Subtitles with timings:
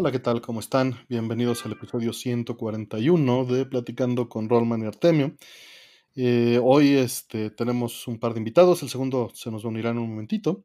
[0.00, 0.40] Hola, ¿qué tal?
[0.40, 0.94] ¿Cómo están?
[1.08, 5.34] Bienvenidos al episodio 141 de Platicando con Rollman y Artemio.
[6.14, 10.10] Eh, hoy este, tenemos un par de invitados, el segundo se nos unirá en un
[10.10, 10.62] momentito,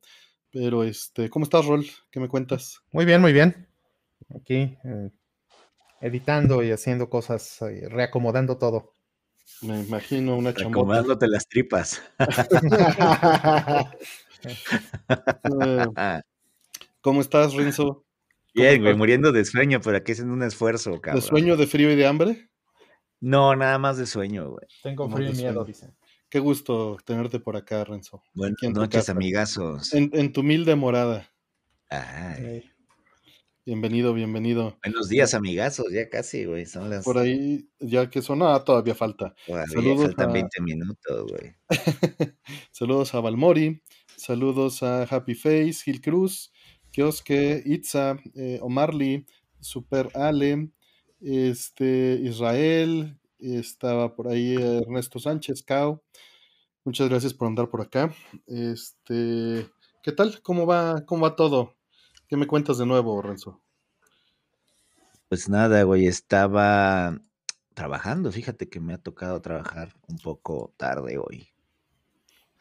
[0.51, 1.83] pero este, ¿cómo estás, Rol?
[2.11, 2.83] ¿Qué me cuentas?
[2.91, 3.67] Muy bien, muy bien.
[4.39, 5.09] Aquí eh,
[5.99, 8.93] editando y haciendo cosas, eh, reacomodando todo.
[9.63, 10.77] Me imagino una chambota.
[10.77, 12.03] Acomodándote las tripas.
[15.65, 16.21] Eh,
[16.99, 18.02] ¿Cómo estás, Renzo?
[18.53, 21.21] Bien, güey, muriendo de sueño, pero aquí haciendo un esfuerzo, cabrón.
[21.21, 22.49] ¿De sueño, de frío y de hambre?
[23.19, 24.67] No, nada más de sueño, güey.
[24.83, 25.65] Tengo frío y miedo, sueño.
[25.65, 25.93] dice.
[26.29, 28.23] Qué gusto tenerte por acá, Renzo.
[28.33, 29.11] Buenas noches, casa.
[29.11, 29.93] amigazos.
[29.93, 31.29] En, en tu humilde morada.
[31.89, 32.63] Ay,
[33.65, 34.77] Bienvenido, bienvenido.
[34.83, 36.65] buenos días, amigazos, ya casi, güey.
[36.65, 37.05] Son las.
[37.05, 39.33] Por ahí, ya que son, ah, todavía falta.
[39.47, 41.55] Todavía saludos faltan a- 20 minutos, güey.
[42.71, 43.81] saludos a Valmori,
[44.17, 46.51] saludos a Happy Face, Gil Cruz,
[46.93, 49.25] Kioske, Itza, eh, Omarly,
[49.59, 50.69] Super Ale,
[51.19, 56.03] este, Israel, estaba por ahí Ernesto Sánchez, Cao.
[56.85, 58.13] Muchas gracias por andar por acá.
[58.45, 59.67] Este,
[60.03, 60.39] ¿qué tal?
[60.43, 61.73] ¿Cómo va, cómo va todo?
[62.27, 63.59] ¿Qué me cuentas de nuevo, Renzo?
[65.29, 67.19] Pues nada, güey, estaba
[67.73, 68.31] trabajando.
[68.31, 71.47] Fíjate que me ha tocado trabajar un poco tarde hoy,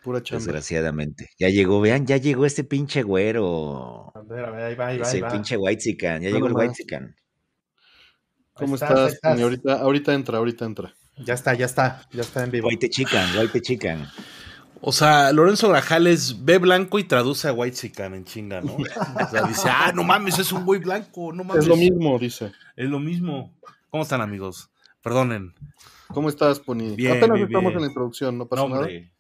[0.03, 0.45] Pura chamba.
[0.45, 1.31] desgraciadamente.
[1.39, 4.13] Ya llegó, vean, ya llegó este pinche güero.
[4.15, 5.29] a ver, a ver, ahí va, ahí va, Ese ahí va.
[5.31, 6.69] pinche white ya No llegó el nomás.
[6.79, 7.15] white
[8.55, 9.41] ¿Cómo estás, estás?
[9.41, 10.95] Ahorita, ahorita entra, ahorita entra.
[11.25, 12.69] Ya está, ya está, ya está en vivo.
[12.69, 14.09] White chican, white chican.
[14.85, 18.75] O sea, Lorenzo Grajales ve blanco y traduce a White Sican en chinga, ¿no?
[18.75, 21.63] O sea, dice, ah, no mames, es un güey blanco, no mames.
[21.63, 22.51] Es lo mismo, dice.
[22.75, 23.55] Es lo mismo.
[23.91, 24.71] ¿Cómo están, amigos?
[25.01, 25.55] Perdonen.
[26.09, 26.97] ¿Cómo estás, Pony?
[26.97, 27.75] Bien, Apenas bien, estamos bien.
[27.77, 28.81] en la introducción, ¿no No, pasa nada?
[28.81, 29.13] hombre,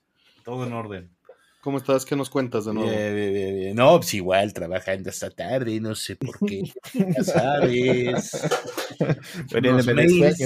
[0.42, 1.16] todo en orden.
[1.62, 2.04] ¿Cómo estás?
[2.04, 2.90] ¿Qué nos cuentas de nuevo?
[2.90, 3.76] Bien, bien, bien, bien.
[3.76, 6.64] No, pues igual trabajando hasta tarde, no sé por qué.
[6.92, 8.32] Ya sabes.
[9.54, 10.38] unos, mails,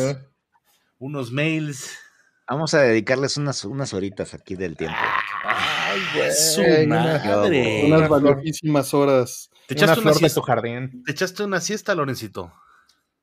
[0.99, 1.91] unos mails.
[2.49, 4.97] Vamos a dedicarles unas, unas horitas aquí del tiempo.
[5.45, 7.83] Ay, güey, Su una- madre.
[7.87, 8.23] Unas una flor.
[8.23, 9.51] valiosísimas horas.
[9.67, 10.43] ¿Te Una echaste una, flor de tu siesta?
[10.43, 11.03] jardín.
[11.05, 12.53] ¿Te echaste una siesta, Lorencito?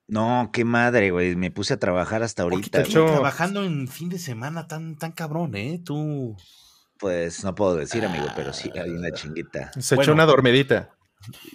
[0.07, 1.35] No, qué madre, güey.
[1.38, 2.83] Me puse a trabajar hasta ¿Por qué ahorita.
[2.83, 5.79] te trabajando en fin de semana tan, tan cabrón, eh?
[5.85, 6.35] Tú.
[7.03, 9.73] Pues no puedo decir, amigo, pero sí hay una chinguita.
[9.77, 10.13] Se Bueno.
[10.13, 10.95] una una dormidita.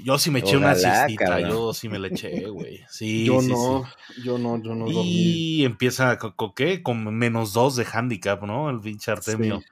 [0.05, 1.49] Yo sí me eché una siestita, cabrón.
[1.49, 2.85] yo sí me la eché, güey.
[2.91, 4.23] Sí, yo sí, no, sí.
[4.25, 5.11] yo no, yo no dormí.
[5.11, 6.83] Y empieza con, con qué?
[6.83, 8.69] Con menos dos de handicap, ¿no?
[8.69, 9.61] El pinche Artemio.
[9.61, 9.67] Sí.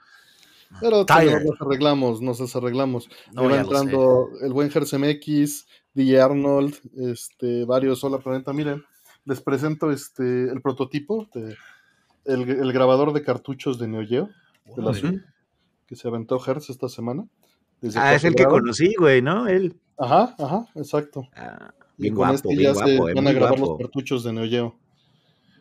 [0.81, 3.11] Pero pues, nos arreglamos, nos arreglamos.
[3.35, 8.55] No, Me va entrando el buen Gersen X, DJ Arnold, este, varios Hola Planeta.
[8.55, 8.83] Miren,
[9.27, 11.55] les presento este, el prototipo, de,
[12.25, 14.31] el, el grabador de cartuchos de Neo Geo,
[14.75, 14.95] de la
[15.87, 17.25] que se aventó Hertz esta semana.
[17.81, 18.57] desde Ah, es el que grado.
[18.59, 19.47] conocí, güey, ¿no?
[19.49, 19.77] Él.
[19.99, 21.29] Ajá, ajá, exacto.
[21.35, 23.73] Ah, Y bien con guapo, este bien ya se guapo, eh, van a grabar guapo.
[23.73, 24.79] los cartuchos de Neo Geo.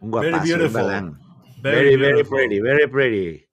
[0.01, 0.81] Un Very guapazo, un beautiful.
[0.81, 1.19] galán.
[1.61, 3.45] Very, very pretty, very pretty.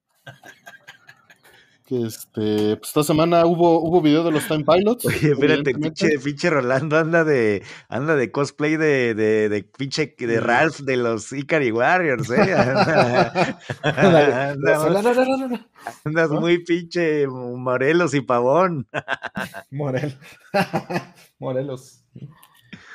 [1.92, 5.04] Que este, pues esta semana hubo, hubo video de los Time Pilots.
[5.04, 10.40] Oye, espérate, pinche, pinche Rolando anda de, anda de cosplay de, de, de pinche de
[10.40, 12.54] Ralph de los Ikari Warriors, ¿eh?
[12.54, 14.32] Anda- Ándale.
[14.32, 15.66] anda- No, no, no, no, no.
[16.06, 18.88] andas muy pinche Morelos y Pavón.
[19.70, 20.16] Morel.
[21.38, 22.02] Morelos.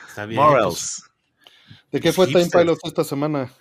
[0.10, 0.42] Está bien.
[0.42, 1.04] Morals.
[1.92, 2.50] ¿De qué fue Time.
[2.52, 3.52] Pilots esta semana?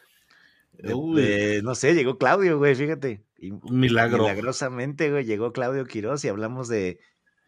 [0.79, 1.21] De- Uy.
[1.23, 3.25] de- no sé, llegó Claudio, güey, fíjate.
[3.71, 4.23] Milagro.
[4.25, 6.99] Milagrosamente, güey, llegó Claudio Quiroz y hablamos de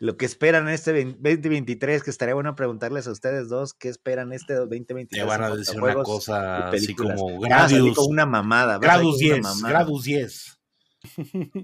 [0.01, 4.55] lo que esperan este 2023, que estaría bueno preguntarles a ustedes dos qué esperan este
[4.55, 5.23] 2023.
[5.25, 7.97] Te van a decir una cosa así como Gradius.
[7.97, 8.79] con una mamada.
[8.79, 9.43] Gradus con una 10.
[9.43, 9.69] mamada.
[9.71, 10.59] Gradus 10.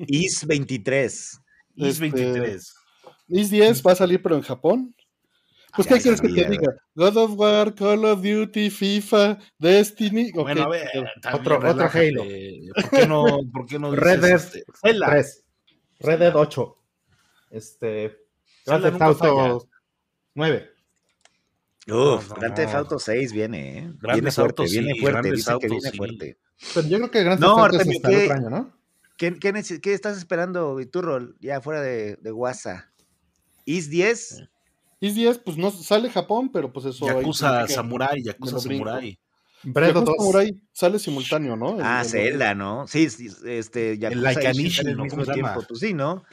[0.09, 1.39] IS 23.
[1.77, 2.75] IS Este, 23.
[3.29, 4.95] ¿Is 10 va a salir pero en Japón?
[5.77, 6.75] Pues, ¿qué quieres que te diga?
[6.95, 10.31] God of War, Call of Duty, FIFA, Destiny.
[10.35, 10.89] ok, Bueno, a ver.
[11.33, 11.91] Otro- otro.
[11.93, 12.25] Halo.
[12.75, 15.07] ¿Por qué no, por qué no Red Dead este, Zelda?
[15.11, 15.45] 3.
[16.01, 16.77] Red Dead 8.
[17.51, 18.17] Este.
[18.67, 19.69] Grand Theft Auto
[20.35, 20.71] 9.
[21.87, 22.79] Uf, no, Grand Theft no.
[22.79, 23.81] Auto 6 viene, ¿eh?
[23.82, 25.12] Viene Grandes fuerte, viene sí, fuerte.
[25.12, 25.97] grandes Dicen que viene sí.
[25.97, 26.38] fuerte.
[26.75, 28.25] Pero yo creo que Grand No, Theft Auto es Artemio, ¿qué?
[28.25, 28.79] otro año, ¿no?
[29.17, 31.37] ¿Qué, qué qué estás esperando, Rol?
[31.41, 32.85] Ya fuera de, de WhatsApp.
[33.65, 34.44] ¿Is 10?
[35.00, 37.06] Is 10, pues no sale Japón, pero pues eso.
[37.06, 38.58] Yakuza Samurai, Yakuza.
[38.61, 39.19] Samurai.
[39.62, 40.17] Bredo Yakuza 2.
[40.19, 41.76] Samurai sale simultáneo, ¿no?
[41.76, 42.87] El- Ah, el- Zelda, ¿no?
[42.87, 45.02] Sí, sí, este, Yakuza Like Ishin Anishi, sale al ¿no?
[45.05, 45.52] mismo ¿Cómo se llama?
[45.52, 45.69] tiempo.
[45.69, 46.25] Pues sí, ¿no?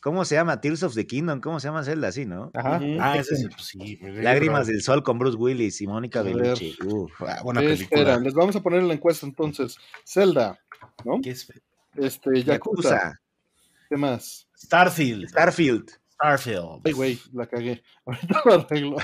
[0.00, 0.60] ¿Cómo se llama?
[0.60, 1.40] Tears of the Kingdom.
[1.40, 2.12] ¿Cómo se llama Zelda?
[2.12, 2.50] Sí, ¿no?
[2.54, 2.80] Ajá.
[3.00, 3.98] Ah, ese sí, pues sí.
[4.00, 6.22] Lágrimas del Sol con Bruce Willis y Mónica.
[6.22, 6.76] Bellucci.
[6.86, 7.10] Uf.
[7.22, 8.00] Ah, buena ¿Qué película.
[8.00, 8.22] esperan?
[8.24, 9.76] Les vamos a poner en la encuesta entonces.
[10.06, 10.56] Zelda,
[11.04, 11.18] ¿no?
[11.20, 11.52] ¿Qué es?
[11.96, 12.90] Este, Yakuza.
[12.90, 13.20] Yakuza.
[13.90, 14.46] ¿Qué más?
[14.56, 15.28] Starfield.
[15.30, 15.90] Starfield.
[16.20, 16.80] Starfield.
[16.84, 17.82] Ay, güey, la cagué.
[18.06, 18.96] Ahorita lo arreglo.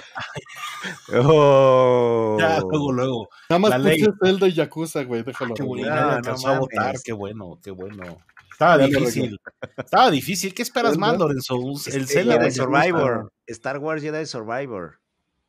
[1.13, 2.37] Oh.
[2.41, 3.29] Ya, luego, luego.
[3.49, 4.05] Nada más La puse ley.
[4.23, 5.55] Zelda y Yakuza, güey, déjalo.
[5.55, 5.69] Qué arreglo.
[5.69, 8.19] bueno, No, me no alcanzó a votar, qué bueno, qué bueno.
[8.51, 9.41] Estaba difícil.
[9.77, 10.55] Estaba difícil.
[10.55, 11.57] ¿Qué esperas más, Lorenzo?
[11.87, 13.33] El Este, Zelda Jedi de Survivor.
[13.47, 15.01] Star Wars Jedi Survivor.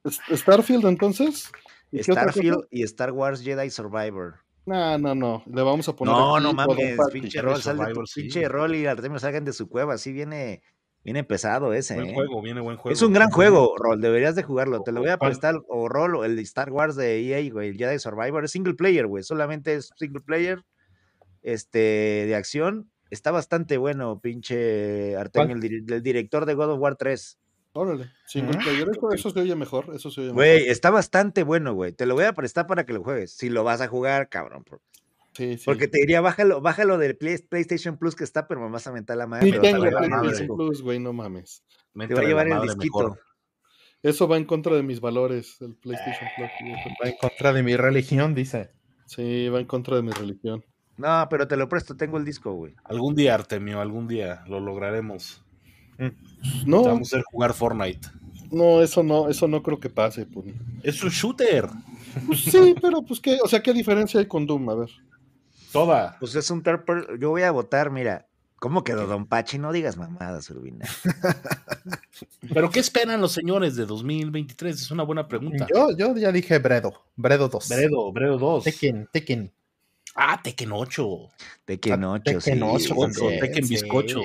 [0.03, 1.51] ¿Es- ¿Starfield entonces?
[1.91, 2.03] ¿Y qué?
[2.13, 4.39] Starfield y Star Wars Jedi Survivor.
[4.65, 5.44] No, no, no.
[5.45, 6.13] Le vamos a poner.
[6.15, 8.21] No, no mames, pinche rol, sal de tu Survivor, sí.
[8.23, 10.63] pinche rol y Artemio salgan de su cueva, así viene,
[11.06, 12.13] viene pesado ese, Buen ¿eh?
[12.13, 12.94] juego, viene buen juego.
[12.94, 14.81] Es un gran juego, Rol, deberías de jugarlo.
[14.81, 17.69] Te lo voy a prestar, o Rol, o el de Star Wars de EA, güey,
[17.69, 20.63] el Jedi Survivor, es single player, güey, solamente es single player,
[21.44, 21.80] este,
[22.28, 22.90] de acción.
[23.12, 27.38] Está bastante bueno, pinche Artemio, el, dir- el director de God of War 3.
[27.74, 28.10] Órale.
[28.25, 28.88] Single player.
[28.90, 29.92] Eso, eso se oye mejor.
[29.94, 30.36] Eso se oye mejor.
[30.44, 31.92] Güey, está bastante bueno, güey.
[31.92, 33.31] Te lo voy a prestar para que lo juegues.
[33.36, 34.63] Si lo vas a jugar, cabrón.
[35.35, 35.63] Sí, sí.
[35.65, 38.91] Porque te diría, bájalo, bájalo del Play- PlayStation Plus que está, pero me vas a
[38.91, 39.49] mentar la madre.
[39.49, 39.81] Pero tengo.
[39.81, 40.55] PlayStation.
[40.55, 41.63] Plus, güey, no mames.
[42.07, 42.99] Te va a llevar el disquito.
[42.99, 43.19] mejor.
[44.01, 46.49] Eso va en contra de mis valores, el PlayStation Plus.
[47.03, 48.71] Va en contra de mi religión, dice.
[49.07, 50.63] Sí, va en contra de mi religión.
[50.97, 52.73] No, pero te lo presto, tengo el disco, güey.
[52.85, 55.43] Algún día, Artemio, algún día lo lograremos.
[55.97, 56.13] Te
[56.65, 58.07] No, Vamos a hacer jugar Fortnite.
[58.51, 60.53] no, eso no, eso no creo que pase, Puni.
[60.83, 61.67] Es un shooter.
[62.27, 64.69] Pues sí, pero pues qué, o sea, ¿qué diferencia hay con Doom?
[64.69, 64.89] A ver.
[65.75, 66.18] Toda.
[66.19, 66.83] Pues es un third
[67.19, 68.27] Yo voy a votar, mira.
[68.57, 69.57] ¿Cómo quedó Don Pachi?
[69.60, 70.88] No digas mamadas, Urbina.
[72.54, 74.81] ¿Pero qué esperan los señores de 2023?
[74.81, 75.68] Es una buena pregunta.
[75.74, 76.94] Yo, yo ya dije Bredo.
[77.16, 77.69] Bredo 2.
[77.69, 78.63] Bredo, Bredo 2.
[78.63, 79.51] Tekken, Tekken.
[80.16, 81.30] Ah, Tekken 8.
[81.66, 82.62] Tekken Ah, 8, Tekken sí.
[82.63, 83.12] 8 güey.
[83.12, 83.39] también.
[83.42, 83.74] Tekken sí.
[83.74, 84.21] bizcocho.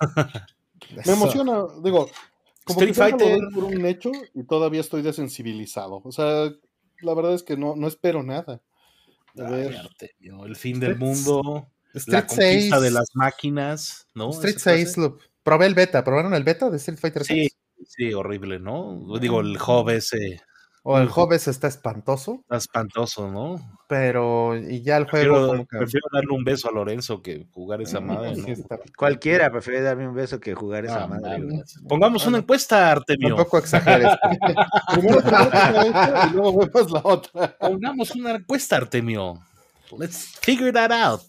[1.06, 2.08] Me emociona, digo,
[2.64, 3.38] como Street me lo Fighter.
[3.54, 6.00] por un hecho y todavía estoy desensibilizado.
[6.04, 6.50] O sea,
[7.00, 8.60] la verdad es que no, no espero nada.
[9.38, 11.68] A Ay, ver, Artemio, el fin del Street- mundo.
[11.92, 12.80] la Street conquista 6.
[12.82, 14.30] de las máquinas, ¿no?
[14.30, 14.76] Street Esa cosa.
[14.84, 16.04] 6, lo, probé el beta.
[16.04, 17.56] ¿Probaron el beta de Street Fighter Sí, 6?
[17.88, 19.02] sí, horrible, ¿no?
[19.20, 19.56] Digo, el
[19.90, 20.40] ese
[20.82, 21.08] O el.
[21.08, 23.60] Hobbes está espantoso, está espantoso, ¿no?
[23.92, 25.76] pero y ya el juego Prefiero, como que...
[25.76, 28.34] prefiero darle un beso a Lorenzo que jugar esa madre,
[28.96, 31.62] Cualquiera prefiere darme un beso que jugar esa Ah, madre.
[31.86, 33.36] Pongamos una encuesta, Artemio.
[33.36, 34.08] Tampoco exageres.
[34.94, 37.58] primero toca esta y luego vemos la otra.
[37.58, 39.34] Pongamos una encuesta, Artemio.
[39.98, 41.22] Let's figure that out.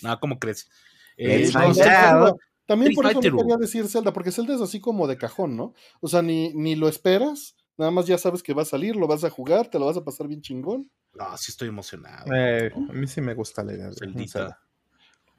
[0.00, 0.70] No, ¿cómo crees?
[1.16, 2.40] Eh, Let's no, out.
[2.66, 5.74] También por eso no quería decir Zelda, porque Zelda es así como de cajón, ¿no?
[6.00, 9.06] O sea, ni, ni lo esperas, nada más ya sabes que va a salir, lo
[9.06, 10.90] vas a jugar, te lo vas a pasar bien chingón.
[11.14, 12.32] No, sí estoy emocionado.
[12.34, 12.90] Eh, ¿no?
[12.90, 13.90] a mí sí me gusta la idea.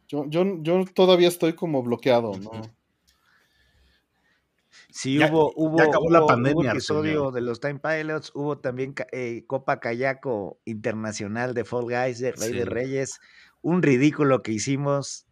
[0.07, 2.51] Yo, yo, yo todavía estoy como bloqueado, ¿no?
[4.91, 8.31] Sí, Ya- hubo, hubo, ya acabó la hubo- pandemia, hubo episodio de los Time Pilots,
[8.33, 12.65] hubo también eh, Copa Kayako Internacional de Fall Guys, de Rey de.
[12.65, 13.19] Reyes.
[13.61, 15.25] Un ridículo que hicimos.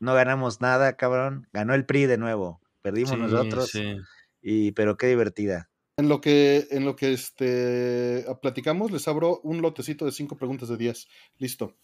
[0.00, 1.48] No ganamos nada, cabrón.
[1.52, 2.60] Ganó el PRI de nuevo.
[2.82, 3.70] Perdimos Sí, nosotros.
[3.70, 3.96] sí.
[4.42, 5.69] Y, pero qué divertida.
[6.00, 10.68] En lo que, en lo que este, platicamos, les abro un lotecito de cinco preguntas
[10.68, 11.06] de 10.
[11.38, 11.76] Listo.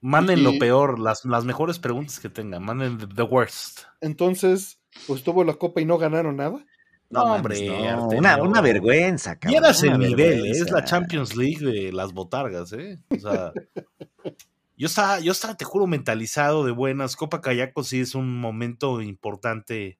[0.00, 2.62] Manden lo Y- peor, las, las mejores preguntas que tengan.
[2.64, 3.80] Manden the- the worst.
[4.00, 6.64] Entonces, pues tuvo la copa y no ganaron nada.
[7.10, 8.06] No, hombre, no.
[8.08, 9.60] Una, una vergüenza, cabrón.
[9.60, 10.50] Vieras el nivel, ¿eh?
[10.52, 10.84] es la.
[10.84, 12.98] Champions League de las botargas, ¿eh?
[13.10, 13.52] O sea,
[14.76, 17.16] yo estaba, yo estaba, te juro, mentalizado de buenas.
[17.16, 19.98] Copa Cayaco sí es un momento importante,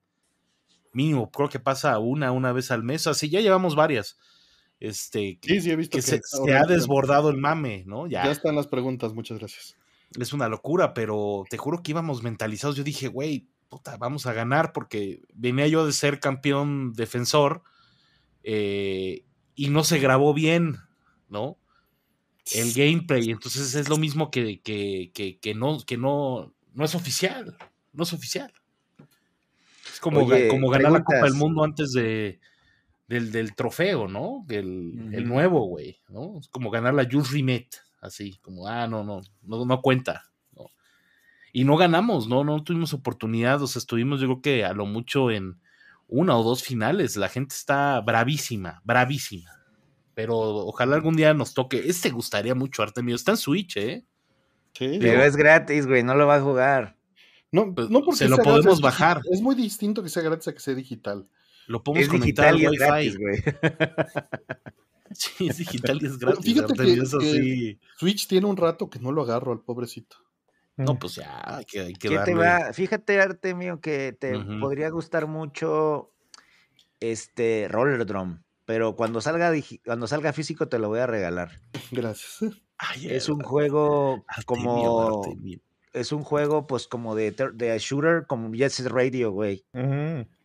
[0.92, 4.18] mínimo, creo que pasa una, una vez al mes, así ya llevamos varias.
[4.80, 8.06] Este, Sí, sí, he visto que que, se, se ha desbordado el mame, ¿no?
[8.06, 9.76] Ya, Ya están las preguntas, muchas gracias.
[10.18, 12.76] es una locura, pero te juro que íbamos mentalizados.
[12.76, 17.62] Yo dije, güey, puta, vamos a ganar porque venía yo de ser campeón defensor
[18.42, 20.76] eh, y no se grabó bien,
[21.28, 21.58] ¿no?
[22.52, 26.94] El gameplay, entonces es lo mismo que, que, que, que no, que no, no es
[26.94, 27.56] oficial,
[27.92, 28.52] no es oficial.
[29.92, 31.34] Es como, Oye, como ganar la Copa del.
[31.34, 32.40] Mundo antes de,
[33.08, 34.44] del, del trofeo, ¿no?
[34.48, 36.38] El, el nuevo, güey, ¿no?
[36.38, 40.66] Es como ganar la Jules Rimet, así, como, ah, no, no, no, no cuenta, ¿no?
[41.52, 42.44] Y no ganamos, ¿no?
[42.44, 45.60] No tuvimos oportunidad, o sea, estuvimos yo creo que a lo mucho en
[46.06, 49.50] una o dos finales, la gente está bravísima, bravísima.
[50.14, 51.88] Pero ojalá algún día nos toque.
[51.88, 53.14] Este gustaría mucho, Artemio.
[53.14, 54.04] Está en Switch, ¿eh?
[54.74, 56.02] Sí, Pero es gratis, güey.
[56.02, 56.96] No lo va a jugar.
[57.52, 59.20] No, pues, no porque se lo sea podemos gratis, bajar.
[59.30, 61.26] Es muy distinto que sea gratis a que sea digital.
[61.66, 62.86] Lo podemos Es conectar digital al y es Wi-Fi.
[62.86, 63.42] gratis, güey.
[65.12, 66.44] Sí, es digital y es gratis.
[66.44, 67.78] fíjate Artemio, que- eso que- sí.
[67.98, 70.16] Switch tiene un rato que no lo agarro al pobrecito.
[70.76, 72.34] No, pues ya, hay que, hay que ¿Qué te darle.
[72.34, 72.72] va?
[72.72, 76.12] Fíjate, Artemio, que te podría gustar mucho
[77.00, 78.40] este Roller Drum.
[78.64, 79.52] Pero cuando salga,
[79.84, 81.50] cuando salga físico te lo voy a regalar.
[81.90, 82.38] Gracias.
[82.78, 85.58] Ay, Es un Artemio, juego como Artemio.
[85.92, 89.64] Es un juego pues como de, de shooter como Jet Set Radio, güey.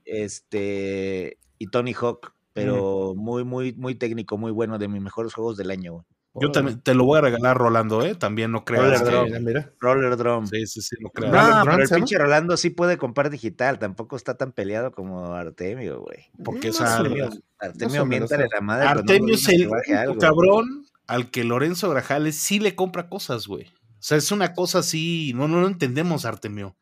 [0.05, 5.57] Este, y Tony Hawk, pero muy, muy, muy técnico, muy bueno, de mis mejores juegos
[5.57, 6.05] del año, güey.
[6.37, 8.13] Yo también te lo voy a regalar, Rolando, ¿eh?
[8.13, 9.45] También no creas Roller que- Drum.
[9.45, 9.71] Mira.
[9.79, 10.45] Roller Drum.
[10.47, 11.31] Sí, sí, sí, no creas.
[11.31, 16.01] No, pero el pinche Rolando sí puede comprar digital, tampoco está tan peleado como Artemio,
[16.01, 16.25] güey.
[16.43, 16.81] Porque, menos.
[16.81, 18.49] Artemio Más o menos, miéntale ¿no?
[18.53, 18.85] la madre.
[18.85, 23.71] Artemio no es el algo, cabrón al que Lorenzo Grajales sí le compra cosas, güey.
[24.05, 26.75] O sea, es una cosa así, no, no lo entendemos, Artemio.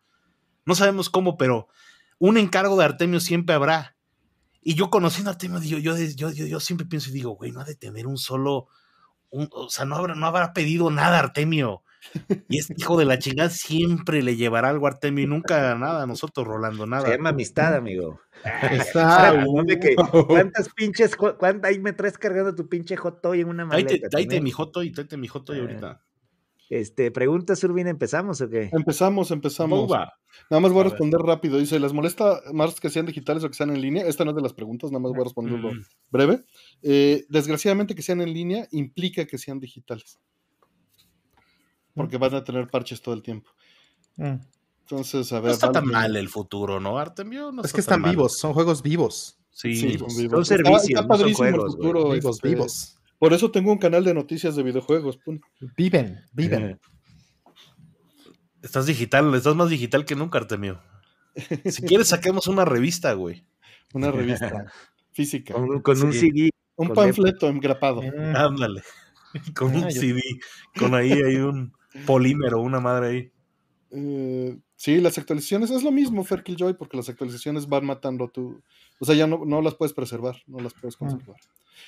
[0.66, 1.70] No sabemos cómo, pero
[2.20, 3.96] un encargo de Artemio siempre habrá.
[4.62, 7.54] Y yo conociendo a Artemio, yo, yo, yo, yo, yo siempre pienso y digo, güey,
[7.54, 8.68] no ha de tener un solo,
[9.30, 11.84] un- o sea, no habrá, no habrá pedido nada Artemio.
[12.50, 16.04] Y este hijo de la chingada siempre le llevará algo a Artemio y nunca nada
[16.04, 17.10] a nosotros, Rolando, Se nada.
[17.10, 18.20] llama amistad, amigo.
[18.70, 19.34] Está.
[19.46, 19.96] No, que,
[20.28, 24.10] ¿Cuántas pinches, cu- cuánta, ahí me traes cargando tu pinche hot toy en una maleta?
[24.10, 25.62] Tráete, mi joto y tráete mi joto y Ah.
[25.62, 26.02] ahorita.
[26.76, 28.70] Este, pregunta, Survin, ¿empezamos o qué?
[28.72, 29.82] Empezamos, empezamos.
[29.82, 30.12] Boba.
[30.50, 30.92] Nada más voy a A ver.
[30.94, 31.60] responder rápido.
[31.60, 34.08] Dice, ¿les molesta más que sean digitales o que sean en línea?
[34.08, 35.82] Esta no es de las preguntas, nada más voy a responderlo Mm.
[36.10, 36.44] breve.
[36.82, 40.20] Eh, desgraciadamente que sean en línea implica que sean digitales.
[41.94, 43.52] Porque van a tener parches todo el tiempo.
[44.18, 44.38] Mm.
[44.82, 45.50] Entonces, a ver.
[45.50, 47.52] No está vale tan mal el futuro, ¿no, Artemio?
[47.52, 48.12] No Es está que están mal.
[48.12, 49.38] vivos, son juegos vivos.
[49.52, 50.48] Sí, Sí, son vivos.
[50.48, 52.98] Son Está- servicios, está no son padrísimo el juegos, futuro, Vivos, este, vivos.
[53.24, 55.18] Por eso tengo un canal de noticias de videojuegos.
[55.78, 56.78] Viven, viven.
[58.62, 60.82] estás digital, estás más digital que nunca, Artemio.
[61.64, 63.46] Si quieres, saquemos una revista, güey.
[63.94, 64.66] Una revista
[65.14, 65.54] física.
[65.54, 66.12] Con, con un.
[66.12, 66.50] CD.
[66.76, 68.02] Un con panfleto engrapado.
[68.02, 68.36] Mm.
[68.36, 68.84] Ándale.
[69.56, 70.20] Con un Ah, yo- CD,
[70.78, 71.72] con ahí hay un
[72.06, 73.32] polímero, una madre ahí.
[73.92, 78.62] Eh, sí, las actualizaciones es lo mismo, Fair Joy, porque las actualizaciones van matando tu.
[79.00, 81.38] O sea, ya no, no las puedes preservar, no las puedes conservar.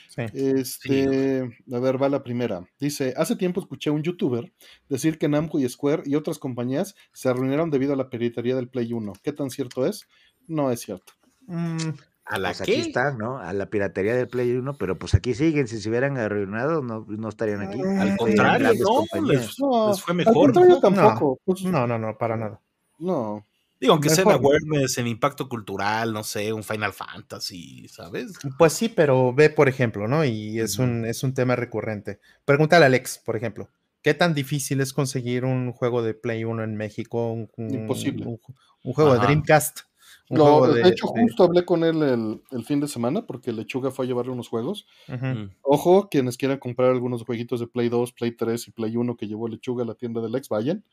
[0.09, 0.23] Sí.
[0.33, 2.67] Este, a ver, va la primera.
[2.79, 4.51] Dice, hace tiempo escuché a un youtuber
[4.89, 8.69] decir que Namco y Square y otras compañías se arruinaron debido a la piratería del
[8.69, 9.13] Play 1.
[9.23, 10.07] ¿Qué tan cierto es?
[10.47, 11.13] No es cierto.
[11.47, 11.77] Mm,
[12.25, 12.79] ¿A la Pues aquí qué?
[12.81, 13.37] están, ¿no?
[13.37, 15.67] A la piratería del Play 1, pero pues aquí siguen.
[15.67, 17.79] Si se hubieran arruinado, no, no estarían aquí.
[17.79, 20.33] Al Al contrario, no, les, No, les fue al mejor.
[20.33, 20.79] contrario ¿no?
[20.79, 21.39] tampoco.
[21.45, 22.61] Pues, no, no, no, para nada.
[22.99, 23.45] No.
[23.79, 28.33] Digo, aunque sea en awareness, en impacto cultural, no sé, un Final Fantasy, ¿sabes?
[28.57, 30.23] Pues sí, pero ve, por ejemplo, ¿no?
[30.23, 32.19] Y es, un, es un tema recurrente.
[32.45, 33.69] Pregúntale a Alex, por ejemplo.
[34.01, 37.31] ¿Qué tan difícil es conseguir un juego de Play 1 en México?
[37.33, 38.25] Un, un- Imposible.
[38.25, 38.39] Un,
[38.83, 39.19] un juego Ajá.
[39.19, 39.81] de Dreamcast.
[40.27, 43.27] Un Lo- juego de, hecho, de- justo hablé con él el, el fin de semana
[43.27, 44.87] porque Lechuga fue a llevarle unos juegos.
[45.07, 45.51] Mm.
[45.61, 49.27] Ojo, quienes quieran comprar algunos jueguitos de Play 2, Play 3 y Play 1 que
[49.27, 50.83] llevó Lechuga a la tienda del ex, vayan.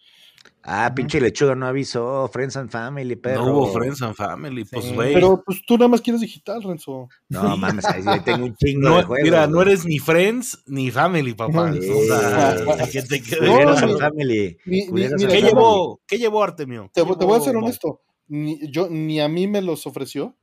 [0.64, 2.28] Ah, pinche lechuga no avisó.
[2.32, 3.46] Friends and Family, perro.
[3.46, 5.14] No hubo Friends and Family, pues, güey.
[5.14, 7.08] Pero pues tú nada más quieres digital, Renzo.
[7.28, 9.22] No mames, ahí tengo un chingo No, de juegos.
[9.24, 11.72] mira, no eres ni Friends ni Family, papá.
[11.72, 11.88] Sí.
[11.88, 13.86] O sea, que te quede No, Culeros claro.
[13.86, 13.98] and no.
[13.98, 14.56] Family.
[14.66, 16.90] Ni- ni- Culeros mira, and ¿Qué llevó, ¿Qué llevó Artemio?
[16.92, 18.00] Te, ¿Qué te voy a ser honesto.
[18.28, 20.36] Ni, yo, ni a mí me los ofreció.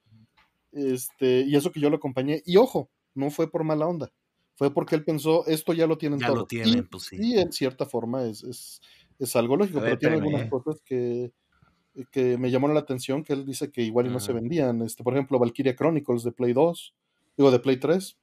[0.72, 2.42] Este, y eso que yo lo acompañé.
[2.46, 4.12] Y ojo, no fue por mala onda.
[4.56, 6.38] Fue porque él pensó, esto ya lo tienen Ya todo.
[6.38, 7.18] lo tienen, y, pues sí.
[7.18, 8.82] y en cierta forma es, es,
[9.18, 10.50] es algo lógico, ver, pero tiene algunas eh.
[10.50, 11.32] cosas que,
[12.12, 14.82] que me llamaron la atención, que él dice que igual y no se vendían.
[14.82, 16.96] Este, por ejemplo, Valkyria Chronicles de Play 2,
[17.38, 18.18] digo, de Play 3.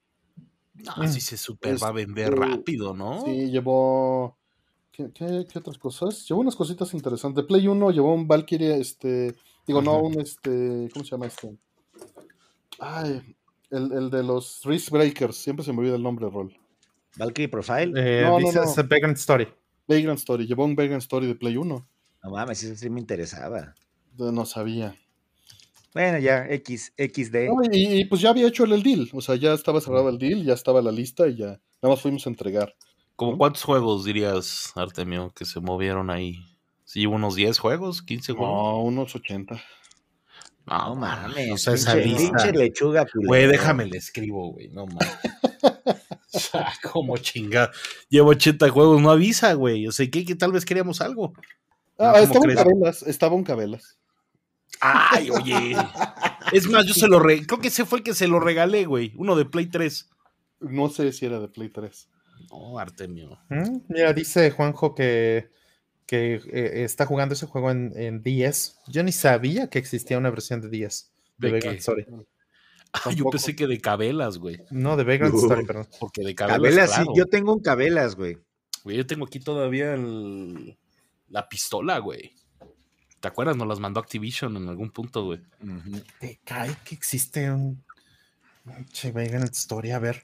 [0.75, 3.25] No, así se super va a vender Este, rápido, ¿no?
[3.25, 4.39] Sí, llevó.
[4.97, 6.27] ¿Qué, qué, qué otras cosas?
[6.27, 7.43] Llevó unas cositas interesantes.
[7.43, 9.35] De Play 1 llevó un Valkyrie, este.
[9.67, 10.89] Digo, no, un este.
[10.93, 11.55] ¿Cómo se llama este?
[12.79, 13.21] Ay,
[13.71, 15.37] el, el de los Risk Breakers.
[15.37, 16.57] Siempre se me olvida el nombre, Rol.
[17.19, 17.93] Valkyrie Profile.
[17.97, 18.89] Eh, No, no, no.
[18.89, 19.49] Vagrant Story.
[19.87, 20.47] Vagrant Story.
[20.47, 21.89] Llevó un Vagrant Story de Play 1.
[22.25, 23.75] No mames, eso sí me interesaba.
[24.17, 24.97] No sabía.
[25.93, 27.49] Bueno, ya, X, XD.
[27.49, 29.09] No, y, y, pues ya había hecho el, el deal.
[29.13, 31.47] O sea, ya estaba cerrado el deal, ya estaba la lista y ya.
[31.83, 32.75] Nada más fuimos a entregar.
[33.17, 36.45] ¿Cómo cuántos juegos dirías, Artemio, que se movieron ahí?
[36.85, 38.55] Sí, unos 10 juegos, 15 juegos.
[38.55, 39.61] No, unos 80.
[40.67, 41.53] No mames.
[41.53, 42.53] O sea, esa pinche, lista.
[42.53, 43.07] lechuga.
[43.15, 45.09] Güey, déjame le escribo, güey, no mames.
[46.33, 47.71] O sea, Como chingada.
[48.11, 49.87] Llevo 80 juegos, no avisa, güey.
[49.87, 51.33] O sea, que, que tal vez queríamos algo.
[51.99, 53.03] Ah, ¿cómo estaba un cabelas.
[53.05, 53.99] Estaba un cabelas.
[54.81, 55.77] Ay, oye.
[56.53, 57.47] Es más, yo se lo re...
[57.47, 59.13] creo que ese fue el que se lo regalé, güey.
[59.17, 60.11] Uno de Play 3.
[60.61, 62.09] No sé si era de Play 3.
[62.51, 63.39] No, Artemio.
[63.49, 65.51] Mm, Mira, dice Juanjo que,
[66.07, 68.79] que eh, está jugando ese juego en, en 10.
[68.89, 71.79] Yo ni sabía que existía una versión de 10 de, ¿De Vagrant?
[71.79, 72.07] Story.
[73.05, 74.59] Ay, yo pensé que de Cabelas, güey.
[74.71, 75.39] No, de Vagrant Uh.
[75.39, 75.87] Story, perdón.
[76.01, 78.39] Porque de Cabelas, Cabelas, sí, yo tengo un cabelas, güey.
[78.85, 80.79] Güey, yo tengo aquí todavía el-
[81.29, 82.33] la pistola, güey.
[83.21, 83.57] ¿Te acuerdas?
[83.57, 85.41] Nos las mandó Activision en algún punto, güey.
[86.21, 87.85] Te cae que existe un.
[88.93, 90.23] Che, Vagrant Story, a ver.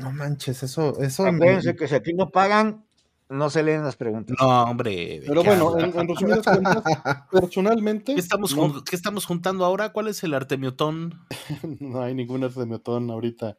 [0.00, 1.00] No manches, eso.
[1.00, 2.84] eso me- Acuérdense que si aquí no pagan,
[3.28, 4.36] no se leen las preguntas.
[4.40, 5.20] No, hombre.
[5.20, 6.82] ¿de Pero bueno, en, en resumidas cuentas,
[7.30, 9.90] personalmente, ¿Qué estamos, no, qué estamos juntando ahora?
[9.92, 11.14] ¿Cuál es el Artemiotón?
[11.80, 13.56] no hay ningún Artemiotón ahorita.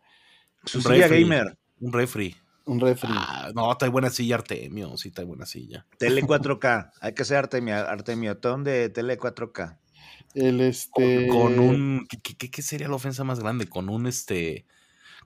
[0.76, 1.24] Un silla refri.
[1.24, 2.36] gamer, Un refri.
[2.66, 3.10] Un refri.
[3.14, 5.86] Ah, no, está buena silla Artemio, sí, está buena silla.
[5.98, 6.92] tele 4K.
[7.02, 9.78] Hay que hacer Artemia, Artemiotón de tele 4K.
[10.34, 11.28] El Con, este.
[11.28, 12.08] con un.
[12.08, 13.68] ¿qué, qué, qué sería la ofensa más grande?
[13.68, 14.66] Con un este.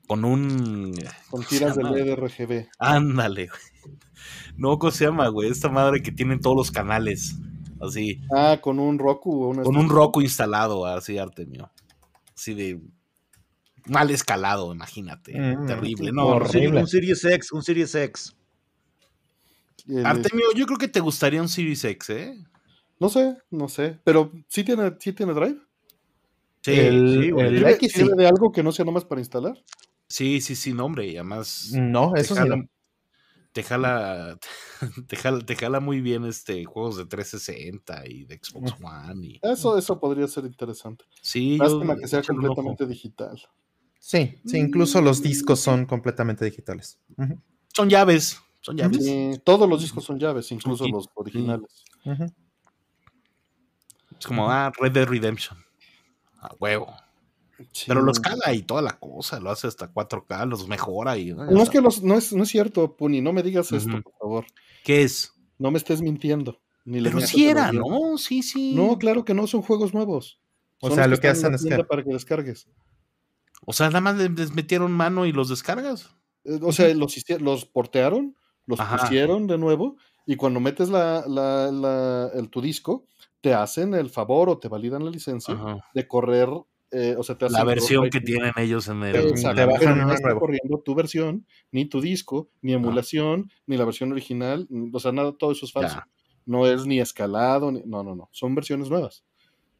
[0.07, 0.93] Con un.
[1.29, 1.83] Con ¿cómo se tiras de?
[1.83, 2.67] LED RGB.
[2.79, 3.95] Ándale, güey.
[4.57, 5.49] No, ¿cómo se llama, güey?
[5.49, 7.35] Esta madre que tiene todos los canales.
[7.81, 8.21] Así.
[8.33, 11.69] Ah, con un Roku o una Con un Roku instalado, así, Artemio.
[12.33, 12.79] Así de.
[13.85, 15.37] Mal escalado, imagínate.
[15.37, 16.11] Mm, Terrible.
[16.13, 16.79] No, horrible.
[16.79, 18.35] Un Series X, un Series X.
[19.87, 22.33] el- Artemio, yo creo que te gustaría un Series X, ¿eh?
[22.99, 23.99] no sé, no sé.
[24.05, 25.59] Pero sí tiene, sí tiene drive.
[26.61, 27.47] Sí, El- sí, güey.
[27.47, 27.99] el ¿Sirve, X sí.
[27.99, 29.53] sirve de algo que no sea nomás para instalar?
[30.07, 31.07] Sí, sí, sí, no, hombre.
[31.07, 31.69] Y además.
[31.73, 32.41] No, eso sí.
[32.47, 32.67] no.
[33.51, 34.37] te jala,
[35.07, 39.25] te jala, te jala muy bien este juegos de 360 y de Xbox One.
[39.27, 41.05] Y, Eso, eso podría ser interesante.
[41.21, 43.41] sí, yo- Lástima que sea completamente digital.
[43.99, 46.99] Sí, sí, incluso los discos son completamente digitales.
[47.73, 49.03] Son llaves, son llaves.
[49.03, 51.83] Sí, todos los discos son llaves, incluso Sí, los originales.
[54.19, 55.57] Es como, ah, Red Dead Redemption.
[56.39, 56.93] A huevo.
[57.71, 57.85] Sí.
[57.87, 61.33] Pero lo escala y toda la cosa, lo hace hasta 4K, los mejora y.
[61.33, 64.13] No es que los, no es, no es cierto, Puni, no me digas esto, por
[64.19, 64.45] favor.
[64.83, 65.33] ¿Qué es?
[65.57, 66.61] No me estés mintiendo.
[66.83, 67.71] Ni Pero sí era.
[67.71, 68.17] ¿no?
[68.17, 68.75] Sí, sí.
[68.75, 70.39] No, claro que no, son juegos nuevos.
[70.81, 72.67] O Son sea, los lo que hacen es para que descargues.
[73.65, 76.15] O sea, nada más le- les metieron mano y los descargas.
[76.43, 78.35] Eh, O sea, los, los portearon,
[78.67, 78.97] los Ajá.
[78.97, 79.95] pusieron de nuevo,
[80.27, 83.05] y cuando metes la, la- la- el, tu disco,
[83.41, 85.77] te hacen el favor o te validan la licencia Ajá.
[85.93, 86.49] de correr,
[86.91, 89.15] eh, o sea, te hacen La versión que tienen ellos en el.
[89.15, 93.77] Exacto, Te bajan pero no está corriendo tu versión, ni tu disco, ni emulación, ni
[93.77, 95.95] la versión original, o sea, nada, todo eso es falso.
[95.97, 96.07] Ya.
[96.45, 99.23] No es ni escalado, ni- no, no, no, son versiones nuevas.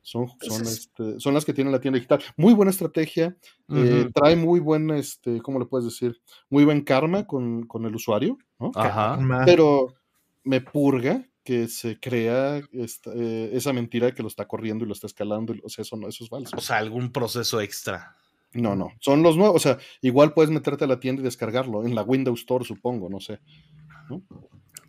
[0.01, 2.21] Son, son, Entonces- este, son las que tiene la tienda digital.
[2.37, 3.35] Muy buena estrategia,
[3.73, 6.19] eh, trae muy buen, este, ¿cómo le puedes decir?
[6.49, 8.71] Muy buen karma con, con el usuario, ¿no?
[8.75, 9.17] Ajá.
[9.45, 9.93] Pero
[10.43, 14.87] me purga que se crea esta, eh, esa mentira de que lo está corriendo y
[14.87, 16.57] lo está escalando, y- o sea, eso no, eso es falso.
[16.57, 18.17] O sea, algún proceso extra.
[18.53, 21.85] No, no, son los nuevos, o sea, igual puedes meterte a la tienda y descargarlo,
[21.85, 23.39] en la Windows Store supongo, no sé.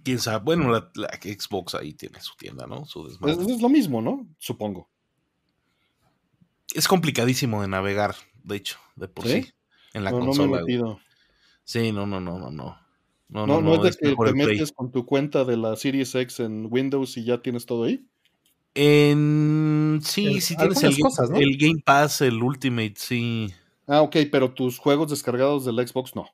[0.03, 0.45] Quién sabe.
[0.45, 2.85] Bueno, la, la Xbox ahí tiene su tienda, ¿no?
[2.87, 3.53] Su Es, desmadre.
[3.55, 4.27] es lo mismo, ¿no?
[4.39, 4.89] Supongo.
[6.75, 8.15] Es complicadísimo de navegar,
[8.45, 9.43] de hecho, de por sí.
[9.43, 9.53] ¿Sí?
[9.95, 10.61] En la no, no me he consola.
[10.61, 11.01] metido.
[11.65, 12.79] sí, no, no, no, no, no.
[13.29, 16.41] No, No, no, es de que te metes con tu cuenta de la Series X
[16.41, 18.07] en Windows y ya tienes todo ahí.
[18.75, 20.01] En...
[20.03, 21.39] Sí, El- sí tienes el, algunas cosas, ¿no?
[21.39, 23.53] el Game Pass, el Ultimate, sí.
[23.87, 26.27] Ah, ok, pero tus juegos descargados del Xbox no.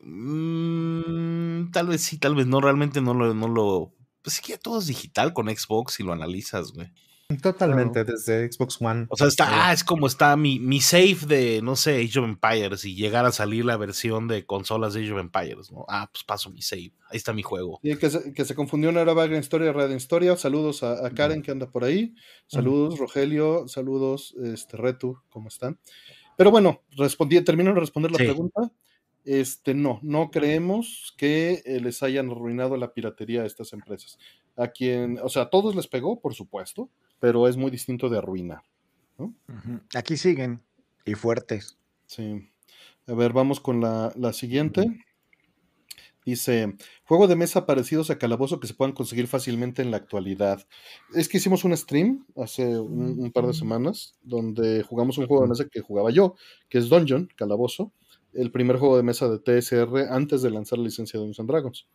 [0.00, 2.60] Mm, tal vez sí, tal vez no.
[2.60, 3.32] Realmente no lo...
[3.34, 3.92] No lo
[4.22, 6.90] pues es que ya todo es digital con Xbox si lo analizas, güey.
[7.40, 9.06] Totalmente, desde Xbox One.
[9.08, 12.18] O sea, está, Eh, ah, es como está mi, mi save de, no sé, Age
[12.18, 15.86] of Empires y llegar a salir la versión de consolas de Age of Empires, ¿no?
[15.88, 16.92] Ah, pues paso mi save.
[17.08, 17.80] Ahí está mi juego.
[17.82, 20.36] Sí, que, se, que se confundió, no era Vagrant Historia, era Red Historia.
[20.36, 22.14] Saludos a, a Karen que anda por ahí.
[22.46, 23.68] Saludos, Rogelio.
[23.68, 25.78] Saludos, este, Retu, ¿cómo están?
[26.36, 28.24] Pero bueno, respondí, termino de responder la Sí.
[28.24, 28.70] pregunta.
[29.24, 34.18] Este, no, no creemos que les hayan arruinado la piratería a estas empresas.
[34.56, 36.90] A quien, o sea, a todos les pegó, por supuesto,
[37.24, 38.60] pero es muy distinto de arruinar.
[39.94, 40.60] Aquí siguen.
[41.06, 41.78] Y fuertes.
[42.04, 42.50] Sí.
[43.06, 44.84] A ver, vamos con la, la siguiente.
[46.26, 50.66] Dice, juego de mesa parecidos a Calabozo que se puedan conseguir fácilmente en la actualidad.
[51.14, 55.44] Es que hicimos un stream hace un, un par de semanas donde jugamos un juego
[55.44, 56.34] de mesa que jugaba yo,
[56.68, 57.90] que es Dungeon, Calabozo,
[58.34, 61.48] el primer juego de mesa de TSR antes de lanzar la licencia de Dungeons and
[61.48, 61.86] Dragons.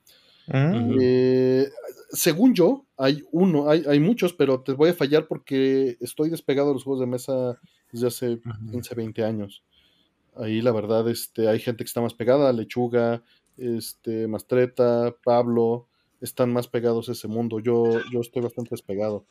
[0.72, 1.70] mm, Eh,
[2.12, 6.70] según yo, hay uno, hay, hay muchos, pero te voy a fallar porque estoy despegado
[6.70, 7.60] de los juegos de mesa
[7.92, 8.72] desde hace Ujú.
[8.72, 9.64] 15, 20 años.
[10.36, 13.24] Ahí la verdad, este, hay gente que está más pegada, Lechuga,
[13.58, 15.88] este, Mastreta, Pablo,
[16.22, 17.60] están más pegados a ese mundo.
[17.60, 19.26] Yo, yo estoy bastante despegado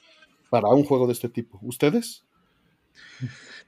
[0.50, 1.58] para un juego de este tipo.
[1.62, 2.24] ¿Ustedes?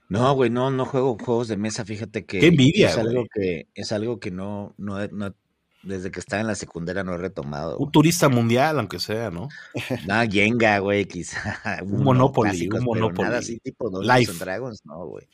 [0.08, 1.84] No, güey, no, no juego juegos de mesa.
[1.84, 3.28] Fíjate que Qué envidia, es algo güey.
[3.32, 5.34] que es algo que no, no-
[5.82, 7.78] desde que estaba en la secundaria no he retomado.
[7.78, 9.48] Un turista mundial, aunque sea, ¿no?
[10.06, 11.80] Nada, Jenga, güey, quizá.
[11.82, 13.28] uno, Monopoly, clásicos, un Monopoly.
[13.28, 15.28] Nada así tipo Dungeons and Dragons, no, güey.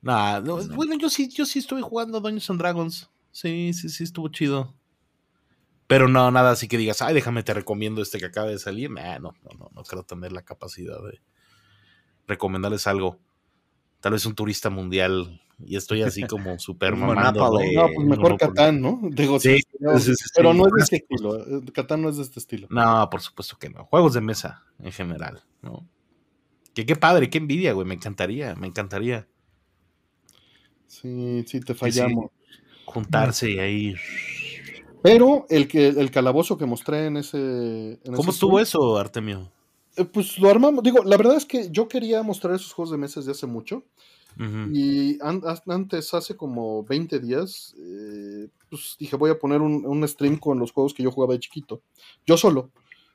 [0.00, 0.74] Nah, no, No.
[0.74, 3.10] Bueno, yo sí, yo sí estuve jugando Dungeons and Dragons.
[3.30, 4.74] Sí, sí, sí, estuvo chido.
[5.86, 8.90] Pero no, nada así que digas, ay, déjame te recomiendo este que acaba de salir.
[8.90, 11.20] Nah, no, no, no, no creo tener la capacidad de
[12.26, 13.18] recomendarles algo.
[14.00, 16.94] Tal vez un turista mundial y estoy así como súper.
[16.96, 17.74] Monopoly.
[17.74, 18.36] No, pues mejor.
[18.38, 19.00] Catán, ¿no?
[19.10, 21.36] Digo, Sí, no, sí, sí, pero no es de este estilo.
[21.38, 22.68] eh, Catán no es de este estilo.
[22.70, 23.84] No, por supuesto que no.
[23.86, 25.86] Juegos de mesa en general, ¿no?
[26.74, 27.86] Que qué padre, qué envidia, güey.
[27.86, 29.26] Me encantaría, me encantaría
[30.86, 32.30] Sí, sí, te fallamos.
[32.86, 33.94] juntarse y ahí.
[35.02, 37.38] Pero el que el calabozo que mostré en ese.
[37.38, 39.50] en ¿Cómo ese estuvo eso, Artemio?
[39.96, 40.82] eh, Pues lo armamos.
[40.82, 43.84] Digo, la verdad es que yo quería mostrar esos juegos de mesa desde hace mucho.
[44.72, 50.06] Y an- antes, hace como 20 días, eh, pues dije, voy a poner un, un
[50.06, 51.82] stream con los juegos que yo jugaba de chiquito.
[52.26, 52.70] Yo solo.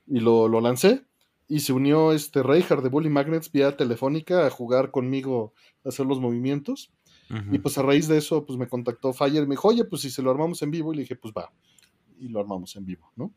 [0.08, 1.06] Y lo, lo lancé.
[1.48, 5.54] Y se unió este Reinhardt de Bully Magnets vía telefónica a jugar conmigo,
[5.86, 6.92] a hacer los movimientos.
[7.52, 9.48] Y pues a raíz de eso, pues me contactó Fire.
[9.48, 10.94] Me dijo, oye, pues si se lo armamos en vivo.
[10.94, 11.52] Y le dije, pues va.
[12.20, 13.32] Y lo armamos en vivo, ¿no?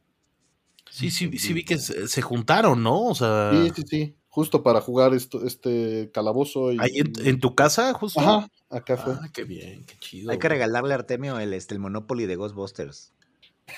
[0.90, 3.04] Sí, sí, sí vi que se, se juntaron, ¿no?
[3.06, 4.16] O sea, Sí, sí, sí.
[4.36, 6.70] Justo para jugar esto, este calabozo.
[6.70, 8.20] Y, ahí en, en tu casa, justo.
[8.20, 9.14] Ajá, acá fue.
[9.14, 10.30] Ah, qué bien, qué chido.
[10.30, 13.14] Hay que regalarle a Artemio el, este, el Monopoly de Ghostbusters.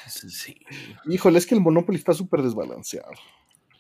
[0.09, 0.57] Sí.
[1.07, 3.13] Híjole, es que el Monopoly está súper desbalanceado.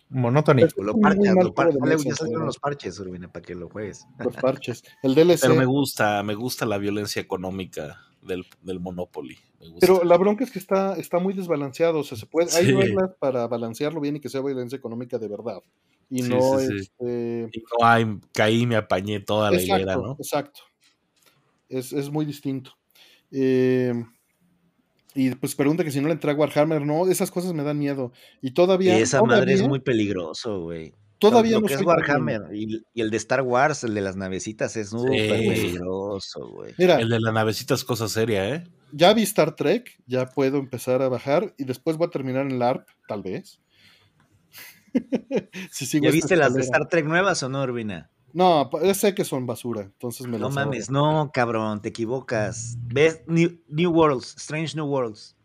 [0.08, 0.62] Monotony.
[0.62, 4.06] Es O lo mal lo par- ya salieron los parches, Urbina, para que lo juegues.
[4.16, 4.84] Los parches.
[5.02, 5.40] El DLC.
[5.40, 9.36] Pero me gusta, me gusta la violencia económica del, del Monopoly.
[9.60, 10.04] Me gusta.
[10.04, 12.00] la bronca es que está, está muy desbalanceado.
[12.00, 12.72] O sea, se puede, hay Sí.
[12.72, 15.58] reglas para balancearlo bien y que sea violencia económica de verdad.
[16.10, 16.74] Y Sí, no sí, sí.
[16.78, 17.48] este.
[17.52, 20.12] Y no, ay, caí, me apañé toda la hilera, Exacto, ¿no?
[20.18, 20.60] exacto.
[21.68, 22.72] Es, es muy distinto.
[23.30, 23.92] Eh,
[25.14, 27.78] y pues pregunta que si no le entra a Warhammer, no, esas cosas me dan
[27.78, 28.12] miedo.
[28.40, 28.96] Y Y todavía.
[28.98, 30.94] esa madre es muy peligroso, güey.
[31.18, 34.00] Todavía lo no que es soy Warhammer y, y el de Star Wars, el de
[34.00, 36.74] las navecitas, es súper peligroso, güey.
[36.78, 38.64] Mira, El de la navecita es cosa seria, ¿eh?
[38.92, 42.58] ya vi Star Trek, ya puedo empezar a bajar y después voy a terminar en
[42.58, 43.60] LARP, tal vez.
[45.70, 46.62] si sigo ¿Ya viste las de.
[46.62, 48.10] Star Trek nuevas o no, Urbina?
[48.32, 52.76] No, sé que son basura, entonces me No las mames, no, cabrón, te equivocas.
[52.82, 53.22] ¿Ves?
[53.26, 55.36] New, New Worlds, Strange New Worlds.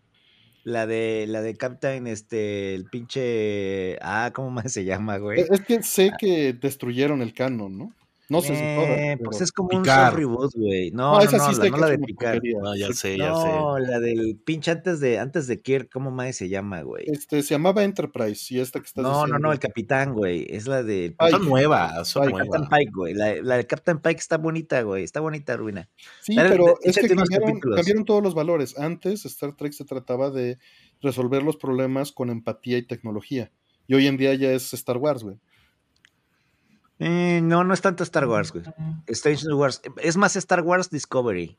[0.63, 3.97] La de, la de Captain, este, el pinche.
[4.01, 5.41] Ah, ¿cómo más se llama, güey?
[5.41, 7.93] Es es que sé que destruyeron el canon, ¿no?
[8.29, 8.61] No sé si.
[8.63, 10.13] Eh, pues es como Picar.
[10.13, 10.91] un reboot, güey.
[10.91, 12.41] No, No, no, esa no, sí la, sé no la de Picar.
[12.61, 16.35] No, ya sé, ya No, la del pinche antes de, antes de Kirk, ¿cómo más
[16.37, 17.03] se llama, güey?
[17.07, 19.39] Este, se llamaba Enterprise y esta que estás No, no, diciendo.
[19.39, 20.47] no, el capitán, güey.
[20.49, 22.49] Es la de Ay, Son nuevas, son ay, nuevas.
[22.49, 23.13] Captain Pike, güey.
[23.13, 25.03] La, la de Captain Pike está bonita, güey.
[25.03, 25.89] Está bonita, Ruina.
[26.21, 28.79] Sí, pero de- es que cambiaron, cambiaron todos los valores.
[28.79, 30.57] Antes Star Trek se trataba de
[31.01, 33.51] resolver los problemas con empatía y tecnología.
[33.85, 35.37] Y hoy en día ya es Star Wars, güey.
[36.99, 38.63] Eh, no, no es tanto Star Wars, güey.
[39.07, 39.81] Strange New Wars.
[40.01, 41.57] Es más Star Wars Discovery.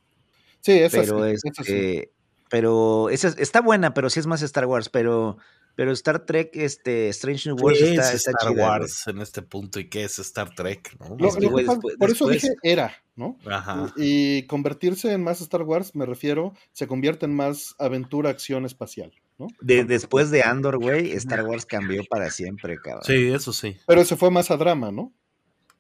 [0.60, 2.02] Sí, esa pero sí, es sí.
[2.48, 5.36] pero esa es- está buena, pero sí es más Star Wars, pero
[5.76, 8.64] pero Star Trek este Strange New Worlds ¿Qué está, es está Star chida, güey.
[8.80, 10.96] Wars en este punto y qué es Star Trek?
[11.00, 11.16] ¿no?
[11.18, 13.36] Lo- es lo que, que güey, pasa- después- por eso después- dije era, ¿no?
[13.50, 13.92] Ajá.
[13.96, 19.12] Y convertirse en más Star Wars, me refiero, se convierte en más aventura, acción espacial,
[19.36, 19.48] ¿no?
[19.60, 23.02] De- después de Andor, güey, Star Wars cambió para siempre, cabrón.
[23.04, 23.76] Sí, eso sí.
[23.88, 25.12] Pero se fue más a drama, ¿no?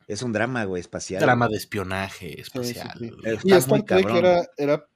[0.06, 1.20] Es un drama, güey, espacial.
[1.20, 2.96] Drama de espionaje espacial.
[2.98, 3.10] sí.
[3.24, 4.86] Está Y Star Trek era, era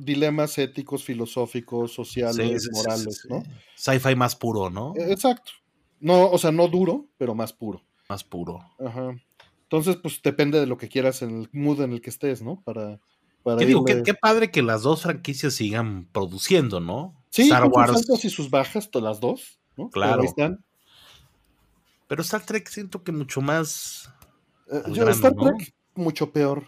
[0.00, 3.42] dilemas éticos, filosóficos, Sí, sociales, sí, sí, morales, sí, ¿no?
[3.42, 3.50] sí.
[3.76, 4.92] Sci-fi más puro, ¿no?
[4.96, 5.52] Eh, Exacto.
[6.00, 7.82] No, o sea, no duro, pero más puro.
[8.08, 8.60] Más puro.
[8.84, 9.16] Ajá.
[9.64, 12.60] Entonces, pues depende de lo que quieras en el mood en el que estés, ¿no?
[12.62, 13.00] Para,
[13.42, 13.82] para ¿Qué digo?
[13.84, 17.14] irle- Qué, qué padre que las dos franquicias sigan produciendo, ¿no?
[17.30, 17.96] Sí, Star con sus Wars.
[17.98, 19.90] altas y sus bajas, todas las dos, ¿no?
[19.90, 20.22] Claro.
[22.06, 24.10] Pero Star Trek siento que mucho más.
[24.70, 25.44] Eh, yo, Star ¿no?
[25.56, 26.64] Trek, mucho peor.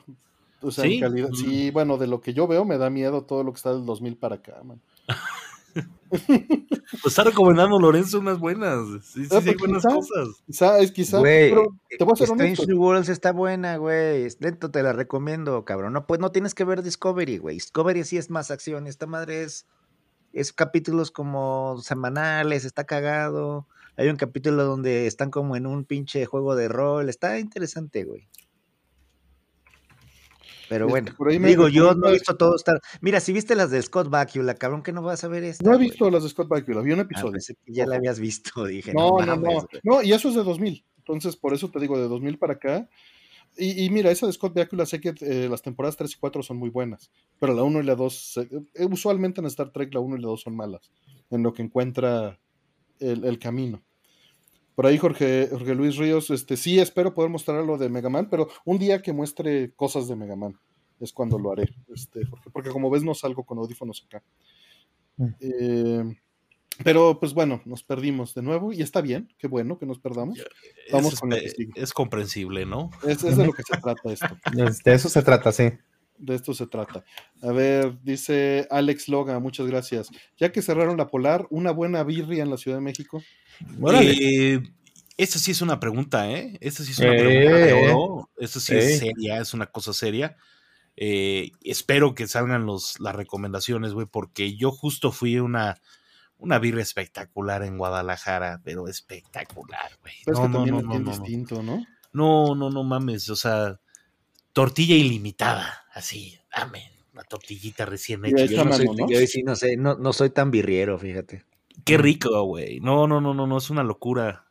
[0.63, 0.95] O sea, ¿Sí?
[0.95, 1.31] en calidad.
[1.31, 1.35] Mm.
[1.35, 3.87] Sí, bueno, de lo que yo veo, me da miedo todo lo que está del
[3.87, 4.81] 2000 para acá, man.
[6.11, 8.81] Pues está recomendando Lorenzo unas buenas.
[9.05, 9.95] Sí, sí, Ah, sí, hay pues, buenas quizá.
[9.95, 10.29] cosas.
[10.47, 11.19] Quizá, es quizá.
[11.21, 12.67] Güey, pero te voy a Strange.
[12.67, 14.27] New Worlds está buena, güey.
[14.41, 15.93] Lento, te la recomiendo, cabrón.
[15.93, 17.55] No, pues no tienes que ver Discovery, güey.
[17.57, 18.89] Discovery sí es más acción.
[18.89, 19.67] Esta madre es,
[20.33, 23.69] es capítulos como semanales, está cagado.
[24.01, 27.11] Hay un capítulo donde están como en un pinche juego de rol.
[27.11, 28.31] Está interesante, güey.
[30.71, 32.81] Pero Este, bueno, por ahí me digo, yo no he visto todo estar.
[33.03, 35.69] Mira, si viste las de Scott Bakula, cabrón, que no vas a ver esta.
[35.69, 37.33] No he visto las de Scott Bakula, vi un Ah, episodio.
[37.33, 38.95] pensé que ya la habías visto, dije.
[38.95, 39.67] No, no, no.
[39.83, 40.83] No, y eso es de 2000.
[40.97, 42.89] Entonces, por eso te digo, de 2000 para acá.
[43.55, 46.43] Y, y mira, esa de Scott Bakula, sé que eh, las temporadas 3 y 4
[46.43, 48.39] son muy buenas, pero la 1 y la 2,
[48.77, 50.91] eh, usualmente en Star Trek la 1 y la 2 son malas,
[51.29, 52.41] en lo que encuentra
[53.01, 53.83] el, el camino.
[54.75, 58.29] Por ahí Jorge, Jorge Luis Ríos, este, sí espero poder mostrar lo de Mega Man,
[58.31, 60.59] pero un día que muestre cosas de Mega Man
[61.01, 64.23] es cuando lo haré, este, porque, porque como ves no salgo con audífonos acá.
[65.17, 65.27] Mm.
[65.41, 66.05] Eh,
[66.85, 70.39] pero pues bueno, nos perdimos de nuevo y está bien, qué bueno que nos perdamos.
[70.93, 71.73] Vamos es, con es- sigue.
[71.75, 72.91] es comprensible, ¿no?
[73.07, 74.29] Es, es de lo que se trata esto.
[74.69, 75.71] Es- De eso se trata, sí.
[76.21, 77.03] De esto se trata.
[77.43, 80.11] A ver, dice Alex Loga, muchas gracias.
[80.39, 83.23] Ya que cerraron la Polar, una buena birria en la Ciudad de México.
[83.93, 84.61] Eh,
[85.17, 86.57] esta sí es una pregunta, ¿eh?
[86.61, 87.93] Esta sí es una Eh, pregunta de eh.
[87.93, 88.31] oro.
[88.37, 88.79] Esta sí Eh.
[88.79, 90.37] es seria, es una cosa seria.
[90.97, 95.81] Eh, espero que salgan los, las recomendaciones, güey, porque yo justo fui a una,
[96.37, 100.15] una birria espectacular en Guadalajara, pero espectacular, güey.
[100.25, 101.87] Pero es No, que no, también no, es no, bien distinto, ¿no?
[102.13, 103.79] No, no, no mames, o sea,
[104.53, 108.45] tortilla ilimitada, así, dame, una tortillita recién hecha.
[108.47, 109.11] Yo no soy, mano, ¿no?
[109.11, 111.45] yo ahí sí no sé, no, no soy tan birriero, fíjate.
[111.85, 112.81] Qué rico, güey.
[112.81, 114.47] No, no, no, no, no, es una locura.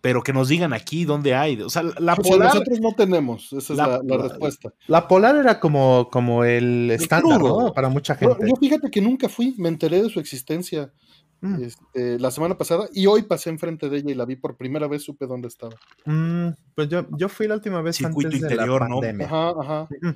[0.00, 1.60] Pero que nos digan aquí dónde hay.
[1.60, 2.48] O sea, la O sea, polar.
[2.54, 4.72] nosotros no tenemos, esa es La- la, la la- respuesta.
[4.86, 7.40] La polar era como, como el estándar.
[7.40, 7.72] ¿no?
[7.72, 8.48] Para mucha Yo, gente.
[8.48, 10.92] yo fíjate que nunca fui, me enteré de su existencia
[11.40, 11.62] Mm.
[11.62, 14.88] este, la semana pasada y hoy pasé enfrente de ella y la vi por primera
[14.88, 15.74] vez, supe dónde estaba.
[16.04, 18.94] Mm, pues yo, yo fui la última vez Circuito antes de interior, la ¿no?
[19.00, 19.26] pandemia.
[19.26, 19.88] Ajá, ajá.
[20.00, 20.08] Mm.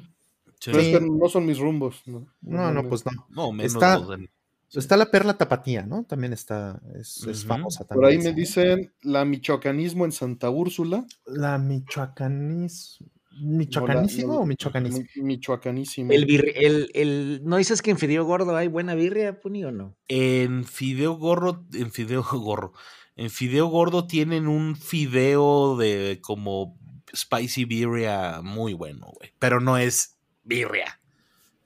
[0.58, 0.70] Sí.
[0.70, 0.92] Pero es Sí.
[0.92, 2.02] que no son mis rumbos.
[2.06, 3.12] No, No, no, pues no.
[3.30, 4.30] No, menos Está- del-
[4.74, 6.04] Está la perla tapatía, ¿no?
[6.04, 8.34] También está, es, famosa Por ahí también.
[8.34, 11.04] me dicen la michoacanismo en Santa Úrsula.
[11.26, 12.98] La michoacanis...
[13.40, 15.06] ¿Michoacanísimo No, o michoacanísimo?
[15.16, 16.12] Mi- Michoacanísimo.
[16.12, 19.72] El, birri- el, el, ¿No dices que en Fideo Gordo hay buena birria, Puni, o
[19.72, 19.96] no?
[20.08, 22.72] En fideo gorro, en fideo gorro.
[23.16, 26.78] En fideo gordo tienen un fideo de como
[27.14, 29.32] spicy birria muy bueno, güey.
[29.38, 30.98] Pero no es birria.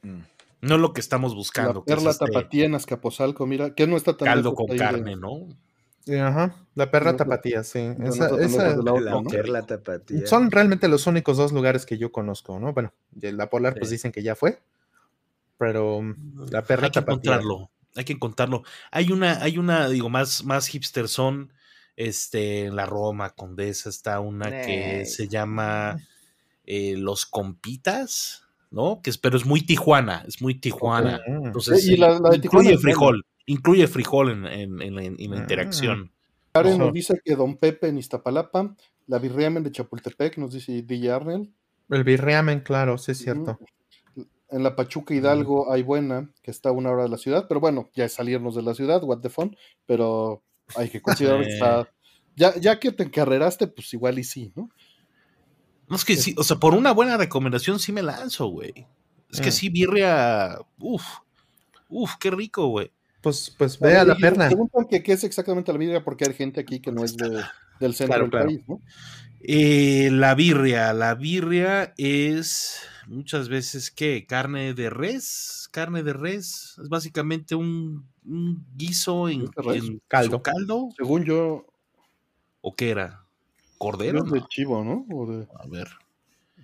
[0.02, 0.20] Mm.
[0.62, 1.84] No es lo que estamos buscando.
[1.86, 4.76] la que es este tapatía en Azcapotzalco, mira, que no está tan caldo con de-
[4.76, 5.46] carne, ¿no?
[6.08, 7.82] Ajá, la perla No, tapatía, sí.
[7.98, 9.24] no Esa- tan esa- de la ¿no?
[9.24, 10.26] perla tapatía.
[10.26, 12.72] son realmente los únicos dos lugares que yo conozco, ¿no?
[12.72, 14.60] Bueno, la polar pues dicen que ya fue,
[15.58, 16.02] pero
[16.50, 17.14] la perla hay que tapatía.
[17.32, 17.70] encontrarlo.
[17.96, 18.62] Hay que encontrarlo.
[18.90, 21.52] Hay una, hay una, digo, más, más hipster son,
[21.96, 25.98] este, en la Roma Condesa está una que se llama
[26.66, 29.00] eh, Los Compitas, ¿no?
[29.02, 31.20] Que es, pero es muy Tijuana, es muy Tijuana.
[31.26, 35.16] Entonces, Y la- la de Tijuana incluye frijol, incluye frijol en, en- en la, en
[35.30, 35.40] la Mm.
[35.40, 36.12] interacción.
[36.52, 36.84] Karen Ojo.
[36.84, 38.74] nos dice que Don Pepe en Iztapalapa,
[39.06, 41.52] la birriamen de Chapultepec, nos dice DJ Arnel.
[41.90, 43.58] El birriamen, claro, sí es cierto.
[44.48, 47.60] En la Pachuca Hidalgo hay buena, que está a una hora de la ciudad, pero
[47.60, 49.56] bueno, ya es salirnos de la ciudad, what the fun,
[49.86, 50.42] pero
[50.76, 51.88] hay que considerar que está...
[52.36, 54.68] Ya, ya que te encarreraste, pues igual y sí, ¿no?
[55.88, 58.86] No es que sí, o sea, por una buena recomendación sí me lanzo, güey.
[59.30, 59.52] Es que Mm.
[59.52, 61.04] sí, birria, uf,
[61.88, 62.90] uf, qué rico, güey.
[63.26, 64.14] Pues, pues ve a la.
[64.14, 67.42] Preguntan que qué es exactamente la birria, porque hay gente aquí que no es de-
[67.80, 68.46] del centro Claro, del claro.
[68.46, 68.80] país, ¿no?
[69.40, 76.76] Eh, la birria, la birria es muchas veces que carne de res, carne de res,
[76.80, 79.84] es básicamente un, un guiso en, ¿Es de res?
[79.86, 80.40] en Caldo.
[80.40, 81.66] caldo, Según yo,
[82.60, 83.24] o qué era,
[83.76, 84.46] cordero, es de ¿no?
[84.48, 85.04] chivo, ¿no?
[85.10, 85.88] O de, a ver,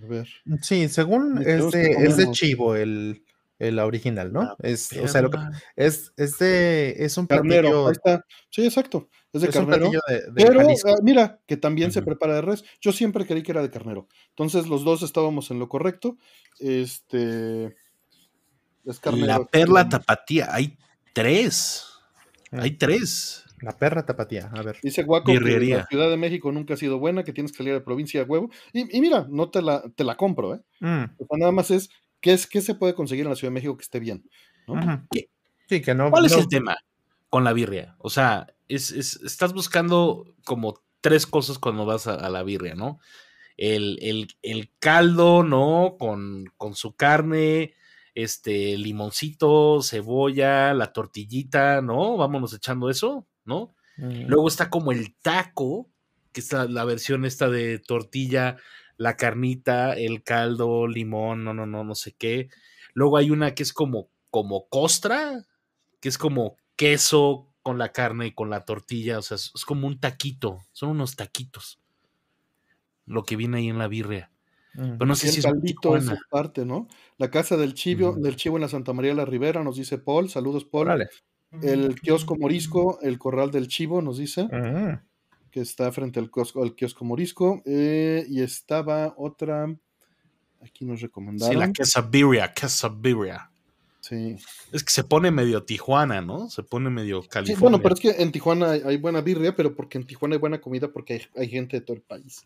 [0.00, 0.28] a ver.
[0.60, 3.24] Sí, según es de, es de chivo el,
[3.68, 4.42] el original, ¿no?
[4.42, 5.62] La Es, o sea, lo que- perla.
[5.76, 8.26] es, es de, es un Carnero, platillo, ahí está.
[8.50, 9.08] Sí, exacto.
[9.32, 9.90] Es de es carnero.
[9.90, 12.64] platillo de, de Pero ah, mira, que también se prepara de res.
[12.80, 14.06] Yo siempre creí que era de carnero.
[14.30, 16.18] Entonces los dos estábamos en lo correcto.
[16.58, 17.74] Este.
[18.84, 19.26] Es carnero.
[19.26, 20.76] la perla tapatía, hay
[21.12, 21.86] tres,
[22.50, 23.38] hay tres.
[23.60, 24.76] La perra tapatía, a ver.
[24.82, 27.72] Dice Guaco que la Ciudad de México nunca ha sido buena, que tienes que salir
[27.74, 28.50] de provincia a huevo.
[28.72, 30.60] Y, y mira, no te la, te la compro, ¿eh?
[30.80, 31.88] Mm, O sea, nada más es
[32.22, 34.24] ¿qué, es, ¿qué se puede conseguir en la Ciudad de México que esté bien?
[35.82, 36.10] que no.
[36.10, 36.76] ¿Cuál es el tema
[37.28, 37.96] con la birria?
[37.98, 42.74] O sea, es, es- estás buscando como tres cosas cuando vas a, a la birria,
[42.74, 43.00] ¿no?
[43.56, 45.96] El, el- el caldo, ¿no?
[45.98, 47.74] Con, con su carne,
[48.14, 52.16] este, limoncito, cebolla, la tortillita, ¿no?
[52.16, 53.74] Vámonos echando eso, ¿no?
[53.96, 55.90] Mm, Luego está como el taco,
[56.32, 58.56] que es la, la versión esta de tortilla,
[59.02, 62.48] la carnita, el caldo, limón, no, no, no, no sé qué.
[62.94, 65.44] Luego hay una que es como, como costra,
[66.00, 69.64] que es como queso con la carne y con la tortilla, o sea, es, es
[69.64, 71.80] como un taquito, son unos taquitos.
[73.04, 74.30] Lo que viene ahí en la birria.
[74.74, 74.98] mm.
[74.98, 76.86] Pero no sé si es caldito es parte, ¿no?
[77.18, 79.98] La casa del chivo, del chivo en la Santa María de la Ribera, nos dice
[79.98, 80.30] Paul.
[80.30, 80.86] Saludos, Paul.
[80.86, 81.08] Órale.
[81.60, 84.94] El kiosco morisco, el corral del chivo, nos dice, Mm,
[85.52, 87.62] que está frente al kiosco, al kiosco morisco.
[87.66, 89.72] eh, y estaba otra,
[90.60, 91.58] aquí nos Sí, recomendaron.
[91.60, 93.50] la quesabirria, quesabirria.
[94.00, 94.34] Sí.
[94.72, 96.50] Es que se pone medio Tijuana, ¿no?
[96.50, 97.60] Se pone medio Sí, California.
[97.60, 100.40] bueno, pero es que en Tijuana hay, hay buena birria, pero porque en Tijuana hay
[100.40, 102.44] buena comida porque hay, hay gente de todo el país.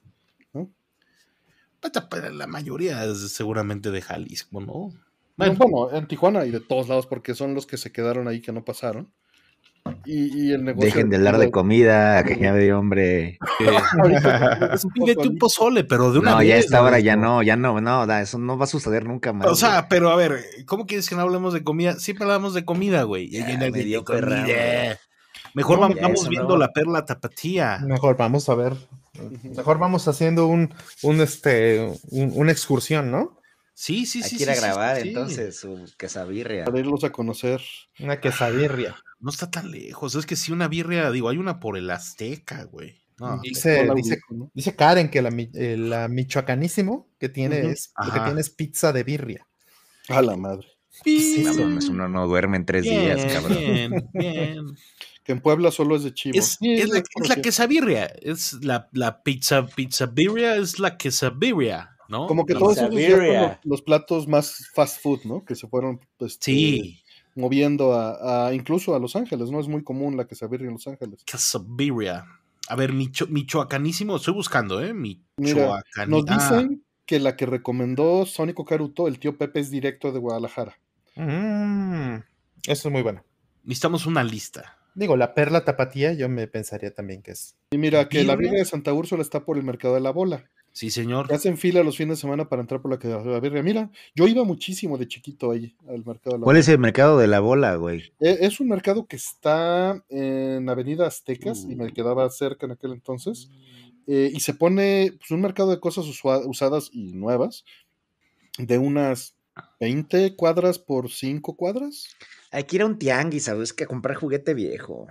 [1.80, 4.92] Puta, pero la mayoría es seguramente de Jalisco, ¿no?
[5.36, 8.40] Bueno, Bueno, en Tijuana y de todos lados porque son los que se quedaron ahí
[8.40, 9.12] que no pasaron.
[10.04, 10.86] Y, y el negocio.
[10.86, 13.38] Dejen de hablar de comida, que ya de hombre.
[14.94, 16.48] Pídete un pozole, pero de una No, vez.
[16.48, 19.04] ya a esta hora ya no, ya no, no, da, eso no va a suceder
[19.04, 19.46] nunca más.
[19.48, 21.94] O sea, pero a ver, ¿cómo quieres que no hablemos de comida?
[21.98, 23.24] Siempre hablamos de comida, güey.
[23.24, 24.98] Y Ya, viene el me dio comida.
[25.54, 26.56] Mejor No, vamos ya, eso viendo no.
[26.58, 27.78] la perla tapatía.
[27.86, 28.74] Mejor vamos a ver.
[29.56, 33.40] Mejor vamos haciendo un, un este, un- una excursión, ¿no?
[33.72, 34.36] Sí, sí, hay sí.
[34.36, 35.08] que ir a sí, sí, grabar sí.
[35.08, 36.64] entonces su quesabirria.
[36.64, 37.60] Para irlos a conocer.
[38.00, 38.96] Una quesabirria.
[39.18, 40.14] No está tan lejos.
[40.14, 42.94] Es que sí, una birria, digo, hay una por el Azteca, güey.
[43.18, 44.50] No, Dice, dice, Ulico, ¿no?
[44.52, 48.92] dice Karen que la, eh, la michoacanísimo que tiene es, lo que tiene es pizza
[48.92, 49.46] de birria.
[50.08, 50.68] A la madre.
[51.04, 51.44] Sí,
[51.90, 53.58] uno no duerme en tres bien, días, cabrón.
[53.58, 54.66] bien, bien.
[55.24, 56.38] Que en Puebla solo es de chivo.
[56.38, 58.06] Es, Sí, es la, es es la quesabirria.
[58.20, 62.26] Es la, la pizza, pizza birria es la quesabirria, ¿no?
[62.26, 65.44] Como que todos los, los platos más fast food, ¿no?
[65.44, 67.02] Que se fueron pues, Sí,
[67.36, 69.60] moviendo a, a- incluso a Los Ángeles, ¿no?
[69.60, 71.22] Es muy común la quesabirria en Los Ángeles.
[71.24, 72.24] quesabirria.
[72.68, 74.92] A ver, Micho- michoacanísimo, estoy buscando, ¿eh?
[74.92, 80.10] Michoacani- Nos ah, dicen que la que recomendó Sónico Caruto, el tío Pepe, es directo
[80.10, 80.76] de Guadalajara.
[81.14, 82.16] Mm,
[82.66, 83.22] eso es muy bueno.
[83.62, 84.78] necesitamos una lista.
[84.94, 87.54] Digo, la perla tapatía, yo me pensaría también que es.
[87.70, 90.44] Y mira, que la birria de Santa Úrsula está por el mercado de la bola.
[90.76, 91.32] Sí, señor.
[91.32, 93.62] Hacen fila los fines de semana para entrar por la, que- la birria.
[93.62, 96.58] Mira, yo iba muchísimo de chiquito ahí al mercado de la ¿Cuál bola.
[96.58, 98.12] es el mercado de la bola, güey?
[98.20, 102.92] E- Es un mercado que está en Avenida Aztecas y me quedaba cerca en aquel
[102.92, 103.48] entonces.
[104.06, 107.64] eh, y se pone pues, un mercado de cosas usadas y nuevas
[108.58, 109.34] de unas
[109.80, 112.08] 20 cuadras por 5 cuadras.
[112.50, 113.72] Hay que ir a un tianguis, ¿sabes?
[113.72, 115.06] Que a comprar juguete viejo.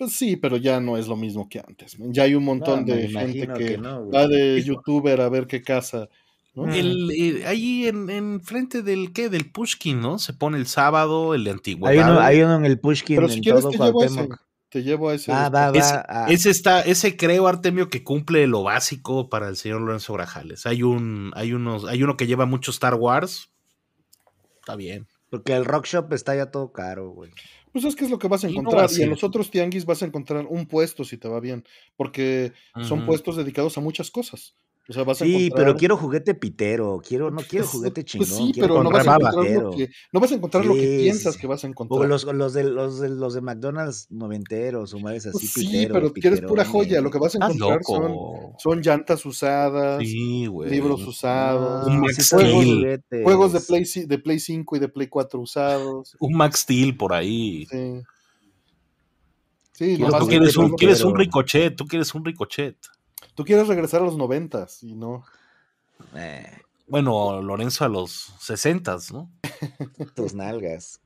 [0.00, 1.98] Pues sí, pero ya no es lo mismo que antes.
[1.98, 2.10] man.
[2.14, 4.12] Ya hay un montón No, de gente que, que no, güey.
[4.12, 6.08] va de youtuber a ver qué casa.
[6.54, 6.64] ¿no?
[6.64, 6.70] Mm.
[6.70, 9.28] El, eh, ahí en, en frente del ¿qué?
[9.28, 10.18] Del Pushkin, ¿no?
[10.18, 12.12] Se pone el sábado, el de Hay antigüedad.
[12.12, 14.28] uno, hay uno en el Pushkin Pero en si quieres todo te llevo a ese.
[14.70, 15.32] Te llevo a ese.
[15.32, 15.52] Va, después.
[15.54, 15.78] va, va.
[15.78, 20.14] Ese, ah, ese está, ese creo, Artemio, que cumple lo básico para el señor Lorenzo
[20.14, 20.64] Grajales.
[20.64, 23.50] Hay un, hay unos, hay uno que lleva mucho Star Wars.
[24.60, 25.06] Está bien.
[25.28, 27.30] Porque el rock shop está ya todo caro, güey.
[27.72, 28.88] Pues es que es lo que vas a no encontrar.
[28.88, 31.64] a y en los otros tianguis vas a encontrar un puesto si te va bien.
[31.96, 32.52] Porque
[32.82, 34.56] son puestos dedicados a muchas cosas.
[34.90, 35.66] O sea, vas a Sí, encontrar.
[35.66, 37.00] pero quiero juguete pitero.
[37.06, 38.26] Quiero, no quiero Pues, juguete pues chingón.
[38.26, 40.80] sí, quiero pero no vas, a encontrar lo que, no vas a encontrar lo que
[40.80, 41.40] Sí, piensas sí.
[41.40, 42.08] que vas a O encontrar.
[42.08, 45.92] los, los, de, los, de, los de McDonald's noventeros, o madres así, Pues sí, piteros,
[45.96, 47.00] pero quieres pura joya.
[47.00, 47.80] Lo que vas a encontrar
[48.58, 53.00] son, llantas usadas, Sí, libros usados, No, Max sí Steel.
[53.22, 56.16] juegos de Play, de Play 5 y de Play 4 usados.
[56.18, 57.64] Un Max Steel por ahí.
[57.70, 58.02] Sí.
[59.72, 62.76] Sí, Tú quieres un, quieres un ricochet, tú quieres un ricochet.
[63.34, 65.24] Tú quieres regresar a los noventas y no.
[66.14, 66.46] Eh,
[66.86, 69.30] Bueno, Lorenzo a los 60, ¿no?
[70.14, 71.00] tus nalgas.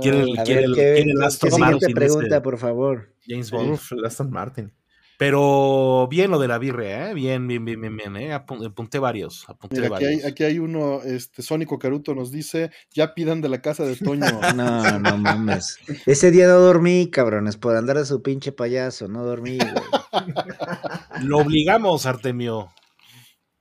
[0.00, 2.40] Quiere Ah, el- A quiere ver, el- ¿qué, quiere el Aston Martin pregunta, ese.
[2.40, 3.14] por favor?
[3.26, 3.70] James Bond.
[3.72, 4.72] Uf, el Aston Martin.
[5.16, 7.14] Pero bien lo de la birria, ¿eh?
[7.14, 8.32] Bien, bien, bien, bien, bien, ¿eh?
[8.34, 10.24] Apun- Apunté varios, apunté Mira, aquí varios.
[10.24, 13.94] hay, aquí hay uno, este, Sónico Caruto nos dice, ya pidan de la casa de
[13.96, 14.26] Toño.
[14.56, 15.78] No, no mames.
[16.06, 19.06] Ese día no dormí, cabrones, por andar de su pinche payaso.
[19.06, 19.72] No dormí, güey.
[21.22, 22.72] Lo obligamos, Artemio.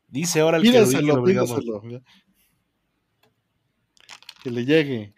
[0.08, 1.60] Dice ahora el que lo obligamos.
[4.44, 5.14] Que le llegue.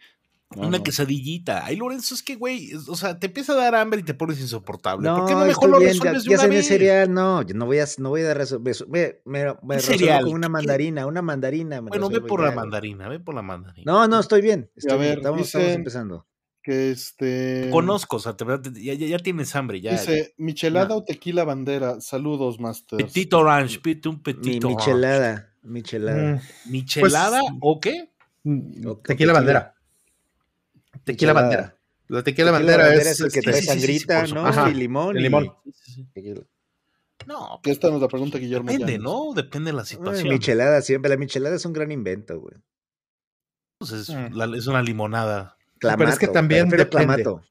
[0.54, 0.84] No, Una no.
[0.84, 1.64] quesadillita.
[1.66, 4.40] Ay, Lorenzo, es que, güey, o sea, te empieza a dar hambre y te pones
[4.40, 5.08] insoportable.
[5.08, 6.66] No, ¿Por qué no mejor lo bien, resuelves ya, de ya una cené vez?
[6.68, 10.24] cereal, no, yo no voy a, no voy a resolver, me, me, me resuelvo cereal?
[10.24, 11.82] con una ¿Qué mandarina, una mandarina.
[11.82, 13.90] me Bueno, ve por ya, la mandarina, ve por la mandarina.
[13.92, 16.26] No, no, estoy bien, estoy a bien, ver, estamos, empezando.
[16.62, 17.68] Que este.
[17.72, 18.44] Conozco, o sea, te-
[18.82, 19.92] ya, ya, ya tienes hambre, ya.
[19.92, 20.96] Dice, michelada No.
[20.96, 22.00] o tequila bandera.
[22.00, 23.02] Saludos, Masters.
[23.04, 24.76] Petit orange, pite un Mi petit orange.
[24.76, 26.34] michelada, michelada.
[26.66, 28.10] Mm, ¿Michelada Pues- o qué?
[28.44, 29.32] mm, tequila.
[29.32, 29.72] bandera.
[31.04, 31.76] Tequila bandera.
[32.08, 34.26] La tequila Tequila bandera, bandera es, es el que este, trae sí, sí, sí, sangrita,
[34.28, 34.70] ¿no?
[34.70, 35.16] Y limón.
[35.16, 35.52] El y- limón.
[36.12, 36.42] tequila.
[37.26, 38.70] No, Que esta nos la pregunta Guillermo.
[38.70, 38.98] depende.
[38.98, 39.32] ¿no?
[39.34, 40.28] Depende de la Ay, situación.
[40.28, 42.54] michelada siempre, la michelada es un gran invento, güey.
[43.78, 44.34] Pues es, Mm.
[44.34, 45.56] la- es una limonada.
[45.78, 46.88] Clamato, pero es que también depende.
[46.90, 47.42] clamato.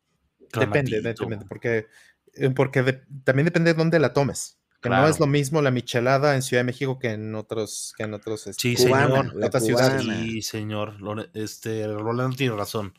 [0.58, 1.88] Depende, depende, porque,
[2.36, 4.58] eh, porque de- también depende de dónde la tomes.
[4.82, 8.04] Que no es lo mismo la michelada en Ciudad de México que en otros, que
[8.04, 9.36] en otros este, Sí, Cubana, señor.
[9.36, 10.00] la otras cubana.
[10.00, 10.20] ciudades.
[10.22, 10.94] Sí, señor.
[11.34, 12.94] Este, Rolando tiene razón.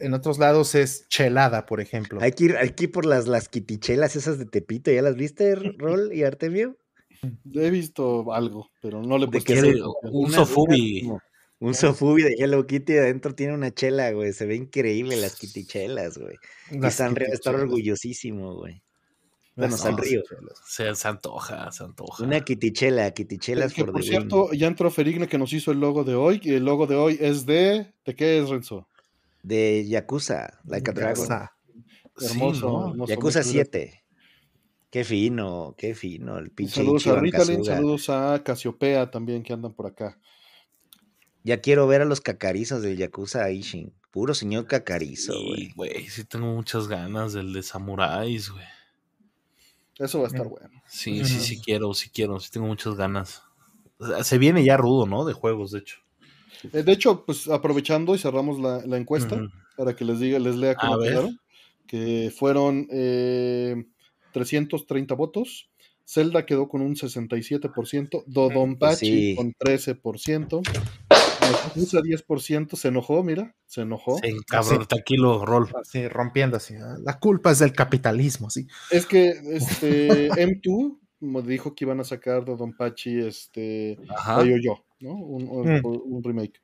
[0.00, 2.20] En otros lados es chelada, por ejemplo.
[2.20, 6.12] Hay que ir, ir por las, las quitichelas esas de Tepito, ¿ya las viste, Rol
[6.12, 6.76] y Artemio?
[7.54, 9.92] He visto algo, pero no le he ¿De puesto qué quiere atención.
[10.02, 11.02] un sofubi.
[11.02, 11.20] una
[11.60, 14.32] Un sofubi de Hello Kitty adentro tiene una chela, güey.
[14.32, 16.36] Se ve increíble las quitichelas, güey.
[16.70, 17.62] Y Las Sanrio va a estar quitichelas.
[17.62, 18.82] orgullosísimo, güey.
[19.56, 20.22] Bueno, Las Sanrio.
[20.64, 22.24] Se, se antoja, se antoja.
[22.24, 23.12] Una quitichelas
[23.74, 26.40] que, por por cierto, ya entró Ferigne que nos hizo el logo de hoy.
[26.42, 27.92] Y el logo de hoy es de.
[28.06, 28.88] ¿De qué es, Renzo?
[29.42, 31.14] De Yakuza, Like a Dragon.
[31.16, 31.52] Yakuza.
[32.20, 32.68] Hermoso.
[32.68, 32.90] ¿no?
[32.90, 33.68] hermoso, Yakuza muchas gracias.
[33.70, 34.04] 7.
[34.90, 36.38] Qué fino, qué fino.
[36.38, 40.18] El pinche Saludos a Ritalin, saludos a Casiopea también que andan por acá.
[41.44, 43.94] Ya quiero ver a los cacarizos del Yakuza Ishin.
[44.10, 45.70] Puro señor cacarizo, Sí, güey.
[45.76, 48.64] güey, sí tengo muchas ganas del de Samuráis, güey.
[49.98, 50.50] Eso va a estar Mm.
[50.50, 50.82] bueno.
[50.88, 53.42] Sí, sí, sí quiero, sí quiero, sí tengo muchas ganas.
[53.98, 55.24] O sea, se viene ya rudo, ¿no?
[55.24, 55.98] De juegos, de hecho.
[56.72, 59.40] Eh, De hecho, pues aprovechando y cerramos la, la encuesta
[59.76, 61.38] para que les diga, les lea cómo quedaron,
[61.86, 63.84] que fueron eh,
[64.32, 65.68] 330 votos.
[66.06, 69.34] Zelda quedó con un 67%, Dodonpachi sí.
[69.36, 70.60] con 13%,
[71.08, 74.18] Yakuza 10%, se enojó, mira, se enojó.
[74.18, 75.68] Sí, cabrón, tranquilo, rol.
[75.80, 76.74] Así, rompiendo así.
[77.04, 78.66] La culpa es del capitalismo, sí.
[78.90, 84.42] Es que este M2 como dijo que iban a sacar Dodonpachi este Ajá.
[84.42, 85.12] yo, ¿no?
[85.14, 85.82] Un, un- Mm.
[85.84, 86.60] un remake.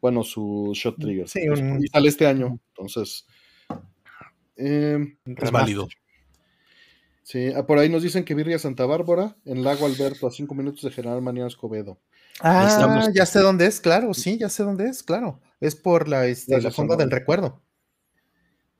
[0.00, 1.28] Bueno, su Shot Trigger.
[1.28, 3.26] Sí, un- y sale este año, entonces.
[4.56, 5.88] em, Es válido.
[7.22, 10.54] sí, ah, por ahí nos dicen que Virria Santa Bárbara, en Lago Alberto, a cinco
[10.54, 11.98] minutos de General Mariano Escobedo.
[12.40, 13.10] Ah, estamos.
[13.14, 15.40] ya sé dónde es, claro, sí, ya sé dónde es, claro.
[15.60, 17.62] Es por la, este, la fonda del recuerdo.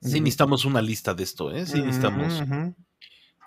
[0.01, 1.65] Sí, necesitamos una lista de esto, ¿eh?
[1.65, 2.41] Sí, necesitamos.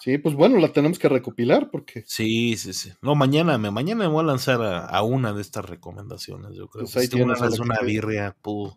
[0.03, 2.93] Sí, pues bueno, la tenemos que recopilar porque Sí, sí, sí.
[3.03, 6.67] No, mañana me, mañana me voy a lanzar a, a una de estas recomendaciones, yo
[6.69, 6.87] creo.
[6.87, 7.41] Pues ahí una que
[7.81, 8.73] te- birria, pu,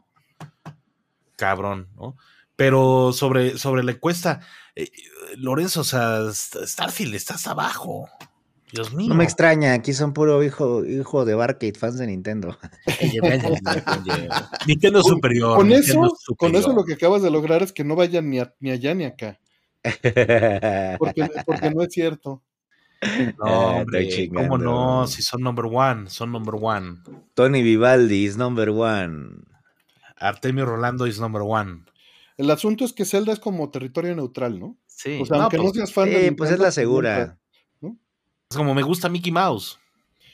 [1.35, 2.15] cabrón, ¿no?
[2.55, 4.39] Pero sobre, sobre la encuesta,
[4.75, 4.89] eh,
[5.37, 8.07] Lorenzo, o sea, St- Starfield, estás abajo.
[8.71, 9.09] Dios mío.
[9.09, 12.57] No me extraña, aquí son puro hijo, hijo de Barcade, fans de Nintendo.
[14.67, 15.57] Nintendo superior.
[15.57, 16.75] con Nintendo eso, con eso superior.
[16.75, 19.39] lo que acabas de lograr es que no vayan ni, a- ni allá ni acá.
[20.99, 22.41] Porque, porque no es cierto.
[23.37, 25.05] No, Ah, hombre, ¿cómo no?
[25.05, 26.99] Si son number one, son number one.
[27.35, 29.43] Tony Vivaldi is number one.
[30.17, 31.83] Artemio Rolando is number one.
[32.37, 34.77] El asunto es que Zelda es como territorio neutral, ¿no?
[34.87, 37.37] Sí, O sea, no, aunque no pues, seas fan de Sí, pues es la segura.
[37.81, 39.77] es como me gusta Mickey Mouse.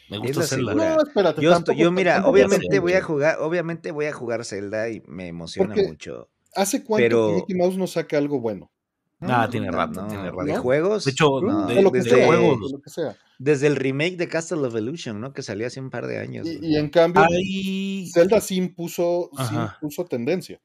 [0.10, 0.74] Me gusta Zelda.
[0.74, 1.42] No, espérate.
[1.42, 5.28] Yo, tampoco- yo mira, obviamente voy a jugar, obviamente voy a jugar Zelda y me
[5.28, 6.30] emociona Porque- mucho.
[6.56, 8.72] ¿Hace cuánto pero- que Mickey Mouse no saca algo bueno?
[9.22, 10.62] Nada, tiene No, rato, no, tiene ¿De rato.
[10.62, 11.06] juegos?
[11.06, 12.60] De hecho, No, de, de lo que desde sea, juegos.
[12.72, 13.16] de lo que sea.
[13.40, 15.32] Desde el remake de Castle of Illusion, ¿no?
[15.34, 16.48] Que salió hace un par de años.
[16.48, 17.24] Y, y en cambio.
[18.14, 20.60] Zelda sí impuso, impuso tendencia,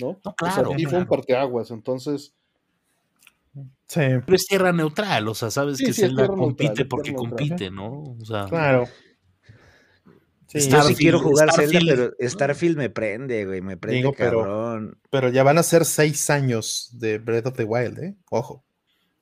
[0.00, 0.18] ¿no?
[0.24, 2.34] No, o sea, claro, sí fue un parteaguas, entonces,
[3.88, 7.70] Sí, Pero es tierra neutral, o sea, sabes Sí, que sí, Zelda compite porque compite,
[7.70, 8.16] ¿no?
[8.20, 8.84] O sea, claro.
[10.60, 13.60] Sí, Yo sí Starfield- quiero jugar Zelda, Starfield- pero Starfield me prende, güey.
[13.60, 14.98] Me prende Digo, pero- cabrón.
[15.10, 18.16] pero ya van a ser seis años de Breath of the Wild, ¿eh?
[18.30, 18.64] Ojo.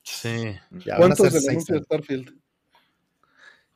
[0.03, 0.55] sí.
[0.85, 1.85] Ya ¿cuántos del seis anuncio de años.
[1.85, 2.33] Starfield?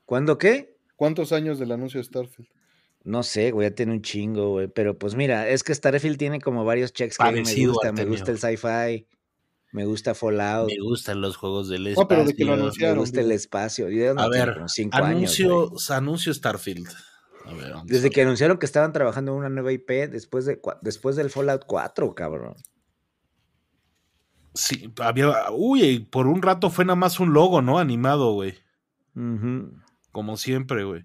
[0.05, 0.75] ¿Cuándo qué?
[0.95, 2.49] ¿Cuántos años del anuncio de Starfield?
[3.03, 4.67] No sé, güey, ya tiene un chingo, güey.
[4.67, 7.73] Pero pues mira, es que Starfield tiene como varios checks que a mí me Parecido,
[7.73, 7.91] gusta.
[7.93, 9.07] Me gusta el sci-fi,
[9.71, 12.07] me gusta Fallout, Me gustan los juegos del No, espacio.
[12.09, 12.63] pero de que lo me
[12.95, 13.85] gusta el espacio.
[13.85, 15.79] A ver, años, anuncio, güey.
[15.89, 16.87] anuncio Starfield.
[17.49, 21.15] A ver, Desde que anunciaron que estaban trabajando en una nueva IP después, de, después
[21.15, 22.55] del Fallout 4, cabrón.
[24.53, 25.51] Sí, había.
[25.51, 27.79] Uy, por un rato fue nada más un logo, ¿no?
[27.79, 28.55] Animado, güey.
[30.11, 31.03] Como siempre, güey.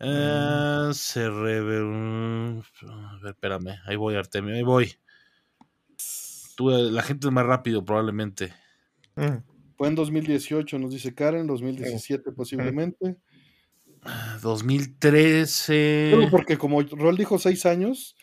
[0.00, 3.78] Eh, se reve- A ver, espérame.
[3.86, 4.54] Ahí voy, Artemio.
[4.54, 4.92] Ahí voy.
[6.56, 8.52] Tú, la gente es más rápido, probablemente.
[9.16, 9.38] Mm.
[9.76, 13.16] Fue en 2018, nos dice Karen, 2017 posiblemente.
[14.42, 16.10] 2013.
[16.14, 18.16] Pero porque como Rol dijo seis años,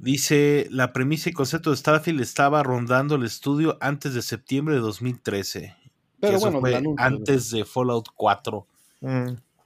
[0.00, 4.80] Dice, la premisa y concepto de Starfield estaba rondando el estudio antes de septiembre de
[4.80, 5.60] 2013.
[5.60, 7.04] que pero eso bueno, fue anuncio.
[7.04, 8.66] antes de Fallout 4.
[9.00, 9.06] Mm.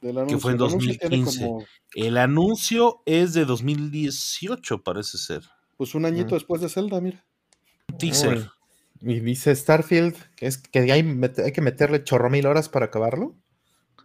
[0.01, 0.39] del anuncio.
[0.41, 1.45] fue en El anuncio tiene 2015.
[1.47, 5.43] como, El anuncio es de 2018, parece ser.
[5.77, 6.39] pues un añito Mm.
[6.39, 7.23] después de Zelda, mira.
[7.99, 8.49] Teaser.
[9.05, 12.87] Y dice Starfield que es que hay, met- hay que meterle chorro mil horas para
[12.87, 13.35] acarlo.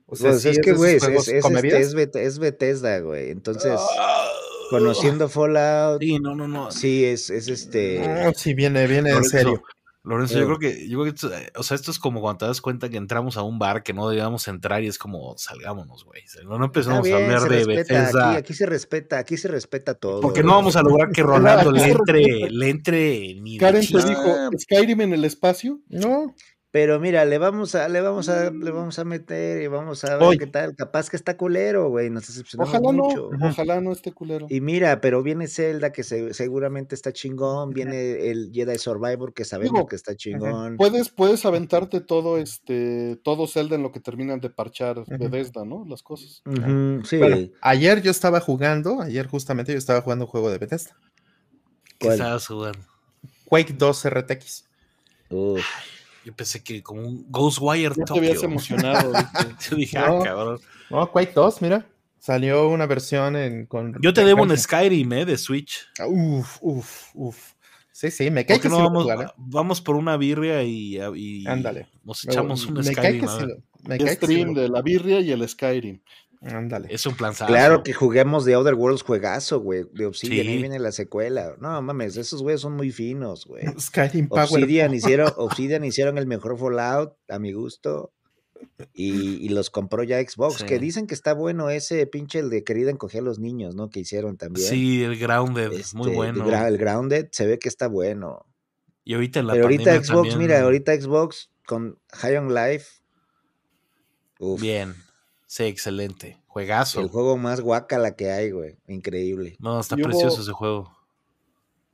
[0.08, 1.38] O sea, Pues sí es que, güey, es, este,
[1.80, 3.30] es Bet- es Bethesda, güey.
[3.30, 4.28] Entonces, Ah.
[4.70, 6.72] conociendo Fallout, Sí, no, no, no.
[6.72, 8.00] sí, es, es este...
[8.08, 9.62] Ah, sí, viene, viene en serio.
[10.08, 12.38] Lorenzo, yo creo que, yo creo que esto, eh, o sea, esto es como cuando
[12.38, 15.38] te das cuenta que entramos a un bar que no debíamos entrar y es como,
[15.38, 16.24] salgámonos, güey.
[16.45, 18.30] No, empezamos bien, a hablar de Bethesda.
[18.30, 20.22] aquí, aquí se respeta, aquí se respeta todo.
[20.22, 23.97] porque no vamos a lograr que Rolando le entre, le entre ni de Karen te
[23.97, 25.82] dijo, Skyrim en el espacio.
[25.89, 26.34] No,
[26.78, 30.18] Pero mira, le vamos a, le vamos a, le vamos a meter y vamos a
[30.18, 30.38] ver Hoy.
[30.38, 30.76] qué tal.
[30.76, 32.12] Capaz que está culero, güey.
[32.12, 33.28] Nos decepcionamos Ojalá no, mucho.
[33.30, 33.48] Ujú.
[33.48, 34.46] ojalá no esté culero.
[34.48, 37.72] Y mira, pero viene Zelda, que se- seguramente está chingón.
[37.72, 40.78] Viene el Jedi Survivor, que sabemos Digo, que está chingón.
[40.78, 45.84] Puedes, puedes aventarte todo este, todo Zelda en lo que terminan de parchar Bethesda, ¿no?
[45.90, 46.44] Las cosas.
[47.06, 47.18] Sí.
[47.18, 50.96] Bueno, ayer yo estaba jugando, ayer justamente yo estaba jugando un juego de Bethesda.
[51.98, 52.20] ¿Qué ¿Cuál?
[52.20, 52.80] estabas jugando?
[53.46, 54.66] Quake 2 RTX.
[55.32, 55.66] Uf.
[56.28, 58.48] Yo pensé que como un Ghostwire Ya te habías Tokyo.
[58.50, 59.14] emocionado.
[59.72, 60.20] Yo dije, No.
[60.20, 60.60] ah, cabrón.
[60.90, 61.88] No, Quake 2, mira.
[62.20, 63.96] Salió una versión en, con.
[64.02, 65.26] Yo te debo un Skyrim, ¿eh?
[65.26, 65.88] De Switch.
[66.06, 67.54] Uf, uf, uf.
[67.94, 69.26] Sí, sí, me cae ¿Por qué que no sí lo vamos, jugaré.
[69.38, 71.88] vamos por una birria y, y Ándale.
[72.04, 73.20] nos echamos un me cae Skyrim?
[73.22, 73.46] que a sí
[73.84, 76.02] me cae que sí stream lo- de la birria y el Skyrim.
[76.42, 76.88] Ándale.
[76.92, 77.52] Es un planzazo.
[77.52, 79.86] Claro que juguemos de Other Worlds juegazo, güey.
[79.94, 80.52] De Obsidian, Sí.
[80.52, 81.56] ahí viene la secuela.
[81.60, 83.64] No mames, esos güeyes son muy finos, güey.
[83.80, 84.44] Skyrim Power.
[84.44, 88.14] Obsidian hicieron, Obsidian hicieron el mejor Fallout, a mi gusto.
[88.94, 90.66] Y, y los compró ya Xbox, Sí.
[90.66, 93.90] que dicen que está bueno ese pinche el de querida encoger a los niños, ¿no?
[93.90, 94.68] Que hicieron también.
[94.68, 96.44] Sí, el Grounded, Este, muy bueno.
[96.68, 98.46] El, Grounded se ve que está bueno.
[99.04, 102.86] Y ahorita en la Pero ahorita Xbox, también, mira, ahorita Xbox con High on Life.
[104.40, 104.96] Uf, Bien.
[105.48, 106.38] Sí, excelente.
[106.48, 107.00] Juegazo.
[107.02, 108.78] el juego más guacala que hay, güey.
[108.88, 109.56] Increíble.
[109.60, 110.95] No, está Y hubo- precioso ese juego.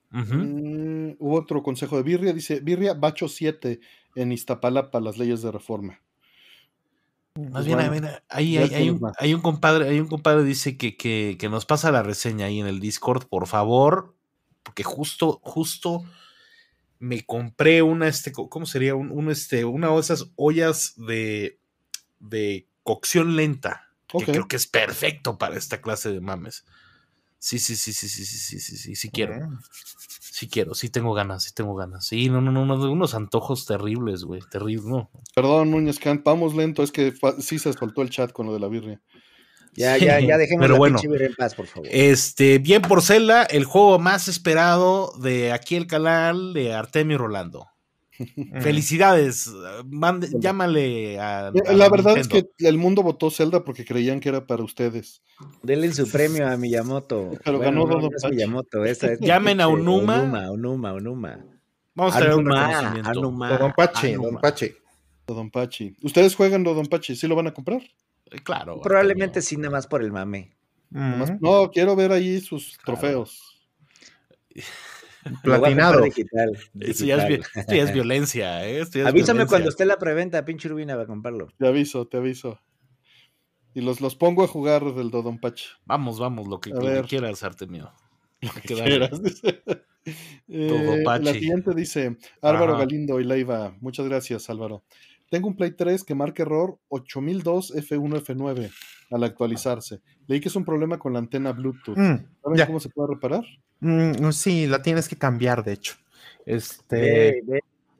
[0.09, 2.33] Mm, hubo otro consejo de birria.
[2.33, 3.79] Dice, birria Bacho 7
[4.15, 5.99] en Iztapalapa, las leyes de reforma.
[7.35, 9.13] Más Pues bien, bueno, ahí hay, un, más.
[9.17, 12.59] hay un compadre, hay un compadre dice que, que, que nos pasa la reseña ahí
[12.59, 14.13] en el Discord, por favor,
[14.61, 16.03] porque justo, justo
[16.99, 18.93] me compré una, este, ¿cómo sería?
[18.93, 21.57] Un, un, este, una de esas ollas de,
[22.19, 26.65] de cocción lenta, que creo que es perfecto para esta clase de mames.
[27.39, 29.33] Sí, sí, sí, sí, sí, sí, sí, sí, sí, sí quiero,
[30.31, 32.05] sí quiero, sí tengo ganas, sí tengo ganas.
[32.05, 35.11] Sí, no, no, no, no, unos antojos terribles, güey, terribles, no.
[35.35, 38.59] Perdón, Núñez Kant, vamos lento, es que sí se soltó el chat con lo de
[38.61, 39.01] la birria.
[39.75, 40.99] Ya, Sí, ya, ya dejemos pero la bueno.
[41.03, 41.89] en paz, por favor.
[41.91, 47.72] Este, bien por Zelda, el juego más esperado de aquí el canal de Artemio Rolando.
[48.61, 49.49] Felicidades,
[49.85, 51.47] mande- llámale a.
[51.47, 55.21] A La verdad es que el mundo votó Zelda porque creían que era para ustedes.
[55.63, 57.31] Denle su premio a Miyamoto.
[57.43, 58.23] Pero ganó no, Don no es.
[58.31, 60.21] Miyamoto, esa es Llamen a este, Onuma.
[60.21, 61.45] Onuma, Onuma, Onuma.
[61.95, 63.09] Vamos a traer un Anuma, reconocimiento.
[63.09, 63.49] Anuma.
[63.49, 65.95] Don no, Don Pachi.
[66.03, 67.15] ¿Ustedes juegan Don Pachi?
[67.15, 67.81] ¿Sí lo van a comprar?
[68.31, 68.79] Eh, Claro.
[68.81, 70.51] Probablemente sí, nada más por el mame.
[70.91, 72.99] No, quiero ver ahí sus Claro.
[72.99, 73.59] trofeos.
[75.25, 76.01] Lo Platinado.
[76.01, 77.51] digital, Esto ya, es, digital.
[77.55, 78.79] esto ya es violencia, ¿eh?
[78.81, 79.47] Esto ya es Avísame violencia.
[79.49, 81.47] cuando esté la preventa, pinche Rubina, va a comprarlo.
[81.57, 82.59] Te aviso, te aviso.
[83.73, 85.65] Y los, los pongo a jugar del do Don Pachi.
[85.85, 87.91] Vamos, vamos, lo que, lo que quieras, Artemio.
[88.41, 89.09] Hay que ¿Qué darle.
[89.09, 89.21] quieras?
[90.49, 92.81] Eh, la siguiente dice Álvaro Ajá.
[92.83, 93.73] Galindo y Leiva.
[93.79, 94.83] Muchas gracias, Álvaro.
[95.29, 98.69] Tengo un Play 3 que marca error 8002 F1 F9
[99.11, 100.01] al actualizarse.
[100.27, 101.97] Leí que es un problema con la antena Bluetooth.
[101.97, 102.65] Mm, ¿Saben ya.
[102.67, 103.43] cómo se puede reparar?
[103.79, 105.95] Mm, sí, la tienes que cambiar, de hecho.
[106.45, 107.41] Este,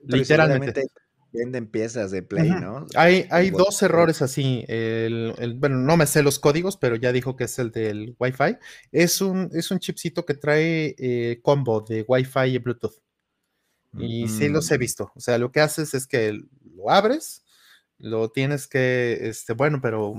[0.06, 0.86] literalmente.
[1.32, 2.48] Venden piezas de Play.
[2.48, 2.86] ¿no?
[2.94, 4.64] Hay, hay Bueno, dos errores así.
[4.68, 8.14] El, el- bueno, no me sé los códigos, pero ya dijo que es el del
[8.20, 8.56] Wi-Fi.
[8.92, 12.94] Es un, es un chipcito que trae eh, combo de Wi-Fi y Bluetooth.
[13.98, 14.80] Y sí los he Mm.
[14.80, 15.12] visto.
[15.16, 16.32] O sea, lo que haces es que
[16.76, 17.42] lo abres,
[17.98, 20.14] lo tienes que, este, bueno, pero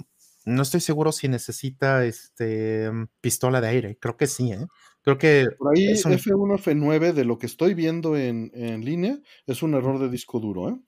[0.46, 2.90] no estoy seguro si necesita este
[3.22, 3.98] pistola de aire.
[4.00, 4.66] Creo que sí, ¿eh?
[5.02, 8.84] Creo que Por ahí es un- F1 F9 de lo que estoy viendo en, en
[8.84, 10.70] línea es un error de disco duro.
[10.70, 10.80] ¿eh?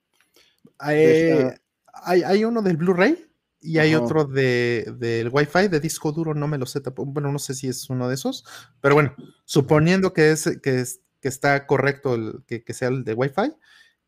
[0.88, 1.60] Eh, Deja-
[1.92, 3.26] hay, hay uno del Blu-ray
[3.60, 7.32] y hay otro de, del Wi-Fi de disco duro, no me lo sé, tampoco, bueno,
[7.32, 8.44] no sé si es uno de esos,
[8.80, 13.02] pero bueno, suponiendo que, es, que, es, que está correcto el, que, que sea el
[13.02, 13.52] de Wi-Fi,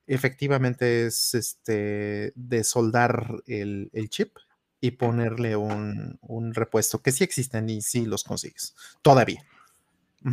[0.07, 4.37] efectivamente es este de soldar el, el chip
[4.81, 9.45] y ponerle un, un repuesto, que sí existen y sí los consigues, todavía.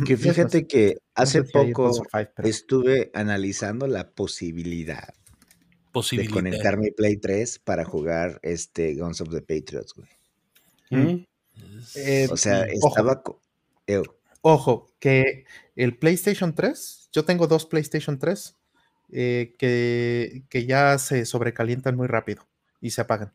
[0.04, 2.10] Que fíjate que hace poco
[2.42, 5.14] estuve analizando la posibilidad
[6.12, 6.32] de Posibilidad.
[6.32, 10.08] conectar mi Play 3 para jugar este Guns of the Patriots, güey.
[10.90, 11.24] ¿Mm?
[11.94, 12.88] Eh, O sea, ojo.
[12.88, 13.22] estaba...
[14.42, 15.44] Ojo, que
[15.74, 18.56] el PlayStation 3, yo tengo dos PlayStation 3
[19.10, 22.46] eh, que, que ya se sobrecalientan muy rápido
[22.80, 23.34] y se apagan.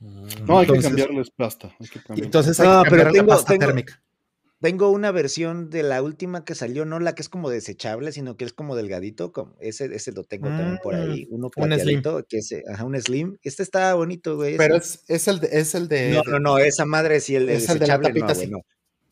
[0.00, 1.74] No, hay que Entonces- cambiarles pasta.
[1.78, 2.24] hay que cambiarles.
[2.26, 4.02] Entonces hay No, que pero cambiar tengo- la pasta tengo- térmica.
[4.62, 8.36] Tengo una versión de la última que salió, no la que es como desechable, sino
[8.36, 9.32] que es como delgadito.
[9.32, 11.26] Como ese, ese lo tengo también por ahí.
[11.30, 12.02] Uno Mm, un slim.
[12.28, 13.38] que es, ajá, un slim.
[13.42, 14.58] Este está bonito, güey.
[14.58, 16.10] Pero es, es el de, es el de.
[16.10, 18.34] No, no, no, esa madre sí, el, el Es el de la desechable no, tapita,
[18.34, 18.52] güey, sí.
[18.52, 18.60] no.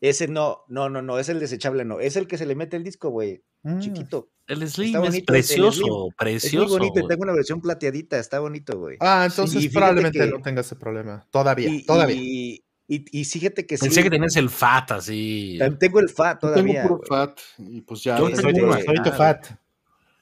[0.01, 1.99] Ese no, no, no, no, es el desechable, no.
[2.01, 4.29] Es el que se le mete el disco, güey, Mm, chiquito.
[4.47, 6.09] El Slim bonito es precioso.
[6.11, 6.69] Es precioso.
[6.69, 8.97] muy bonito, y tengo una versión plateadita, está bonito, güey.
[9.01, 11.27] Ah, entonces probablemente que- no tenga ese problema.
[11.31, 12.15] Todavía, Y, todavía.
[12.17, 13.85] y, y, y fíjate que sí.
[13.87, 15.57] Pensé que tenías el FAT así.
[15.59, 16.83] también Tengo el FAT Yo todavía.
[16.83, 17.09] tengo puro güey.
[17.09, 18.17] fat y pues ya.
[18.19, 19.47] Yo es- tengo Este, una, soy tu ah, fat.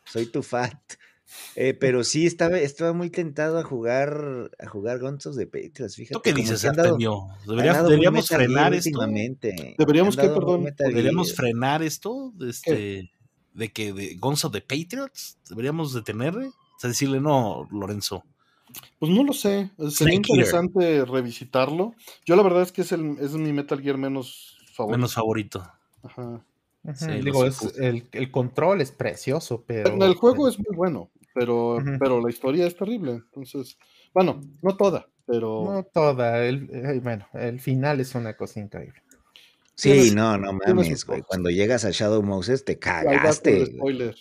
[0.05, 0.75] Soy tu fat.
[1.57, 6.15] Eh, pero sí estaba, estaba muy tentado a jugar a jugar of the Patriots, fíjate.
[6.15, 7.27] ¿Tú qué dices, que Artemio?
[7.47, 8.99] Debería- deberíamos frenar esto.
[9.79, 12.33] Deberíamos muy perdón, Deberíamos frenar esto.
[12.47, 13.11] Este,
[13.55, 16.47] de que de Gonzo de Patriots deberíamos de tenerle.
[16.47, 18.23] O sea, decirle, no, Lorenzo.
[18.99, 19.71] Pues no lo sé.
[19.79, 20.31] Sería Snake Eater.
[20.31, 21.95] interesante revisitarlo.
[22.27, 24.99] Yo la verdad es que es, el, es mi Metal Gear menos favorito.
[24.99, 25.73] Menos favorito.
[26.03, 26.45] Ajá.
[26.95, 30.05] Sí, Digo, es, el, el control es precioso, pero.
[30.05, 33.13] el juego es muy bueno, pero, pero la historia es terrible.
[33.13, 33.77] Entonces,
[34.15, 36.43] bueno, no toda, pero No toda.
[36.43, 39.03] El, eh, bueno, el final es una cosa increíble.
[39.75, 41.21] Sí, no, no mames, güey.
[41.21, 43.67] Cuando llegas a Shadow Moses te cagaste.
[43.67, 44.17] spoiler.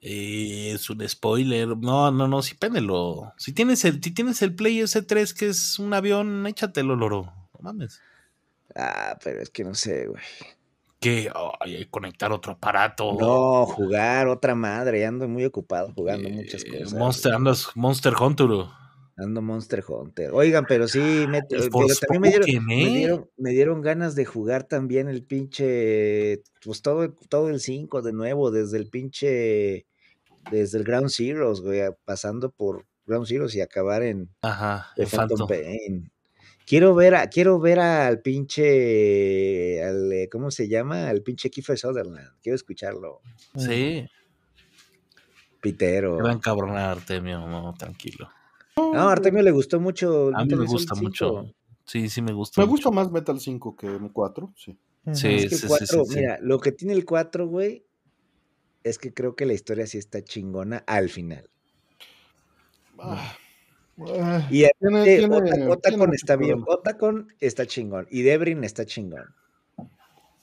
[0.00, 1.76] Eh, es un spoiler.
[1.76, 3.34] No, no, no, sí, pénelo.
[3.36, 7.24] Si tienes el, si tienes el Play S3 que es un avión, échatelo, loro.
[7.52, 8.00] No mames.
[8.74, 10.22] Ah, pero es que no sé, güey.
[11.04, 11.30] Que
[11.90, 13.12] conectar otro aparato.
[13.18, 15.04] No, jugar otra madre.
[15.04, 16.94] Ando muy ocupado jugando muchas Eh, cosas.
[16.94, 18.48] Monster, andas Monster Hunter.
[19.16, 20.30] Ando Monster Hunter.
[20.32, 22.88] Oigan, pero sí, me, El pero también me dieron, me, ¿eh?
[22.96, 28.12] dieron, me dieron ganas de jugar también el pinche, pues todo, todo el 5 de
[28.12, 29.86] nuevo, desde el pinche,
[30.50, 35.46] desde el Ground Zeroes, güey, pasando por Ground Zeroes y acabar en Ajá, en Phantom
[35.46, 35.48] Phantom.
[35.48, 36.10] Pain.
[36.66, 41.08] Quiero ver, a, quiero ver al pinche, al, eh, ¿cómo se llama?
[41.08, 42.30] Al pinche Kiefer Sutherland.
[42.42, 43.20] Quiero escucharlo.
[43.56, 44.06] Sí,
[45.60, 46.16] Pitero.
[46.16, 47.46] te va a encabronar, Artemio.
[47.46, 48.30] No, tranquilo.
[48.76, 50.28] No, a Artemio le gustó mucho.
[50.34, 51.42] A mí Metal me gusta mucho.
[51.42, 51.54] 5.
[51.86, 52.60] Sí, sí me gusta.
[52.60, 52.70] Me mucho.
[52.88, 54.78] gusta más Metal 5 que M4, sí.
[55.12, 56.18] Sí, Es que el sí, sí, 4, sí, sí.
[56.18, 57.84] mira, lo que tiene el 4, güey,
[58.82, 61.50] es que creo que la historia sí está chingona al final.
[62.98, 63.36] Ah,
[64.50, 66.64] Y tiene, eh, tiene- Ota- tiene Otacon está bien.
[66.66, 69.26] Otacon está chingón y Debrin está chingón.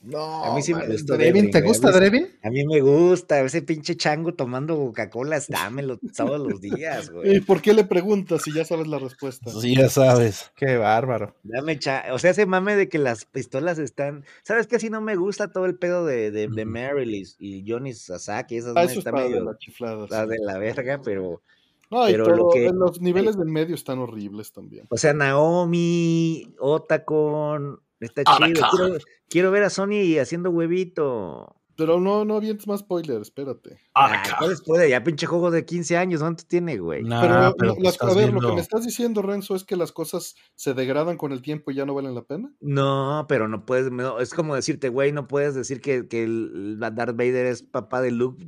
[0.03, 2.27] no, A mí sí me gustó Drevin, ¿Te gusta Drevin?
[2.41, 7.39] A mí me gusta ese pinche chango tomando Coca-Cola, dámelo todos los días, ¿Y güey.
[7.41, 9.51] por qué le preguntas si ya sabes la respuesta?
[9.51, 10.49] Sí, ya sabes.
[10.55, 11.35] Qué bárbaro.
[11.43, 14.79] Dame cha o sea, ese mame de que las pistolas están, ¿sabes qué?
[14.79, 16.65] Si no me gusta todo el pedo de, de, de.
[16.65, 20.03] Meryl y, y Johnny Sasaki, esas Ah, eso está está de medio la chiflada.
[20.05, 20.29] está sí.
[20.31, 21.43] de la verga, pero
[21.91, 24.87] No, y pero lo todo, que- los niveles del medio están horribles también.
[24.89, 28.69] O sea, Naomi, Otacon, está chido.
[28.71, 28.97] Quiero,
[29.29, 31.57] quiero ver a Sony haciendo huevito.
[31.77, 33.79] Pero no, no avientes más spoiler, espérate.
[33.95, 34.89] Ah, ¿cuál es puede?
[34.89, 37.01] Ya pinche juego de 15 años, ¿cuánto tiene, güey?
[37.01, 40.73] Nah, pero, a ver, lo que me estás diciendo, Renzo, es que las cosas se
[40.75, 42.53] degradan con el tiempo y ya no valen la pena.
[42.59, 46.77] No, pero no puedes, no, es como decirte, güey, no puedes decir que, que el
[46.79, 48.45] Darth Vader es papá de Luke.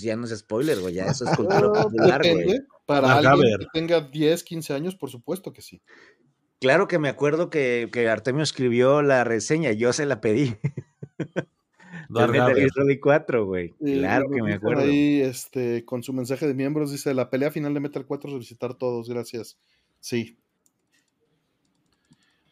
[0.00, 2.60] Ya no es spoiler, güey, ya eso es cultura popular, güey.
[2.96, 3.58] Para Mark alguien Gaber.
[3.60, 5.80] que tenga 10, 15 años, por supuesto que sí.
[6.60, 10.56] Claro que me acuerdo que, que Artemio escribió la reseña, yo se la pedí.
[12.08, 12.70] del Metal Gear Gaber.
[12.72, 13.70] Solid 4, güey.
[13.80, 14.82] Claro que me acuerdo.
[14.82, 18.32] Ahí, este, con su mensaje de miembros, dice: La pelea final de Metal 4 es
[18.34, 19.58] revisitar todos, gracias.
[20.00, 20.38] Sí.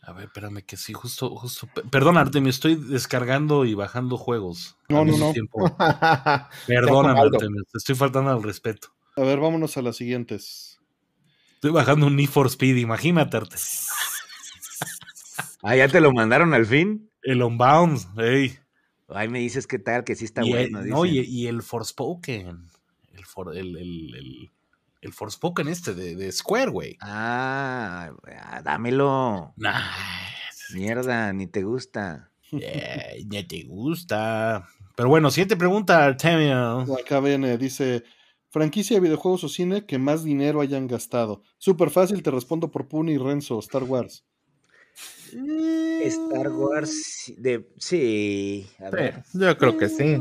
[0.03, 1.69] A ver, espérame que sí, justo, justo.
[1.73, 4.77] pe- Perdón, Artemio, estoy descargando y bajando juegos.
[4.89, 5.33] No, no, no.
[7.11, 7.37] Aldo.
[7.37, 8.89] Artemio, te estoy faltando al respeto.
[9.21, 10.81] A ver, vámonos a las siguientes.
[11.57, 13.39] Estoy bajando un Need for Speed, imagínate.
[15.63, 17.11] Ah, ¿ya te lo mandaron al fin?
[17.23, 18.59] El Unbound, ey.
[19.09, 20.87] Ay, me dices qué tal, que sí está y, el, bueno.
[20.87, 22.71] no, y, y el Forspoken.
[23.13, 24.51] El, for, el, el, el,
[25.03, 26.97] el Forspoken este de, de Square, güey.
[27.03, 28.13] Ah,
[28.43, 29.53] ah, dámelo.
[29.59, 29.83] Nah,
[30.73, 32.31] Mierda, ni te gusta.
[32.53, 34.67] eh, ya te gusta.
[34.97, 36.87] Pero bueno, siguiente pregunta, Artemio.
[36.99, 38.03] Acá viene, dice:
[38.51, 41.43] Franquicia de videojuegos o cine que más dinero hayan gastado.
[41.59, 44.25] Súper fácil, te respondo por Puni y Renzo, Star Wars.
[46.05, 48.67] Star Wars, sí, de, sí.
[48.81, 49.23] A ver.
[49.31, 50.19] Sí, yo creo que sí.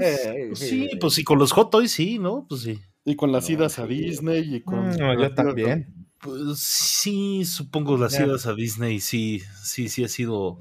[0.00, 2.46] Eh, Pues sí, pues sí, con los Hot Toys sí, ¿no?
[2.48, 2.78] Pues sí.
[3.04, 3.86] Y con las No, idas a.
[3.86, 4.90] Disney y con.
[4.90, 6.06] Mm, No, yo también.
[6.20, 8.26] Pues sí, supongo las Ya.
[8.26, 10.60] idas a Disney, sí, sí, sí ha sido.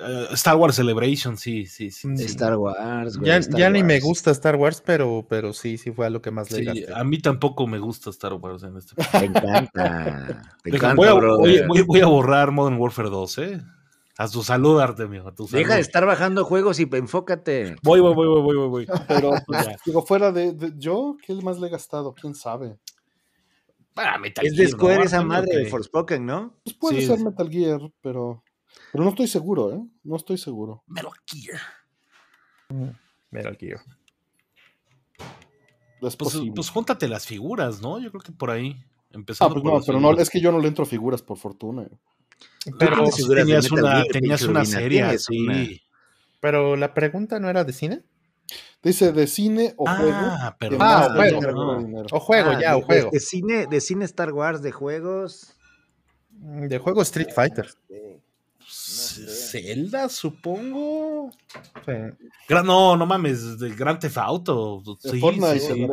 [0.00, 2.16] Eh, Star Wars Celebration, sí, sí, sí.
[2.16, 2.24] Sí.
[2.24, 3.28] Star Wars, güey.
[3.30, 6.20] Ya, Star ya ni me gusta Star Wars, pero, pero sí, sí fue a lo
[6.22, 6.94] que más le Sí, gasté.
[6.94, 8.94] a mí tampoco me gusta Star Wars en este.
[9.18, 10.42] Te encanta.
[10.62, 13.60] Te Deja, encanta, voy, a, voy- voy a borrar Modern Warfare 2, ¿eh?
[14.18, 15.62] A tu salud, Artemio, a tu salud.
[15.62, 17.76] Deja de estar bajando juegos y enfócate.
[17.82, 18.86] Voy, voy, voy, voy, voy, voy, voy.
[19.06, 22.14] Pero, pues, digo, fuera de, de- yo, ¿qué más le he gastado?
[22.14, 22.78] ¿Quién sabe?
[23.92, 26.54] Para Metal Es de Gear, ¿no, Square esa madre de Forspoken, ¿no?
[26.64, 27.06] Pues puede Sí.
[27.06, 28.42] ser Metal Gear, pero.
[28.92, 29.80] Pero no estoy seguro, ¿eh?
[30.04, 30.82] No estoy seguro.
[30.86, 31.60] Metal Gear.
[33.30, 33.80] Metal Gear.
[35.18, 36.52] Es Pues, posible.
[36.54, 37.98] pues júntate las figuras, ¿no?
[37.98, 38.76] Yo creo que por ahí.
[38.78, 41.38] ah, Empezando pues por no, pero no, es que yo no le entro figuras, por
[41.38, 41.86] fortuna.
[42.78, 43.04] Pero,
[43.34, 45.38] tenías una, Gear, tenías una serie así.
[45.38, 45.66] una.
[46.40, 48.02] pero la pregunta no era de cine.
[48.82, 50.12] Dice de cine o juego.
[50.14, 50.78] Ah, que perdón.
[50.82, 51.78] Ah, juego.
[51.78, 52.06] dinero.
[52.12, 53.10] O juego, Ah, ya, de, o juego.
[53.10, 55.56] De, cine, de cine Star Wars, de juegos.
[56.30, 57.68] De juego Street Fighter.
[57.88, 58.20] Sí.
[58.86, 59.26] Sé.
[59.28, 61.30] Zelda, supongo.
[61.84, 61.92] Sí.
[62.48, 64.82] Gra- no, no mames, de Grand Theft Auto.
[65.02, 65.86] De Sí, Fortnite, sí,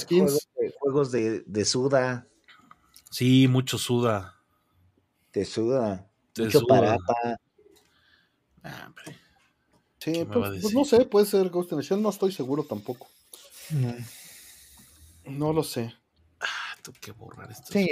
[0.00, 0.48] skins.
[0.78, 2.26] Juegos de, de, suda,
[3.10, 4.36] Sí, mucho suda.
[5.32, 6.06] de suda.
[6.32, 6.68] Te Mucho suda.
[6.68, 7.14] parapa.
[8.62, 9.16] Ah, hombre.
[9.98, 12.32] Sí, ¿Qué me pues, pues no sé, puede ser Ghost in the Shell, no estoy
[12.32, 13.08] seguro tampoco.
[13.70, 15.38] Mm.
[15.38, 15.94] No lo sé.
[16.82, 17.72] Tengo que borrar esto.
[17.72, 17.88] Sí,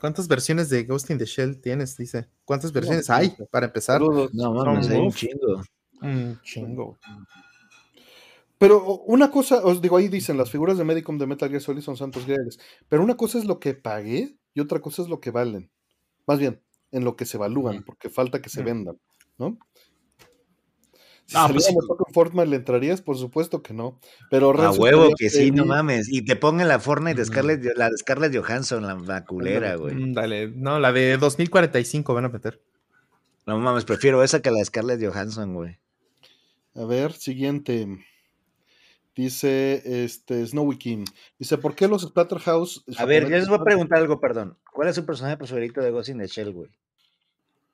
[0.00, 1.96] ¿cuántas versiones de Ghost in the Shell tienes?
[1.96, 2.28] Dice.
[2.44, 4.00] ¿Cuántas versiones pues, hay para empezar?
[4.00, 5.62] No mames, hay un chingo.
[6.00, 6.98] Un chingo.
[8.58, 11.82] Pero una cosa, os digo, ahí dicen, las figuras de Medicom de Metal Gear Solid
[11.82, 12.58] son santos griales.
[12.88, 15.70] Pero una cosa es lo que pagué y otra cosa es lo que valen.
[16.26, 18.66] Más bien, en lo que se evalúan, porque falta que se Ujú.
[18.66, 18.98] vendan,
[19.36, 19.58] ¿no?
[21.26, 23.02] Si Ah, pues con Fortnite, ¿le entrarías?
[23.02, 23.98] Por supuesto que no.
[24.30, 26.08] Pero A huevo que sí, no mames.
[26.08, 27.72] Y te pongan la Fortnite de Mm.
[27.76, 29.76] La de Scarlett Johansson, la, la culera, Ándale.
[29.76, 29.94] güey.
[29.96, 32.62] Mm, Dale, no, la de 2045 van a meter.
[33.44, 35.78] No mames, prefiero esa que la de Scarlett Johansson, güey.
[36.76, 37.88] A ver, siguiente.
[39.14, 41.04] Dice este Snowy King.
[41.38, 42.84] Dice, ¿por qué los Splatterhouse?
[42.98, 44.58] A ver, yo les voy a preguntar algo, perdón.
[44.72, 46.70] ¿Cuál es su personaje favorito de Ghost in the Shell, güey?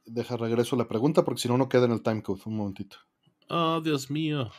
[0.06, 2.40] Deja regreso la pregunta porque si no, no queda en el timecode.
[2.46, 2.96] Un momentito.
[3.54, 4.50] Oh, Dios mío.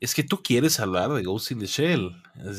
[0.00, 2.10] Es que tú quieres hablar de Ghost in the Shell.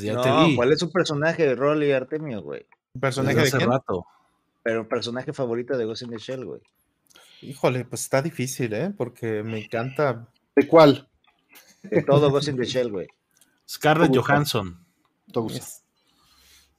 [0.01, 0.55] Ya te no, vi.
[0.55, 2.65] ¿cuál es su personaje de Rolly y Artemio, güey?
[2.99, 3.69] ¿Personaje Desde de hace quién?
[3.69, 4.05] rato.
[4.63, 6.61] Pero personaje favorito de Ghost in the Shell, güey.
[7.43, 8.91] Híjole, pues está difícil, ¿eh?
[8.97, 10.27] Porque me encanta.
[10.55, 11.07] ¿De cuál?
[11.83, 13.07] De todo Ghost in the Shell, güey.
[13.69, 14.15] Scarlett.
[14.15, 14.83] Johansson.
[15.31, 15.83] Togusa.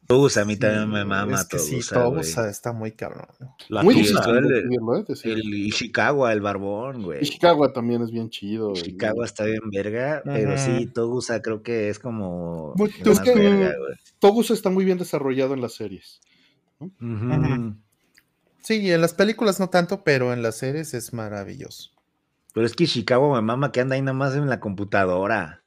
[0.07, 2.21] Togus, a mí también me mama es que sí, Togusa, todo güey.
[2.23, 3.27] está, está muy cabrón.
[3.69, 4.23] La Muy Tusa.
[4.31, 5.15] el- ¿eh?
[5.25, 7.23] El Ishikawa, el barbón, güey.
[7.23, 8.73] Ishikawa también es bien chido.
[8.73, 13.35] Ishikawa está bien verga, pero sí, Togusa creo que es como Muy- es más que-
[13.35, 13.75] verga.
[14.19, 16.21] Togusa está muy bien desarrollado en las series.
[16.81, 17.75] Ujú.
[18.61, 21.91] Sí, en las películas no tanto, pero en las series es maravilloso.
[22.55, 25.63] Pero es que Ishikawa me mama que anda ahí nada más en la computadora.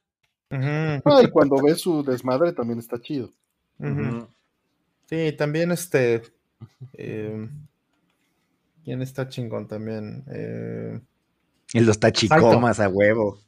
[0.50, 3.30] Ah, y cuando ve su desmadre también está chido.
[3.78, 4.28] Ujú.
[5.08, 6.22] Sí, también este.
[6.94, 7.48] eh,
[8.84, 10.24] ¿Quién está chingón también?
[10.30, 11.00] Eh,
[11.72, 13.38] Y los tachicomas a huevo.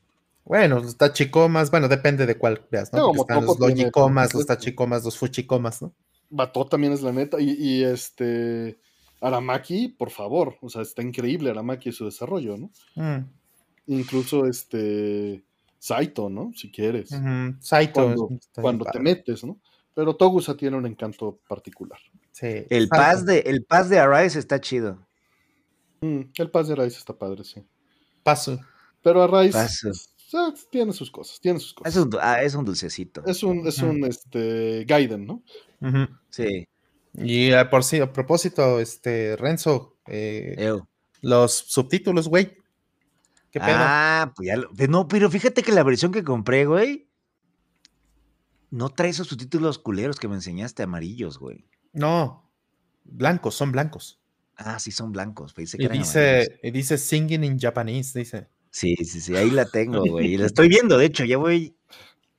[0.44, 3.12] bueno, los tachicomas, bueno, depende de cuál veas, ¿no?
[3.12, 5.92] No, están los logicomas, los tachicomas, los fuchicomas, ¿no?
[6.30, 7.40] Bato también es la neta.
[7.40, 8.78] Y, y este.
[9.20, 10.56] Aramaki, por favor.
[10.60, 12.70] O sea, está increíble Aramaki y su desarrollo, ¿no?
[12.94, 13.24] Mm,
[13.88, 15.42] Incluso este.
[15.78, 16.52] Saito, ¿no?
[16.54, 17.10] Si quieres.
[17.60, 17.92] Saito.
[18.02, 19.58] Cuando, cuando te metes, ¿no?
[19.98, 21.98] Pero Togusa tiene un encanto particular.
[22.30, 25.04] Sí, El paz de, el paz de Arise está chido.
[26.00, 27.66] Mm, el Paz de Arise está padre, sí.
[28.22, 28.60] Paso.
[29.02, 29.90] Pero Arise Paso.
[29.90, 31.96] eh, tiene sus cosas, tiene sus cosas.
[31.96, 33.24] Es un, ah, es un dulcecito.
[33.26, 35.42] Es un, es un este, Gaiden, ¿no?
[36.30, 36.68] Sí.
[37.14, 40.78] Y eh, por sí, a propósito, este, Renzo, eh,
[41.22, 42.56] los subtítulos, güey.
[43.50, 43.74] ¿Qué pedo?
[43.76, 44.70] Ah, pues ya lo.
[44.88, 47.07] No, pero fíjate que la versión que compré, güey,
[48.70, 51.64] no trae esos subtítulos culeros que me enseñaste amarillos, güey.
[51.92, 52.50] No,
[53.04, 54.20] blancos, son blancos.
[54.56, 55.54] Ah, sí, son blancos.
[55.54, 58.48] Pensé que Y dice, y dice singing in Japanese, dice.
[58.70, 60.34] Sí, sí, sí, ahí la tengo, güey.
[60.34, 61.74] Y la estoy viendo, de hecho, ya voy.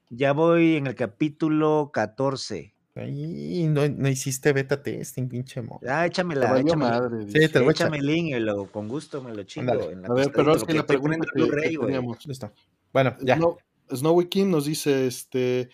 [0.09, 2.73] Ya voy en el capítulo 14.
[3.07, 5.79] Y no, no hiciste beta testing, pinche mo.
[5.87, 6.99] Ah, échamela, échamela.
[6.99, 7.21] madre.
[7.21, 7.49] Sí, dice.
[7.49, 7.87] te lo voy a echar.
[7.87, 9.71] Échame el link y lo, con gusto me lo chingo.
[9.71, 9.93] Ándale.
[9.93, 11.87] en la A ver, pero es que la pregunta que, Blu-ray, que güey.
[11.87, 12.25] teníamos.
[12.25, 12.51] Listo.
[12.91, 13.37] Bueno, ya.
[13.37, 13.57] Snow-
[13.95, 15.69] Snowy Kim nos dice, este,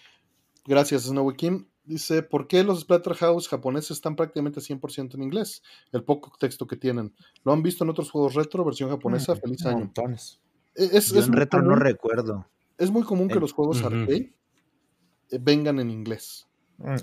[0.66, 5.62] gracias Snowy Kim, dice, ¿por qué los Splatterhouse japoneses están prácticamente 100% en inglés?
[5.92, 7.14] El poco texto que tienen.
[7.44, 9.36] ¿Lo han visto en otros juegos retro, versión japonesa?
[9.36, 9.78] Mm, Feliz año.
[9.80, 10.40] Montones.
[10.76, 12.46] E, Es, Yo es en muy retro no común, recuerdo.
[12.78, 14.34] es muy común que En- los juegos arcade
[15.32, 16.48] eh, vengan en inglés,
[16.78, 16.96] Mm,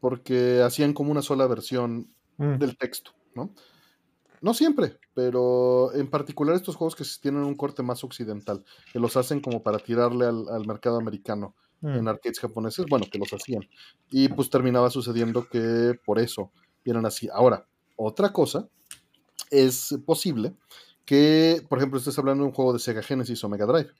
[0.00, 3.52] porque hacían como una sola versión mm, del texto, ¿no?
[4.40, 9.16] No siempre, pero en particular estos juegos que tienen un corte más occidental, que los
[9.16, 11.88] hacen como para tirarle al, al mercado americano mm.
[11.88, 13.62] en arcades japoneses, bueno, que los hacían.
[14.10, 16.52] Y pues terminaba sucediendo que por eso
[16.84, 17.28] vienen así.
[17.32, 17.66] Ahora,
[17.96, 18.68] otra cosa,
[19.50, 20.54] es posible
[21.04, 23.90] que, por ejemplo, estés hablando de un juego de Sega Genesis o Mega Drive,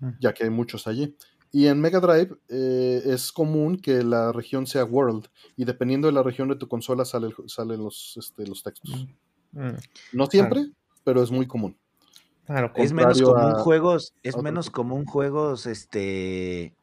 [0.00, 0.08] Mm.
[0.20, 1.16] ya que hay muchos allí.
[1.52, 6.12] Y en Mega Drive eh, es común que la región sea World, y dependiendo de
[6.12, 9.06] la región de tu consola sale salen los, este, los textos.
[9.52, 9.70] Mm,
[10.14, 10.66] No siempre,
[11.04, 11.76] pero es muy común.
[12.44, 16.74] Claro, Es menos común a- juegos, es menos común juegos, este,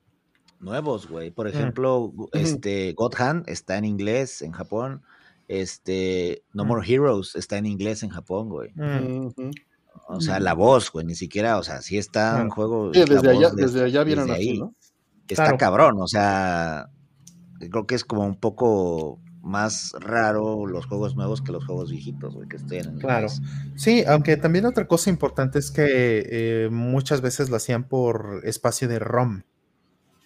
[0.61, 1.31] nuevos, güey.
[1.31, 5.01] Por ejemplo, este, God Hand está en inglés en Japón.
[5.47, 6.67] Este, No Mm.
[6.67, 8.71] More Heroes está en inglés en Japón, güey.
[8.75, 9.29] mm.
[10.07, 12.41] O sea, la voz, güey, ni siquiera, o sea, sí está Mm.
[12.43, 12.93] un juego.
[12.93, 14.59] Sí, desde allá, de- desde allá vienen desde así, ahí.
[14.59, 14.73] ¿no?
[15.27, 15.57] Está Claro.
[15.57, 16.87] cabrón, o sea,
[17.59, 22.33] creo que es como un poco más raro los juegos nuevos que los juegos viejitos,
[22.35, 23.27] güey, que estén en Claro.
[23.27, 23.41] inglés.
[23.75, 28.87] Sí, aunque también otra cosa importante es que eh, muchas veces lo hacían por espacio
[28.87, 29.41] de ROM,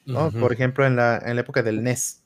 [0.05, 0.27] ¿no?
[0.27, 0.39] Ujú.
[0.39, 2.21] Por ejemplo, en la, en la época del NES.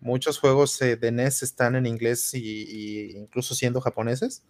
[0.00, 4.44] Muchos juegos eh, de NES están en inglés y, y incluso siendo japoneses,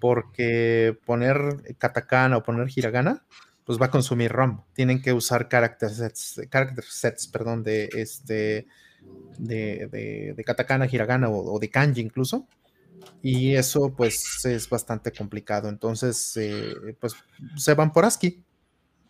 [0.00, 3.24] porque poner katakana o poner hiragana,
[3.64, 4.62] pues va a consumir ROM.
[4.74, 8.66] Tienen que usar character sets, character sets perdón, de este
[9.38, 12.46] de, de, de katakana, hiragana o, o de kanji incluso.
[13.22, 15.68] Y eso pues es bastante complicado.
[15.68, 17.14] Entonces, eh, pues
[17.56, 18.44] se van por ASCII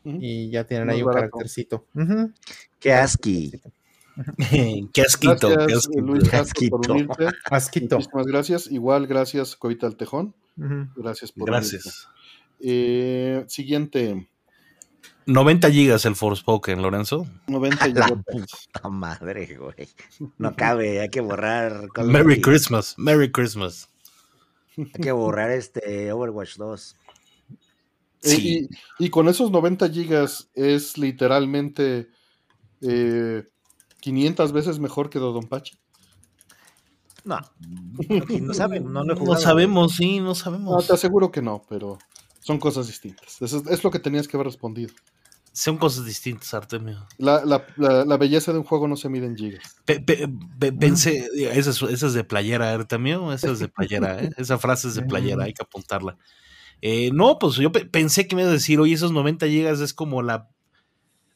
[0.05, 1.31] Y ya tienen ahí un barato.
[1.31, 1.87] caractercito.
[1.95, 2.33] Ujú.
[2.81, 3.53] Qué asqui.
[4.93, 6.03] qué asquito, qué Gracias, asquito.
[6.03, 6.29] Luis
[6.71, 7.27] por unirte.
[7.51, 7.97] Asquito.
[7.97, 8.71] Muchísimas gracias.
[8.71, 10.35] Igual, gracias, Covita al Tejón.
[10.97, 11.47] Gracias por.
[11.47, 12.09] Gracias.
[12.61, 14.29] Eh, siguiente,
[15.27, 17.27] 90 gigas el Forspoken, Lorenzo.
[17.47, 18.69] 90 La gigabytes.
[18.73, 19.89] puta madre, güey.
[20.39, 21.89] No cabe, hay que borrar.
[22.05, 22.41] Merry.
[22.41, 23.89] Christmas, Merry Christmas.
[24.77, 26.97] Hay que borrar este Overwatch 2.
[28.23, 28.69] Eh, Sí.
[28.99, 32.09] Y, y con esos 90 gigas es literalmente
[32.81, 33.45] eh,
[34.01, 35.77] 500 veces mejor que Dodonpachi.
[37.25, 37.51] No, aquí
[38.41, 40.87] no saben, no lo he No sabemos, sí, no No, sabemos.
[40.87, 41.99] te aseguro que no, pero
[42.41, 43.41] son cosas distintas.
[43.41, 44.93] Eso es, es lo que tenías que haber respondido.
[45.55, 47.07] Son cosas distintas, Artemio.
[47.19, 49.77] La, la- la- la belleza de un juego no se mide en gigas.
[49.85, 50.27] Pe- pe-
[50.59, 54.31] pe- pensé, esa es, esa es de playera, Artemio, esa es de playera, ¿eh?
[54.39, 56.17] esa frase es de playera, hay que apuntarla.
[56.83, 59.81] Eh, no, pues yo pe- pensé que me iba a decir, oye, esos 90 gigas
[59.81, 60.51] es como la...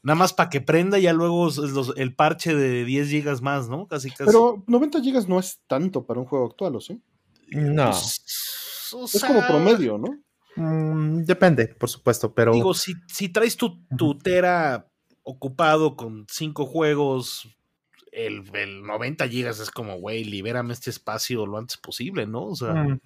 [0.02, 3.68] Nada más para que prenda, ya luego es los- el parche de 10 gigas más,
[3.68, 3.86] ¿no?
[3.88, 4.24] Casi, casi.
[4.26, 7.00] Pero 90 gigas no es tanto para un juego actual, ¿o sí?
[7.48, 7.90] No.
[7.90, 10.18] Pues, o Es como promedio, ¿no?
[10.56, 14.88] Mm, depende, por supuesto, pero Digo, si, si traes tu, tu tera
[15.22, 17.48] ocupado con cinco juegos,
[18.12, 22.46] el, el 90 gigas es como, güey, libérame este espacio lo antes posible, ¿no?
[22.46, 23.00] O sea, Mm.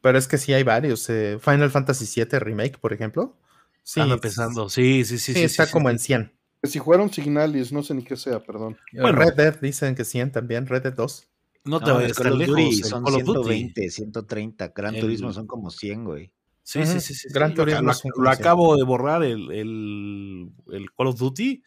[0.00, 1.08] Pero es que sí hay varios.
[1.10, 3.36] eh, Final Fantasy VII Remake, por ejemplo.
[3.82, 4.68] Sí, anda pensando.
[4.68, 5.32] Sí, sí, sí.
[5.34, 6.32] sí, está como en 100.
[6.62, 8.76] Que Si jugaron Signalis, no sé ni qué sea, perdón.
[8.92, 9.18] Bueno.
[9.18, 11.26] Red Dead dicen que 100 también, Red Dead 2.
[11.64, 12.88] No te No, vayas tan of lejos.
[12.88, 13.48] Son Call of Duty.
[13.48, 14.68] 120, 130.
[14.68, 16.30] Gran El- Turismo son como 100, güey.
[16.62, 17.28] Sí, sí, sí, sí.
[17.32, 21.18] Gran sí, lo- Turismo lo, lo como acabo de borrar el, el, el Call of
[21.18, 21.62] Duty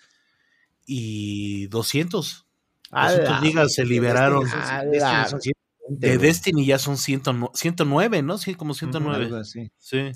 [0.85, 2.45] y 200.
[2.91, 4.43] 200 gigas se liberaron.
[4.43, 5.60] Destiny son- Destiny son 120,
[5.99, 6.27] De güey.
[6.27, 7.21] Destiny ya son 100,
[7.53, 8.37] 109, ¿no?
[8.37, 9.25] Sí, como 109.
[9.25, 9.71] Algo así.
[9.77, 10.11] Sí.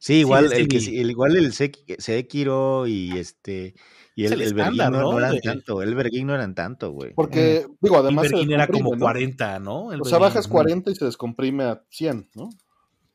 [0.00, 3.74] Sí, igual el, que, sí- el- igual el Sek- Sekiro y este
[4.14, 6.54] y el, el el Berguín estándar, no, no eran De- tanto, el Berguín no eran
[6.54, 7.14] tanto, güey.
[7.14, 8.28] Porque, digo, El además.
[8.28, 9.00] se Berlín era como ¿no?
[9.00, 9.92] 40, ¿no?
[9.92, 12.48] El O sea, bajas 40 y se descomprime a 100, ¿no?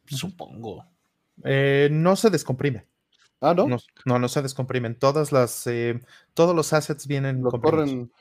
[0.07, 0.85] Supongo.
[1.43, 2.85] Eh, no se descomprime.
[3.41, 3.67] Ah, ¿no?
[3.67, 4.97] No, no, no se descomprimen.
[4.97, 5.99] Todas las, eh,
[6.33, 8.11] todos los assets vienen Lo corren.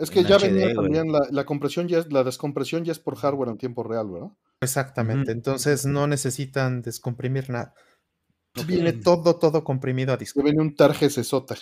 [0.00, 0.74] Es que ya HD, venía güey.
[0.74, 4.10] también la, la compresión, ya es, la descompresión ya es por hardware en tiempo real,
[4.10, 4.30] ¿verdad?
[4.60, 5.32] Exactamente.
[5.32, 7.74] Entonces no necesitan descomprimir nada.
[8.66, 10.42] Viene todo, todo comprimido a disco.
[10.42, 11.54] viene un tarje sesota.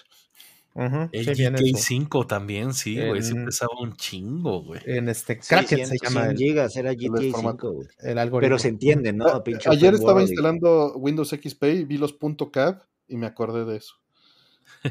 [0.74, 3.22] Ujú, El sí, viene su- GK5 también, sí, güey.
[3.22, 4.80] Sí En- pesaba un chingo, güey.
[4.86, 7.59] en este Kraken 100, se llama 100 el, gigas era GTA formato.
[7.68, 7.89] 5, güey.
[7.99, 8.41] el algoritmo.
[8.41, 9.26] Pero se entiende, ¿no?
[9.26, 12.16] A- Pinche Ayer estaba instalando Windows XP y vi los
[12.53, 13.95] .cap y me acordé de eso.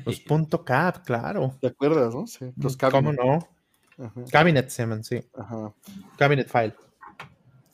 [0.05, 1.53] Los punto cap, claro.
[1.61, 2.27] ¿Te acuerdas, no?
[2.27, 3.19] Sí, los ¿Cómo cabinet.
[3.19, 3.47] no?
[4.05, 5.19] Ajá, Cabinet se llaman, sí.
[5.35, 5.73] ajá.
[6.17, 6.75] Cabinet file.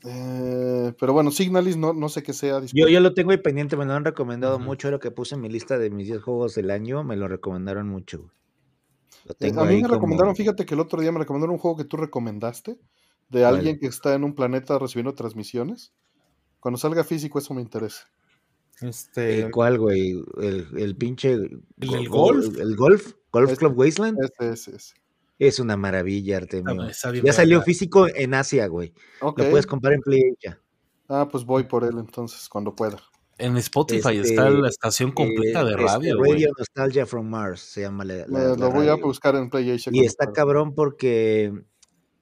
[0.05, 2.55] Eh, pero bueno, Signalis no, no sé qué sea.
[2.55, 2.91] Yo, disponible.
[2.93, 4.91] yo lo tengo ahí pendiente, me lo han recomendado mucho.
[4.91, 7.87] Lo que puse en mi lista de mis 10 juegos del año, me lo recomendaron
[7.87, 8.29] mucho.
[9.39, 11.59] Eh, a mí ahí me como- recomendaron, fíjate que el otro día me recomendaron un
[11.59, 12.77] juego que tú recomendaste
[13.29, 15.93] de alguien que está en un planeta recibiendo transmisiones.
[16.59, 18.05] Cuando salga físico, eso me interesa.
[18.83, 20.21] Este, ¿El cuál, güey?
[20.41, 21.37] El, el pinche.
[21.77, 22.57] go- golf?
[22.59, 23.13] El golf.
[23.31, 23.57] Golf.
[23.57, 24.17] Club Wasteland.
[24.21, 24.93] Ese, ese, ese.
[25.39, 26.87] Es una maravilla, Artemio.
[27.23, 28.93] Ya salió físico en Asia, güey.
[29.21, 30.59] Lo puedes comprar en Play ya.
[31.09, 32.97] Ah, pues voy por él entonces, cuando pueda.
[33.39, 36.31] En Spotify Este, está la estación completa Eh, de este, radio, güey.
[36.33, 39.49] Radio Nostalgia from Mars se llama la, la- Me- la lo voy a buscar en
[39.49, 39.89] PlayAsia.
[39.89, 41.51] Y cuando está cabrón porque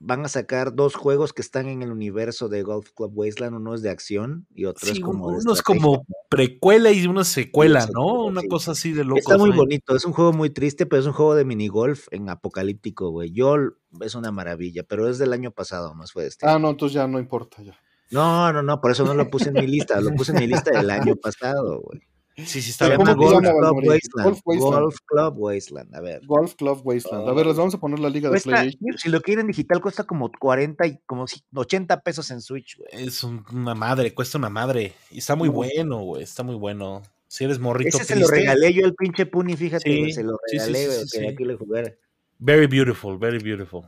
[0.03, 3.55] van a sacar dos juegos que están en el universo de Golf Club Wasteland.
[3.55, 7.23] Uno es de acción y otro es como de uno es como precuela y una
[7.23, 8.01] secuela, Sí, ¿no?
[8.01, 8.47] secuela, Una sí.
[8.47, 9.19] cosa así de locos.
[9.21, 9.57] Está muy ahí.
[9.57, 13.31] bonito, es un juego muy triste, pero es un juego de minigolf en apocalíptico, güey.
[13.31, 13.55] Yo
[14.01, 16.47] es una maravilla, pero es del año pasado, más fue este.
[16.47, 17.61] Ah, no, entonces ya no importa.
[17.61, 17.77] Ya.
[18.09, 20.47] No, no, no, por eso no lo puse en mi lista, lo puse en mi
[20.47, 22.01] lista del año pasado, güey.
[22.45, 22.99] Sí, sí, está bien.
[22.99, 23.87] llama ¿cómo se Golf Club?
[23.87, 24.25] Wasteland.
[24.27, 24.81] Golf Wasteland.
[24.83, 26.25] Golf Club Wasteland, a ver.
[26.25, 27.29] Golf Club Wasteland.
[27.29, 28.79] A ver, les vamos a poner la liga de Cuesta, PlayAsia.
[28.97, 32.89] si lo quieren digital, cuesta como 40 y como si- 80 pesos en Switch, güey.
[32.91, 34.93] Es un- una madre, cuesta una madre.
[35.11, 36.23] Y está muy bueno, güey.
[36.23, 37.01] Está muy bueno.
[37.27, 40.57] Si eres morrito Ese se lo regalé yo al pinche Puni, fíjate, se lo sí,
[40.57, 41.27] sí, regalé, sí, güey, sí, que sí.
[41.33, 41.93] aquí le jugara.
[42.39, 43.83] Very beautiful, very beautiful.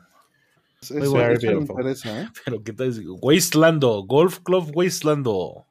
[0.92, 1.62] Muy beautiful.
[1.62, 2.28] interesa, ¿eh?
[2.46, 2.94] Pero qué tal.
[3.22, 5.66] Wastelando, Golf Club Wastelando.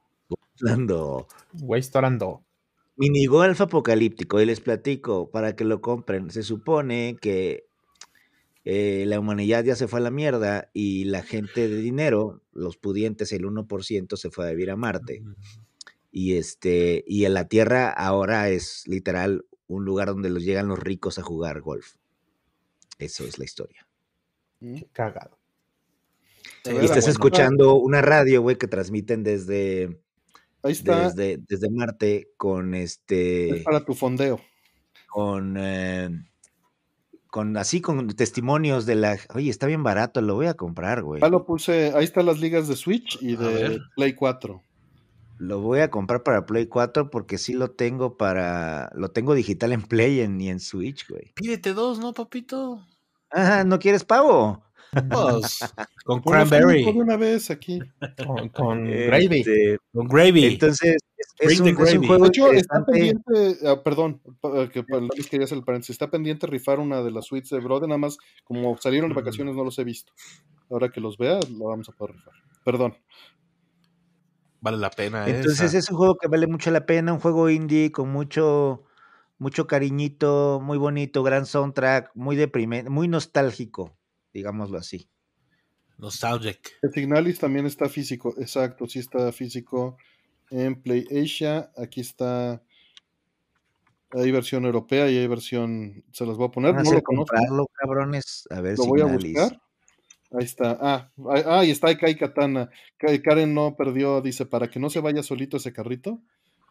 [0.61, 1.27] Hablando.
[1.61, 2.43] Wastorando.
[3.03, 6.31] Minigolf apocalíptico, y les platico para que lo compren.
[6.31, 7.67] Se supone que
[8.65, 12.77] eh, la humanidad ya se fue a la mierda y la gente de dinero, los
[12.77, 15.21] pudientes, el 1%, se fue a vivir a Marte.
[16.13, 20.79] Y, este, y en la Tierra ahora es literal un lugar donde los llegan los
[20.79, 21.97] ricos a jugar golf.
[23.01, 23.85] Eso es la historia.
[24.61, 24.77] ¿Mm?
[24.77, 25.39] Qué cagado.
[26.67, 29.99] Y estás escuchando una radio, güey, que transmiten desde,
[30.63, 31.09] Ahí está.
[31.09, 33.63] desde, desde Marte con Es este.
[33.65, 34.41] para tu fondeo.
[35.09, 36.09] con, eh,
[37.29, 39.19] con así con testimonios de la.
[39.35, 41.21] Oye, está bien barato, lo voy a comprar, güey.
[41.21, 41.93] Ya lo puse.
[41.95, 43.81] Ahí están las ligas de Switch y de.
[43.97, 44.63] Play 4.
[45.39, 48.91] Lo voy a comprar para Play 4 porque sí lo tengo para.
[48.95, 51.33] Lo tengo digital en Play en- y en Switch, güey.
[51.35, 52.87] Pídete dos, ¿no, papito?
[53.31, 54.63] Ah, ¿no quieres pavo?
[54.93, 55.61] Pues,
[56.05, 57.81] con cranberry, una vez aquí.
[58.27, 59.41] Con, con gravy.
[59.41, 60.45] Este, con gravy.
[60.45, 60.99] entonces,
[61.39, 64.85] es, un, es juego De hecho, está pendiente, ah, perdón, pa- que
[65.17, 67.99] les quería hacer el paréntesis, está pendiente rifar una de las suites de Brother, nada
[67.99, 70.13] más como salieron de vacaciones no los he visto.
[70.71, 72.35] Ahora que los vea, lo vamos a poder rifar.
[72.65, 72.95] Perdón.
[74.61, 75.27] vale la pena.
[75.27, 75.79] Entonces esa.
[75.79, 78.85] es un juego que vale mucho la pena, un juego indie con mucho,
[79.39, 83.97] mucho cariñito, muy bonito, gran soundtrack, muy deprimente, muy nostálgico,
[84.33, 85.09] digámoslo así.
[85.99, 86.79] Nostalgic.
[86.83, 89.97] El Signalis también está físico, exacto, sí está físico
[90.51, 91.71] en Play Asia.
[91.77, 92.63] Aquí está,
[94.11, 97.03] hay versión europea y hay versión, se las voy a poner, Van a no lo
[97.03, 98.47] conozco, comprarlo, cabrones.
[98.51, 99.61] A ver lo si voy a buscar.
[100.33, 102.71] Ahí está, ah, ahí- ah, y está ahí Kai Katana.
[102.97, 106.21] Ka- Karen no perdió, dice, para que no se vaya solito ese carrito.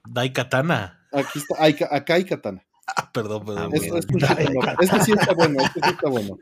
[0.10, 1.06] Dai Katana.
[1.12, 2.66] Aquí está, Ai- acá hay Katana.
[2.98, 3.70] Ah, perdón, perdón.
[3.72, 3.98] Ah, Es- bueno.
[4.00, 6.38] es un shooter, no, Este sí está bueno, este sí está bueno.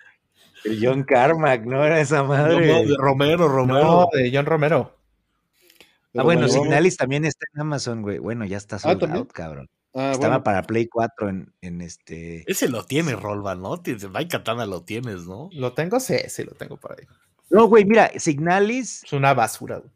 [0.66, 2.68] El John Carmack, ¿no era esa madre?
[2.68, 3.84] no, de Romero, Romero.
[3.84, 4.96] No, de John Romero.
[6.18, 8.20] ah, bueno, Signalis también está en Amazon, güey.
[8.20, 9.20] Bueno, ya está sold ¿también?
[9.22, 9.70] out, cabrón.
[9.96, 12.44] Ah, Estaba bueno, para Play 4 en, en este.
[12.52, 13.82] Ese lo tiene, Rolva, ¿no?
[13.82, 15.50] Tienes- Dai Katana lo tienes, ¿no?
[15.54, 16.00] ¿Lo tengo?
[16.00, 17.06] Sí, sí, lo tengo por ahí.
[17.50, 19.78] No, güey, mira, Signalis, Es una basura.
[19.78, 19.90] güey.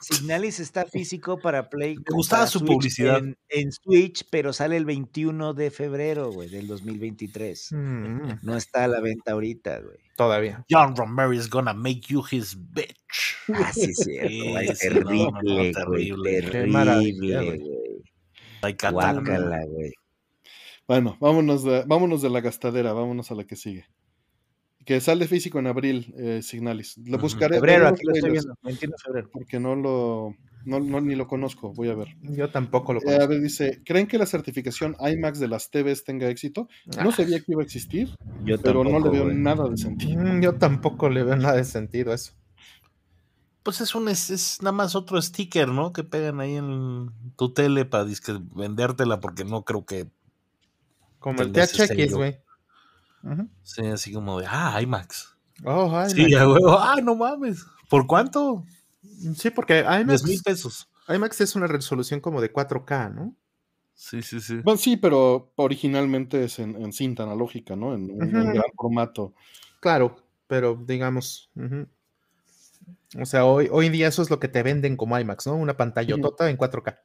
[0.00, 1.96] Signalis está físico para Play.
[1.96, 3.18] Me gustaba su Switch publicidad.
[3.18, 7.72] En, en Switch, pero sale el 21 de febrero, güey, del 2023.
[7.72, 9.96] Mm, No está a la venta ahorita, güey.
[10.16, 10.64] todavía.
[10.70, 12.94] John Romero is gonna make you his bitch.
[13.54, 14.28] Ah, sí, es cierto.
[14.28, 16.40] Sí, güey, sí, no, no, no, terrible, güey.
[16.50, 16.84] terrible.
[16.84, 17.60] Terrible, güey.
[18.92, 19.92] Guácala, güey.
[20.86, 23.86] bueno, vámonos de, vámonos de la gastadera, vámonos a la que sigue.
[24.88, 26.96] Que sale físico en abril, eh, Signalis.
[27.04, 27.56] Lo buscaré.
[27.56, 28.54] Febrero, aquí lo estoy viendo.
[28.62, 29.28] 21 de febrero.
[29.30, 30.34] Porque no lo,
[30.64, 32.16] no, no- ni lo conozco, voy a ver.
[32.22, 33.28] Yo tampoco lo Eh, a conozco.
[33.28, 36.68] ver, dice, ¿creen que la certificación IMAX de las TVs tenga éxito?
[36.86, 38.08] No Ah, sabía que iba a existir,
[38.46, 39.36] Yo pero no le tampoco, veo güey.
[39.36, 40.22] nada de sentido.
[40.22, 42.32] mm, Yo tampoco le veo nada de sentido a eso.
[43.62, 45.92] Pues es un es, es nada más otro sticker, ¿no?
[45.92, 50.06] Que pegan ahí en tu tele para disque vendértela porque no creo que
[51.18, 52.24] Como el THX, sello.
[53.62, 55.36] Sea así como de, ah, IMAX.
[55.64, 56.78] Oh, ay, Sí, la- a huevo.
[56.78, 57.64] ah, no mames.
[57.88, 58.64] ¿Por cuánto?
[59.34, 60.88] sí, porque 10 IMAX, mil pesos.
[61.08, 63.34] IMAX es una resolución como de 4K, ¿no?
[63.94, 64.60] Sí, sí, sí.
[64.62, 67.94] Bueno, sí, pero originalmente es en, en cinta analógica, ¿no?
[67.94, 69.34] En un, gran formato.
[69.80, 70.16] Claro,
[70.46, 71.50] pero digamos.
[73.20, 75.56] O sea, hoy, hoy en día eso es lo que te venden como IMAX, ¿no?
[75.56, 76.98] Una pantallotota en 4K.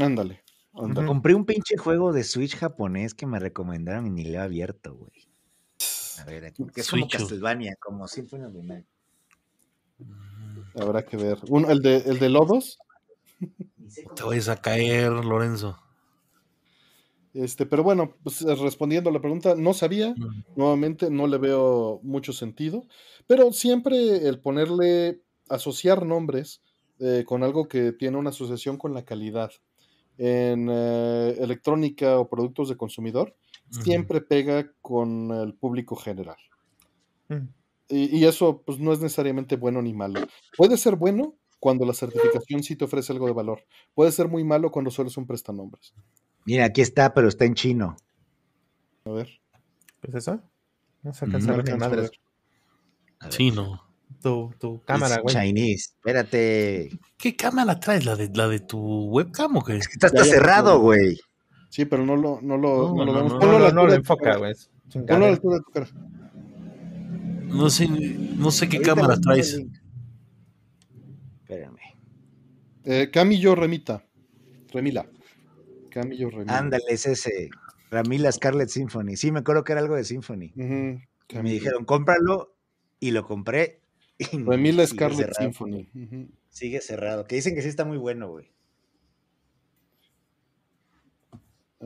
[0.00, 0.42] Ándale.
[0.72, 4.94] Compré un pinche juego de Switch japonés que me recomendaron y ni le he abierto,
[4.94, 5.28] güey.
[6.18, 6.64] A ver, aquí.
[6.74, 7.08] Que es como.
[7.08, 8.86] Castlevania, como Symphony of the Night.
[10.74, 11.38] Habrá que ver.
[11.48, 12.78] Uno, el, de, el de Lodos,
[14.16, 15.78] Te vayas a caer, Lorenzo.
[17.32, 20.14] este, pero bueno, pues, eh, respondiendo a la pregunta, no sabía,
[20.56, 22.86] nuevamente no le veo mucho sentido,
[23.26, 26.60] pero siempre el ponerle, asociar nombres
[26.98, 29.52] eh, con algo que tiene una asociación con la calidad
[30.16, 33.36] en eh, electrónica o productos de consumidor,
[33.82, 36.36] siempre pega con el público general.
[37.28, 37.48] Mm.
[37.88, 40.20] Y, y eso pues no es necesariamente bueno ni malo.
[40.56, 43.64] Puede ser bueno cuando la certificación sí te ofrece algo de valor.
[43.94, 45.94] Puede ser muy malo cuando solo es un prestanombres.
[46.46, 47.96] Mira, aquí está, pero está en chino.
[49.06, 49.28] A ver.
[50.00, 50.40] ¿Pues eso?
[51.02, 52.10] No se Mm, alcanza no a ver ni alcanzo a madres.
[52.10, 52.20] ver.
[53.20, 53.32] A ver.
[53.34, 53.82] Sí, no.
[54.22, 55.34] Tu, tu cámara, güey.
[55.34, 55.90] Chinese.
[55.96, 56.90] Espérate.
[57.18, 58.04] ¿Qué cámara traes?
[58.06, 58.78] ¿La de, la de tu
[59.10, 59.76] webcam o qué?
[59.76, 61.18] Es que está, Ya, está ya, cerrado, güey.
[61.74, 63.32] Sí, pero no lo, no lo, No, no lo vemos.
[63.32, 64.54] no, Ponlo a la altura tu enfoca, güey.
[64.92, 65.88] Ponlo a la altura de tu cara.
[67.48, 69.60] No sé, no sé qué Ahorita cámara traes.
[71.40, 71.80] Espérame.
[72.84, 74.04] Eh, Camillo Remita.
[74.72, 75.04] Remila.
[75.90, 76.58] Camillo Remila.
[76.58, 77.50] Ándale, es ese.
[77.90, 79.16] Ramila Scarlet Symphony.
[79.16, 80.52] Sí, me acuerdo que era algo de Symphony.
[80.54, 82.54] Y me dijeron, cómpralo.
[83.00, 83.80] Y lo compré.
[84.32, 85.40] Remila Sigue Scarlet cerrado.
[85.40, 85.88] Symphony.
[86.50, 87.24] Sigue cerrado.
[87.24, 88.53] Que dicen que sí está muy bueno, güey.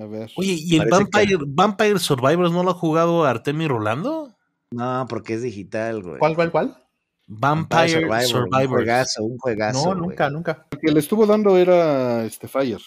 [0.00, 0.30] A ver.
[0.36, 4.34] Oye, ¿y el que- Vampire, Survivors no lo ha jugado Artemi Rolando?
[4.70, 6.18] No, porque es digital, güey.
[6.18, 6.84] ¿Cuál, cuál, cuál?
[7.26, 8.68] Vampire, Survivor, Un Survivors.
[8.68, 9.78] juegazo, un juegazo.
[9.78, 10.08] No, güey.
[10.10, 10.66] nunca, nunca.
[10.70, 12.80] El que le estuvo dando era este Fire.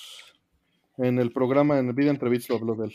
[0.98, 2.94] En el programa, en el video entrevista lo habló de él.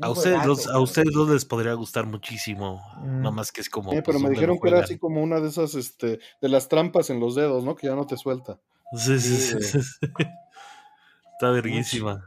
[0.00, 2.80] A ustedes, dos, a ustedes dos les podría gustar muchísimo.
[3.02, 3.20] Mm.
[3.22, 3.92] No más que es como.
[3.92, 6.48] Eh, pero pues, me ¿dónde dijeron que era así como una de esas, este, de
[6.48, 7.74] las trampas en los dedos, ¿no?
[7.74, 8.60] Que ya no te suelta.
[8.96, 10.06] Sí, sí, Sí, sí, sí.
[11.38, 12.24] Está verguísima.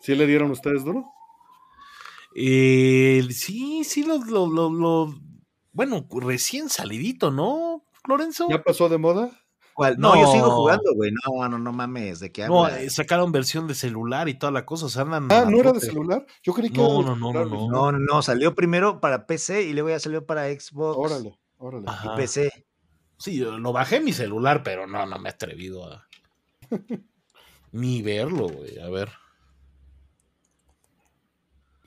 [0.00, 1.04] ¿Sí le dieron ustedes duro?
[2.36, 5.14] Eh, sí, sí, lo, lo, lo, lo-
[5.72, 8.46] Bueno, recién salidito, ¿no, Lorenzo?
[8.48, 9.30] ¿Ya pasó de moda?
[9.74, 9.98] ¿Cuál?
[9.98, 11.10] No, yo sigo jugando, güey.
[11.10, 12.20] No, no, no mames.
[12.20, 12.82] ¿De qué No, hablas?
[12.82, 14.86] eh, sacaron versión de celular y toda la cosa.
[14.86, 16.24] O sea, andan Ah, ¿no era de celular?
[16.44, 18.22] Yo creí que No, era de no, no, no, No, no, no.
[18.22, 21.86] Salió primero para PC y luego ya salió para Xbox Órale, órale.
[21.88, 22.12] Ajá.
[22.12, 22.66] y PC.
[23.18, 26.06] Sí, yo lo bajé en mi celular, pero no, no me he atrevido a.
[27.72, 28.78] Ni verlo, güey.
[28.78, 29.10] A ver,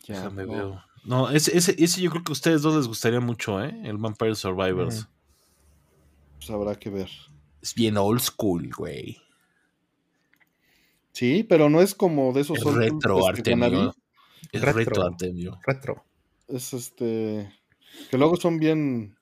[0.08, 0.52] Ya, déjame no.
[0.72, 0.80] ver.
[1.04, 3.80] No, ese, ese, ese yo creo que a ustedes dos les gustaría mucho, ¿eh?
[3.84, 5.08] El Vampire Survivors.
[6.38, 7.10] Pues habrá que ver.
[7.62, 9.22] Es bien old school, güey.
[11.12, 13.94] Sí, pero no es como de esos Es old retro, este, Artemio.
[14.52, 14.74] Es Retro.
[14.80, 15.60] retro, Artemio.
[15.66, 16.06] Retro.
[16.48, 17.52] Es este.
[18.10, 19.16] Que luego son bien.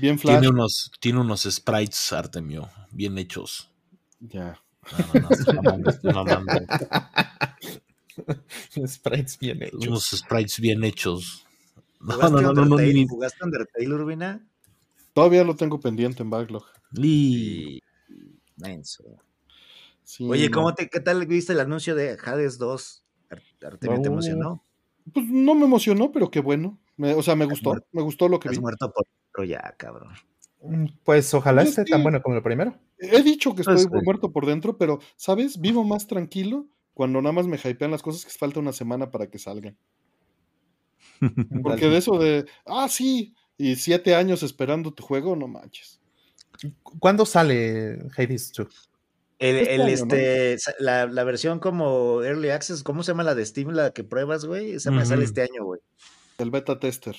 [0.00, 0.40] Bien flash.
[0.40, 3.70] Tiene unos, tiene unos sprites, Artemio, bien hechos.
[4.20, 4.60] Ya.
[4.92, 6.52] No, no, no, estoy mamando, estoy mamando.
[8.86, 9.86] Sprites bien hechos.
[9.86, 11.46] Unos sprites bien hechos.
[12.00, 14.46] No, ¿Jugaste no, no, no, ni- ¿Jugaste Undertale, Urbina?
[15.12, 16.64] Todavía lo tengo pendiente en backlog.
[18.56, 19.04] Menso.
[20.02, 20.50] Sí, Oye.
[20.50, 23.04] ¿cómo te, ¿qué tal viste el anuncio de Hades 2?
[23.30, 24.12] Ar- Artemio, ¿te Oh.
[24.12, 24.64] emocionó?
[25.12, 26.78] Pues no me emocionó, pero qué bueno.
[26.96, 27.70] Me- o sea, me gustó.
[27.70, 27.86] muerto.
[27.92, 28.62] Me gustó lo que Estás vi.
[28.62, 29.06] muerto por
[29.46, 30.14] ya, cabrón.
[30.68, 32.78] Mm, Pues ojalá esté tan bueno como el primero.
[32.98, 34.04] He dicho que estoy Pues, sí.
[34.04, 35.60] muerto por dentro, pero, ¿sabes?
[35.60, 39.28] Vivo más tranquilo cuando nada más me hypean las cosas que falta una semana para
[39.28, 39.76] que salgan.
[41.62, 46.00] Porque de eso de, ah, sí, y siete años esperando tu juego, no manches.
[46.82, 48.90] ¿Cuándo sale Hades 2?
[49.38, 50.14] El, Este el, año, ¿no?
[50.14, 54.02] este, la, la versión como Early Access, ¿cómo se llama la de Steam, la que
[54.04, 54.72] pruebas, güey?
[54.72, 55.80] Esa me sale este año, güey.
[56.38, 57.16] El beta tester.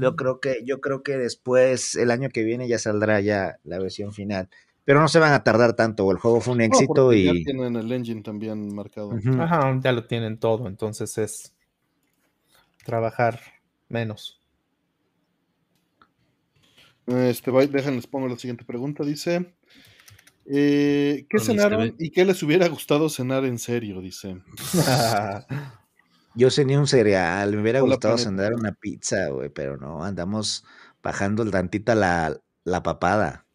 [0.00, 3.78] Yo creo que, yo creo que después, el año que viene, ya saldrá ya la
[3.78, 4.48] versión final.
[4.84, 6.10] Pero no se van a tardar tanto.
[6.10, 7.44] El juego fue un No, éxito ya y.
[7.44, 9.12] tienen el engine también marcado.
[9.38, 11.54] Ajá, ya lo tienen todo, entonces es
[12.84, 13.40] trabajar
[13.88, 14.40] menos.
[17.06, 19.04] Este, va- déjenles pongo la siguiente pregunta.
[19.04, 19.54] Dice:
[20.46, 24.00] eh, ¿Qué Con cenaron este- y qué les hubiera gustado cenar en serio?
[24.00, 24.36] Dice.
[26.34, 30.64] Yo cené un cereal, me hubiera Hola, gustado cenar una pizza, güey, pero no, andamos
[31.02, 33.46] bajando el tantita la, la papada.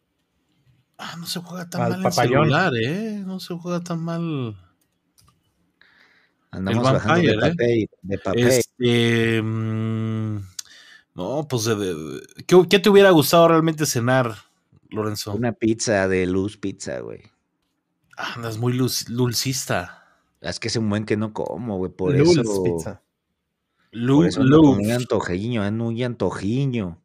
[0.98, 2.32] Ah, no se juega tan Al mal papayón.
[2.34, 3.22] en celular, ¿eh?
[3.24, 4.56] No se juega tan mal.
[6.50, 7.50] Andamos El bajando de Vampire, ¿eh?
[7.50, 8.46] papel, de papel.
[8.48, 9.42] Este.
[9.42, 10.36] mm,
[11.14, 11.64] no, pues.
[11.64, 14.36] de- de- ¿qué, qué te hubiera gustado realmente cenar,
[14.90, 15.32] Lorenzo?
[15.34, 17.22] Una pizza de luz pizza, güey.
[18.16, 20.05] Ah, andas muy luz- dulcista.
[20.40, 22.62] Es que es un buen que no como, güey, por Lulz eso.
[22.62, 23.02] Pizza.
[23.92, 25.62] Lu- Por eso muy antojiño,
[26.02, 27.00] antojiño.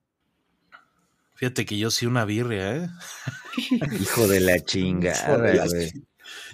[1.35, 2.89] Fíjate que yo sí una birria, ¿eh?
[4.01, 5.91] Hijo de la chingada, güey.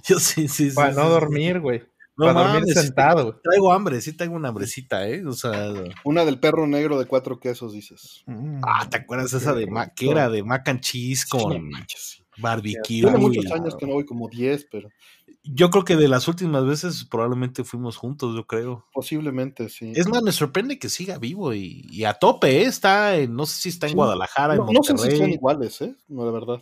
[0.07, 0.75] Yo sí, sí, sí.
[0.75, 1.09] Para sí, no sí.
[1.09, 1.83] dormir, güey.
[2.15, 3.39] No Para dormir mames, sentado.
[3.43, 5.23] Traigo hambre, sí tengo una hambrecita, ¿eh?
[5.25, 5.71] O sea.
[6.03, 8.23] Una del perro negro de cuatro quesos, dices.
[8.25, 8.61] Mm.
[8.63, 11.69] Ah, ¿te acuerdas esa de ma- que era de mac and cheese con
[12.37, 12.81] barbecue?
[13.01, 14.89] Tiene muchos años que no voy, como 10, pero
[15.53, 18.85] Yo creo que de las últimas veces probablemente fuimos juntos, yo creo.
[18.93, 19.93] posiblemente sí.
[19.95, 22.65] Es más, me sorprende que siga vivo y, y a tope, ¿eh?
[22.65, 23.95] Está en, no sé si está en Sí.
[23.95, 25.17] Guadalajara, en no, no sé Monterrey.
[25.17, 25.95] si son iguales, ¿eh?
[26.07, 26.61] No, la verdad.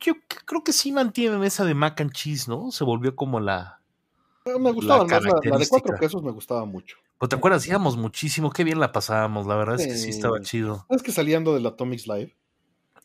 [0.00, 0.14] Yo
[0.46, 2.70] creo que sí mantienen esa de mac and cheese, ¿no?
[2.72, 3.80] Se volvió como la...
[4.44, 6.96] Me gustaba más la, la de cuatro quesos, me gustaba mucho.
[7.18, 10.40] Pues te acuerdas, íbamos muchísimo, qué bien la pasábamos, la verdad es que sí estaba
[10.40, 10.86] chido.
[10.90, 12.36] Es que saliendo del Atomics Live.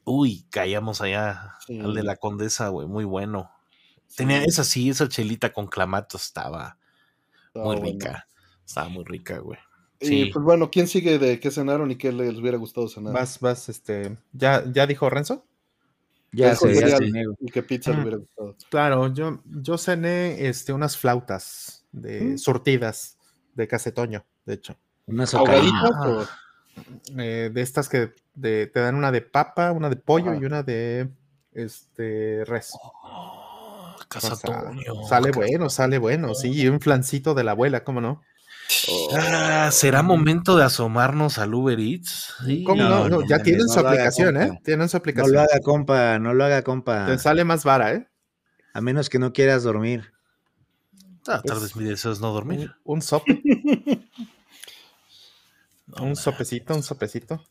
[0.04, 1.80] Uy, caíamos allá Sí.
[1.80, 3.52] al de la condesa, güey, muy bueno.
[4.16, 6.78] Tenía esa sí, esa chelita con clamato estaba
[7.54, 7.82] muy bueno.
[7.84, 8.28] rica.
[8.66, 9.60] Estaba muy rica, güey.
[10.00, 10.30] Y Sí.
[10.34, 13.14] pues bueno, ¿quién sigue de qué cenaron y qué les hubiera gustado cenar?
[13.14, 14.18] Vas, vas, este.
[14.32, 15.44] ¿Ya, ya dijo Renzo?
[16.34, 16.98] Ya Dijo sé, ya.
[17.40, 18.56] ¿Y qué pizza le hubiera gustado?
[18.70, 22.38] Claro, yo, yo cené este, unas flautas de Mm.
[22.38, 23.18] surtidas
[23.56, 24.76] de casetoño, de hecho.
[25.08, 25.34] Unas.
[25.34, 26.28] ¿Ahogaditas o-
[27.18, 30.62] Eh, de estas que de- te dan una de papa, una de pollo y una
[30.62, 31.10] de
[31.54, 32.72] este res.
[32.74, 33.37] Oh,
[33.98, 35.04] O sea, Casatoño.
[35.10, 38.22] sale bueno, sale bueno, sí, y un flancito de la abuela, ¿cómo no?
[39.18, 42.34] Ah, ¿Será momento de asomarnos al Uber Eats?
[42.46, 42.64] Sí.
[42.64, 42.90] ¿Cómo no?
[42.90, 44.60] no, No, no ya tienen no su aplicación, ¿eh?
[44.64, 45.34] Tienen su No aplicación.
[45.34, 47.06] lo haga, compa, no lo haga, compa.
[47.06, 48.08] Te sale más vara, ¿eh?
[48.74, 50.12] A menos que no quieras dormir.
[51.28, 52.72] Ah, tal vez mi deseo es no dormir.
[52.84, 53.42] Un, un sope,
[55.88, 57.44] No, un sopecito, un sopecito.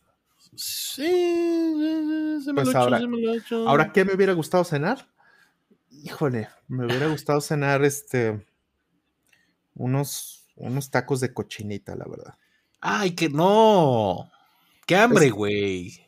[0.55, 3.67] Sí, sí, se me Pues lo echo, ahora- se me lo echo.
[3.69, 5.07] Ahora, ¿qué me hubiera gustado cenar?
[6.03, 8.45] Híjole, me hubiera gustado cenar este
[9.75, 12.33] unos, unos tacos de cochinita, la verdad.
[12.81, 14.29] Ay, que no.
[14.85, 16.03] Qué hambre, güey.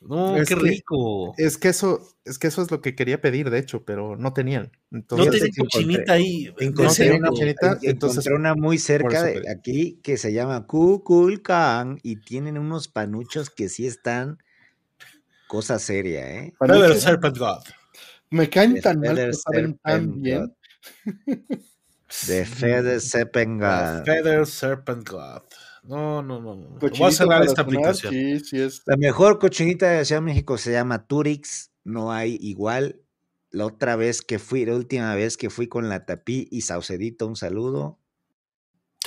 [0.00, 1.34] No, es qué que- rico.
[1.36, 4.32] Es que eso, es que eso es lo que quería pedir, de hecho, pero no
[4.32, 4.72] tenían.
[4.90, 6.44] No Entonces, Fíjate tenía que cochinita ahí.
[6.46, 10.16] No Encontré tenía una, cochinita, en- entonces, encontré una muy cerca eso de aquí que
[10.16, 14.38] se llama Kukulkan y tienen unos panuchos que sí están
[15.46, 16.52] cosa seria, ¿eh?
[16.58, 17.62] Para Serpent God.
[18.32, 20.56] Me caen The tan mal, Feather pero saben tan Serpent bien.
[22.28, 24.02] De Fede Sepenga.
[24.04, 25.42] Feather Serpent God.
[25.84, 26.54] No, no, no.
[26.54, 26.78] no.
[26.78, 28.12] Voy a cerrar esta aplicación.
[28.12, 28.82] Sí, sí es.
[28.86, 33.00] La mejor cochinita de Ciudad de México se llama Turix, no hay igual.
[33.50, 37.26] La otra vez que fui, la última vez que fui con la Tapí y Saucedito,
[37.26, 37.98] un saludo.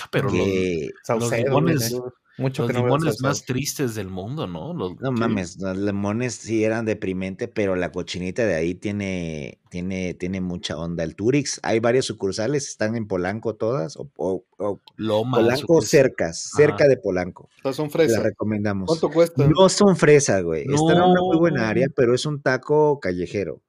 [0.02, 1.96] Ah, Pero los, que- los Saucedo, limones,
[2.38, 4.74] mucho los que no limones más tristes del mundo, ¿no?
[4.74, 10.14] Los- no mames, los limones sí eran deprimente, pero la cochinita de ahí tiene, tiene,
[10.14, 11.04] tiene mucha onda.
[11.04, 15.42] El Turix, hay varias sucursales, están en Polanco todas, o, o- o Lomas.
[15.42, 16.88] Polanco cerca Ajá.
[16.88, 17.50] de Polanco.
[17.64, 18.18] sea, son fresas.
[18.20, 18.88] la recomendamos.
[18.88, 19.48] ¿Cuánto cuesta?
[19.48, 20.62] No son fresas, güey.
[20.64, 21.68] Están en una muy buena No.
[21.68, 23.62] área, pero es un taco callejero.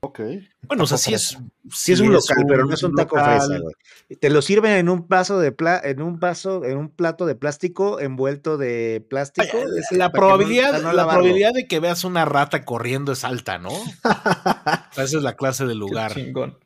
[0.00, 0.20] Ok.
[0.68, 1.36] Bueno, o sea, sí es.
[1.72, 3.40] Sí, es un local, pero no es un taco local.
[3.40, 3.74] fresa, güey.
[4.20, 7.34] Te lo sirven en un vaso de pla en un vaso, en un plato de
[7.34, 9.58] plástico envuelto de plástico.
[9.90, 13.70] La no- probabilidad, no la probabilidad de que veas una rata corriendo es alta, ¿no?
[14.92, 16.14] Esa es la clase de Qué lugar.
[16.14, 16.58] chingón.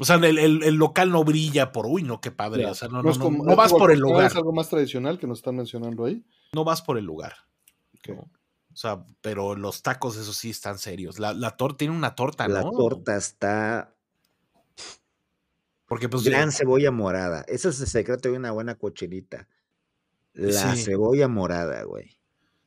[0.00, 2.66] O sea, el, el- el local no brilla por, uy, no, qué padre.
[2.66, 4.26] O sea, no, no, no, como- no vas como- por el lugar.
[4.26, 6.22] Es algo más tradicional que nos están mencionando ahí.
[6.52, 7.34] No vas por el lugar.
[7.98, 8.18] Ok.
[8.74, 11.18] O sea, pero los tacos, eso sí, están serios.
[11.20, 12.72] La, la torta tiene una torta, La ¿no?
[12.72, 13.94] torta está
[15.86, 17.44] Porque, pues, gran eh, cebolla morada.
[17.46, 19.48] Ese es el secreto de una buena cochinita.
[20.32, 20.82] La Sí.
[20.82, 22.18] cebolla morada, güey.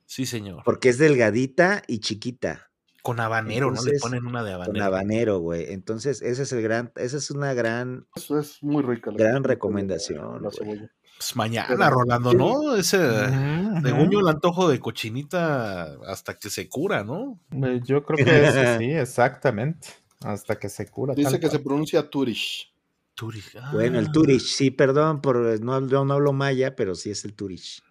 [0.05, 0.61] sí, señor.
[0.63, 2.71] Porque es delgadita y chiquita.
[3.03, 3.81] Con habanero, ¿no?
[3.83, 4.85] Le ponen una de Con habanero.
[4.85, 5.73] habanero, güey.
[5.73, 9.11] Entonces, ese es el gran, esa es una gran, Eso es muy rica.
[9.11, 10.51] la Gran recomendación, La güey.
[10.57, 10.91] cebolla.
[11.17, 12.75] Pues mañana, Pero- Rolando, ¿no?
[12.75, 14.19] Ese, yo, ujú.
[14.19, 17.39] el antojo de cochinita hasta que se cura, ¿no?
[17.51, 19.87] Eh, Yo creo que sí, exactamente.
[20.23, 21.13] Hasta que se cura.
[21.15, 22.71] Dice tal que se pronuncia Turish.
[23.15, 23.55] Turish.
[23.73, 27.25] Bueno, el ah, Turish, sí, perdón, por, no, yo no hablo maya, pero sí es
[27.25, 27.81] el Turish.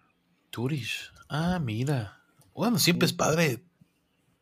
[0.49, 1.11] Turish.
[1.29, 2.21] Ah, mira.
[2.53, 3.63] Bueno, siempre es padre.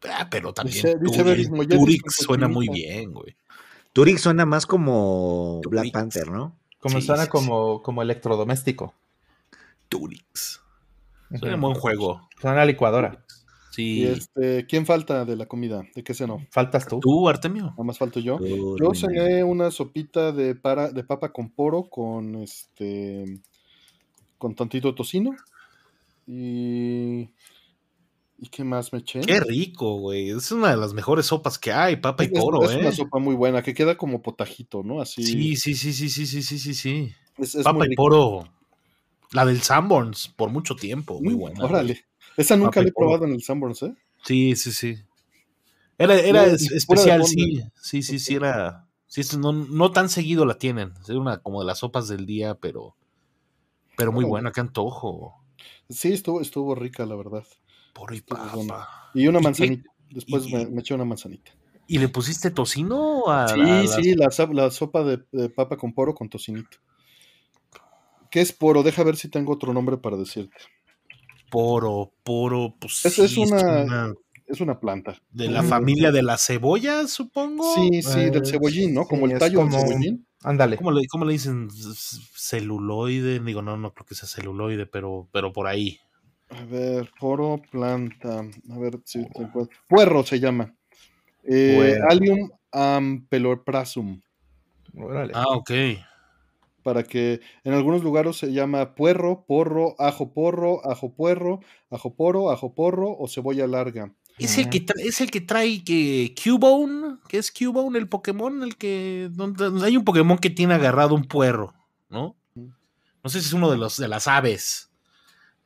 [0.07, 3.36] Ah, pero también Dice- dice Turi- Beris Moyetis Turix con suena muy bien, güey.
[3.94, 5.91] Turix suena más como Black.
[5.91, 6.60] Panther, ¿no?
[6.86, 7.32] Como Sí, suena sí, sí.
[7.32, 8.94] como, como electrodoméstico.
[9.90, 10.62] Turix.
[11.40, 11.62] Suena Ujú.
[11.66, 12.30] buen juego.
[12.40, 13.26] Suena a licuadora.
[13.72, 14.02] Sí.
[14.02, 15.82] Y este, ¿quién falta de la comida?
[15.95, 16.45] ¿De qué cenó?
[16.52, 16.99] Faltas tú.
[16.99, 17.72] ¿Tú, Artemio?
[17.72, 18.38] Nada más falto yo.
[18.38, 23.40] Good, Yo cené una sopita de, para, de papa con poro con este
[24.38, 25.36] con tantito tocino.
[26.28, 27.32] Y
[28.38, 29.22] ¿y qué más me eché?
[29.22, 30.30] Qué rico, güey.
[30.30, 32.80] Es una de las mejores sopas que hay, papa y Es- poro, es, ¿eh?
[32.80, 35.02] una sopa muy buena que queda como potajito, ¿no?
[35.02, 35.24] Así.
[35.24, 37.14] Sí, sí, sí, sí, sí, sí, sí, sí, sí.
[37.38, 38.49] es, es Papa y poro.
[39.32, 41.60] La del Sanborns, por mucho tiempo, muy buena.
[41.60, 41.70] güey.
[41.72, 42.06] Órale.
[42.38, 43.94] Esa nunca Papa la he probado en el Sanborns, ¿eh?
[44.24, 44.98] Sí, sí, sí.
[45.98, 47.62] Era, era es- especial, sí.
[47.82, 48.86] Sí, sí, sí, era.
[49.07, 50.94] Sí, es- no, no tan seguido la tienen.
[51.02, 52.95] Es una como de las sopas del día, pero.
[53.98, 55.41] Pero muy buena, qué antojo.
[55.90, 57.45] Sí, estuvo, estuvo rica, la verdad.
[57.96, 59.10] Poro y Estuvo papa.
[59.14, 59.90] Y una manzanita.
[60.12, 61.52] Después y- me, me eché una manzanita.
[61.88, 65.50] ¿Y le pusiste tocino a Sí, la- las- sí, la, sop- la sopa de, de
[65.50, 66.78] papa con poro con tocinito.
[68.30, 68.84] ¿Qué es poro?
[68.84, 70.58] Deja ver si tengo otro nombre para decirte.
[71.50, 73.06] Poro, poro, pues.
[73.06, 74.14] Es sí, una-
[74.48, 75.18] Es una planta.
[75.32, 75.68] De la Mm.
[75.70, 77.64] familia de la cebolla, supongo.
[77.76, 79.06] Sí, sí, del Eh, cebollín, ¿no?
[79.06, 80.28] Como sí, el tallo como- del cebollín.
[80.44, 80.78] Ándale.
[80.78, 81.68] ¿Cómo le, cómo le dicen?
[82.36, 83.40] Celuloide.
[83.40, 86.00] Digo, no, no creo que sea celuloide, pero, pero por ahí.
[86.50, 88.40] A ver, poro, planta.
[88.40, 89.76] A ver si te encuentro.
[89.88, 90.74] Puerro se llama.
[91.44, 92.00] Eh.
[92.10, 94.22] Allium ampeloprasum.
[94.96, 95.34] Órale.
[95.36, 95.72] Ah, ok.
[96.84, 101.60] Para que en algunos lugares se llama puerro, porro, ajo porro, ajo puerro,
[101.90, 104.14] ajo poro, ajo porro o cebolla larga.
[104.38, 108.64] Es el que trae, es el que trae que Cubone, que es Cubone el Pokémon,
[108.64, 111.74] el que donde, donde hay un Pokémon que tiene agarrado un puerro,
[112.10, 112.36] ¿no?
[112.54, 114.92] No sé si es uno de los de las aves.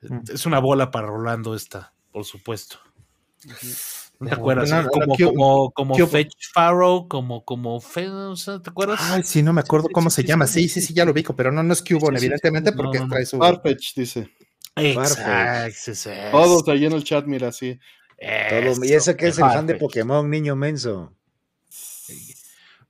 [0.02, 0.20] Mm.
[0.34, 2.78] Es una bola para Rolando esta, por supuesto.
[4.22, 4.70] ¿Te acuerdas?
[4.70, 9.00] No, no, como, ¿qué- como, como Fetch Farrow, como, como Fe- o sea, ¿te acuerdas?
[9.02, 10.48] Ay, sí, no me acuerdo Sí, cómo sí, se sí, llama.
[10.48, 10.68] sí.
[10.68, 12.26] Sí, sí, ya lo ubico, pero no, no es Cubone, Sí, sí, sí.
[12.26, 13.12] evidentemente, porque no, no.
[13.14, 13.38] trae su.
[13.38, 14.30] Farfetch dice.
[14.76, 15.92] Exacto.
[15.92, 16.30] ese.
[16.32, 17.80] Todos ahí en el chat, mira, sí.
[18.20, 19.76] Todo- y eso que es el fan de.
[19.76, 21.14] Pokémon, niño menso.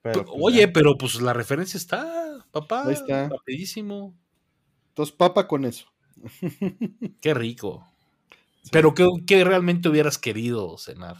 [0.01, 0.73] pero, pues, Oye, ya.
[0.73, 2.87] pero pues la referencia está, papá.
[2.87, 3.29] Ahí está.
[3.29, 4.15] Rapidísimo.
[4.89, 5.85] Entonces, papa con eso.
[7.21, 7.85] Qué rico.
[8.71, 11.17] Pero ¿qué, qué realmente hubieras querido cenar?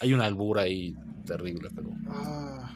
[0.00, 0.94] Hay una albura ahí
[1.26, 1.90] terrible, pero.
[2.08, 2.72] Ah,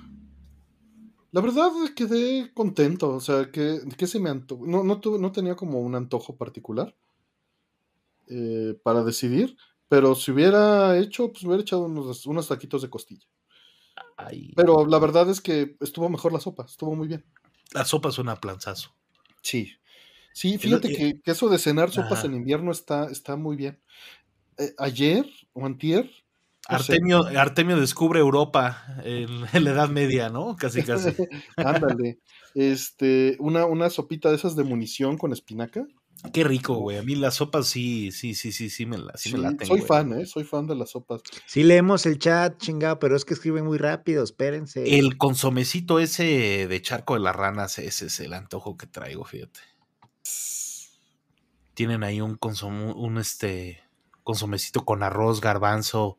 [1.32, 4.64] La verdad quedé contento, o sea, que, que se me antojó.
[4.66, 6.94] No, no, tuve- no tenía como un antojo particular
[8.28, 9.56] eh, para decidir,
[9.88, 13.26] pero si hubiera hecho, pues hubiera echado unos, unos taquitos de costilla.
[14.16, 17.24] Ay, Pero la verdad es que estuvo mejor la sopa, estuvo muy bien.
[17.72, 18.94] la sopa suena a planzazo.
[19.42, 19.72] Sí.
[20.32, 22.28] Sí, fíjate que, que eso de cenar sopas ajá.
[22.28, 23.80] en invierno está, está muy bien.
[24.58, 26.10] Eh, ayer o antier,
[26.68, 26.92] no sé.
[26.92, 30.56] Artemio, Artemio descubre Europa en, en la Edad Media, ¿no?
[30.56, 31.08] Casi, casi.
[31.56, 32.20] ándale,
[32.54, 35.86] este, una, una sopita de esas de munición con espinaca.
[36.32, 36.98] Qué rico, güey.
[36.98, 39.66] A mí las sopas sí, sí, sí, sí, sí me, la, sí me Sí, laten,
[39.66, 39.88] soy güey.
[39.88, 40.26] fan, ¿eh?
[40.26, 41.22] Soy fan de las sopas.
[41.46, 44.98] Sí leemos el chat, chingado, pero es que escriben muy rápido, espérense.
[44.98, 49.58] El consomecito ese de charco de las ranas, ese es el antojo que traigo, fíjate.
[51.74, 53.80] Tienen ahí un consomo, un este
[54.22, 56.18] consomecito con arroz, garbanzo,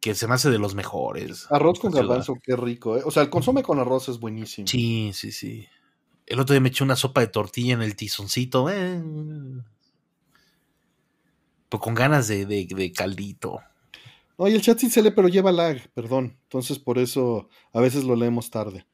[0.00, 1.46] que se me hace de los mejores.
[1.50, 2.06] Arroz con ciudad.
[2.06, 3.02] garbanzo, qué rico, ¿eh?
[3.04, 4.66] O sea, el consome con arroz es buenísimo.
[4.66, 5.66] Sí, sí, sí.
[6.26, 8.68] El otro día me eché una sopa de tortilla en el tizoncito.
[8.70, 9.00] eh.
[11.68, 13.60] Pues con ganas de, de- de caldito.
[14.38, 16.38] No, y el chat sí se lee, pero lleva lag, perdón.
[16.42, 18.86] Entonces, por eso a veces lo leemos tarde.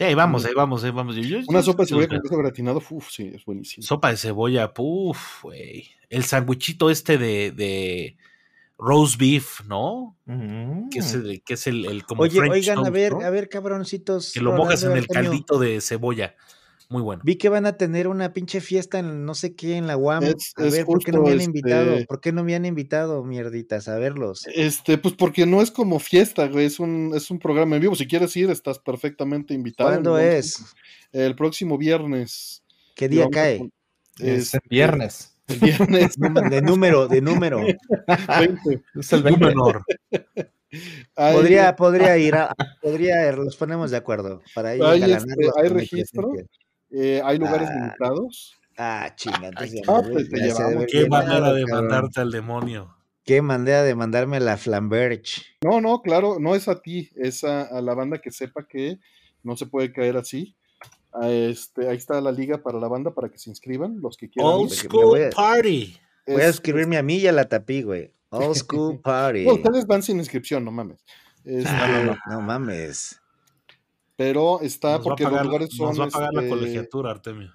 [0.00, 1.14] Sí, ahí vamos, ahí vamos, ahí vamos.
[1.14, 3.86] Yo- yo- Una yo- sopa de cebolla con queso gratinado, uff, sí, es buenísimo.
[3.86, 5.90] Sopa de cebolla, puf, güey.
[6.08, 8.16] El sandwichito este de, de
[8.78, 10.16] roast beef, ¿no?
[10.24, 10.88] Mm.
[10.88, 13.20] Que es el, que es el, el como Oye, French oigan, a ver, ¿no?
[13.20, 14.32] a ver, cabroncitos.
[14.32, 16.34] Que lo mojas en el caldito de cebolla.
[16.90, 17.22] Muy bueno.
[17.24, 20.24] Vi que van a tener una pinche fiesta en no sé qué en la UAM.
[20.24, 21.96] Es- a es ver, ¿por qué no me han este- invitado?
[22.06, 24.44] ¿Por qué no me han invitado, mierditas, a verlos?
[24.52, 27.94] Este, pues porque no es como fiesta, güey, es un, es un programa en vivo.
[27.94, 29.88] Si quieres ir, estás perfectamente invitado.
[29.88, 30.64] ¿Cuándo es?
[31.12, 32.64] El próximo viernes.
[32.96, 33.58] ¿Qué día cae?
[33.58, 33.72] pon-
[34.18, 35.36] Es este, el viernes.
[35.46, 36.16] El viernes
[36.50, 37.58] De número, de número.
[38.38, 38.82] 20.
[38.98, 39.40] Es el 20.
[39.40, 39.84] Númenor.
[41.16, 42.52] Hay- Podría, podría ir, a-
[42.82, 46.32] podría ir, los ponemos de acuerdo para ir a Hay, este, hay registro.
[46.92, 47.74] Eh, hay lugares Ah.
[47.74, 48.56] limitados.
[48.78, 50.86] Ah, chinga, Ah, pues te llevamos.
[50.90, 52.96] Qué manera de mandarte al demonio.
[53.24, 55.42] Qué manera de mandarme a la Flamberge.
[55.62, 58.98] No, no, claro, no es a ti, es a, a la banda que sepa que
[59.42, 60.56] no se puede caer así.
[61.12, 64.30] A este, ahí está la liga para la banda para que se inscriban, los que
[64.30, 64.52] quieran.
[64.52, 65.96] Old School voy a- Party.
[66.26, 68.12] Voy a Es- escribirme a mí y a la tapí, güey.
[68.30, 69.44] Old School Party.
[69.44, 71.04] No, ustedes van sin inscripción, no mames.
[71.44, 73.20] Este, Ah, no mames.
[74.20, 75.88] Pero está Nos porque los lugares son.
[75.96, 77.50] nos va a pagar la este, colegiatura, Artemio.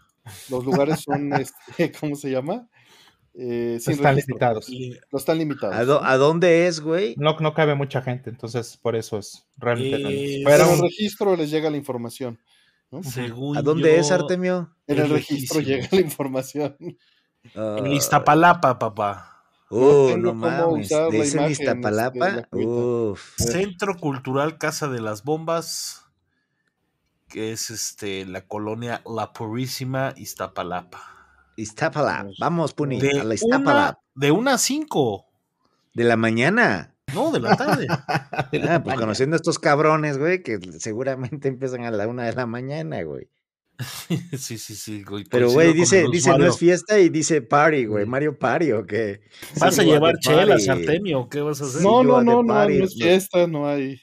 [0.50, 2.68] Los lugares son, este, ¿cómo se llama?
[3.36, 4.34] Eh, sin Están registro.
[4.34, 4.70] limitados.
[5.12, 5.76] No están limitados.
[5.76, 7.14] ¿A, dó- a dónde es, güey?
[7.20, 10.40] No, no cabe mucha gente, entonces por eso es realmente.
[10.40, 12.40] Eh, Pero en el registro les llega la información.
[12.90, 13.04] ¿no?
[13.04, 14.74] Según ¿A dónde es, Artemio?
[14.88, 16.76] En el registro llega la información.
[17.54, 19.44] Ah, En Iztapalapa, papá.
[19.70, 20.88] Uh, no mames.
[20.88, 22.48] usar la ¿De ese en imagen, este, Iztapalapa?
[22.54, 23.36] Uf.
[23.38, 26.05] Centro Cultural Casa de las Bombas,
[27.36, 31.02] que es este la colonia La Purísima Iztapalapa.
[31.58, 32.30] Iztapalapa.
[32.40, 34.00] Vamos, Puni, De a la una, Iztapalapa.
[34.16, 35.26] de una a cinco,
[35.94, 36.96] De la mañana.
[37.14, 37.88] no, de la tarde.
[38.70, 42.46] Ah, pues conociendo a estos cabrones, güey, que seguramente empiezan a la una de la
[42.46, 43.28] mañana, güey.
[44.38, 45.04] sí, sí, sí.
[45.04, 48.06] güey, Pero, güey, dice, dice no es fiesta y dice party, güey.
[48.06, 49.20] Mario Party o qué.
[49.60, 50.70] ¿Vas a llevar chelas.
[50.70, 51.28] Artemio?
[51.28, 51.82] ¿Qué vas a hacer?
[51.82, 53.04] No, no, no, no, party, no es no.
[53.06, 54.00] fiesta, no hay.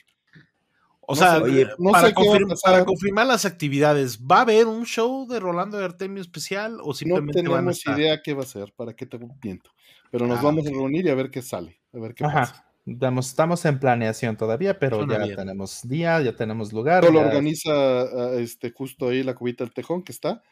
[1.12, 2.72] O no sea, sé, oye, no para, sé qué va a confirm- pasar.
[2.72, 6.88] para confirmar las actividades, ¿va a haber un show de Rolando y Artemio especial o
[6.88, 7.98] No simplemente van a tenemos estar?
[7.98, 9.70] idea qué va a ser, para qué te miento.
[10.10, 12.40] Pero nos Ah, vamos a reunir y a ver qué sale, a ver qué pasa.
[12.40, 12.66] Ajá.
[12.84, 15.36] Damos- estamos en planeación todavía, pero Suena ya bien.
[15.36, 17.02] tenemos día, ya tenemos lugar.
[17.02, 20.42] Todo lo organiza ah, este, justo ahí la cubita del tejón que está.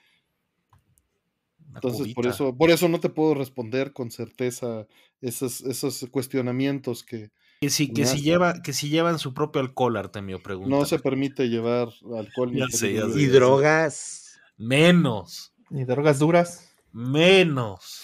[1.74, 4.86] Entonces, por eso, por eso no te puedo responder con certeza
[5.20, 7.30] esos, esos cuestionamientos que
[7.62, 10.70] Que si, que, si lleva, que si llevan su propio alcohol, Artemio, pregunta.
[10.74, 12.52] no se permite llevar alcohol.
[12.54, 13.20] ni Ya sé, ya peligro sé.
[13.20, 14.40] Y de- drogas.
[14.56, 16.72] Menos, Y drogas duras.
[16.92, 18.00] menos.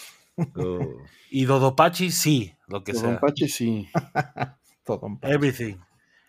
[0.55, 0.79] Oh.
[1.31, 3.19] Y Dodopachi, sí, lo que Don sea.
[3.19, 3.89] Pache, sí.
[5.23, 5.77] Everything.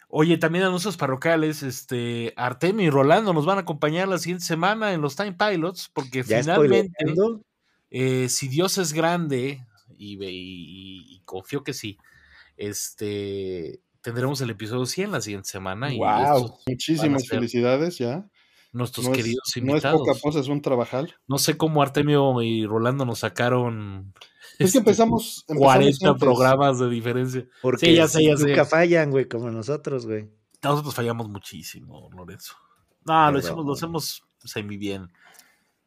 [0.08, 4.94] Oye, también anuncios parroquiales, este, Artemio y Rolando nos van a acompañar la siguiente semana
[4.94, 6.94] en los Time Pilots, porque ¿Ya finalmente,
[7.90, 9.66] eh, si Dios es grande,
[9.98, 11.98] y, ve- y- y confío que sí,
[12.58, 15.92] Este, tendremos el episodio 100 la siguiente semana.
[15.94, 16.34] Y a
[16.66, 18.28] Muchísimas felicidades ya.
[18.72, 20.00] nuestros No es, queridos no es invitados.
[20.00, 21.14] poca cosa, es un trabajal.
[21.26, 24.12] No sé cómo Artemio y Rolando nos sacaron
[24.52, 26.20] Es que este, empezamos, empezamos 40 antes.
[26.20, 27.46] programas de diferencia.
[27.62, 28.48] Porque Sí, ya sé, ya sé.
[28.48, 30.28] nunca fallan, güey, como nosotros, güey.
[30.62, 32.54] Nosotros fallamos muchísimo, Lorenzo.
[33.06, 35.08] No, lo hicimos, lo hacemos semi bien.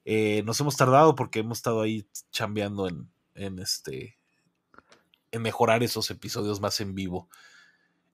[0.05, 4.17] Eh, nos hemos tardado porque hemos estado ahí chambeando en, en este
[5.39, 7.29] mejorar esos episodios más en vivo.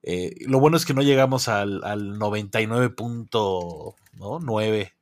[0.03, 4.93] Eh, lo bueno es que no llegamos al, al 99.9.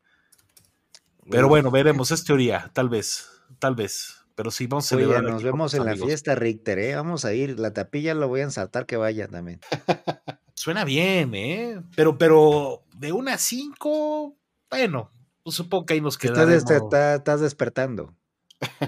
[1.29, 3.27] Pero bueno, veremos, es teoría, tal vez,
[3.59, 4.15] tal vez.
[4.35, 5.31] Pero sí, vamos a Oye, celebrar.
[5.31, 6.95] nos vemos en la fiesta, Richter, ¿eh?
[6.95, 7.57] Vamos a ir.
[7.59, 9.59] La tapilla lo voy a ensartar que vaya también.
[10.53, 11.81] Suena bien, ¿eh?
[11.95, 14.35] Pero, pero de una a cinco,
[14.69, 15.11] bueno,
[15.43, 16.71] pues supongo que ahí nos Estás, quedaremos.
[16.71, 18.13] estás- estás despertando.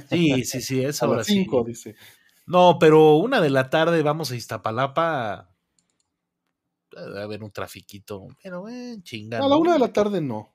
[0.09, 1.33] Sí, sí, sí, es A ahora sí.
[1.33, 1.95] 5, dice.
[2.47, 5.49] No, pero una de la tarde vamos a Iztapalapa.
[6.95, 8.27] A ver un trafiquito.
[8.41, 9.45] Pero, eh, chingada.
[9.45, 10.53] A la una de la tarde no.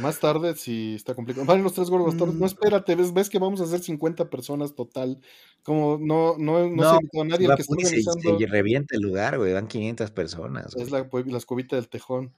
[0.00, 1.46] Más tarde sí está complicado.
[1.46, 2.16] Vale, los tres gordos.
[2.16, 2.34] torres.
[2.34, 2.46] No, Mm.
[2.46, 5.20] espérate, ves, ves que vamos a hacer 50 personas total.
[5.62, 7.46] Como no, no, no, se No, ha invitado a nadie.
[7.46, 9.52] El que está Puni, se, organizando se revienta el lugar, güey.
[9.52, 10.74] Van 500 personas.
[10.76, 12.34] es la, la escobita del tejón.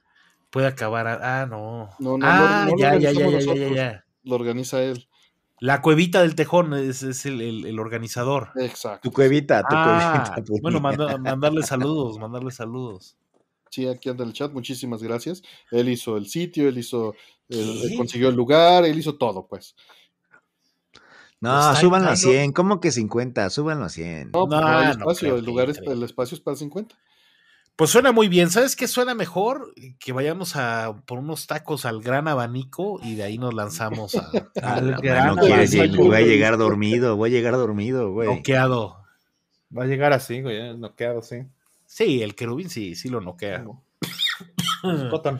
[0.51, 1.07] Puede acabar.
[1.07, 1.89] a- ah, no.
[1.99, 4.05] No, no, ah, no, no ya, ya, ya, ya, ya, ya, ya.
[4.23, 5.07] Lo organiza él.
[5.59, 8.49] La cuevita del tejón es, es el, el- el organizador.
[8.55, 9.09] Exacto.
[9.09, 10.61] Tu cuevita, tu Ah, cuevita.
[10.61, 13.17] Bueno, manda- mandarle saludos, mandarle saludos.
[13.69, 14.51] Sí, aquí anda el chat.
[14.53, 15.41] Muchísimas gracias.
[15.71, 17.15] Él hizo el sitio, él hizo,
[17.49, 17.97] el- él ¿Qué?
[17.97, 19.75] consiguió el lugar, él hizo todo, pues.
[21.39, 22.51] No, súbanlo a entrando- 100.
[22.51, 23.49] ¿Cómo que 50?
[23.49, 24.31] Súbanlo a 100.
[24.31, 26.95] No, pues, no, No, hay no espacio, el lugar es, el espacio es para 50.
[27.77, 28.49] Pues suena muy bien.
[28.49, 29.73] ¿Sabes qué suena mejor?
[29.99, 34.29] Que vayamos a por unos tacos al gran abanico y de ahí nos lanzamos a,
[34.63, 36.03] Al gran no abanico.
[36.03, 38.27] voy a llegar dormido, voy a llegar dormido, güey.
[38.29, 38.97] noqueado.
[39.77, 41.43] Va a llegar así, güey, eh, noqueado, sí.
[41.85, 43.63] Sí, el querubín sí, sí lo noquea.
[45.11, 45.39] Cotton.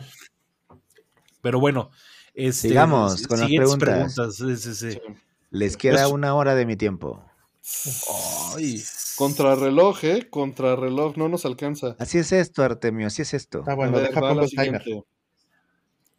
[1.42, 1.90] Pero bueno,
[2.34, 3.48] este, Sigamos con las
[3.78, 4.14] preguntas.
[4.36, 4.92] Sí, sí, sí.
[4.92, 5.00] Sí.
[5.50, 7.24] Les queda Pues- una hora de mi tiempo.
[8.56, 8.82] Ay,
[9.16, 10.28] Contrarreloj, ¿eh?
[10.30, 11.96] Contrarreloj, no nos alcanza.
[11.98, 13.60] Así es esto, Artemio, así es esto.
[13.60, 15.02] Está A bueno, ver, deja va la siguiente.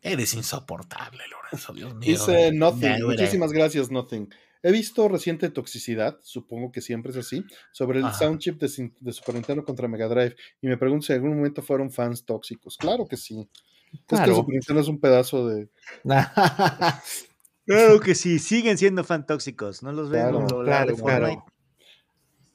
[0.02, 2.10] eres insoportable, Lorenzo, Dios mío.
[2.10, 3.04] Dice Nothing.
[3.06, 4.30] Muchísimas gracias, Nothing.
[4.62, 8.18] He visto reciente toxicidad, supongo que siempre es así, sobre el Ajá.
[8.20, 8.68] sound chip de,
[9.14, 10.36] Super Nintendo contra Mega Drive.
[10.62, 12.76] Y me pregunto si en algún momento fueron fans tóxicos.
[12.78, 13.48] Claro que sí.
[13.94, 14.36] Es que el Claro.
[14.36, 15.70] Super Nintendo es un pedazo de.
[17.70, 20.54] Claro que sí, siguen siendo fan tóxicos, no los Claro, vemos.
[20.66, 21.46] claro, claro.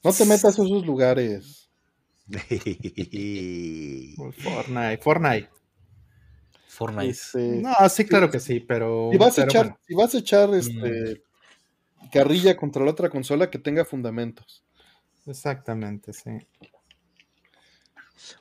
[0.02, 1.70] No te metas en esos lugares.
[4.42, 5.48] Fortnite, Fortnite.
[6.68, 7.10] Fortnite.
[7.10, 9.10] Este, No, sí, claro que sí, pero.
[9.12, 9.78] si vas a pero echar, bueno.
[9.86, 11.22] si vas a echar este,
[12.12, 14.64] carrilla contra la otra consola, que tenga fundamentos.
[15.26, 16.30] Exactamente, sí.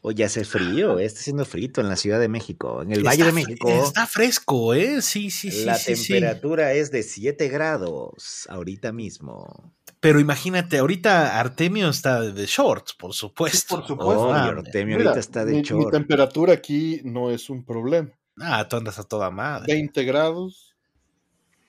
[0.02, 3.10] Oye, hace frío, eh, está haciendo frito en la Ciudad de México, en el Está
[3.10, 3.70] Valle de México.
[3.70, 5.02] Está fresco, ¿eh?
[5.02, 5.66] Sí, sí, sí.
[5.66, 6.14] la sí, sí.
[6.14, 9.74] temperatura es de 7 grados ahorita mismo.
[10.00, 13.78] Pero imagínate, ahorita Artemio está de shorts, por supuesto.
[13.78, 14.34] por supuesto.
[14.34, 18.10] Ah, Artemio Mira, ahorita está de mi, mi temperatura aquí no es un problema.
[18.40, 19.74] Ah, tú andas a toda madre.
[19.74, 20.76] 20 grados.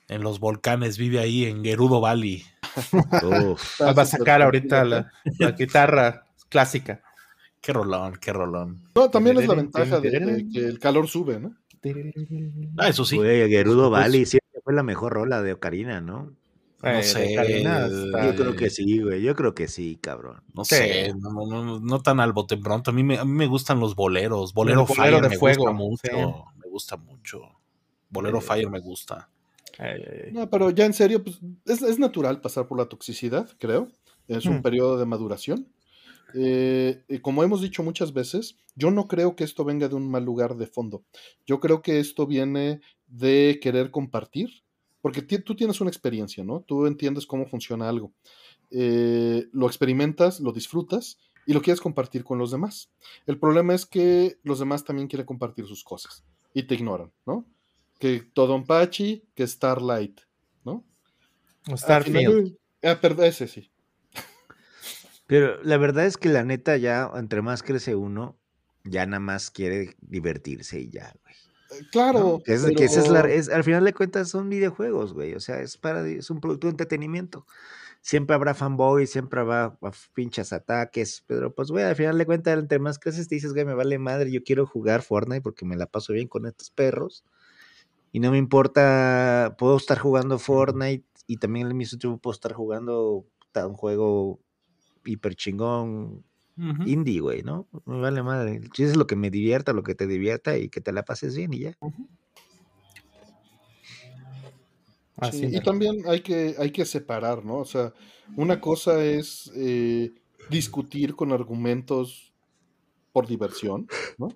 [0.07, 2.43] En los volcanes, vive ahí en Gerudo Valley.
[3.23, 5.11] Uf, Va a sacar ahorita la
[5.57, 7.01] guitarra clásica.
[7.65, 8.83] Qué rolón, qué rolón.
[8.93, 11.55] No, también es la ventaja de, de que el calor sube, ¿no?
[12.77, 13.17] Ah, eso sí.
[13.17, 16.33] Güey, Gerudo Pues- Valley siempre fue la mejor rola de Ocarina, ¿no?
[16.83, 19.23] No Eh, sé, Yo creo que sí, güey.
[19.23, 20.43] Yo creo que sí, cabrón.
[20.53, 20.75] No Sí.
[20.75, 22.91] sé, no, no, no, no tan al bote pronto.
[22.91, 24.53] A mí, me, a mí me gustan los boleros.
[24.53, 26.01] Bolero, bolero Fire de me fuego, gusta mucho.
[26.03, 26.59] sí.
[26.63, 27.41] Me gusta mucho.
[28.11, 29.29] Bolero Eh, Fire me gusta.
[30.33, 33.87] No, pero ya en serio, pues es, es natural pasar por la toxicidad, creo.
[34.27, 34.61] Es un Hmm.
[34.61, 35.67] periodo de maduración.
[36.37, 40.09] Eh, y como hemos dicho muchas veces, yo no creo que esto venga de un
[40.09, 41.03] mal lugar de fondo.
[41.45, 44.49] Yo creo que esto viene de querer compartir,
[45.01, 46.61] porque tú tienes una experiencia, ¿no?
[46.61, 48.11] Tú entiendes cómo funciona algo.
[48.71, 52.89] Eh, lo experimentas, lo disfrutas y lo quieres compartir con los demás.
[53.27, 57.45] El problema es que los demás también quieren compartir sus cosas y te ignoran, ¿no?
[57.99, 60.19] Que Todonpachi, que Starlight,
[60.65, 60.83] ¿no?
[61.77, 62.17] Starfield.
[62.17, 63.69] final- Ah, perdón, ese sí.
[65.27, 68.37] Pero la verdad es que la neta ya, entre más crece uno,
[68.83, 71.35] ya nada más quiere divertirse y ya, güey.
[71.81, 72.19] Eh, Claro.
[72.19, 72.39] ¿no?
[72.43, 75.33] Que, es, que esa es la, es- al final de cuentas son videojuegos, güey.
[75.33, 77.47] O sea, es para es un producto de entretenimiento.
[78.01, 82.59] Siempre habrá fanboys, siempre habrá a- pinches ataques, pero pues, güey, al final de cuentas,
[82.59, 85.75] entre más creces, te dices, güey, me vale madre, yo quiero jugar Fortnite porque me
[85.75, 87.23] la paso bien con estos perros.
[88.11, 92.53] Y no me importa, puedo estar jugando Fortnite y también al mismo tiempo puedo estar
[92.53, 93.25] jugando
[93.55, 94.39] un juego
[95.05, 96.25] hiper chingón
[96.83, 97.69] indie, güey, ¿no?
[97.85, 98.55] Me vale madre.
[98.57, 101.05] El chiste es lo que me divierta, lo que te divierta y que te la
[101.05, 101.77] pases bien y ya.
[105.17, 107.57] Así Sí, y también hay que, hay que separar, ¿no?
[107.59, 107.93] O sea,
[108.35, 110.13] una cosa es eh,
[110.47, 112.33] discutir con argumentos
[113.13, 113.87] por diversión,
[114.17, 114.29] ¿no?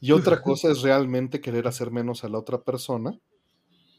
[0.00, 3.18] Y otra cosa es realmente querer hacer menos a la otra persona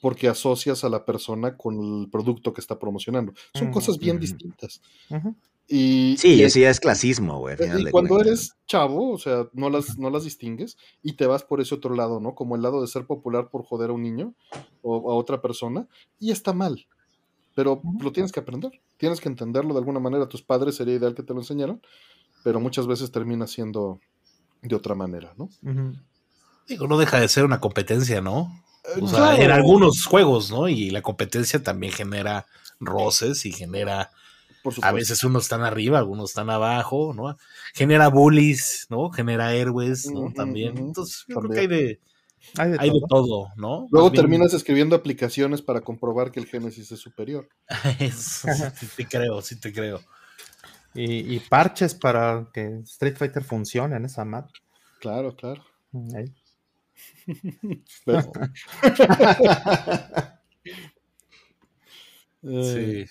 [0.01, 3.33] porque asocias a la persona con el producto que está promocionando.
[3.53, 4.81] Son cosas bien distintas.
[5.09, 5.37] Ujú.
[5.71, 7.55] Y, Sí, y- eso ya es clasismo, güey.
[7.59, 11.43] Y de cuando eres chavo, o sea, no las, no las distingues y te vas
[11.43, 12.33] por ese otro lado, ¿no?
[12.33, 14.33] Como el lado de ser popular por joder a un niño
[14.81, 15.87] o a otra persona,
[16.19, 16.87] y está mal.
[17.55, 20.27] Pero lo tienes que aprender, tienes que entenderlo de alguna manera.
[20.27, 21.81] Tus padres sería ideal que te lo enseñaran,
[22.43, 23.99] pero muchas veces termina siendo
[24.61, 25.49] de otra manera, ¿no?
[26.67, 28.63] Digo, no deja de ser una competencia, ¿no?
[28.95, 30.67] Eh, O sea, en algunos juegos, ¿no?
[30.69, 32.45] Y la competencia también genera
[32.79, 34.11] roces y genera,
[34.63, 37.37] por a veces unos están arriba, algunos están abajo, ¿no?
[37.73, 39.09] Genera bullies, ¿no?
[39.11, 40.31] Genera héroes, ¿no?
[40.33, 40.77] También.
[40.77, 41.53] Entonces, yo también.
[41.53, 41.99] creo que hay de,
[42.57, 43.49] Hay de hay de todo.
[43.57, 43.87] ¿no?
[43.91, 47.47] Luego bien- terminas escribiendo aplicaciones para comprobar que el Génesis es superior.
[47.99, 50.01] Eso, sí te creo, sí te creo.
[50.95, 54.49] Y, y parches para que Street Fighter funcione en esa map.
[54.99, 55.63] Claro, claro.
[55.93, 56.31] Eh,
[62.41, 63.05] Sí.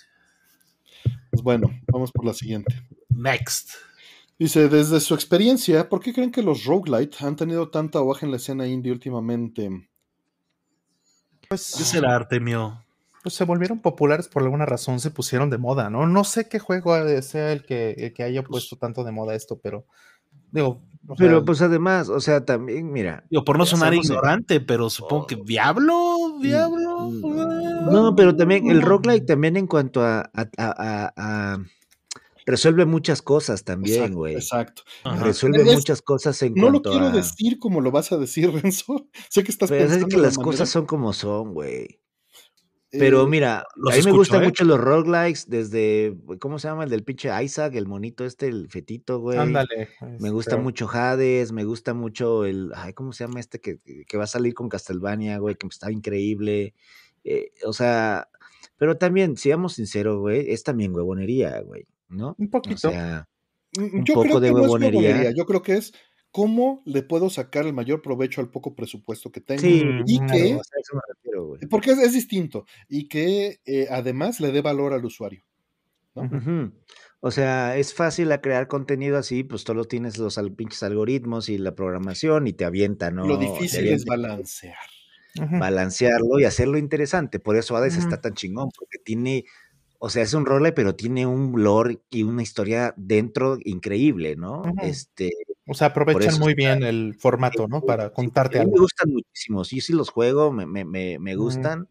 [1.39, 2.75] Pues bueno, vamos por la siguiente.
[3.11, 3.71] Next.
[4.41, 8.33] Dice, desde su experiencia, ¿por qué creen que los roguelite han tenido tanta hoja en
[8.33, 9.71] la escena indie últimamente?
[11.49, 12.85] Pues, ¿Qué será, Artemio?
[13.23, 16.09] pues se volvieron populares por alguna razón, se pusieron de moda, ¿no?
[16.09, 19.61] No sé qué juego sea el que, el que haya puesto tanto de moda esto,
[19.61, 19.87] pero
[20.53, 23.25] digo, o sea, Pero pues además, o sea, también, mira.
[23.31, 27.09] Digo, por no sonar ignorante, pero supongo que Diablo, Diablo.
[27.11, 30.75] Mm, No, pero también el roguelike también en cuanto a, a- a-
[31.07, 31.59] a- a-
[32.45, 34.35] resuelve muchas cosas también, güey.
[34.35, 34.83] exacto.
[35.21, 37.11] Resuelve Es- muchas cosas en No lo cuanto quiero a.
[37.11, 39.07] decir como lo vas a decir, Renzo.
[39.31, 42.01] Sé que estás Pero es pensando que las manera- cosas son como son, güey.
[42.91, 44.47] Pero eh, mira, a mí me gustan ¿eh?
[44.47, 46.85] mucho los roguelikes desde, ¿cómo se llama?
[46.85, 49.39] El del pinche Isaac, el monito este, el fetito, güey.
[49.39, 49.91] ándale.
[50.19, 54.17] Me gusta mucho Hades, me gusta mucho el, ay, ¿cómo se llama este que, que
[54.17, 55.57] va a salir con Castlevania, güey?
[55.57, 56.75] Que está increíble.
[57.25, 58.29] Eh, o sea,
[58.79, 62.37] pero también, seamos sinceros, güey, es también huevonería, güey, ¿no?
[62.39, 62.91] Un O poquito.
[62.91, 63.29] sea,
[63.77, 65.93] mm, un yo poco creo de no es huevonería, Yo creo que es
[66.39, 69.61] cómo le puedo sacar el mayor provecho al poco presupuesto que tengo.
[69.61, 71.61] sí, y claro, que, o sea, a eso me refiero, güey.
[71.69, 75.43] porque es, es distinto, y que eh, además le dé valor al usuario.
[77.21, 81.49] O sea, es fácil a crear contenido así, pues solo tienes los al- pinches algoritmos
[81.49, 83.27] y la programación y te avienta, ¿no?
[83.27, 84.77] Lo difícil es balancear.
[85.35, 87.41] Balancearlo y hacerlo interesante.
[87.41, 88.03] Por eso Hades Ujú.
[88.05, 89.45] está tan chingón, porque tiene,
[89.99, 94.63] o sea, es un role, pero tiene un lore y una historia dentro increíble, ¿no?
[94.83, 95.31] Este,
[95.69, 97.83] O sea, aprovechan eso muy está- bien el formato, ¿no?
[97.83, 98.77] Para contarte a mí algo.
[98.77, 101.89] me gustan muchísimo, sí, sí los juego, me, me, me, me gustan.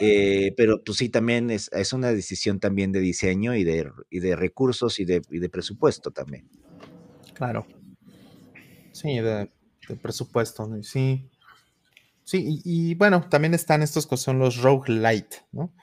[0.00, 4.20] eh, pero pues sí, también es, es una decisión también de diseño y de, y
[4.20, 6.48] de recursos y de, y de presupuesto también.
[7.34, 7.66] Claro.
[8.92, 9.50] Sí, de,
[9.88, 10.82] de presupuesto, ¿no?
[10.82, 11.30] sí.
[12.24, 15.74] Sí, y, y bueno, también están estos que son los roguelite, ¿no?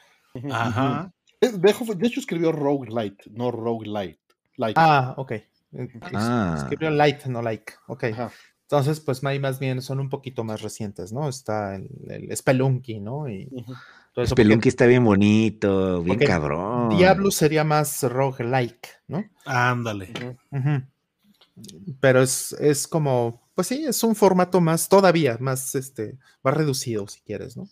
[0.49, 1.13] Ajá.
[1.39, 4.19] De, hecho, escribió roguelite, no roguelite.
[4.57, 4.79] Like.
[4.79, 5.33] Ah, ok.
[6.13, 6.55] Ah.
[6.57, 7.73] Escribió light, no like.
[7.87, 8.03] Ok.
[8.05, 8.31] Ajá.
[8.63, 11.27] Entonces, pues ahí más bien son un poquito más recientes, ¿no?
[11.27, 13.27] Está el, el Spelunky, ¿no?
[13.27, 13.73] Y Ujú.
[14.13, 16.89] todo eso, porque Spelunky está bien bonito, bien cabrón.
[16.89, 19.25] Diablo sería más roguelike, ¿no?
[19.45, 20.37] Ándale.
[21.99, 27.07] Pero es, es como, pues sí, es un formato más, todavía más, este, más reducido,
[27.07, 27.67] si quieres, ¿no?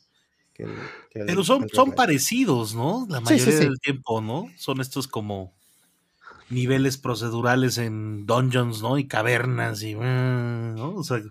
[0.53, 0.75] Que el-
[1.09, 3.05] que el- Pero son, el son parecidos, ¿no?
[3.09, 3.63] La Sí, mayoría sí, sí.
[3.63, 4.47] del tiempo, ¿no?
[4.57, 5.53] Son estos como
[6.49, 8.97] niveles procedurales en dungeons, ¿no?
[8.97, 9.95] Y cavernas y...
[9.95, 10.95] mm, ¿no?
[10.95, 11.21] O sea,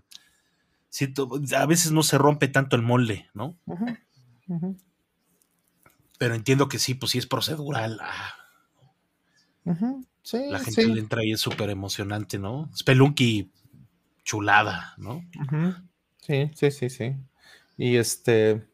[0.89, 3.57] siento- a veces no se rompe tanto el molde, ¿no?
[6.19, 7.99] Pero entiendo que sí, pues sí es procedural.
[8.03, 8.35] ah.
[10.23, 10.93] Sí, la gente sí.
[10.93, 12.71] le entra y es súper emocionante, ¿no?
[12.77, 13.51] Spelunky,
[14.25, 15.25] chulada, ¿no?
[16.21, 17.17] Sí, sí, sí, sí.
[17.77, 18.67] Y este,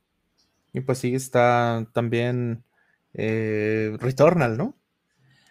[0.72, 2.64] y pues sí está también
[3.12, 4.76] eh, Returnal, ¿no?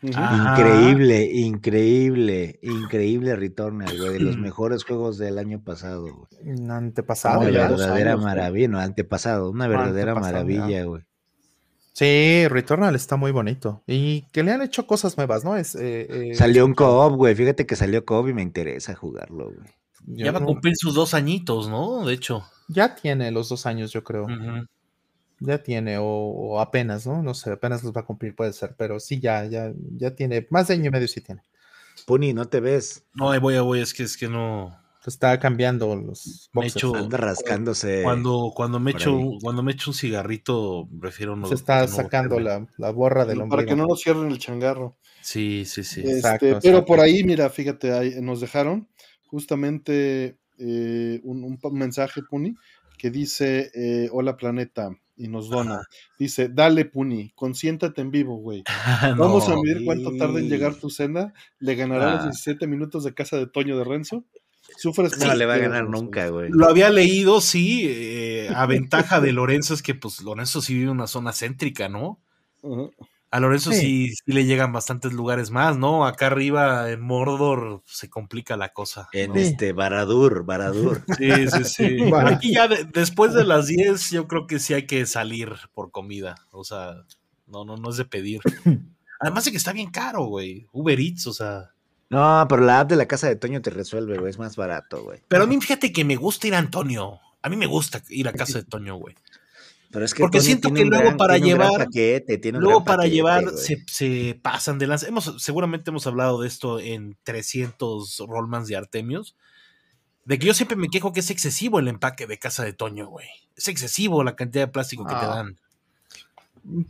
[0.04, 6.58] Increíble, increíble, increíble Returnal, güey, de los mejores juegos del año pasado, güey.
[6.58, 10.60] Un Antepasado, Una verdadera maravilla, no, antepasado, una verdadera antepasado, ya.
[10.60, 11.04] maravilla, güey.
[11.94, 13.84] Sí, Returnal está muy bonito.
[13.88, 15.56] Y que le han hecho cosas nuevas, ¿no?
[15.56, 19.46] Es, eh, eh, Salió un co-op, güey, fíjate que salió co-op y me interesa jugarlo,
[19.46, 19.70] güey.
[20.06, 22.06] Yo Ya va a cumplir sus dos añitos, ¿no?
[22.06, 22.44] De hecho.
[22.68, 24.28] Ya tiene los dos años, yo creo.
[25.40, 27.22] Ya tiene, o, o apenas, ¿no?
[27.22, 30.48] No sé, apenas los va a cumplir, puede ser, pero sí, ya, ya, ya tiene,
[30.50, 31.42] más de año y medio sí tiene.
[32.06, 33.06] Puni, no te ves.
[33.14, 34.78] No, ahí voy, ahí voy, es que es que no.
[35.06, 36.76] Está cambiando los Me boxers.
[36.78, 38.02] echo- Anda rascándose.
[38.04, 39.38] Cuando, cuando me echo, ahí.
[39.42, 41.48] cuando me echo un cigarrito, prefiero no.
[41.48, 44.98] Se está no sacando la, la borra del para que no nos cierren el changarro.
[45.22, 46.02] Sí, sí, sí.
[46.02, 46.86] Este, Exacto, pero exacto.
[46.86, 48.88] por ahí, mira, fíjate, ahí nos dejaron
[49.26, 52.56] justamente eh, un, mensaje, Puni,
[52.98, 55.84] que dice, eh, hola planeta, y nos dona.
[56.18, 58.64] Dice, dale, Puni, consiéntate en vivo, güey.
[59.18, 61.34] Vamos a medir cuánto tarda en llegar tu cena.
[61.60, 62.24] ¿Le ganará los Ah.
[62.26, 64.24] 17 minutos de casa de Toño de Renzo?
[64.78, 66.50] Sufres No le va a ganar nunca, güey.
[66.50, 67.86] Lo había leído, sí.
[67.88, 71.90] eh, a ventaja de Lorenzo es que, pues, Lorenzo sí vive en una zona céntrica,
[71.90, 72.20] ¿no?
[73.34, 73.80] A Lorenzo Sí.
[73.80, 74.10] sí.
[74.16, 76.06] sí, le llegan bastantes lugares más, ¿no?
[76.06, 79.10] Acá arriba en Mordor se complica la cosa.
[79.12, 81.02] En este Baradur, Baradur.
[81.18, 81.98] Sí, sí, sí.
[82.10, 82.30] Bueno.
[82.30, 85.90] Aquí ya de- después de las 10 yo creo que sí hay que salir por
[85.90, 86.36] comida.
[86.52, 86.94] O sea,
[87.48, 88.42] no, no, no es de pedir.
[89.20, 90.68] Además de que está bien caro, güey.
[90.72, 91.72] Uber Eats, o sea.
[92.10, 94.30] No, pero la app de la casa de Toño te resuelve, güey.
[94.30, 95.22] Es más barato, güey.
[95.28, 97.20] Pero a mí fíjate que me gusta ir a Antonio.
[97.42, 99.16] A mí me gusta ir a casa de Toño, güey.
[99.94, 102.84] Pero es que Porque siento tiene que luego gran- para llevar- paquete, tiene un Luego
[102.84, 105.08] para paquete, llevar se, se pasan de lanza.
[105.08, 109.36] Hemos, seguramente hemos hablado de esto en 300 Rollmans de Artemios.
[110.26, 113.08] De que yo siempre me quejo que es excesivo el empaque de casa de Toño,
[113.08, 113.28] güey.
[113.56, 115.28] Es excesivo la cantidad de plástico que te Ah.
[115.28, 115.60] dan.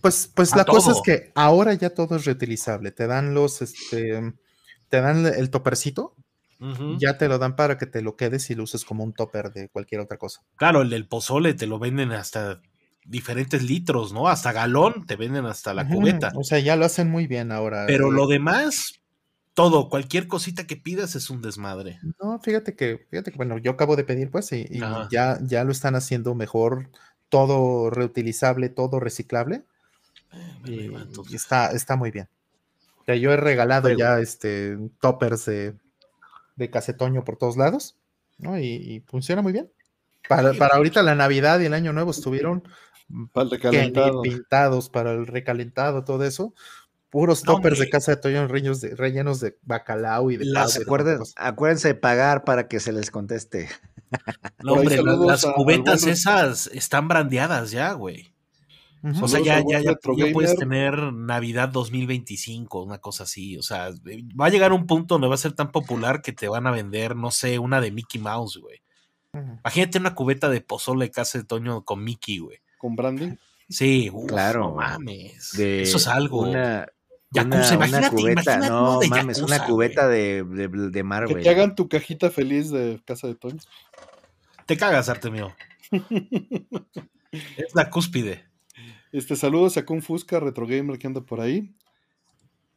[0.02, 2.92] Pues, pues A la cosa es que ahora ya todo es reutilizable.
[2.92, 4.34] Te dan los, este,
[4.90, 6.16] te dan el topercito,
[7.00, 9.52] ya te lo dan para que te lo quedes y lo uses como un topper
[9.52, 10.42] de cualquier otra cosa.
[10.56, 12.62] Claro, el del pozole te lo venden hasta
[13.06, 14.28] diferentes litros, ¿no?
[14.28, 16.32] Hasta galón te venden hasta la cubeta.
[16.36, 17.86] O sea, ya lo hacen muy bien ahora.
[17.88, 19.02] Pero eh, lo demás,
[19.54, 22.00] todo, cualquier cosita que pidas es un desmadre.
[22.22, 24.68] No, fíjate que, fíjate que, bueno, yo acabo de pedir, pues, y,
[25.12, 26.90] ya, ya lo están haciendo mejor,
[27.30, 29.64] todo reutilizable, todo reciclable,
[30.66, 32.28] y, entonces- y está, está muy bien.
[33.02, 35.76] O sea, yo he regalado Pero- ya este toppers de,
[36.56, 37.98] de casetoño por todos lados,
[38.38, 38.58] ¿no?
[38.58, 39.70] Y, y funciona muy bien.
[40.30, 42.64] Para, para ahorita la Navidad y el Año Nuevo estuvieron
[43.32, 44.22] Para el recalentado.
[44.22, 46.54] pintados para el recalentado, todo eso.
[47.10, 50.80] Puros No, toppers de casa de Toño rellenos de, rellenos de bacalao y de Las
[50.80, 53.70] Acuerden- acuérdense de pagar para que se les conteste.
[54.64, 58.34] No, hombre, la- las cubetas esas están brandeadas ya, güey.
[59.22, 63.58] O sea, ya, ya, ya, ya puedes tener Navidad 2025, una cosa así.
[63.58, 63.90] O sea,
[64.40, 66.72] va a llegar un punto donde va a ser tan popular que te van a
[66.72, 68.82] vender, no sé, una de Mickey Mouse, güey.
[69.34, 72.60] Imagínate una cubeta de pozole de casa de Toño con Mickey, güey.
[72.84, 73.36] Con branding.
[73.70, 74.60] Sí, uf, Claro.
[74.66, 75.52] No mames.
[75.56, 76.42] De Eso es algo.
[76.42, 76.86] Una,
[77.32, 81.04] Yakuza, una- una imagínate, cubeta, imagínate no de mames, Yakuza, una cubeta de, de, de
[81.04, 83.60] mar, Que te hagan tu cajita feliz de casa de Toño.
[84.66, 85.56] Te cagas, Artemio.
[87.32, 88.44] es la cúspide.
[89.12, 91.74] Este, saludos a Kung Fusca, Retro Gamer que anda por ahí.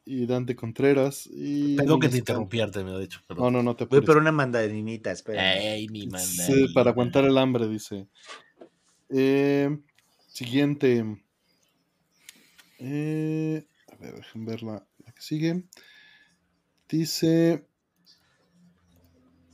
[0.05, 1.29] Y Dante Contreras.
[1.33, 3.19] Y Perdón que te Está- interrumpí, Artemio, de hecho.
[3.23, 3.53] No, Perdón.
[3.55, 4.07] no, no te Voy apures.
[4.07, 5.55] por una mandarinita, espera.
[5.57, 6.21] Ey, mi manda.
[6.21, 8.07] Sí, para aguantar el hambre, dice.
[9.09, 9.77] Eh,
[10.37, 11.05] siguiente.
[12.79, 15.65] Eh, a ver, dejen ver la, la que sigue.
[16.89, 17.67] Dice.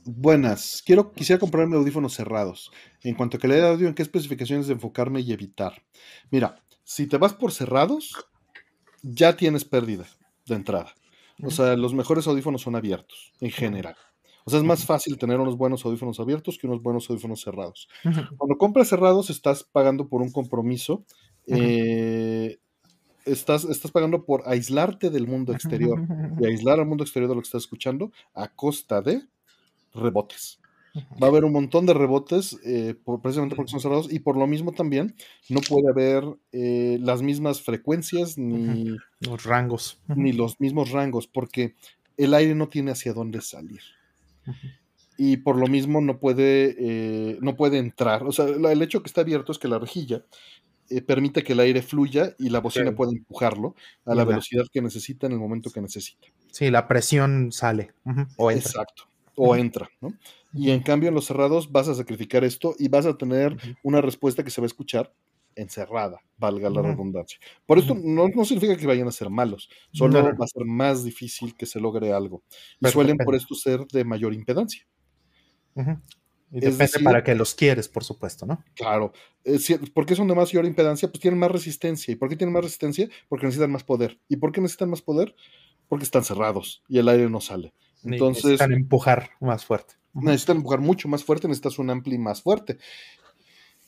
[0.05, 2.71] Buenas, quiero, quisiera comprarme audífonos cerrados.
[3.03, 5.81] En cuanto a calidad de audio, ¿en qué especificaciones de enfocarme y evitar?
[6.29, 8.13] Mira, si te vas por cerrados,
[9.01, 10.05] ya tienes pérdida
[10.45, 10.93] de entrada.
[11.41, 13.95] O sea, los mejores audífonos son abiertos, en general.
[14.45, 17.87] O sea, es más fácil tener unos buenos audífonos abiertos que unos buenos audífonos cerrados.
[18.37, 21.05] Cuando compras cerrados, estás pagando por un compromiso.
[21.47, 22.57] eh,
[23.25, 26.05] estás, estás pagando por aislarte del mundo exterior
[26.37, 29.23] y aislar al mundo exterior de lo que estás escuchando a costa de
[29.93, 30.59] rebotes.
[31.21, 34.37] Va a haber un montón de rebotes eh, por- precisamente porque son cerrados y por
[34.37, 35.15] lo mismo también
[35.49, 39.99] no puede haber eh, las mismas frecuencias ni, Los rangos.
[40.07, 41.75] Ni los mismos rangos porque
[42.17, 43.81] el aire no tiene hacia dónde salir
[45.17, 48.23] Y por lo mismo no puede, eh, no puede entrar.
[48.23, 50.23] O sea, la- el hecho que está abierto es que la rejilla
[50.89, 52.95] eh, permite que el aire fluya y la bocina Sí.
[52.95, 53.73] pueda empujarlo
[54.05, 56.27] a la velocidad que necesita en el momento que necesita.
[56.51, 57.93] Sí, la presión sale.
[58.37, 58.69] O entra.
[58.69, 59.03] Exacto.
[59.35, 60.13] O entra, ¿no?
[60.53, 64.01] Y en cambio en los cerrados vas a sacrificar esto y vas a tener una
[64.01, 65.11] respuesta que se va a escuchar
[65.55, 67.39] encerrada, valga la redundancia.
[67.65, 70.37] Por esto no, no significa que vayan a ser malos, solo No, no.
[70.37, 72.43] va a ser más difícil que se logre algo.
[72.49, 74.85] Y Pero suelen por esto ser de mayor impedancia.
[75.75, 78.63] Y depende decir- para que los quieres, por supuesto, ¿no?
[78.75, 79.11] Claro.
[79.43, 81.09] Eh, si- ¿Por qué son de mayor impedancia?
[81.09, 82.11] Pues tienen más resistencia.
[82.11, 83.09] ¿Y por qué tienen más resistencia?
[83.27, 84.19] Porque necesitan más poder.
[84.29, 85.35] ¿Y por qué necesitan más poder?
[85.87, 87.73] Porque están cerrados y el aire no sale.
[88.03, 89.95] Entonces, necesitan empujar más fuerte.
[90.13, 92.77] Necesitan empujar mucho más fuerte, necesitas un ampli más fuerte.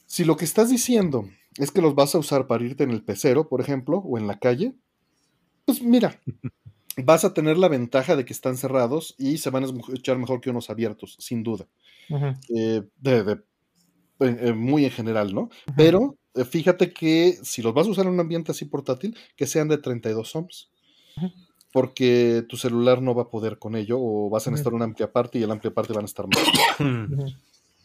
[0.05, 3.03] Si lo que estás diciendo es que los vas a usar para irte en el
[3.03, 4.75] pecero, por ejemplo, o en la calle,
[5.65, 6.19] pues mira,
[7.03, 10.41] vas a tener la ventaja de que están cerrados y se van a escuchar mejor
[10.41, 11.67] que unos abiertos, sin duda.
[12.55, 13.41] Eh, de, de,
[14.19, 15.49] eh, muy en general, ¿no?
[15.75, 19.47] Pero eh, fíjate que si los vas a usar en un ambiente así portátil, que
[19.47, 20.69] sean de 32 ohms.
[21.71, 25.11] Porque tu celular no va a poder con ello, o vas a necesitar una amplia
[25.11, 27.37] parte y el amplia parte van a estar mal.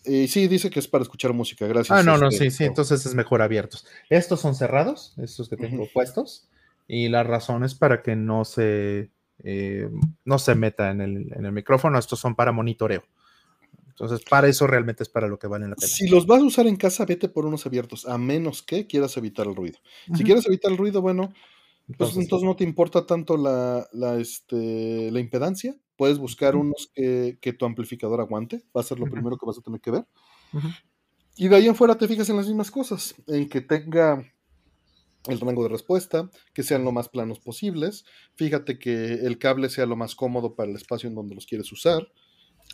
[0.05, 1.99] Y sí, dice que es para escuchar música, gracias.
[1.99, 3.87] Ah, no, no, este, sí, sí, entonces es mejor abiertos.
[4.09, 6.49] Estos son cerrados, estos que tengo puestos,
[6.89, 9.11] y la razón es para que no se,
[9.43, 9.91] eh,
[10.25, 13.05] no se meta en el, en el micrófono, estos son para monitoreo.
[13.89, 15.87] Entonces, para eso realmente es para lo que valen la pena.
[15.87, 19.15] Si los vas a usar en casa, vete por unos abiertos, a menos que quieras
[19.19, 19.79] evitar el ruido.
[20.17, 21.35] Si quieres evitar el ruido, bueno,
[21.99, 25.77] pues entonces, no te importa tanto la, la, este, la impedancia.
[26.01, 28.65] Puedes buscar unos que, que, tu amplificador aguante.
[28.75, 30.07] Va a ser lo primero que vas a tener que ver.
[31.37, 33.15] Y de ahí en fuera te fijas en las mismas cosas.
[33.27, 34.25] En que tenga
[35.27, 38.07] el rango de respuesta, que sean lo más planos posibles.
[38.35, 41.71] Fíjate que el cable sea lo más cómodo para el espacio en donde los quieres
[41.71, 42.09] usar.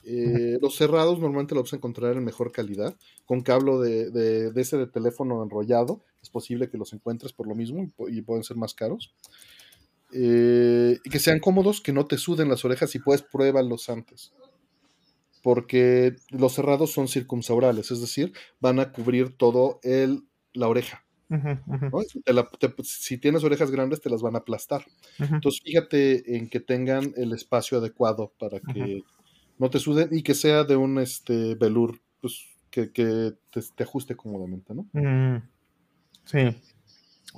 [0.04, 2.96] Eh, los cerrados normalmente los vas a encontrar en mejor calidad.
[3.24, 7.56] Con cable de, de, ese de teléfono enrollado, es posible que los encuentres por lo
[7.56, 9.12] mismo y, pueden ser más caros.
[10.18, 14.32] Eh, y que sean cómodos, que no te suden las orejas y puedes pruébalos antes.
[15.42, 20.24] Porque los cerrados son circunsaurales, es decir, van a cubrir todo el,
[20.54, 21.04] la oreja.
[22.82, 24.86] si tienes orejas grandes, te las van a aplastar.
[25.18, 29.02] Entonces, fíjate en que tengan el espacio adecuado para que
[29.58, 34.74] no te suden y que sea de un este velour, pues que, te, ajuste cómodamente,
[34.74, 34.88] ¿no?
[34.92, 35.42] Mm,
[36.24, 36.56] sí.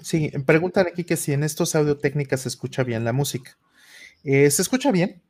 [0.03, 3.59] Sí, preguntan aquí que si en estos audio técnicas se escucha bien la música.
[4.25, 5.23] Eh, se escucha bien,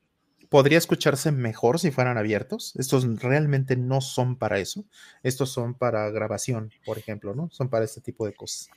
[0.48, 2.74] podría escucharse mejor si fueran abiertos.
[2.76, 4.84] Estos realmente no son para eso.
[5.22, 7.50] Estos son para grabación, por ejemplo, ¿no?
[7.50, 8.68] Son para este tipo de cosas.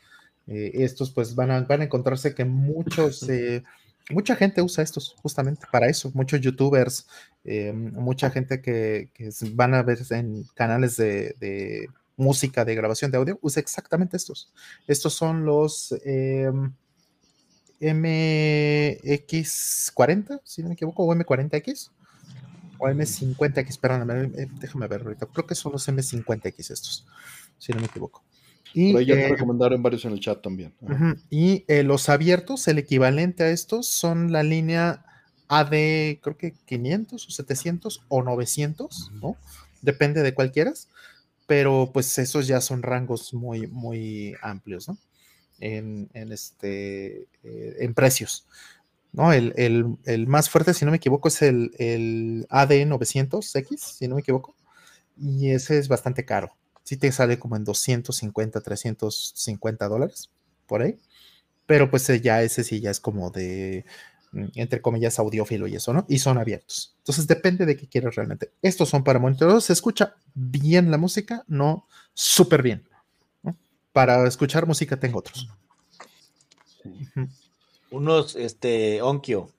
[0.47, 3.63] Eh, estos pues van a, van a encontrarse que muchos eh,
[4.09, 6.11] mucha gente usa estos justamente para eso.
[6.13, 7.07] Muchos youtubers,
[7.43, 9.09] eh, mucha gente que,
[9.53, 11.87] van a ver en canales de,
[12.22, 14.53] música, de grabación de audio, usa exactamente estos.
[14.88, 16.72] Estos son los em,
[17.81, 21.89] MX40, si no me equivoco, o M40X.
[22.77, 25.26] O M50X, perdóname, eh, déjame ver ahorita.
[25.27, 27.06] Creo que son los M50X estos,
[27.57, 28.23] si no me equivoco.
[28.73, 30.73] Y, ahí ya te recomendaron varios en el chat también.
[31.30, 35.06] Y eh, los abiertos, el equivalente a estos, son la línea
[35.49, 35.72] AD,
[36.22, 39.35] creo que 500 o 700 o 900, ¿no?
[39.81, 40.88] Depende de cuál quieras,
[41.51, 44.97] pero pues esos ya son rangos muy, muy amplios, ¿no?
[45.59, 48.47] En, en este, eh, en precios.
[49.11, 49.33] ¿no?
[49.33, 54.15] El, el, el, más fuerte, si no me equivoco, es el, el AD900X, si no
[54.15, 54.55] me equivoco,
[55.17, 60.31] y ese es bastante caro sí te sale como en 250, 350 dólares,
[60.67, 60.97] por ahí.
[61.65, 63.85] Pero pues eh, ya ese sí ya es como de,
[64.33, 66.05] entre comillas, audiófilo y eso, ¿no?
[66.07, 66.95] Y son abiertos.
[66.99, 68.51] Entonces depende de qué quieres realmente.
[68.61, 72.87] Estos son para monitorear, se escucha bien la música, no súper bien.
[73.91, 75.49] Para escuchar música tengo otros.
[77.89, 79.49] Unos, este, Onkyo.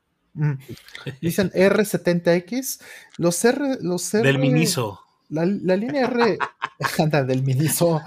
[1.20, 2.80] Dicen R70X.
[3.18, 4.26] Los R, los R.
[4.26, 5.00] Del Miniso.
[5.28, 6.38] La, línea R,
[6.98, 8.02] anda, del Miniso.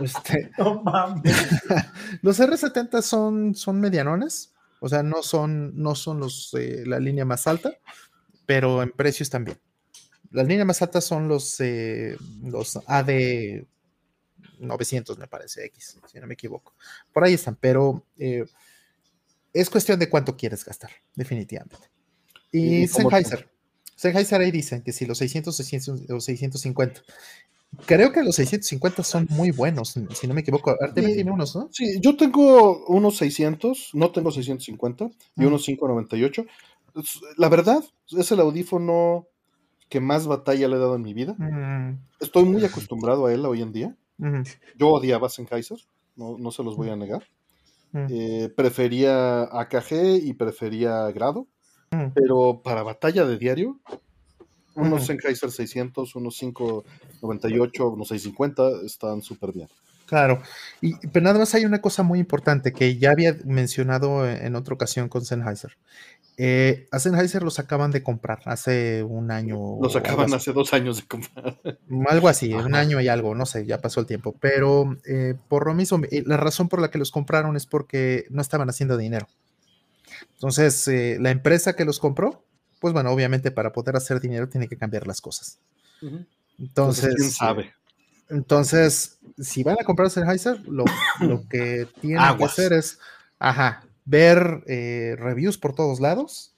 [0.00, 1.36] Este, no mames.
[2.22, 4.49] los R70 son, son medianones,
[4.80, 7.78] o sea, no son, no son los, eh, la línea más alta,
[8.46, 9.58] pero en precios también.
[10.30, 13.10] La línea más alta son los, eh, los AD
[14.58, 16.74] 900, me parece, X, si no me equivoco.
[17.12, 18.46] Por ahí están, pero eh,
[19.52, 21.90] es cuestión de cuánto quieres gastar, definitivamente.
[22.50, 23.50] Y, y Sennheiser.
[23.96, 27.02] Sennheiser ahí dicen que si los 600, 600 o 650.
[27.86, 30.76] Creo que los 650 son muy buenos, si no me equivoco.
[30.80, 31.68] Artemio tiene unos, ¿no?
[31.72, 36.44] Sí, yo tengo unos 600, no tengo 650 y unos 598.
[37.36, 39.26] La verdad, es el audífono
[39.88, 41.36] que más batalla le he dado en mi vida.
[42.20, 43.96] Estoy muy acostumbrado a él hoy en día.
[44.76, 45.78] Yo odiaba Sennheiser,
[46.16, 47.24] no, no se los voy a negar.
[47.92, 51.46] Eh, prefería AKG y prefería Grado.
[52.14, 53.80] Pero para batalla de diario,
[54.80, 59.68] unos Sennheiser 600, unos 598, unos 650 están súper bien.
[60.06, 60.42] Claro,
[60.80, 64.74] y, pero nada más hay una cosa muy importante que ya había mencionado en otra
[64.74, 65.76] ocasión con Sennheiser.
[66.36, 69.76] Eh, a Sennheiser los acaban de comprar hace un año.
[69.80, 71.60] Los acaban hace dos años de comprar.
[72.08, 74.34] Algo así, un año y algo, no sé, ya pasó el tiempo.
[74.40, 78.40] Pero eh, por lo mismo, la razón por la que los compraron es porque no
[78.40, 79.28] estaban haciendo dinero.
[80.32, 82.42] Entonces, eh, la empresa que los compró,
[82.80, 85.58] pues bueno, obviamente para poder hacer dinero tiene que cambiar las cosas.
[86.58, 87.72] Entonces, ¿quién sabe?
[88.28, 90.84] Entonces, si van a comprar Sennheiser, lo,
[91.20, 92.98] lo que tienen que hacer es,
[93.38, 96.54] ajá, ver eh, reviews por todos lados.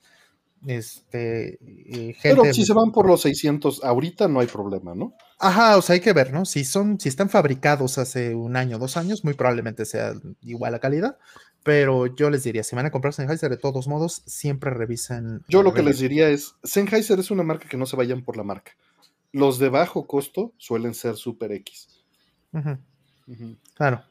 [0.67, 5.15] Este, eh, Pero gente- si se van por los 600 ahorita no hay problema, ¿no?
[5.41, 6.45] Ajá, o sea, hay que ver, ¿no?
[6.45, 10.79] Si son, si están fabricados hace un año, dos años, muy probablemente sea igual la
[10.79, 11.19] calidad.
[11.65, 15.45] Pero yo les diría, si van a comprar Sennheiser, de todos modos, siempre revisen.
[15.49, 18.37] Yo lo que les diría es, Sennheiser es una marca que no se vayan por
[18.37, 18.73] la marca.
[19.33, 21.89] Los de bajo costo suelen ser Super X.
[23.75, 24.03] Claro.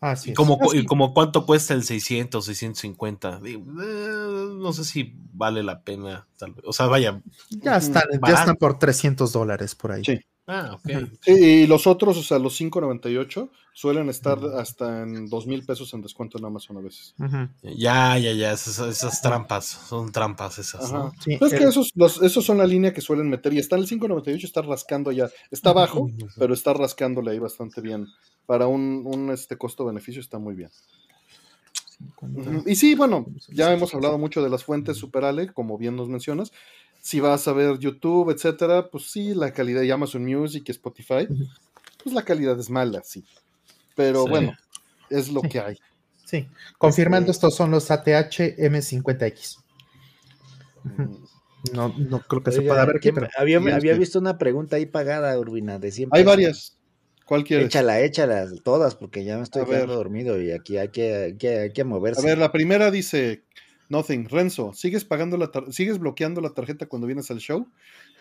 [0.00, 0.36] Así ¿Y es.
[0.36, 3.40] como, Así- y como cuánto cuesta el 600, 650?
[3.40, 6.26] Digo, eh, no sé si vale la pena.
[6.38, 6.64] Tal vez.
[6.66, 7.22] O sea, vaya.
[7.50, 10.04] ya, están, ya están por 300 dólares por ahí.
[10.04, 10.18] Sí.
[10.46, 11.08] Ah, ok.
[11.26, 16.02] Y, los otros, o sea, los 598, suelen estar hasta en dos mil pesos en
[16.02, 17.14] descuento en Amazon a veces.
[17.62, 18.52] Ya, ya, ya.
[18.52, 19.64] Esas, esas trampas.
[19.64, 20.84] Son trampas esas.
[20.84, 20.98] Ajá.
[20.98, 21.12] ¿no?
[21.18, 23.54] sí, Pues es que esos, los, esos son la línea que suelen meter.
[23.54, 25.30] Y está en el 598, está rascando ya.
[25.50, 28.06] Está bajo, pero está rascándole ahí bastante bien.
[28.46, 30.70] Para un, un este costo-beneficio está muy bien.
[32.66, 36.08] Y sí, bueno, ya hemos hablado mucho de las fuentes Super Ale, como bien nos
[36.08, 36.52] mencionas.
[37.06, 41.28] Si vas a ver YouTube, etcétera, pues sí, la calidad de Amazon Music, Spotify,
[42.02, 43.26] pues la calidad es mala, sí.
[43.94, 44.30] Pero Sí.
[44.30, 44.54] bueno,
[45.10, 45.48] es lo Sí.
[45.50, 45.78] que hay.
[46.24, 46.48] Sí,
[46.78, 49.58] confirmando, Este- estos son los ATH M50X.
[50.86, 51.02] Ujú.
[51.02, 51.24] Mm.
[51.74, 53.58] No, no creo que se pueda ver aquí, ¿quién- pero había,
[53.98, 56.78] visto una pregunta ahí pagada, Urbina, de 100 Hay varias.
[57.26, 57.66] ¿Cuál quieres?
[57.66, 59.74] Échala, échala, todas, porque ya me estoy A ver.
[59.76, 62.22] quedando dormido y aquí hay que, hay que, hay que A moverse.
[62.26, 63.44] ver, la primera dice
[63.88, 64.28] Nothing.
[64.28, 67.66] Renzo, ¿sigues pagando la sigues bloqueando la tarjeta cuando vienes al show?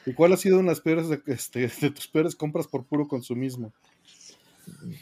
[0.06, 2.86] ¿Y cuál ha sido una de las peores de, este, de tus peores compras por
[2.86, 3.74] puro consumismo?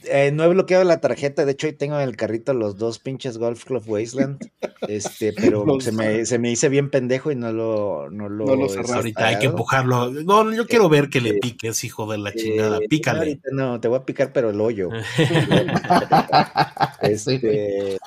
[0.05, 2.97] Eh, no he bloqueado la tarjeta, de hecho hoy tengo en el carrito los dos
[2.97, 4.49] pinches Golf Club Wasteland,
[4.88, 8.45] este, pero Los- se, me, se me hice bien pendejo y no lo, no lo,
[8.47, 8.93] No lo.
[8.93, 10.09] Ahorita hay que empujarlo.
[10.09, 12.77] No, yo quiero ver que le Eh, piques, hijo de la chingada.
[12.77, 13.19] Eh, Pícale.
[13.19, 14.89] ahorita no, te voy a picar, pero el hoyo.
[17.01, 17.97] Este,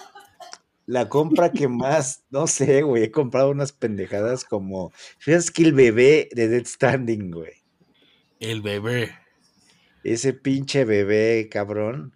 [0.86, 5.72] la compra que más, no sé, güey, he comprado unas pendejadas como Fíjate que el
[5.72, 7.52] bebé de Dead Standing, güey.
[8.40, 9.10] El bebé.
[10.02, 12.14] Ese pinche bebé, cabrón.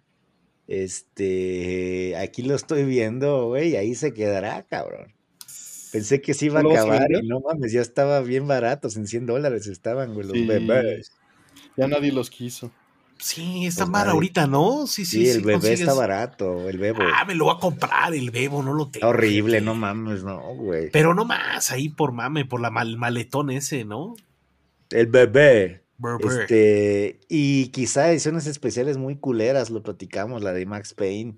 [0.67, 5.15] Este, aquí lo estoy viendo, güey, y ahí se quedará, cabrón.
[5.91, 8.47] Pensé que se iba a ¿Lo vas a acabar y no mames, ya estaba bien
[8.47, 11.11] baratos, en 100 dólares estaban, güey, los Sí, bebés.
[11.75, 12.71] Ya nadie los quiso.
[13.21, 14.13] Sí, está Pues mal nadie.
[14.13, 14.87] ahorita, ¿no?
[14.87, 15.31] Sí, sí, Sí, sí.
[15.31, 16.99] el bebé consigues- está barato, el bebo.
[17.13, 18.95] Ah, me lo voy a comprar, el bebo, no lo tengo.
[19.05, 20.89] Está horrible, no mames, no, güey.
[20.91, 24.15] Pero no más, ahí por mame, por la mal- maletón ese, ¿no?
[24.89, 25.83] El bebé.
[25.97, 26.41] Bebé.
[26.43, 31.35] Este, y quizá ediciones especiales muy culeras, lo platicamos, la de Max Payne.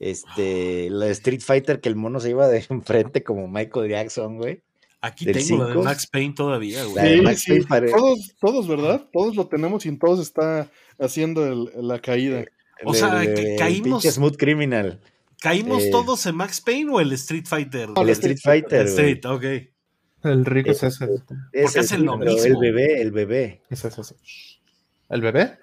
[0.00, 4.36] Este, la de Street Fighter que el mono se iba de enfrente como Michael Jackson,
[4.36, 4.62] güey.
[5.00, 5.84] Aquí tengo la de cinco.
[5.84, 7.04] Max Payne todavía, La güey.
[7.10, 9.06] de Sí, Max sí, Payne Todos, todos, ¿verdad?
[9.12, 10.68] Todos lo tenemos y en todos está
[10.98, 12.44] haciendo el- la caída.
[12.84, 15.00] O sea, de- caímos- Smooth Criminal.
[15.40, 17.90] ¿Caímos eh, todos en Max Payne o el Street Fighter?
[17.96, 18.86] El el Street Fighter, El.
[18.88, 19.44] Street, ok.
[20.24, 21.08] El rico es Eh, ese.
[21.52, 22.60] Ese hacen sí, lo pero El mismo.
[22.60, 23.62] bebé, el bebé.
[23.70, 24.16] Es ese, ese.
[25.08, 25.58] ¿El bebé?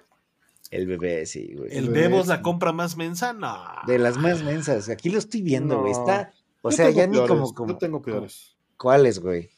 [0.70, 1.68] El bebé, sí, güey.
[1.76, 2.42] ¿El bebé, Bebo es la sí.
[2.42, 3.32] compra más mensa?
[3.34, 3.56] No.
[3.86, 4.88] De las más mensas.
[4.88, 5.92] Aquí lo estoy viendo, güey.
[5.92, 6.00] No.
[6.00, 6.32] Está.
[6.62, 7.54] O Yo sea, tengo ya ni peores, como.
[7.54, 8.56] como Yo tengo peores.
[8.78, 9.50] ¿Cuáles, güey?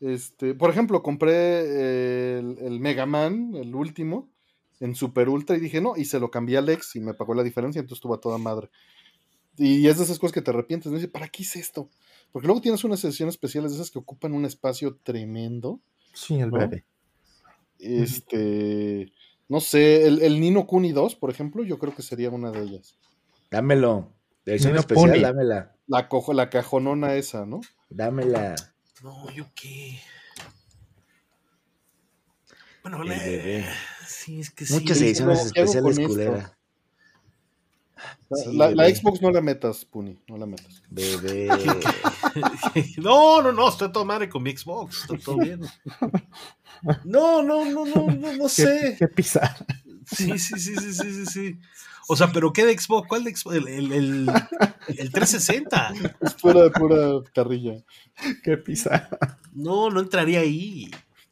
[0.00, 4.30] Este, por ejemplo, compré eh, el, el Mega Man, el último,
[4.80, 7.34] en Super Ultra y dije no, y se lo cambié a Alex y me pagó
[7.34, 8.70] la diferencia, entonces estuvo a toda madre.
[9.56, 10.96] Y es de esas cosas que te arrepientes, ¿no?
[10.96, 11.90] Y dices, ¿para qué hice esto?
[12.32, 15.80] Porque luego tienes unas sesiones especiales de esas que ocupan un espacio tremendo.
[16.14, 16.58] Sí, el ¿No?
[16.58, 16.84] bebé.
[17.78, 19.12] Este,
[19.48, 22.62] no sé, el, el Nino Kuni 2, por ejemplo, yo creo que sería una de
[22.62, 22.96] ellas.
[23.50, 24.12] Dámelo.
[24.46, 25.20] De edición Nino especial, Kuni.
[25.22, 25.76] dámela.
[25.86, 27.60] La, cojo, la cajonona esa, ¿no?
[27.90, 28.54] Dámela.
[29.02, 29.98] No, yo qué.
[32.82, 33.66] Bueno, El le- bebé.
[34.10, 34.74] Sí, es que sí.
[34.74, 36.56] Muchas sí, ediciones ¿qué especiales culera.
[38.30, 38.94] La, Sí, la- la bebé.
[38.96, 40.82] Xbox no la metas, Puni, no la metas.
[40.88, 41.48] Bebé.
[42.98, 45.60] no, no, no, estoy todo madre con mi Xbox, está todo bien.
[47.04, 48.96] No, no, no, no, no, no ¿Qué, sé.
[48.98, 49.54] qué pisa?
[50.06, 51.58] Sí, sí, sí, sí, sí, sí, sí.
[52.08, 53.06] O sea, pero ¿qué de Xbox?
[53.06, 53.56] ¿Cuál de Xbox?
[53.56, 54.30] El, el, el,
[54.88, 55.92] el 360.
[56.20, 57.84] Es pura, pura carrilla.
[58.42, 59.08] ¿Qué pisa?
[59.52, 60.90] No, no entraría ahí.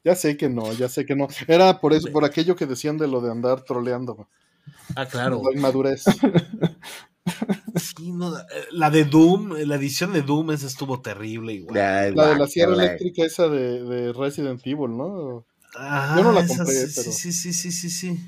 [0.09, 1.29] Ya sé que no, ya sé que no.
[1.47, 4.27] Era por eso, por aquello que decían de lo de andar troleando.
[4.97, 5.43] Ah, claro.
[5.45, 6.05] La inmadurez.
[7.77, 11.75] Sí, no, eh, la de Doom, la edición de Doom, esa estuvo terrible igual.
[12.15, 15.45] La de la sierra eléctrica esa de, de Resident Evil, ¿no?
[15.75, 18.19] Ajá, Yo no la esa compré, sí, pero- sí, sí, sí, sí, sí.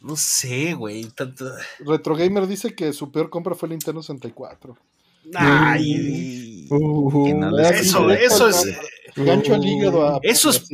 [0.00, 1.04] No sé, güey.
[1.10, 4.76] tanto- Retro Gamer dice que su peor compra fue el Nintendo 64.
[5.34, 8.76] Ay, Uh, Que no eso, eso es.
[9.24, 10.68] Gancho al hígado a Eso es-.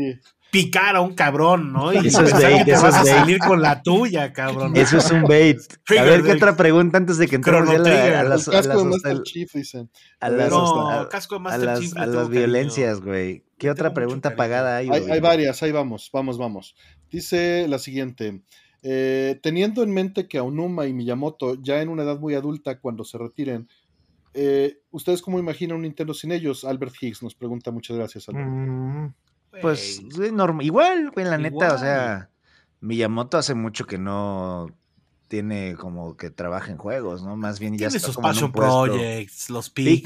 [0.51, 1.93] Picar a un cabrón, ¿no?
[1.93, 3.15] Y Eso es bait, que te eso vas es a bait.
[3.25, 4.77] salir con la tuya, cabrón.
[4.77, 5.59] Eso es un bait.
[5.99, 8.53] A ver, ¿qué otra pregunta antes de que entremos ya a, la- El las, a
[8.53, 9.91] casco las de Master Chief, dicen.
[10.21, 12.39] a las, No, a- casco de a Master las, Chief le a tengo las cariño.
[12.41, 13.45] violencias, güey?
[13.59, 15.13] ¿Qué otra pregunta pagada hay, Hay, güey?
[15.13, 16.77] hay varias, ahí vamos, vamos, vamos.
[17.11, 18.43] Dice la siguiente.
[18.87, 23.03] eh, teniendo en mente que Aonuma y Miyamoto ya en una edad muy adulta cuando
[23.03, 23.67] se retiren,
[24.35, 26.65] eh, ¿ustedes cómo imaginan un Nintendo sin ellos?
[26.65, 28.29] Albert Higgs nos pregunta, muchas gracias.
[28.29, 28.47] Albert.
[28.49, 29.07] Mm,
[29.63, 30.03] Pues
[30.33, 32.31] norm- igual, güey, la neta, o sea,
[32.81, 34.67] Miyamoto hace mucho que no
[35.29, 37.35] tiene como que trabaja en juegos, ¿no?
[37.37, 40.03] Más bien ya Tiene está sus como en un passion projects, los Pikmin,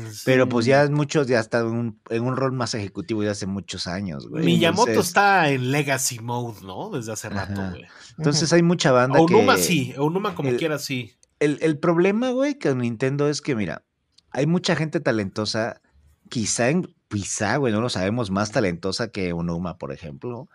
[0.00, 0.02] Pikmin.
[0.24, 3.46] pero pues ya muchos ya están en un, en un rol más ejecutivo ya hace
[3.46, 4.44] muchos años, güey.
[4.44, 6.90] Miyamoto Entonces- está en Legacy Mode, ¿no?
[6.90, 7.70] Desde hace rato, Ajá.
[7.70, 7.84] güey.
[8.18, 9.62] Entonces hay mucha banda Onuma que...
[9.62, 11.14] sí, Onuma como el- quiera sí.
[11.40, 13.82] El, el problema, güey, con Nintendo es que, mira,
[14.30, 15.80] hay mucha gente talentosa,
[16.28, 20.48] quizá, en, quizá, güey, no lo sabemos, más talentosa que Onuma, por ejemplo,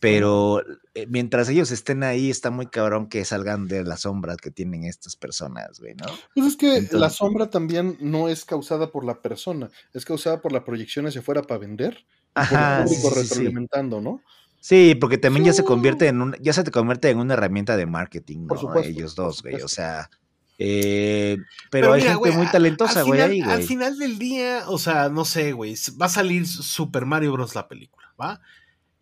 [0.00, 0.62] pero
[0.94, 4.82] eh, mientras ellos estén ahí, está muy cabrón que salgan de las sombras que tienen
[4.82, 6.06] estas personas, güey, ¿no?
[6.34, 10.50] Pues es que la sombra también no es causada por la persona, es causada por
[10.50, 13.28] la proyección hacia afuera para vender, y por Ajá, el sí, público sí, sí.
[13.28, 14.22] retroalimentando, ¿no?
[14.58, 17.76] Sí, porque también ya se convierte en un, ya se te convierte en una herramienta
[17.76, 18.60] de marketing, Por ¿no?
[18.60, 20.10] supuesto, Ellos por dos, güey, o sea,
[20.58, 21.38] eh,
[21.70, 25.24] pero, hay mira, gente muy talentosa, al güey, Al final del día, o sea, no
[25.24, 27.54] sé, güey, va a salir Super Mario Bros.
[27.54, 28.40] la película, ¿va?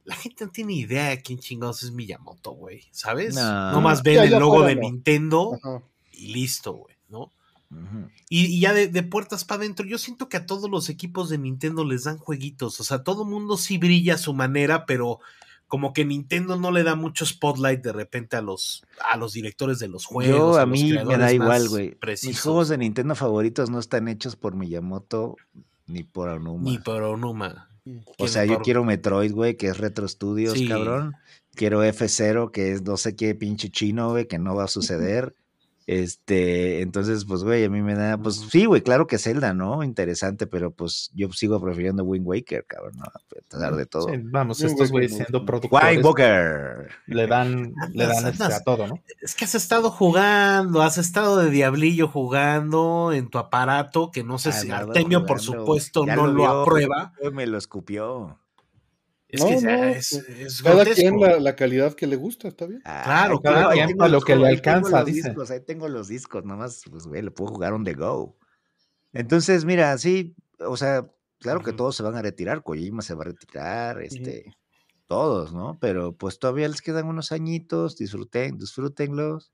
[0.05, 3.35] La gente no tiene idea de quién chingados es Miyamoto, güey, ¿sabes?
[3.35, 3.73] No.
[3.73, 4.77] No más ven el logo de.
[4.77, 5.83] Nintendo Ajá.
[6.13, 7.33] y listo, güey, ¿no?
[8.29, 11.39] Y ya de, de puertas para adentro, yo siento que a todos los equipos de
[11.39, 12.81] Nintendo les dan jueguitos.
[12.81, 15.21] O sea, todo mundo sí brilla a su manera, pero
[15.71, 19.79] como que Nintendo no le da mucho spotlight de repente a los, a los directores
[19.79, 20.37] de los juegos.
[20.37, 21.97] Yo a mí me da igual, güey.
[22.25, 25.37] Mis juegos de Nintendo favoritos no están hechos por Miyamoto
[25.87, 26.69] ni por Onuma.
[26.69, 27.71] Ni por Onuma.
[28.19, 30.67] o sea, yo quiero Metroid, güey, que es Retro Studios, Sí.
[30.69, 31.15] cabrón.
[31.55, 35.35] Quiero F0, que es no sé qué pinche chino, güey, que no va a suceder.
[35.91, 39.83] Este, entonces, pues, güey, a mí me da, pues sí, güey, claro que Zelda, ¿no?
[39.83, 43.05] Interesante, pero pues yo sigo prefiriendo Wind Waker, cabrón, ¿no?
[43.07, 44.09] A pesar de todo.
[44.09, 46.89] sí, vamos, estos güey, güeyes siendo Wind productores Walker.
[47.07, 49.03] le dan, le dan Andas- este, andas- a todo, ¿no?
[49.21, 54.39] Es que has estado jugando, has estado de diablillo jugando en tu aparato, que no
[54.39, 57.15] sé si Andado Artemio, por supuesto, ya no lo, vio, aprueba.
[57.33, 58.39] Me lo escupió.
[59.33, 61.01] Es No, que no, es, pues, es Cada grotesco.
[61.01, 62.81] quien la, la calidad que le gusta, está bien.
[62.83, 63.41] Claro, Ay, claro.
[63.43, 65.29] Cada tengo quien a lo que le tengo alcanza, los dice.
[65.29, 68.37] discos, ahí tengo los discos, nomás, pues, güey, le puedo jugar on the go.
[69.13, 71.09] Entonces, mira, sí, o sea,
[71.39, 74.45] claro que todos se van a retirar, Kojima se va a retirar, este,
[75.07, 75.79] todos, ¿no?
[75.81, 79.53] Pero pues todavía les quedan unos añitos, disfruten, disfrútenlos,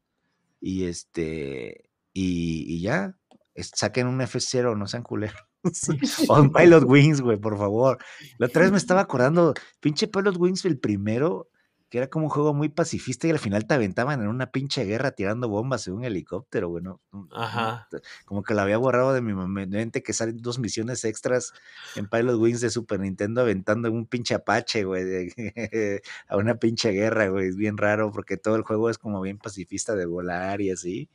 [0.60, 3.16] y este, y, y ya,
[3.54, 5.40] es- saquen un F0, no sean culeros.
[6.28, 7.98] o un Pilot Wings, güey, por favor.
[8.38, 11.48] La otra vez me estaba acordando, pinche Pilot Wings, el primero,
[11.88, 14.84] que era como un juego muy pacifista y al final te aventaban en una pinche
[14.84, 17.00] guerra tirando bombas en un helicóptero, güey, ¿no?
[17.12, 17.86] No- no- Ajá.
[18.24, 21.52] Como que lo había borrado de mi mente que salen dos misiones extras
[21.94, 25.32] en Pilot Wings de Super Nintendo aventando en un pinche Apache, güey,
[26.28, 27.48] a una pinche guerra, güey.
[27.50, 31.08] Es bien raro porque todo el juego es como bien pacifista de volar y así.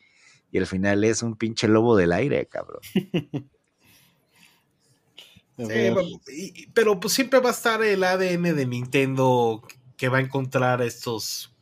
[0.53, 2.80] Y al final es un pinche lobo del aire, cabrón.
[5.57, 5.94] Sí,
[6.56, 9.61] y- pero pues siempre va a estar el ADN de Nintendo
[9.98, 11.53] que va a encontrar estos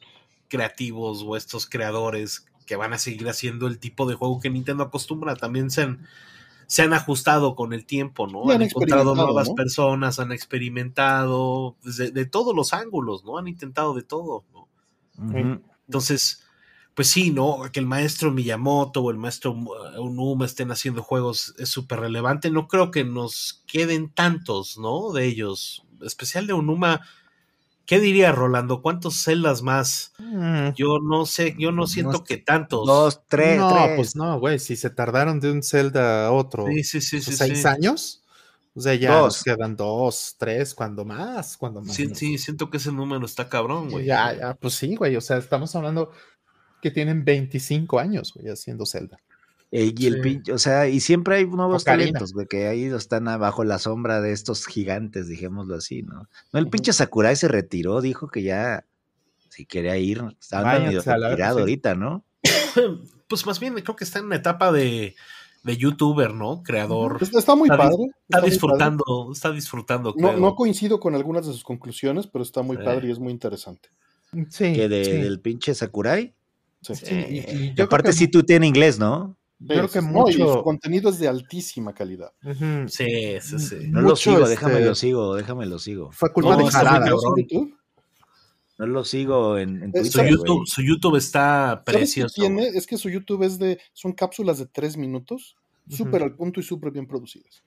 [0.48, 4.84] creativos o estos creadores que van a seguir haciendo el tipo de juego que Nintendo
[4.84, 5.36] acostumbra.
[5.36, 6.08] También se han,
[6.68, 8.44] se han ajustado con el tiempo, ¿no?
[8.50, 9.56] Han han encontrado nuevas ¿no?
[9.56, 13.38] personas, han experimentado desde de todos los ángulos, ¿no?
[13.38, 14.68] Han intentado de todo, ¿no?
[15.88, 16.44] Entonces,
[17.00, 17.62] pues sí, ¿no?
[17.72, 22.52] Que el maestro Miyamoto o el maestro uh, Onuma estén haciendo juegos es súper relevante.
[22.52, 25.14] No creo que nos queden tantos, ¿no?
[25.14, 25.86] De ellos.
[26.02, 27.00] Especial de Onuma.
[27.86, 28.82] ¿Qué diría Rolando?
[28.82, 30.12] ¿Cuántos celdas más?
[30.18, 32.86] Mm, Yo no sé, yo no siento Unos que tantos.
[32.86, 33.96] Dos, tres, no, tres.
[33.96, 37.32] pues no, güey, si se tardaron de un Zelda a otro Sí, sí, sí, sí.
[37.32, 37.68] seis sí.
[37.70, 38.26] años,
[38.76, 39.44] o sea, ya nos Dos.
[39.46, 41.96] quedan dos, tres, cuando más, cuando más.
[41.96, 42.16] Sí, ¿no?
[42.16, 44.06] sí, siento que ese número está cabrón, güey.
[44.06, 46.12] Ya, ya, pues sí, güey, o sea, estamos hablando
[46.82, 49.20] que tienen 25 años, güey, haciendo Zelda.
[49.72, 50.20] Eh, y el Sí.
[50.22, 52.06] pinche, o sea, y siempre hay nuevos Ocarina.
[52.08, 56.28] talentos, güey, que ahí están bajo la sombra de estos gigantes, dijémoslo así, ¿no?
[56.52, 58.86] No, el pinche Sakurai se retiró, dijo que ya,
[59.50, 61.62] si quería ir, estaba medio retirado sí.
[61.62, 62.26] ahorita, ¿no?
[63.28, 65.16] Pues más bien creo que está en una etapa de,
[65.64, 66.64] de youtuber, ¿no?
[66.64, 67.20] Creador.
[67.22, 68.06] Está, está muy Está padre.
[68.24, 68.50] Está padre.
[68.50, 70.16] disfrutando, está disfrutando.
[70.18, 72.84] No, no coincido con algunas de sus conclusiones, pero está muy Sí.
[72.84, 73.90] padre y es muy interesante.
[74.50, 74.74] Sí.
[74.74, 76.34] Que de- sí, del pinche Sakurai.
[76.82, 76.96] Sí.
[76.96, 79.36] sí, y- y Y yo creo aparte que- sí tú tienes inglés, ¿no?
[79.68, 80.54] creo que Sí, no, y mucho.
[80.54, 82.32] su contenido es de altísima calidad.
[82.88, 83.76] Sí, sí, sí.
[83.90, 86.12] No lo sigo, este, déjame lo sigo, déjame lo sigo.
[86.14, 87.06] Fue culpa No, de está muy Jarada.
[87.06, 87.34] cabrón.
[87.38, 87.76] ¿En YouTube?
[88.78, 90.32] No lo sigo en, en Eh, Su Twitter, güey.
[90.38, 92.36] YouTube, su YouTube está ¿Sabes qué precioso.
[92.36, 92.68] tiene?
[92.70, 93.78] Es que su YouTube es de.
[93.92, 95.58] Son cápsulas de tres minutos,
[95.90, 97.62] súper al punto y súper bien producidas.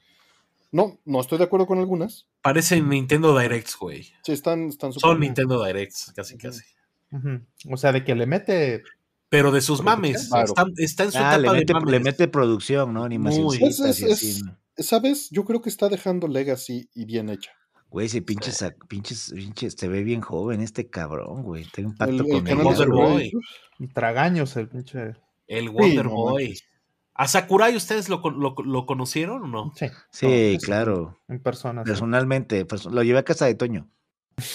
[0.70, 2.26] No, no estoy de acuerdo con algunas.
[2.40, 4.04] Parecen Nintendo Directs, güey.
[4.24, 5.32] Sí, están, están súper Son bien.
[5.32, 6.62] Nintendo Directs, casi, casi.
[7.70, 8.82] O sea, de que le mete.
[9.32, 10.24] Pero de sus mames.
[10.30, 10.44] Está,
[10.76, 13.02] está en su Ah, le etapa de le mete producción, ¿no?
[13.02, 13.46] Animación.
[13.62, 14.42] Es- es- es- así.
[14.76, 15.30] ¿Sabes?
[15.30, 17.50] Yo creo que está dejando Legacy y bien hecha.
[17.88, 21.64] Güey, ese pinches, sac- pinches, pinches, se ve bien joven este cabrón, güey.
[21.72, 22.56] Tengo un pacto El, el con ella.
[22.56, 23.32] de Wonder Boy.
[23.94, 25.14] Tragaños el pinche.
[25.46, 26.58] El Wonder Boy.
[27.14, 29.72] ¿A Sakurai ustedes lo, con- lo- lo conocieron o no?
[29.76, 31.18] Sí, Sí, no, claro.
[31.28, 31.84] en persona.
[31.84, 31.88] sí.
[31.90, 33.88] Personalmente, perso- lo llevé a casa de Toño.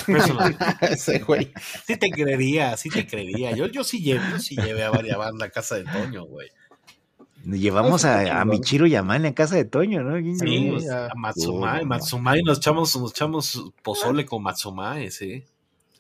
[0.81, 1.51] Ese güey.
[1.85, 3.51] Sí te creería, sí te creería.
[3.51, 6.49] Yo, yo sí llevé, yo sí llevé a varias bandas a casa de Toño, güey.
[7.45, 8.49] Llevamos Ah, a, sí.
[8.49, 10.15] Michiro Yamane a casa de Toño, ¿no?
[10.17, 11.05] ¿Quién Sí, ya.
[11.07, 11.87] a Matsumai, Oh, no.
[11.87, 15.45] Matsumai, nos echamos, nos echamos pozole con Matsumai, sí.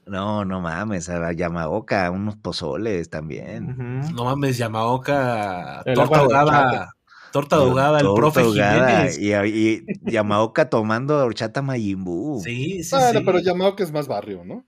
[0.05, 3.75] No, no mames, a Yamaoka, unos pozoles también.
[4.13, 6.93] No mames, Yamaoka, torta ahogada,
[7.31, 9.17] torta ahogada, el profe ahogada, Jiménez.
[9.19, 12.41] Y, y Yamaoka tomando horchata Mayimbu.
[12.43, 13.25] Sí, sí, Bueno, sí.
[13.25, 14.65] pero que es más barrio, ¿no?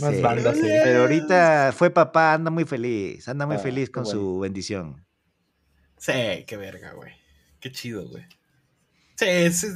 [0.00, 0.20] Más Sí,
[0.54, 0.68] sí.
[0.84, 4.18] Pero ahorita fue papá, anda muy feliz, anda muy Ah, feliz con bueno.
[4.20, 5.04] su bendición.
[5.98, 7.12] Sí, qué verga, güey.
[7.60, 8.24] Qué chido, güey.
[9.16, 9.66] Sí, sí,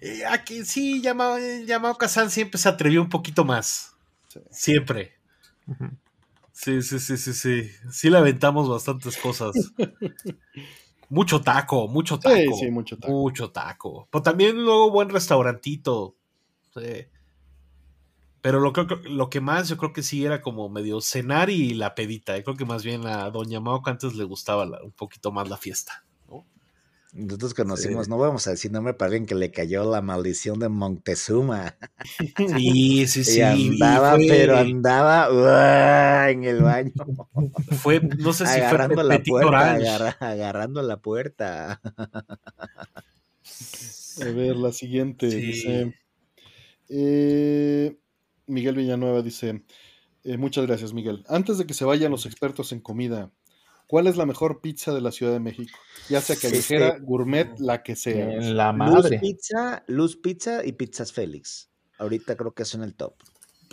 [0.00, 3.92] eh, aquí sí, llamado, llamado Kazan siempre se atrevió un poquito más.
[4.28, 4.40] Sí.
[4.50, 5.12] Siempre.
[6.52, 7.70] Sí, sí, sí, sí, sí.
[7.90, 9.54] Sí le aventamos bastantes cosas.
[11.10, 12.34] mucho taco, mucho taco.
[12.36, 13.12] Sí, sí, mucho taco.
[13.12, 14.08] Mucho taco.
[14.10, 16.16] Pero también luego buen restaurantito.
[16.74, 17.06] Sí.
[18.40, 21.74] Pero lo, creo lo que más yo creo que sí era como medio cenar y
[21.74, 22.36] la pedita.
[22.38, 25.48] Yo creo que más bien a Doña Maoka antes le gustaba la- un poquito más
[25.50, 26.04] la fiesta.
[27.12, 27.24] ¿No?
[27.26, 28.10] Nosotros conocimos, Sí.
[28.10, 31.76] no vamos a decir nombre para alguien que le cayó la maldición de Montezuma.
[32.56, 33.38] Sí, sí, sí.
[33.38, 36.30] y andaba, fue- pero andaba ¡uah!
[36.30, 36.92] en el baño,
[37.82, 41.80] Fue, no sé si fue agarrando la Petit puerta, agarra- agarrando la puerta.
[44.20, 45.30] A ver, la siguiente.
[45.30, 45.36] Sí.
[45.40, 45.94] Dice.
[46.88, 47.96] eh,
[48.46, 49.64] Miguel Villanueva dice:
[50.24, 51.24] eh, Muchas gracias, Miguel.
[51.28, 53.30] Antes de que se vayan los expertos en comida,
[53.90, 55.76] ¿cuál es la mejor pizza de la Ciudad de México?
[56.08, 58.26] Ya sea callejera, Este, gourmet, la que sea.
[58.40, 59.18] La Luz madre.
[59.18, 61.68] Pizza, Luz Pizza y Pizzas Félix.
[61.98, 63.14] Ahorita creo que son el top.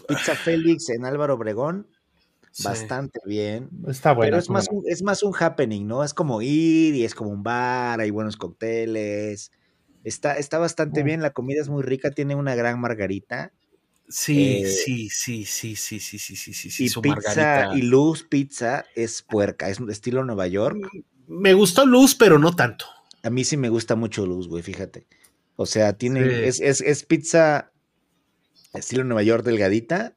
[0.08, 1.88] Pizza Félix en Álvaro Obregón,
[2.52, 2.64] Sí.
[2.64, 3.70] bastante bien.
[3.88, 4.28] Está bueno.
[4.32, 6.04] pero es más, un, es más un happening, ¿no?
[6.04, 9.52] Es como ir y es como un bar, hay buenos cócteles.
[10.04, 11.06] Está, está bastante Mm.
[11.06, 13.54] bien, la comida es muy rica, tiene una gran margarita.
[14.10, 17.76] Sí, Eh, sí, sí, sí, sí, sí, sí, sí, sí, sí, y su pizza margarita.
[17.78, 20.78] y Luz Pizza es puerca, es estilo Nueva York.
[21.28, 22.86] Me gustó Luz, pero no tanto.
[23.24, 25.08] A mí sí me gusta mucho Luz, güey, fíjate.
[25.58, 26.44] O sea, tiene, Sí.
[26.46, 27.72] es, es, es pizza
[28.74, 30.16] estilo Nueva York delgadita,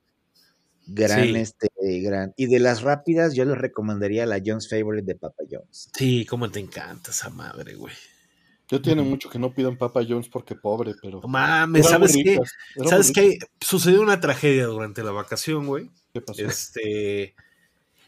[0.87, 1.35] gran, Sí.
[1.37, 1.69] este,
[2.01, 2.33] gran.
[2.37, 5.91] Y de las rápidas, yo les recomendaría la John's Favorite de Papa John's.
[5.97, 7.95] Sí, cómo te encanta esa madre, güey.
[8.71, 11.21] Yo tiene mucho que no pidan Papa Jones porque pobre, pero.
[11.21, 12.39] No mames, ¿sabes qué?
[12.87, 13.39] ¿Sabes qué?
[13.61, 15.91] Sucedió una tragedia durante la vacación, güey.
[16.13, 16.43] ¿Qué pasó?
[16.43, 17.35] Este.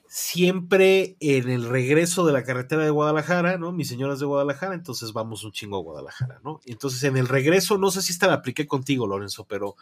[0.07, 3.73] Siempre en el regreso de la carretera de Guadalajara, ¿no?
[3.73, 6.61] Mi señora es de Guadalajara, entonces vamos un chingo a Guadalajara, ¿no?
[6.67, 9.75] Entonces en el regreso, no sé si esta la apliqué contigo, Lorenzo, pero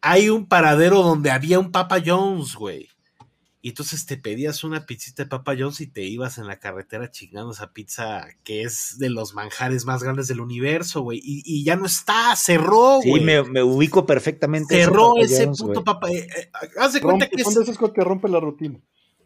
[0.00, 2.88] hay un paradero donde había un Papa Jones, güey.
[3.62, 7.10] Y entonces te pedías una pizzita de Papa Jones y te ibas en la carretera
[7.10, 11.18] chingando esa pizza que es de los manjares más grandes del universo, güey.
[11.22, 13.22] Y, y ya no está, cerró, Sí, güey.
[13.22, 14.76] me, me ubico perfectamente.
[14.76, 15.84] cerró ese John's, puto.
[15.84, 16.10] Papa.
[16.10, 18.80] eh, eh, haz de cuenta que es, cosas que rompe la rutina.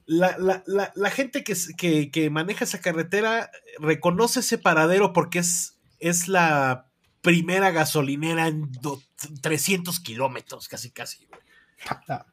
[0.07, 5.39] la, la- la- la gente que, que- que maneja esa carretera reconoce ese paradero porque
[5.39, 6.91] es, es la
[7.23, 9.01] primera gasolinera en do-
[9.43, 11.25] 300 kilómetros, casi, casi.
[11.27, 11.41] güey.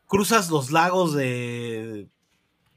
[0.08, 2.10] Cruzas los lagos de,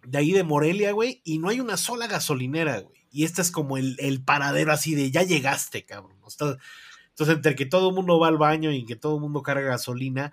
[0.07, 3.05] de ahí de Morelia, güey, y no hay una sola gasolinera, güey.
[3.11, 6.17] Y este es como el, el paradero así de ya llegaste, cabrón.
[6.17, 9.69] Entonces, entre que todo el mundo va al baño y que todo el mundo carga
[9.69, 10.33] gasolina,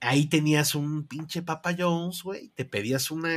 [0.00, 2.48] ahí tenías un pinche Papa Jones, güey.
[2.50, 3.30] Te pedías una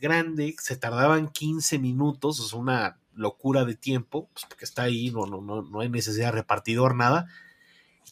[0.00, 5.26] grande, se tardaban 15 minutos, es una locura de tiempo, pues porque está ahí, no,
[5.26, 7.26] no, no, no hay necesidad de repartidor, nada.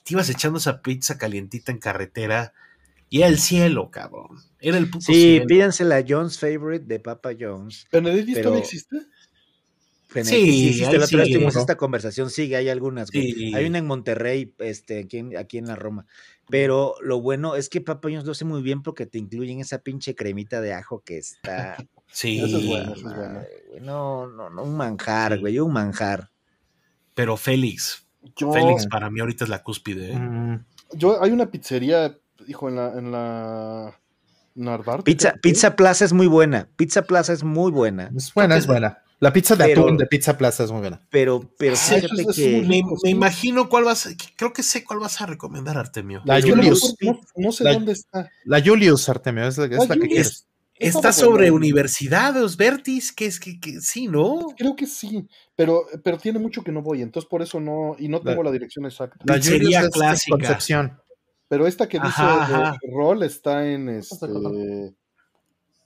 [0.04, 2.54] Te ibas echando esa pizza calientita en carretera.
[3.10, 4.38] Y era el cielo, cabrón.
[4.60, 5.46] Era el puto Sí, cielo.
[5.46, 7.86] pídanse la John's Favorite de Papa John's.
[7.90, 8.96] ¿Benedictis Pero- todavía existe?
[10.10, 12.30] Fene- Sí, sí, la otra vez tuvimos esta conversación.
[12.30, 13.10] Sigue, hay algunas.
[13.10, 13.32] güey.
[13.32, 13.54] Sí.
[13.54, 16.06] Hay una en Monterrey, este, aquí en, aquí en la Roma.
[16.48, 19.80] Pero lo bueno es que Papa John's lo hace muy bien porque te incluyen esa
[19.80, 21.76] pinche cremita de ajo que está.
[22.10, 23.42] Sí, Eso es bueno, eso es bueno.
[23.82, 25.40] No, no, no, un manjar, Sí.
[25.40, 26.30] güey, un manjar.
[27.12, 30.12] pero Félix, Yo, Félix para mí ahorita es la cúspide.
[30.12, 30.18] ¿eh?
[30.18, 30.64] Mm,
[30.94, 32.16] yo, hay una pizzería,
[32.48, 33.98] hijo, en la, en la
[34.54, 35.04] Narvarte.
[35.04, 35.34] Pizza.
[35.40, 36.68] Pizza Plaza es muy buena.
[36.76, 38.10] Pizza Plaza es muy buena.
[38.16, 38.98] es buena, es buena.
[39.20, 41.00] La pizza de Pero- atún de Pizza Plaza es muy buena.
[41.10, 42.62] Pero, pero Ah, fíjate es- que.
[42.62, 46.22] Me, imagino cuál vas a, creo que sé cuál vas a recomendar, Artemio.
[46.24, 46.94] La Julius.
[47.00, 48.30] no- no sé La- dónde está.
[48.44, 50.44] La Julius, Artemio, es la, es La la que quieres.
[50.80, 51.56] Está sobre bueno.
[51.56, 54.46] Universidad Osbertis, que es que, que sí, ¿no?
[54.56, 55.26] Creo que sí,
[55.56, 58.52] pero, pero tiene mucho que no voy, entonces por eso no, y no tengo la
[58.52, 59.16] dirección exacta.
[59.24, 60.36] La Julius es de clásica.
[60.36, 61.00] Concepción.
[61.48, 62.78] Pero esta que dice Ajá, ajá.
[62.82, 64.26] de rol está en este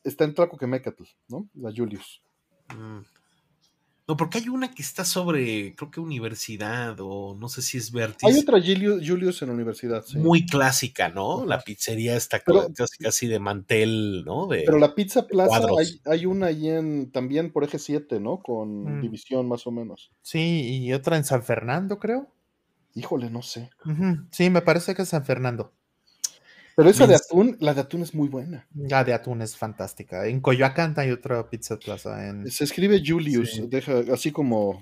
[0.04, 1.48] está en Tlacoquemecatl, ¿no?
[1.54, 2.20] La Julius.
[2.76, 3.00] Mm.
[4.08, 7.92] No, porque hay una que está sobre, creo que universidad, o no sé si es
[7.92, 8.28] Vertis.
[8.28, 10.18] Hay otra Julius, Julius en la universidad, sí.
[10.18, 11.46] muy clásica, ¿no?
[11.46, 14.48] La pizzería está Pero- casi, casi de mantel, ¿no?
[14.48, 18.38] De, Pero la Pizza Plaza hay, hay una ahí en también por eje 7, ¿no?
[18.42, 19.02] Con Mm.
[19.02, 20.10] división más o menos.
[20.20, 22.26] Sí, y otra en San Fernando, creo.
[22.94, 23.70] Híjole, no sé.
[24.30, 25.72] Sí, me parece que es San Fernando.
[26.74, 28.66] Pero esa de atún, la de atún es muy buena.
[28.74, 30.26] La de atún es fantástica.
[30.26, 32.26] En Coyoacán hay otra Pizza Plaza.
[32.26, 33.66] En, Se escribe Julius, Sí.
[33.68, 34.80] deja, así como.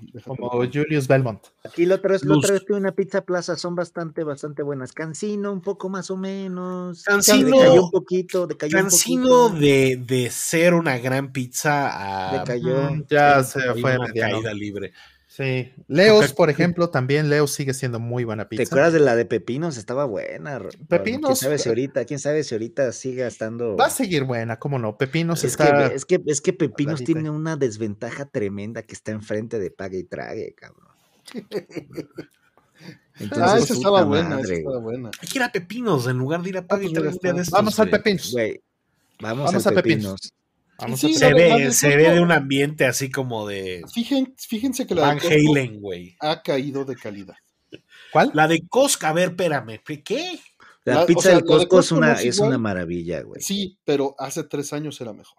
[0.73, 1.41] Julius Belmont.
[1.65, 4.93] Aquí la otra vez, la otra vez tuve una Pizza Plaza, son bastante, bastante buenas.
[4.93, 7.03] Cancino, un poco más o menos.
[7.03, 9.59] Cancino- Decayó un poquito, decayó un Cancino poquito.
[9.59, 11.89] de, de ser una gran pizza
[12.29, 12.89] a Decayó.
[12.93, 14.35] Mm, ya se fue una mediano.
[14.37, 14.93] caída libre.
[15.41, 15.73] Sí.
[15.87, 18.63] Leos, por ejemplo, también Leos sigue siendo muy buena ¿Te pizza.
[18.63, 19.77] acuerdas de la de Pepinos?
[19.77, 20.59] Estaba buena.
[20.59, 23.75] Ro- ¿Quién Pepinos, sabe si eh, ahorita, quién sabe si ahorita siga estando.
[23.75, 24.97] Va a seguir buena, cómo no.
[24.97, 25.89] Pepinos Es está.
[25.89, 27.13] que, es que, es que Pepinos clarita.
[27.13, 30.87] tiene una desventaja tremenda que está enfrente de Pague y Trague, cabrón.
[33.33, 35.11] Ah, esa estaba buena, esa estaba buena.
[35.21, 37.33] Hay que ir a Pepinos en lugar de ir a Pague pues mira, un día
[37.33, 37.89] de estos, Vamos al.
[37.91, 38.31] Pepinos.
[38.31, 38.59] Güey,
[39.21, 40.03] vamos, Vamos al a Pepinos.
[40.13, 40.33] Pepinos.
[40.81, 43.09] Vamos Sí, a sí, Se de- ve, de se ve Costco- de un ambiente así
[43.11, 46.15] como de Fíjense, fíjense que la Van de Costco Halen, güey.
[46.19, 47.35] ha caído de calidad.
[48.11, 48.31] ¿Cuál?
[48.33, 50.39] La de Costco, a ver, espérame, ¿qué?
[50.83, 52.57] La, La- o pizza sea, del la de Costco es Costco no una, es una
[52.57, 53.41] maravilla, güey.
[53.41, 55.37] Sí, pero hace tres años era mejor.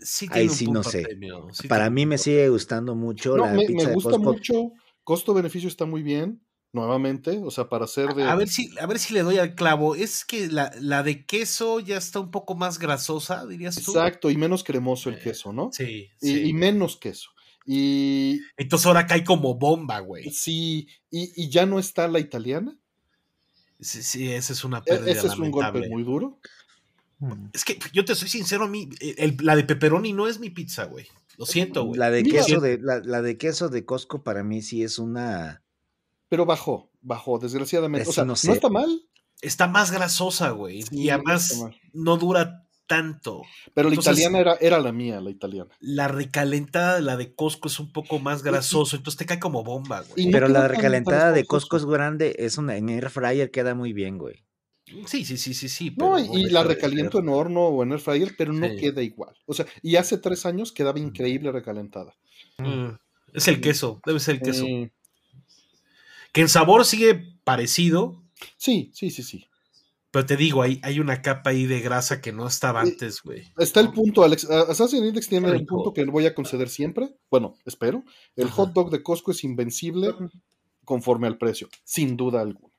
[0.00, 1.04] Sí Ahí sí punto, no sé.
[1.52, 4.32] Sí Para mí me sigue gustando mucho No, la me, pizza me de gusta Costco.
[4.32, 4.72] mucho.
[5.04, 6.40] Costo-beneficio está muy bien.
[6.72, 8.24] Nuevamente, o sea, para hacer de.
[8.24, 9.94] A ver si, a ver si le doy al clavo.
[9.94, 13.92] Es que la, la de queso ya está un poco más grasosa, dirías tú.
[13.92, 15.70] Exacto, y menos cremoso el Eh, queso, ¿no?
[15.72, 16.40] Sí, Y, sí.
[16.48, 17.30] y menos queso.
[17.64, 20.30] Y Entonces ahora cae como bomba, güey.
[20.30, 22.76] sí, y, y ya no está la italiana.
[23.80, 25.88] Sí, sí, esa es una E- pérdida Ese es un golpe lamentable.
[25.88, 26.38] muy duro.
[27.20, 27.46] Mm.
[27.52, 30.50] Es que yo te soy sincero, a mí, el- la de pepperoni no es mi
[30.50, 31.06] pizza, güey.
[31.36, 31.98] Lo siento, güey.
[31.98, 32.44] La de Mira.
[32.44, 35.62] queso de, la, la de queso de Costco para mí sí es una.
[36.28, 38.08] Pero bajó, bajó, desgraciadamente.
[38.08, 39.02] O sea, no está mal.
[39.40, 40.82] Está más grasosa, güey.
[40.82, 43.42] Sí, y además no dura tanto.
[43.74, 45.70] Pero la Entonces- italiana era, era la mía, la italiana.
[45.80, 49.62] La recalentada de la de Costco es un poco más grasoso, entonces te cae como
[49.62, 50.26] bomba, güey.
[50.26, 51.44] No Pero la recalentada de.
[51.44, 54.44] Costco es grande, es una en air fryer queda muy bien, güey.
[55.06, 55.94] Sí, sí, sí, sí, sí.
[55.98, 58.76] No, pero y, la recaliento en horno o en air fryer, pero no Sí.
[58.76, 59.34] queda igual.
[59.44, 62.14] O sea, y hace tres años quedaba increíble recalentada.
[62.56, 62.96] Mm,
[63.34, 64.64] Es el queso, debe ser el queso.
[64.64, 64.90] Eh,
[66.32, 68.22] Que en sabor sigue parecido,
[68.56, 69.46] sí, sí, sí, sí.
[70.10, 73.44] pero te digo, hay, hay una capa ahí de grasa que no estaba antes, güey.
[73.56, 74.48] Está el punto, Alex.
[74.50, 75.76] a- Assassin's Index tiene rico.
[75.76, 77.08] punto que voy a conceder siempre.
[77.30, 78.04] Bueno, espero.
[78.36, 78.54] El Ajá.
[78.56, 80.14] hot dog de Costco es invencible
[80.84, 82.72] conforme al precio, sin duda alguna.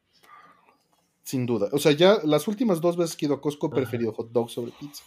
[1.23, 1.69] Sin duda.
[1.71, 3.75] O sea, ya las últimas dos veces que he ido a Costco he Ajá.
[3.75, 5.03] preferido hot dog sobre pizza.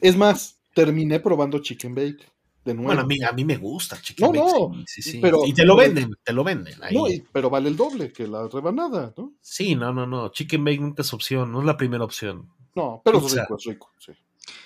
[0.00, 2.26] Es más, terminé probando chicken bake
[2.66, 2.88] de nuevo.
[2.88, 5.18] Bueno, a mí, a mí me gusta chicken No, bake, no, sí, sí, sí.
[5.22, 6.74] pero- y te lo venden, te lo venden.
[6.82, 6.94] ahí.
[6.94, 9.32] No, y- pero vale el doble que la rebanada, ¿no?
[9.40, 10.28] Sí, no, no, no.
[10.30, 12.48] Chicken bake nunca es opción, no es la primera opción.
[12.74, 13.90] No, pero es rico, es rico.
[13.98, 14.12] sí.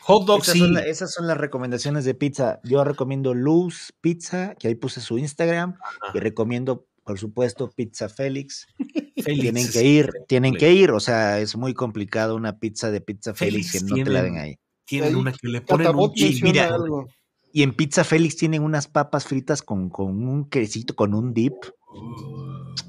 [0.01, 0.59] Hot dog Esas, sí.
[0.59, 2.61] son la- esas son las recomendaciones de pizza.
[2.65, 6.13] Yo recomiendo Luz Pizza, que ahí puse su Instagram, Ajá.
[6.15, 8.67] y recomiendo, por supuesto, Pizza Félix.
[9.17, 10.25] Félix tienen que ir, increíble.
[10.29, 10.91] tienen que ir.
[10.91, 14.23] O sea, es muy complicado una pizza de Pizza Félix, Félix que no te la
[14.23, 14.57] den ahí.
[14.85, 16.41] Tienen Ahí, una que le ponen un chile.
[16.43, 17.07] mira, algo.
[17.53, 21.55] Y en Pizza Félix tienen unas papas fritas con, con un quesito, con un dip.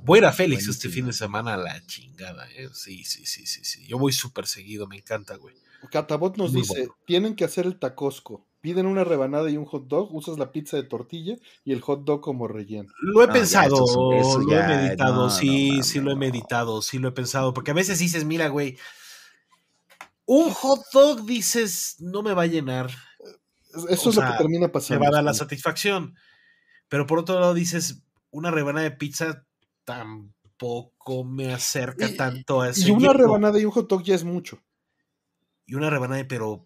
[0.03, 2.69] Voy a ir a Félix este fin de semana a la chingada, ¿eh?
[2.73, 3.85] Sí, sí, sí, sí, sí.
[3.87, 5.55] Yo voy súper seguido, me encanta, güey.
[5.89, 6.95] Catabot nos Muy dice, bueno.
[7.05, 8.45] tienen que hacer el tacosco.
[8.61, 11.35] Piden una rebanada y un hot dog, usas la pizza de tortilla
[11.65, 12.91] y el hot dog como relleno.
[13.01, 15.81] Lo he No, ya, pensado, eso es- eso lo ya, he meditado, no, no sí,
[15.83, 16.19] sí lo he no.
[16.19, 18.77] meditado, sí lo he pensado, porque a veces dices, mira, güey,
[20.25, 22.91] un hot dog dices, no me va a llenar,
[23.89, 25.01] Eso O es lo que termina pasando.
[25.03, 25.39] va a dar la sí.
[25.39, 26.15] satisfacción,
[26.87, 29.45] pero por otro lado dices, una rebanada de pizza
[29.85, 32.87] tampoco me acerca Y- tanto a eso.
[32.87, 34.61] Y una rebanada y un hot dog ya es mucho.
[35.65, 36.65] Y una rebanada, pero,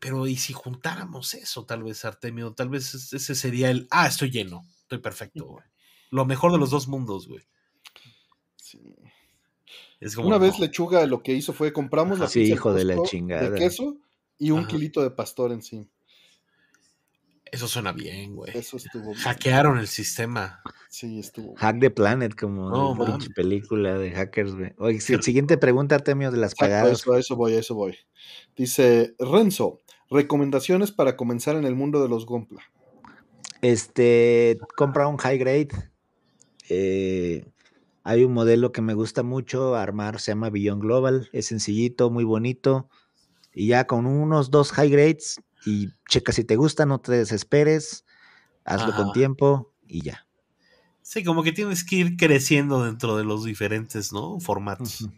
[0.00, 2.52] pero ¿y si juntáramos eso, tal vez, Artemio?
[2.54, 5.64] Tal vez ese sería el, ah, estoy lleno, estoy perfecto, güey.
[6.10, 7.42] Lo mejor de los dos mundos, güey.
[8.56, 8.94] Sí.
[10.00, 10.60] Es como, Una vez no.
[10.64, 13.50] Lechuga lo que hizo fue compramos la Sí, pizza hijo de la chingada.
[13.50, 13.96] de queso
[14.38, 14.68] y un Ajá.
[14.68, 15.86] kilito de pastor encima.
[17.52, 18.56] Eso suena bien, güey.
[18.56, 19.14] Eso estuvo bien.
[19.22, 20.60] Hackearon el sistema.
[20.88, 21.54] Sí, estuvo.
[21.56, 23.28] Hack the Planet, como No, mames.
[23.34, 24.72] película de hackers, güey.
[24.78, 27.00] Oye, si- siguiente pregunta, Artemio, de las Exacto, pagadas.
[27.00, 27.96] eso, a eso voy, a eso voy.
[28.56, 29.80] Dice Renzo,
[30.10, 32.62] recomendaciones para comenzar en el mundo de los Gompla.
[33.62, 35.68] Este, compra un high grade.
[36.68, 37.44] Eh,
[38.04, 41.28] hay un modelo que me gusta mucho armar, se llama Beyond Global.
[41.32, 42.88] Es sencillito, muy bonito.
[43.54, 48.04] Y ya con unos dos high grades y checa si te gusta, no te desesperes.
[48.64, 50.26] Hazlo con tiempo y ya.
[51.02, 54.40] Sí, como que tienes que ir creciendo dentro de los diferentes, ¿no?
[54.40, 55.08] Formatos.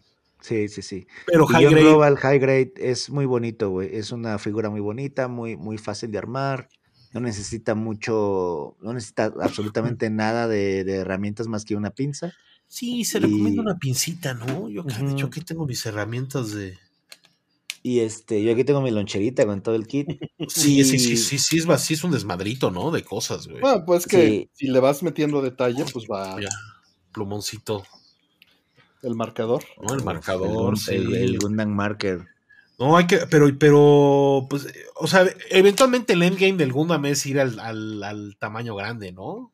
[0.40, 1.06] Sí, sí, sí.
[1.27, 3.94] Pero High Grade, Global High Grade es muy bonito, güey.
[3.94, 6.68] Es una figura muy bonita, muy, muy fácil de armar.
[7.12, 12.32] No necesita mucho, no necesita absolutamente nada de, de herramientas más que una pinza.
[12.68, 14.68] sí, se recomienda una pincita, ¿no?
[14.68, 15.27] Yo, de hecho, Ujú.
[15.27, 16.78] aquí tengo mis herramientas de...
[17.82, 20.09] Y este, yo aquí tengo mi loncherita con todo el kit.
[20.48, 22.90] Sí, sí, sí, sí, sí, es, va- sí es un desmadrito, ¿no?
[22.90, 23.61] De cosas, güey.
[23.61, 24.51] Bueno, pues que Sí.
[24.52, 26.48] si le vas metiendo detalle, pues va Ya,
[27.12, 27.85] plumoncito,
[29.02, 29.65] el marcador.
[29.81, 29.94] ¿no?
[29.94, 30.94] El marcador, sí.
[30.94, 32.27] el, el Gundam Marker.
[32.78, 34.66] No, hay que, pero, pero, pues,
[34.97, 39.52] o sea, eventualmente el endgame del Gundam es ir al, al, al tamaño grande, ¿no?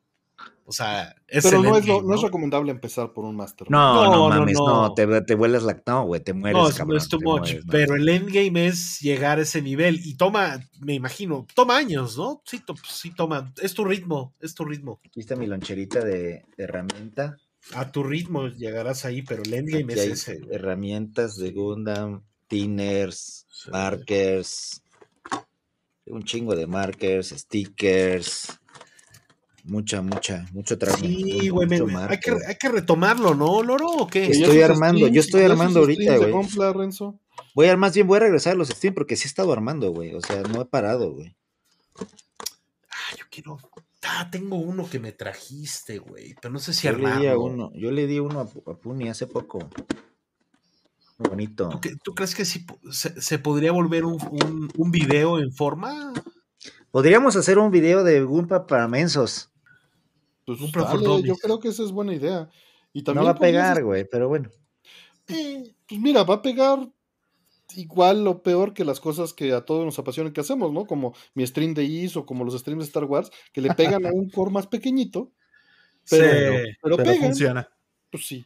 [0.69, 3.71] O sea, es Pero no es, lo- endgame, no es recomendable empezar por un Master.
[3.71, 4.93] No, No, no, no, mames, no, no.
[4.93, 5.81] te, te vuelas la.
[5.87, 6.61] No, güey, te mueres.
[6.61, 7.71] No, es, cabrón, es too much, mueres, no.
[7.71, 12.41] pero el endgame es llegar a ese nivel y toma, me imagino, toma años, ¿no?
[12.45, 14.99] Sí, to- sí toma, es tu ritmo, es tu ritmo.
[15.05, 17.37] Aquí está mi loncherita de, de herramienta.
[17.73, 20.41] A tu ritmo llegarás ahí, pero el endgame Aquí es ese.
[20.51, 23.71] herramientas de Gundam, tinners, Sí.
[23.71, 24.81] markers,
[26.05, 28.59] un chingo de markers, stickers,
[29.67, 31.03] mucha, mucha, mucho trabajo.
[31.05, 31.67] Sí, güey,
[32.11, 33.87] hay, que, hay que retomarlo, ¿no, Loro?
[33.87, 34.25] ¿O qué?
[34.25, 36.31] Estoy armando, yo estoy armando ahorita, güey.
[37.53, 39.91] Voy a, más bien voy a regresar a los streams porque sí he estado armando,
[39.91, 40.13] güey.
[40.15, 41.35] O sea, no he parado, güey.
[42.89, 43.57] Ah, yo quiero.
[44.03, 46.35] Ah, tengo uno que me trajiste, güey.
[46.41, 48.75] Pero no sé si Yo le di a uno, yo le di uno a, a
[48.75, 49.59] Puni hace poco.
[51.17, 51.69] Muy bonito.
[51.69, 55.51] ¿Tú, qué- tú crees que sí se, se podría volver un, un, un video en
[55.51, 56.13] forma?
[56.91, 59.49] Podríamos hacer un video de Gumpa para mensos.
[60.47, 62.49] Pues dale, yo creo que esa es buena idea.
[62.93, 64.49] Y No también va a pegar, güey, pero bueno.
[65.27, 66.89] Eh, pues mira, va a pegar
[67.75, 70.85] igual o peor que las cosas que a todos nos apasionan que hacemos, ¿no?
[70.85, 74.05] Como mi stream de Is o como los streams de Star Wars, que le pegan
[74.05, 75.33] a un core más pequeñito,
[76.09, 76.75] pero, Sí.
[76.81, 77.17] pero, Pero pegan.
[77.19, 77.69] funciona.
[78.11, 78.45] Pues sí.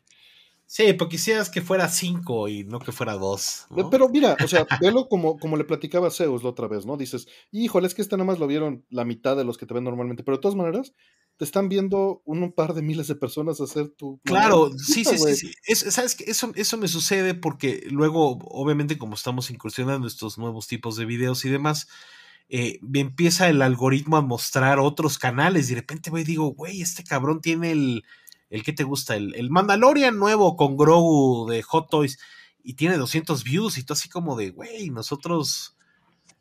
[0.66, 3.68] Sí, porque quisieras que fuera 5 y no que fuera 2.
[3.78, 6.86] Eh, Pero mira, o sea, velo como, como le platicaba a Zeus la otra vez,
[6.86, 6.96] ¿no?
[6.98, 9.74] Dices, híjole, es que este nada más lo vieron la mitad de los que te
[9.74, 10.94] ven normalmente, pero de todas maneras,
[11.42, 14.22] te están viendo un, par de miles de personas hacer tu.
[14.26, 15.36] Claro, sí, sí, sí.
[15.36, 15.52] sí.
[15.66, 16.26] Es- ¿Sabes qué?
[16.28, 21.44] Eso, eso me sucede porque luego, obviamente, como estamos incursionando estos nuevos tipos de videos
[21.44, 21.88] y demás,
[22.48, 25.66] eh, me empieza el algoritmo a mostrar otros canales.
[25.66, 28.06] Y de repente, güey, digo, güey, este cabrón tiene el.
[28.52, 29.16] ¿El que te gusta?
[29.16, 32.20] El, el Mandalorian nuevo con Grogu de Hot Toys.
[32.62, 33.80] Y tiene 200 views.
[33.80, 35.76] Y tú así como de, güey, nosotros.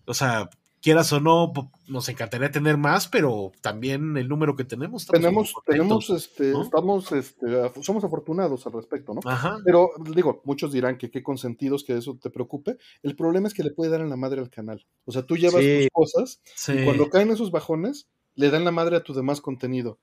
[0.04, 0.50] O sea,
[0.82, 1.52] quieras o no,
[1.88, 5.06] nos encantaría tener más, pero también el número que tenemos.
[5.06, 6.62] Tenemos, tenemos, este, ¿no?
[6.62, 9.20] estamos, este, af- somos afortunados al respecto, ¿no?
[9.24, 9.58] Ajá.
[9.64, 12.78] Pero digo, muchos dirán que qué consentidos que eso te preocupe.
[13.02, 14.86] El problema es que le puede dar en la madre al canal.
[15.04, 15.80] O sea, tú llevas Sí.
[15.80, 16.72] tus cosas Sí.
[16.72, 19.98] y cuando caen esos bajones, le dan la madre a tu demás contenido.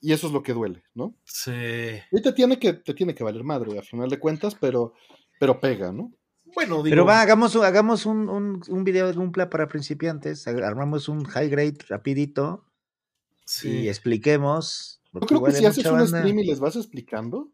[0.00, 1.14] Y eso es lo que duele, ¿no?
[1.24, 1.50] Sí.
[2.12, 4.92] Y te tiene que, te tiene que valer madre, a final de cuentas, pero,
[5.40, 6.12] pero pega, ¿no?
[6.54, 10.46] Bueno, digo, Pero va, hagamos, hagamos un, un, un video de Gumpla para principiantes.
[10.46, 12.64] Armamos un high grade rapidito
[13.44, 13.68] sí.
[13.82, 15.00] y expliquemos.
[15.12, 17.50] Yo creo que si haces un banda- stream y les vas explicando.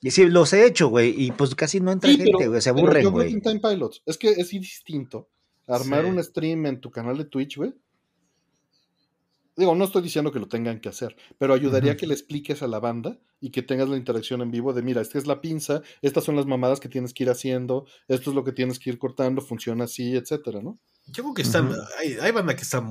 [0.00, 1.14] Y sí, los he hecho, güey.
[1.18, 2.60] Y pues casi no entra Sí, gente, pero- güey.
[2.60, 3.40] Se aburren, yo güey.
[3.40, 4.02] Pilots.
[4.06, 5.28] Es que es distinto.
[5.66, 6.10] Armar Sí.
[6.10, 7.72] un stream en tu canal de Twitch, güey.
[9.56, 12.00] Digo, no estoy diciendo que lo tengan que hacer, pero ayudaría Ujú.
[12.00, 15.00] que le expliques a la banda y que tengas la interacción en vivo de, mira,
[15.00, 18.36] esta es la pinza, estas son las mamadas que tienes que ir haciendo, esto es
[18.36, 20.78] lo que tienes que ir cortando, funciona así, etcétera, ¿no?
[21.06, 21.68] Yo creo que están.
[21.68, 21.80] Ujú.
[21.98, 22.82] hay, hay banda que está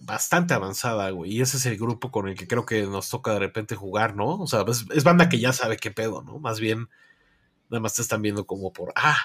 [0.00, 1.32] bastante avanzada, güey.
[1.32, 4.16] Y ese es el grupo con el que creo que nos toca de repente jugar,
[4.16, 4.38] ¿no?
[4.40, 6.38] O sea, es, es banda que ya sabe qué pedo, ¿no?
[6.38, 6.88] Más bien,
[7.68, 8.92] nada más te están viendo como por.
[8.96, 9.16] Ah,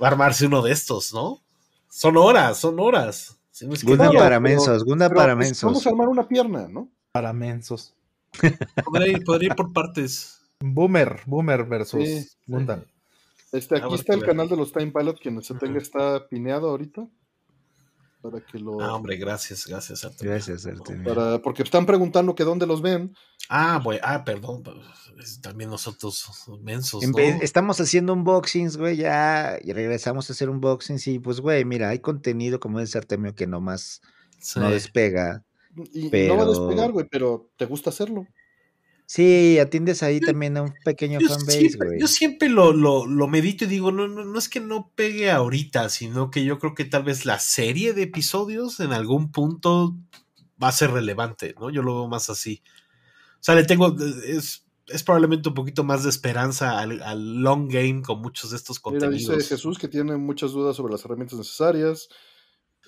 [0.00, 1.42] va a armarse uno de estos, ¿no?
[1.88, 3.35] Son horas, son horas.
[3.84, 5.64] Claro, para pero- mensos, Gundam Pero, para pues, mensos.
[5.64, 6.88] vamos a armar una pierna, ¿no?
[7.12, 7.94] Para mensos.
[8.84, 10.40] podría, ir- podría ir por partes.
[10.60, 12.82] Boomer, Boomer versus Sí, Gundam.
[13.52, 14.28] Este, Habrá aquí está el ver.
[14.30, 17.06] canal de los Time Pilot, quien se tenga está pineado ahorita.
[18.30, 18.80] Para que lo.
[18.80, 20.04] Ah, hombre, gracias, gracias.
[20.04, 20.32] Artemio.
[20.34, 21.14] Gracias, Artemio.
[21.14, 23.14] para, porque están preguntando que dónde los ven.
[23.48, 24.62] Ah, güey, ah, perdón.
[24.62, 26.24] pues, También nosotros
[26.62, 27.16] mensos, En ¿no?
[27.16, 31.88] vez- Estamos haciendo unboxings, güey, ya y regresamos a hacer unboxings y pues, güey, mira,
[31.90, 34.00] hay contenido como dice Artemio que nomás
[34.38, 34.60] Sí.
[34.60, 35.44] no despega.
[35.92, 38.26] Y, y Pero- no va a despegar, güey, pero te gusta hacerlo.
[39.08, 42.00] Sí, atiendes ahí también a un pequeño Yo fanbase, siempre, güey.
[42.00, 45.30] yo siempre lo, lo, lo medito y digo, no, no, no es que no pegue
[45.30, 49.96] ahorita, sino que yo creo que tal vez la serie de episodios en algún punto
[50.60, 51.70] va a ser relevante, ¿no?
[51.70, 52.62] Yo lo veo más así.
[53.34, 53.94] O sea, le tengo,
[54.26, 58.56] es, es probablemente un poquito más de esperanza al, al long game con muchos de
[58.56, 59.36] estos Mira, contenidos.
[59.36, 62.08] dice Jesús que tiene muchas dudas sobre las herramientas necesarias.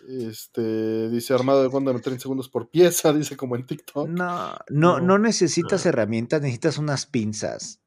[0.07, 4.09] Este, dice armado de Gundam en 30 segundos por pieza, dice como en TikTok.
[4.09, 5.01] No, no, No.
[5.01, 5.89] no necesitas No.
[5.91, 7.81] herramientas, necesitas unas pinzas.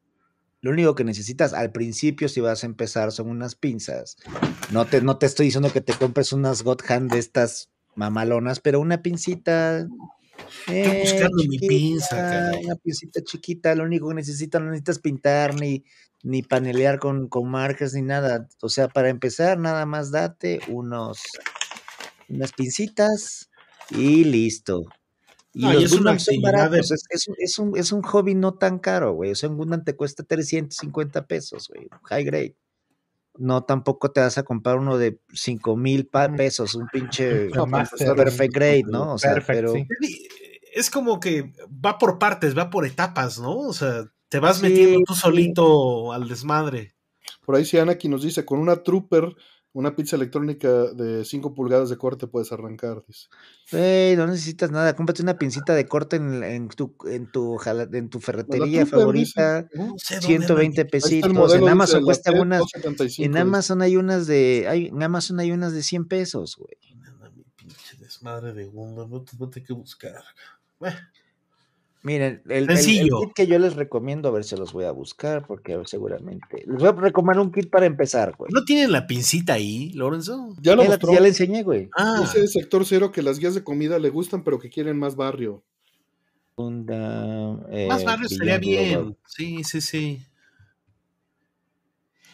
[0.63, 4.17] Lo único que necesitas al principio, si vas a empezar, son unas pinzas.
[4.71, 8.59] No te, no te estoy diciendo que te compres unas God Hand de estas mamalonas,
[8.59, 9.87] pero una pincita.
[10.67, 12.65] eh, buscando mi pinza, caray.
[12.65, 15.83] Una pincita chiquita, lo único que necesitas, no necesitas pintar ni,
[16.21, 18.47] ni panelear con, con marcas ni nada.
[18.61, 21.21] O sea, para empezar, nada más date unos,
[22.35, 23.49] unas pincitas
[23.89, 24.83] y listo.
[25.53, 27.91] Y No, y los es una son de- baratos, es, es un, es, un, es
[27.91, 29.31] un hobby no tan caro, güey.
[29.31, 31.87] O sea, un Gundam te cuesta 350 pesos, güey.
[32.03, 32.55] High grade.
[33.37, 36.35] No, tampoco te vas a comprar uno de 5 mil Mm.
[36.35, 39.13] pesos, un pinche No, Master, perfect grade, ¿no?
[39.13, 39.87] O sea, Perfect, pero sí.
[40.73, 41.51] Es como que
[41.85, 43.57] va por partes, va por etapas, ¿no?
[43.57, 45.21] O sea, te vas Sí, metiendo tú sí.
[45.21, 46.95] solito al desmadre.
[47.45, 49.35] Por ahí sí Anaki nos dice, con una Trooper,
[49.73, 53.27] una pizza electrónica de 5 pulgadas de corte puedes arrancar, dice.
[53.71, 54.95] Güey, no necesitas nada.
[54.95, 59.67] Cómprate una pincita de corte en, en tu, en, tu, en tu ferretería favorita.
[59.73, 61.33] No sé dónde 120 Ahí está el pesitos.
[61.33, 62.59] modelo, En Amazon dice, cuesta unas.
[62.59, 63.41] 275, En dice.
[63.41, 64.65] Amazon hay unas de.
[64.67, 66.75] Hay, en Amazon hay unas de 100 pesos, güey.
[67.05, 70.21] Anda, mi pinche desmadre de Gundam, no te, no te hay que buscar.
[70.79, 70.97] Bueno,
[72.03, 73.19] Miren, el, el- el Sencillo.
[73.21, 76.63] kit que yo les recomiendo, a ver si los voy a buscar, porque seguramente.
[76.65, 78.51] Les voy a recomendar un kit para empezar, güey.
[78.51, 80.55] ¿No tienen la pincita ahí, Lorenzo?
[80.59, 81.13] Ya lo mostró.
[81.13, 81.89] ya le enseñé, güey.
[81.95, 85.15] Ah, Dice sector cero que las guías de comida le gustan, pero que quieren más
[85.15, 85.63] barrio.
[86.57, 88.91] Gundam, más eh, barrio estaría bien.
[88.93, 89.17] Global.
[89.27, 90.21] Sí, sí, sí.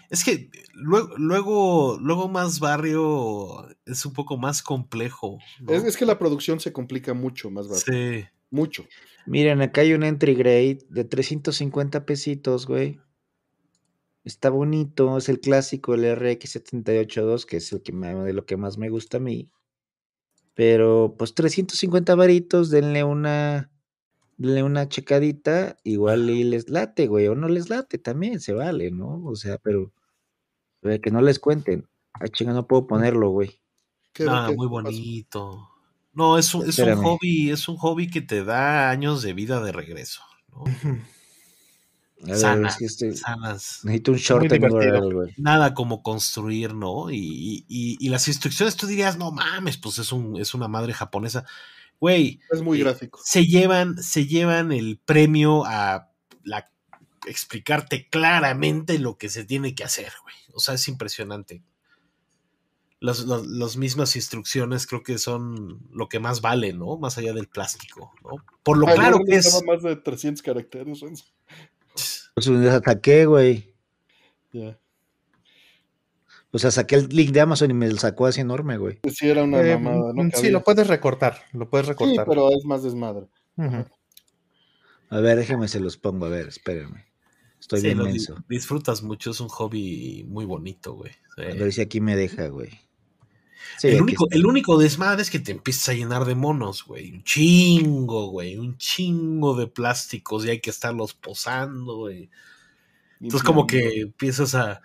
[0.10, 5.40] Es que luego, luego, luego más barrio es un poco más complejo.
[5.60, 5.74] ¿no?
[5.74, 7.84] Es, es que la producción se complica mucho más barrio.
[7.86, 8.26] Sí.
[8.50, 8.86] Mucho.
[9.26, 13.00] Miren, acá hay un entry grade de 350 pesitos, güey.
[14.24, 18.58] Está bonito, es el clásico, el RX782, que es el que me- de lo que
[18.58, 19.50] más me gusta a mí.
[20.54, 23.72] Pero, pues 350 varitos, denle una,
[24.38, 28.92] denle una checadita, igual y les late, güey, o no les late también, se vale,
[28.92, 29.24] ¿no?
[29.26, 29.94] O sea, pero,
[30.82, 31.88] pero que no les cuenten.
[32.14, 33.62] Ay, chinga, no puedo ponerlo, güey.
[34.14, 35.70] ¿Qué- Ah, muy bonito.
[36.18, 39.62] No, es un, es un hobby, es un hobby que te da años de vida
[39.62, 40.22] de regreso.
[40.52, 40.64] ¿no?
[42.20, 43.82] Ver, Sanas, es que estoy- sanas.
[43.84, 44.50] necesito un short
[45.14, 45.34] güey.
[45.38, 47.12] Nada como construir, ¿no?
[47.12, 50.68] Y, y- y- y las instrucciones tú dirías, no mames, pues es, un, es una
[50.68, 51.46] madre japonesa.
[52.00, 53.20] Güey, Es muy Eh, gráfico.
[53.24, 56.10] se llevan, se llevan el premio a
[56.44, 56.68] la,
[57.28, 60.36] explicarte claramente lo que se tiene que hacer, güey.
[60.56, 61.62] O sea, es impresionante.
[63.00, 66.98] Las, las- las mismas instrucciones creo que son lo que más vale, ¿no?
[66.98, 68.44] Más allá del plástico, ¿no?
[68.64, 69.64] Por lo Ay, claro que es.
[69.66, 71.00] más de 300 caracteres.
[71.02, 71.26] Renzo.
[72.36, 73.74] Pues un ataqué, güey.
[74.54, 74.80] Ya.
[76.52, 79.00] O sea, saqué el link de Amazon y me lo sacó así enorme, güey.
[79.12, 80.14] Sí, era una Eh, mamada.
[80.14, 80.52] No sí, cabía.
[80.52, 81.42] lo puedes recortar.
[81.54, 82.26] Lo puedes Sí, recortar.
[82.28, 83.28] pero es más desmadre.
[85.10, 86.26] A ver, déjenme se los pongo.
[86.28, 87.06] A ver, espérenme.
[87.60, 88.36] Estoy Sí, bien lo di- menso.
[88.48, 91.12] disfrutas mucho, es un hobby muy bonito, güey.
[91.36, 91.42] Sí.
[91.42, 92.70] A ver si aquí me deja, güey.
[93.78, 97.12] Sí, el, único, el único desmadre es que te empiezas a llenar de monos, güey.
[97.12, 98.58] Un chingo, güey.
[98.58, 102.30] Un chingo de plásticos y hay que estarlos posando, güey.
[103.22, 104.82] Entonces como que empiezas a,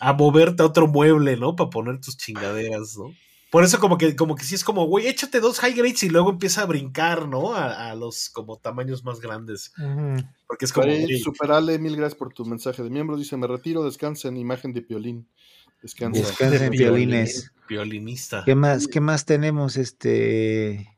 [0.00, 1.56] a moverte a otro mueble, ¿no?
[1.56, 3.12] Para poner tus chingaderas, ¿no?
[3.50, 6.10] Por eso como que, como que sí es como, güey, échate dos high grades y
[6.10, 7.54] luego empieza a brincar, ¿no?
[7.54, 9.72] A, a los como tamaños más grandes.
[10.46, 10.88] Porque es como,
[11.22, 13.16] Superale, mil gracias por tu mensaje de miembro.
[13.16, 15.28] Dice, me retiro, descansa en imagen de piolín.
[15.82, 16.20] Descansa.
[16.20, 17.52] Descansen, de violines.
[17.68, 18.42] violinista.
[18.44, 19.76] ¿Qué más, ¿Qué más tenemos?
[19.76, 20.88] Este.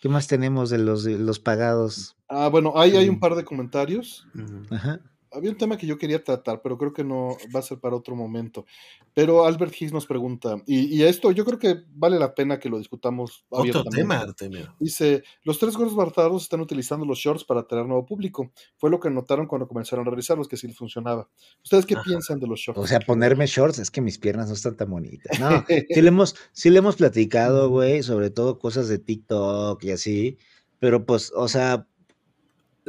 [0.00, 2.16] ¿Qué más tenemos de los, de los pagados?
[2.28, 3.20] Ah, bueno, ahí hay un Mm.
[3.20, 4.26] par de comentarios.
[4.70, 5.00] Ajá.
[5.32, 7.96] Había un tema que yo quería tratar, pero creo que no va a ser para
[7.96, 8.66] otro momento.
[9.14, 12.68] Pero Albert Higgs nos pregunta, y, y esto yo creo que vale la pena que
[12.68, 14.74] lo discutamos Otro tema, Artemio.
[14.78, 18.52] Dice, los tres gordos bastardos están utilizando los shorts para atraer nuevo público.
[18.76, 21.28] Fue lo que notaron cuando comenzaron a realizarlos, que sí les funcionaba.
[21.62, 22.04] ¿Ustedes qué Ajá.
[22.04, 22.80] piensan de los shorts?
[22.80, 25.38] O sea, ponerme shorts, es que mis piernas no están tan bonitas.
[25.38, 25.48] No,
[25.88, 30.38] sí le hemos, sí le hemos platicado, güey, sobre todo cosas de TikTok y así,
[30.78, 31.86] pero pues, o sea,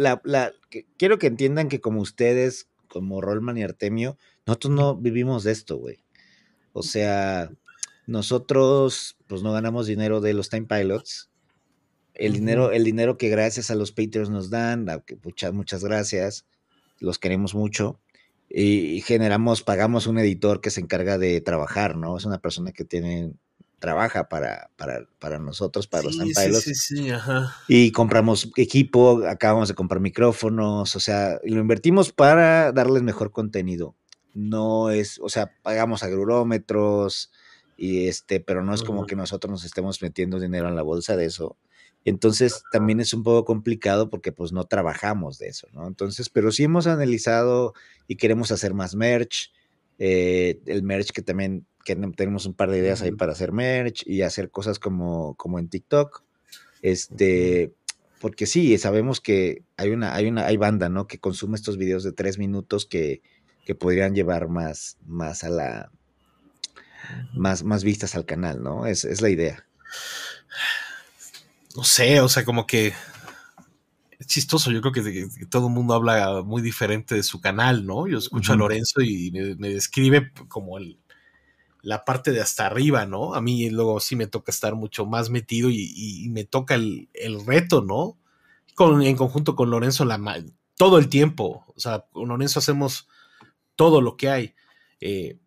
[0.02, 4.96] la, la, que- quiero que entiendan que como ustedes, como Rollman y Artemio, nosotros no
[4.96, 6.00] vivimos de esto, güey.
[6.74, 7.52] O sea,
[8.08, 11.30] nosotros, pues no ganamos dinero de los Time Pilots.
[12.14, 14.86] El dinero, el dinero que gracias a los Patreons nos dan,
[15.24, 16.46] muchas, muchas gracias,
[17.00, 18.00] los queremos mucho
[18.50, 22.18] y generamos, pagamos un editor que se encarga de trabajar, ¿no?
[22.18, 23.32] Es una persona que tiene,
[23.82, 27.54] trabaja para, para, para nosotros, para los Sí, Time sí, sí, sí, ajá.
[27.68, 33.32] Y compramos equipo, acabamos de comprar micrófonos, o sea, y lo invertimos para darles mejor
[33.32, 33.96] contenido.
[34.34, 37.32] No es, o sea, pagamos agrurómetros,
[37.76, 41.18] y este, pero no es como que nosotros nos estemos metiendo dinero en la bolsa
[41.18, 41.58] de eso.
[42.06, 45.88] Entonces también es un poco complicado porque pues no trabajamos de eso, ¿no?
[45.88, 47.74] Entonces, pero sí hemos analizado
[48.08, 49.52] y queremos hacer más merch,
[49.98, 54.04] eh, el merch que también que tenemos un par de ideas ahí para hacer merch
[54.06, 56.24] y hacer cosas como, como en TikTok.
[56.82, 57.74] Este,
[58.20, 61.08] porque sí, sabemos que hay una, hay una, hay banda, ¿no?
[61.08, 63.22] Que consume estos videos de tres minutos que,
[63.66, 65.92] que podrían llevar más, más a la,
[67.34, 68.86] más, más vistas al canal, ¿no?
[68.86, 69.66] Es, es la idea.
[71.76, 72.94] No sé, o sea, como que
[74.20, 74.72] es chistoso.
[74.72, 78.08] Yo creo que, todo el mundo habla muy diferente de su canal, ¿no?
[78.08, 78.56] Yo escucho a.
[78.56, 81.00] Lorenzo y me, me describe como el,
[81.82, 83.34] la parte de hasta arriba, ¿no?
[83.34, 86.76] A mí luego sí me toca estar mucho más metido y, y- y me toca
[86.76, 88.18] el, el reto, ¿no?
[88.76, 90.20] Con, en conjunto con Lorenzo la,
[90.78, 91.66] todo el tiempo.
[91.76, 93.08] O sea, con Lorenzo hacemos
[93.76, 94.54] todo lo que hay.
[95.00, 95.38] Eh,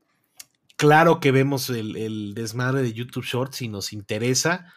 [0.77, 4.73] claro que vemos el, el desmadre de YouTube Shorts y nos interesa.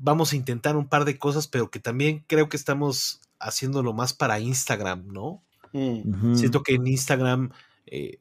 [0.00, 4.12] Vamos a intentar un par de cosas, pero que también creo que estamos haciéndolo más
[4.14, 5.42] para Instagram, ¿no?
[5.72, 6.34] Mm.
[6.34, 7.50] Siento que en Instagram
[7.86, 8.20] eh,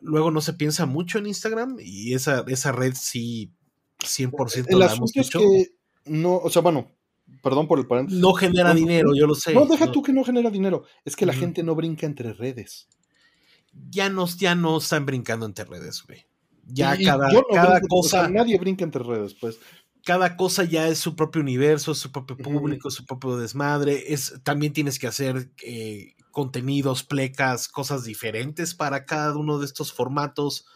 [0.00, 3.52] luego no se piensa mucho en Instagram y esa, esa red sí
[3.98, 5.38] 100% El la asunto hemos es hecho.
[5.40, 5.68] que
[6.06, 6.90] no, o sea, bueno,
[7.42, 8.20] perdón por el paréntesis.
[8.20, 9.54] No genera No, dinero, yo lo sé.
[9.54, 10.84] No, deja No, tú que no genera dinero.
[11.04, 12.88] Es que la gente no brinca entre redes.
[13.90, 16.26] Ya no, ya no están brincando entre redes, güey.
[16.66, 19.58] Ya Y- cada, cada brinco, o sea, cosa, nadie brinca entre redes, pues.
[20.04, 24.12] cada cosa ya es su propio universo, su propio público, su propio desmadre.
[24.12, 29.92] Es, también tienes que hacer eh, contenidos, plecas, cosas diferentes para cada uno de estos
[29.92, 30.66] formatos.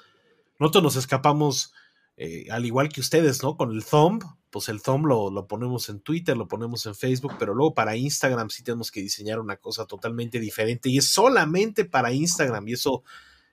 [0.60, 1.72] Nosotros nos escapamos,
[2.16, 3.56] eh, al igual que ustedes, ¿no?
[3.56, 7.32] Con el Thumb, pues el Thumb lo, lo ponemos en Twitter, lo ponemos en Facebook,
[7.38, 11.84] pero luego para Instagram sí tenemos que diseñar una cosa totalmente diferente y es solamente
[11.84, 13.02] para Instagram y eso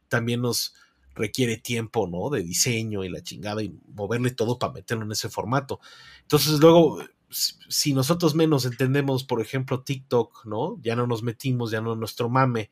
[0.07, 0.75] también nos
[1.15, 2.29] requiere tiempo, ¿no?
[2.29, 5.79] De diseño y la chingada y moverle todo para meterlo en ese formato.
[6.21, 6.99] Entonces luego,
[7.33, 10.77] si nosotros menos entendemos, por ejemplo, TikTok, ¿no?
[10.81, 12.69] Ya no nos metimos, ya no es nuestro mame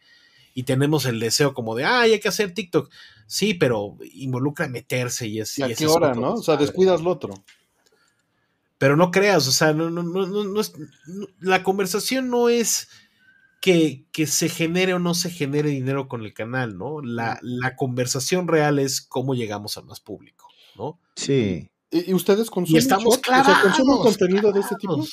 [0.53, 2.91] y tenemos el deseo como de, ah, hay que hacer TikTok.
[3.25, 5.57] Sí, pero involucra meterse y es...
[5.57, 6.33] ¿Y a y qué es hora, otro no?
[6.33, 7.33] O sea, descuidas lo otro.
[8.77, 10.73] Pero no creas, o sea, no, no, no, no, no es,
[11.05, 12.89] no- la conversación no es
[13.61, 17.01] que, que se genere o no se genere dinero con el canal, ¿no?
[17.01, 20.99] La, la conversación real es cómo llegamos a más público, ¿no?
[21.15, 21.69] Sí.
[21.91, 23.19] ¿Y, y ustedes consumen estamos shorts?
[23.30, 25.05] O sea, ¿consumen clavados, contenido de este tipo?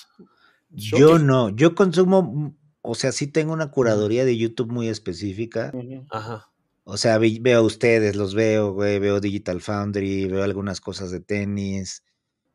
[0.70, 5.72] Yo no, yo consumo, o sea, sí tengo una curaduría de YouTube muy específica.
[6.10, 6.50] Ajá.
[6.84, 11.10] O sea, ve- veo a ustedes, los veo, güey, veo Digital Foundry, veo algunas cosas
[11.10, 12.02] de tenis,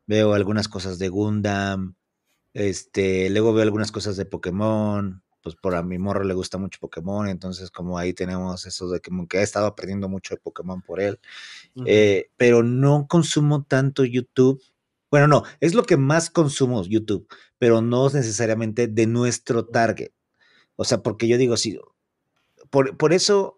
[0.06, 1.94] veo algunas cosas de Gundam,
[2.52, 6.80] este, luego veo algunas cosas de Pokémon, pues por a mi morro le gusta mucho
[6.80, 10.82] Pokémon, entonces como ahí tenemos eso de que, que he estado aprendiendo mucho de Pokémon
[10.82, 11.20] por él,
[11.86, 14.62] eh, pero no consumo tanto YouTube.
[15.10, 20.10] Bueno, no, es lo que más consumo YouTube, pero no necesariamente de nuestro target.
[20.76, 21.78] O sea, porque yo digo, sí,
[22.70, 23.56] por, por eso,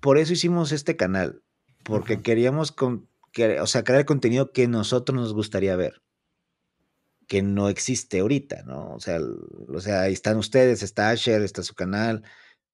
[0.00, 1.42] por eso hicimos este canal,
[1.84, 6.02] porque queríamos, con, que- o sea, crear contenido que nosotros nos gustaría ver,
[7.30, 8.92] que no existe ahorita, ¿no?
[8.92, 9.20] O sea,
[9.68, 12.24] o sea, ahí están ustedes, está Asher, está su canal,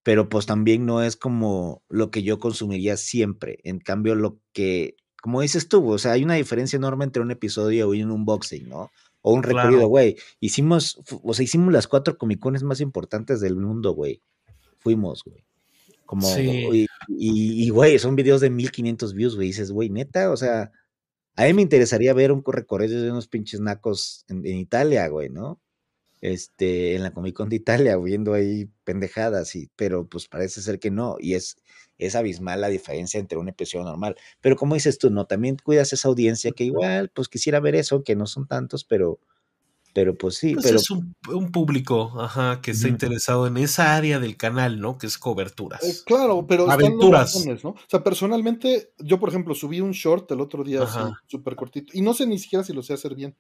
[0.03, 3.59] pero pues también no es como lo que yo consumiría siempre.
[3.65, 7.31] En cambio, lo que, como dices tú, o sea, hay una diferencia enorme entre un
[7.31, 8.91] episodio y un unboxing, ¿no?
[9.21, 9.59] O un Claro.
[9.69, 10.17] recorrido, güey.
[10.41, 14.23] Hicimos, fu- o sea, hicimos las cuatro comicones más importantes del mundo, güey.
[14.79, 15.45] Fuimos, güey.
[16.07, 16.87] Como, Sí.
[17.09, 19.49] y, güey, son videos de 1500 views, güey.
[19.49, 20.73] Dices, güey, neta, o sea,
[21.37, 25.31] a mí me interesaría ver un recorrido de unos pinches nacos en, en Italia, güey,
[25.31, 25.61] ¿no?
[26.21, 30.79] este, en la Comic Con de Italia, viendo ahí pendejadas, y, pero pues parece ser
[30.79, 31.57] que no, y es,
[31.99, 34.17] es abismal la diferencia entre un episodio normal.
[34.41, 38.03] Pero como dices tú, no, también cuidas esa audiencia que igual, pues quisiera ver eso,
[38.03, 39.21] que no son tantos, pero,
[39.97, 40.53] pero pues sí.
[40.53, 44.79] Pues pero, es un, un público, ajá, que está interesado en esa área del canal,
[44.79, 44.99] ¿no?
[44.99, 45.83] Que es coberturas.
[45.83, 47.33] Eh, claro, pero Aventuras.
[47.35, 47.71] razones, ¿no?
[47.71, 50.87] O sea, personalmente, yo por ejemplo subí un short el otro día
[51.27, 53.35] súper cortito, y no sé ni siquiera si lo sé hacer bien.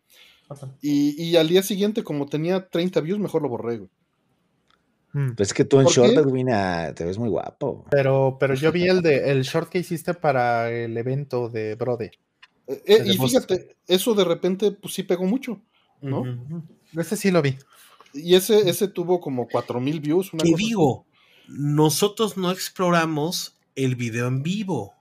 [0.80, 3.76] Y, y al día siguiente, como tenía 30 views, mejor lo borré.
[3.76, 3.90] güey.
[5.12, 5.34] Mm.
[5.34, 6.12] pues es que tú en ¿Por short?
[6.14, 7.84] Edwina, te ves muy guapo.
[7.90, 12.12] Pero, pero yo vi el de el short que hiciste para el evento de Brode.
[12.66, 15.60] Eh, eh, y fíjate, eso de repente, pues sí pegó mucho,
[16.00, 16.24] ¿no?
[16.96, 17.56] Ese sí lo vi.
[18.14, 20.32] Y ese, ese tuvo como 4000 views.
[20.32, 20.64] Una cosa así.
[20.64, 21.06] digo,
[21.48, 24.94] nosotros no exploramos el video en vivo.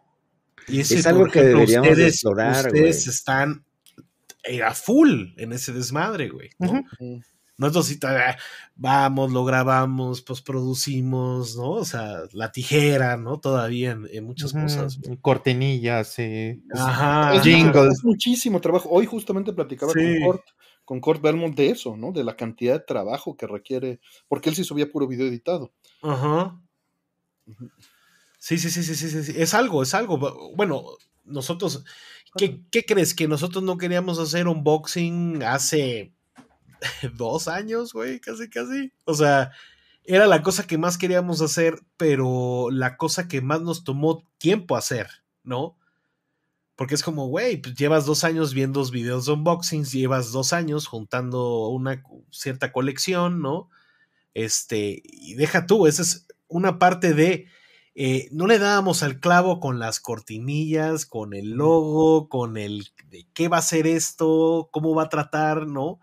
[0.67, 3.15] Y ese, Es algo por que deberíamos ustedes, explorar, ustedes güey.
[3.15, 3.65] están
[4.43, 6.49] eh, a full en ese desmadre, güey.
[6.59, 6.71] ¿no?
[6.71, 6.83] Ujú.
[6.99, 7.21] Mm.
[7.57, 7.97] Nosotros sí,
[8.75, 11.69] vamos, lo grabamos, pues producimos, ¿no?
[11.71, 13.39] O sea, la tijera, ¿no?
[13.39, 14.99] Todavía en, en muchas cosas.
[15.21, 16.61] Cortinillas, sí.
[16.73, 17.33] Ajá.
[17.35, 17.93] Es, Jingles.
[17.93, 18.89] es muchísimo trabajo.
[18.89, 19.99] Hoy justamente platicaba Sí.
[20.19, 20.43] con Kurt,
[20.85, 22.11] con Kurt Belmont de eso, ¿no?
[22.11, 25.73] De la cantidad de trabajo que requiere, porque él sí subía puro video editado.
[26.01, 26.59] Ajá.
[28.37, 29.33] Sí, sí, sí, sí, sí, sí.
[29.35, 30.17] Es algo, es algo.
[30.55, 30.83] Bueno,
[31.23, 31.83] nosotros,
[32.37, 33.13] ¿qué, qué crees?
[33.13, 36.13] Que nosotros no queríamos hacer unboxing hace
[37.15, 38.91] dos años, güey, casi, casi.
[39.05, 39.51] O sea,
[40.03, 44.75] era la cosa que más queríamos hacer, pero la cosa que más nos tomó tiempo
[44.75, 45.07] hacer,
[45.43, 45.77] ¿no?
[46.75, 50.51] Porque es como, güey, pues llevas dos años viendo los videos de unboxings, llevas dos
[50.53, 53.69] años juntando una cierta colección, ¿no?
[54.33, 57.47] Este, y deja tú, esa es una parte de,
[57.95, 63.27] eh, no le dábamos al clavo con las cortinillas, con el logo, con el de
[63.33, 65.99] qué va a ser esto, cómo va a tratar, ¿no?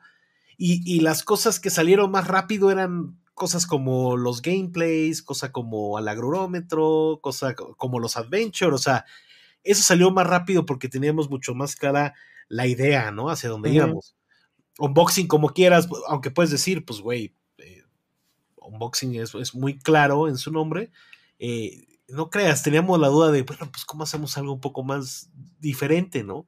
[0.59, 5.99] Y, y las cosas que salieron más rápido eran cosas como los gameplays, cosa como
[5.99, 9.05] al agrurómetro, cosa co- como los adventure, o sea,
[9.65, 12.15] eso salió más rápido porque teníamos mucho más clara
[12.49, 13.31] la idea, ¿no?
[13.31, 14.17] Hacia dónde íbamos.
[14.79, 17.85] Unboxing como quieras, aunque puedes decir, pues, güey, eh,
[18.57, 20.91] unboxing es, es muy claro en su nombre.
[21.39, 25.31] eh, no creas, teníamos la duda de, bueno, pues, ¿cómo hacemos algo un poco más
[25.61, 26.47] diferente, ¿no?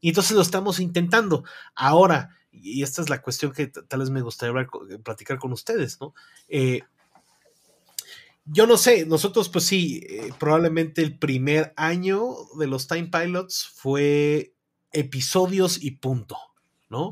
[0.00, 1.44] Y entonces lo estamos intentando.
[1.74, 5.52] Ahora, y esta es la cuestión que tal vez me gustaría hablar co- platicar con
[5.52, 6.14] ustedes, ¿no?
[6.48, 6.82] Eh,
[8.44, 13.70] yo no sé, nosotros pues sí, eh, probablemente el primer año de los Time Pilots
[13.74, 14.54] fue
[14.92, 16.36] episodios y punto,
[16.88, 17.10] ¿no?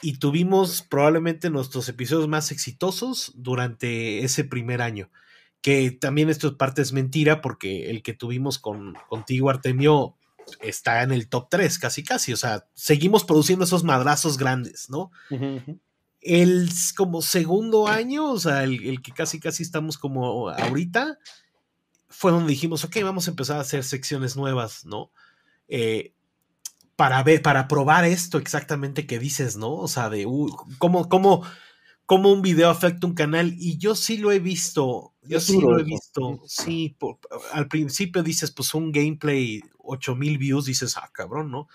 [0.00, 5.10] Y tuvimos probablemente nuestros episodios más exitosos durante ese primer año.
[5.60, 10.14] Que también esto es parte es mentira porque el que tuvimos con, contigo, Artemio,
[10.60, 12.32] está en el top 3, casi casi.
[12.32, 15.10] O sea, seguimos produciendo esos madrazos grandes, ¿no?
[15.30, 15.80] Ujú.
[16.20, 21.18] El como segundo año, o sea, el, el que casi casi estamos como ahorita,
[22.08, 25.12] fue donde dijimos, ok, vamos a empezar a hacer secciones nuevas, ¿no?
[25.68, 26.12] Eh,
[26.96, 29.72] para ver, para probar esto exactamente que dices, ¿no?
[29.74, 31.44] O sea, de uh, cómo, cómo,
[32.06, 33.54] cómo un video afecta un canal.
[33.58, 36.42] Y yo sí lo he visto, yo Es sí duro lo he visto.
[36.46, 37.18] Sí, por-
[37.52, 41.68] al principio dices, pues un gameplay, 8000 views, dices, ah, cabrón, ¿no?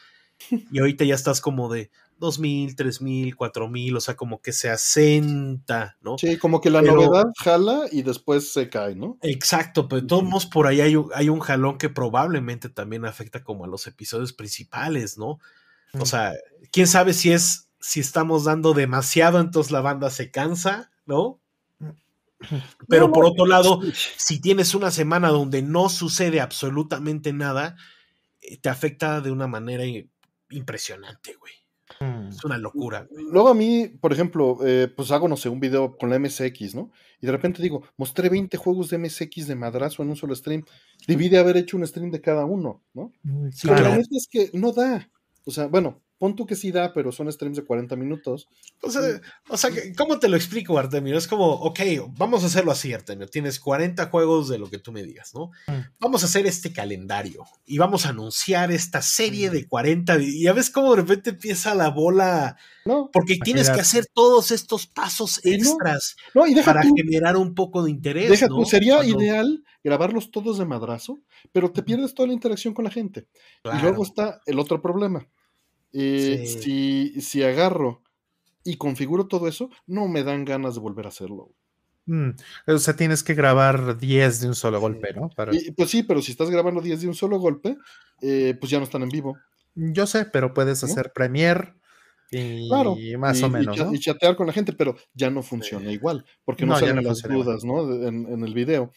[0.71, 1.89] Y ahorita ya estás como de
[2.23, 6.17] 2000, 3000, 4000, o sea, como que se asenta, ¿no?
[6.17, 9.17] Sí, como que la Pero- novedad jala y después se cae, ¿no?
[9.21, 13.05] Exacto, pero de todos modos por ahí hay un, hay un jalón que probablemente también
[13.05, 15.39] afecta como a los episodios principales, ¿no?
[15.93, 16.05] O Mm.
[16.05, 16.33] sea,
[16.71, 21.39] quién sabe si es, si estamos dando demasiado, entonces la banda se cansa, ¿no?
[22.89, 23.79] Pero No, por otro lado,
[24.17, 27.75] si tienes una semana donde no sucede absolutamente nada,
[28.41, 29.83] eh, te afecta de una manera
[30.49, 31.53] impresionante, güey.
[31.99, 32.29] Mm.
[32.29, 33.07] Es una locura.
[33.09, 33.25] güey.
[33.31, 36.75] Luego a mí, por ejemplo, eh, pues hago, no sé, un video con la MSX,
[36.75, 36.91] ¿no?
[37.21, 40.63] Y de repente digo, mostré 20 juegos de MSX de madrazo en un solo stream.
[41.07, 43.11] Debí de haber hecho un stream de cada uno, ¿no?
[43.23, 45.09] Mm, Pero la neta es que no da.
[45.45, 48.47] O sea, bueno, pon tú que sí da, pero son streams de 40 minutos.
[48.81, 49.01] O sea,
[49.49, 51.17] o sea, que- ¿cómo te lo explico, Artemio?
[51.17, 51.81] Es como, ok,
[52.17, 53.27] vamos a hacerlo así, Artemio.
[53.27, 55.47] Tienes 40 juegos de lo que tú me digas, ¿no?
[55.67, 55.81] Mm.
[55.99, 60.17] Vamos a hacer este calendario y vamos a anunciar esta serie de 40.
[60.21, 64.51] Y ya ves cómo de repente empieza la bola, No, porque tienes que hacer todos
[64.51, 68.29] estos pasos no, extras no, y deja para tú, generar un poco de interés.
[68.29, 68.55] deja ¿no?
[68.59, 71.19] tú, sería Cuando- ideal grabarlos todos de madrazo,
[71.51, 73.27] pero te pierdes toda la interacción con la gente.
[73.61, 73.77] Claro.
[73.77, 75.27] Y luego está el otro problema.
[75.93, 76.61] Eh, Sí.
[77.13, 78.01] si, si agarro
[78.63, 81.51] y configuro todo eso, no me dan ganas de volver a hacerlo.
[82.05, 82.31] Mm,
[82.67, 85.29] O sea, tienes que grabar 10 de un solo golpe, ¿no?
[85.29, 87.77] Para- Y, pues sí, pero si estás grabando 10 de un solo golpe,
[88.21, 89.37] eh, pues ya no están en vivo.
[89.75, 91.73] Yo sé, pero puedes hacer Premiere
[92.31, 95.91] Y Claro, más y, o menos, y chatear con la gente, pero ya no funciona
[95.91, 97.91] igual, porque no, salen no las dudas, ¿no?
[98.05, 98.91] en el video.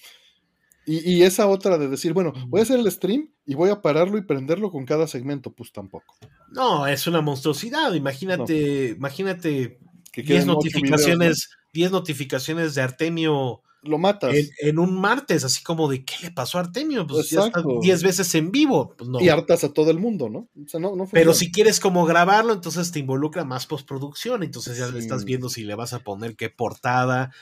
[0.87, 3.83] Y, y esa otra de decir, bueno, voy a hacer el stream y voy a
[3.83, 6.17] pararlo y prenderlo con cada segmento, pues tampoco.
[6.53, 7.93] No, es una monstruosidad.
[7.95, 9.79] Imagínate, imagínate
[10.13, 13.63] Que 10 queden ocho videos, notificaciones, 10 notificaciones de Artemio.
[13.83, 14.35] Lo matas.
[14.35, 17.07] en, en un martes, así como de ¿qué le pasó a Artemio?
[17.07, 17.79] Pues ya está Exacto.
[17.81, 18.95] 10 veces en vivo.
[18.97, 19.21] Pues no.
[19.21, 20.49] Y hartas a todo el mundo, ¿no?
[20.61, 24.79] O sea, no, no Pero si quieres como grabarlo, entonces te involucra más postproducción, entonces
[24.79, 27.33] ya le estás viendo si le vas a poner qué portada.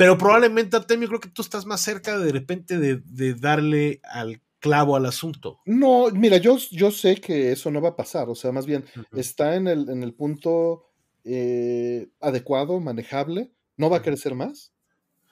[0.00, 4.40] Pero probablemente, Artemio, creo que tú estás más cerca de repente de, de darle al
[4.58, 5.60] clavo al asunto.
[5.66, 8.86] No, mira, yo, yo sé que eso no va a pasar, o sea, más bien
[9.12, 10.86] está en el, en el punto
[11.24, 14.72] eh, adecuado, manejable, no va a crecer más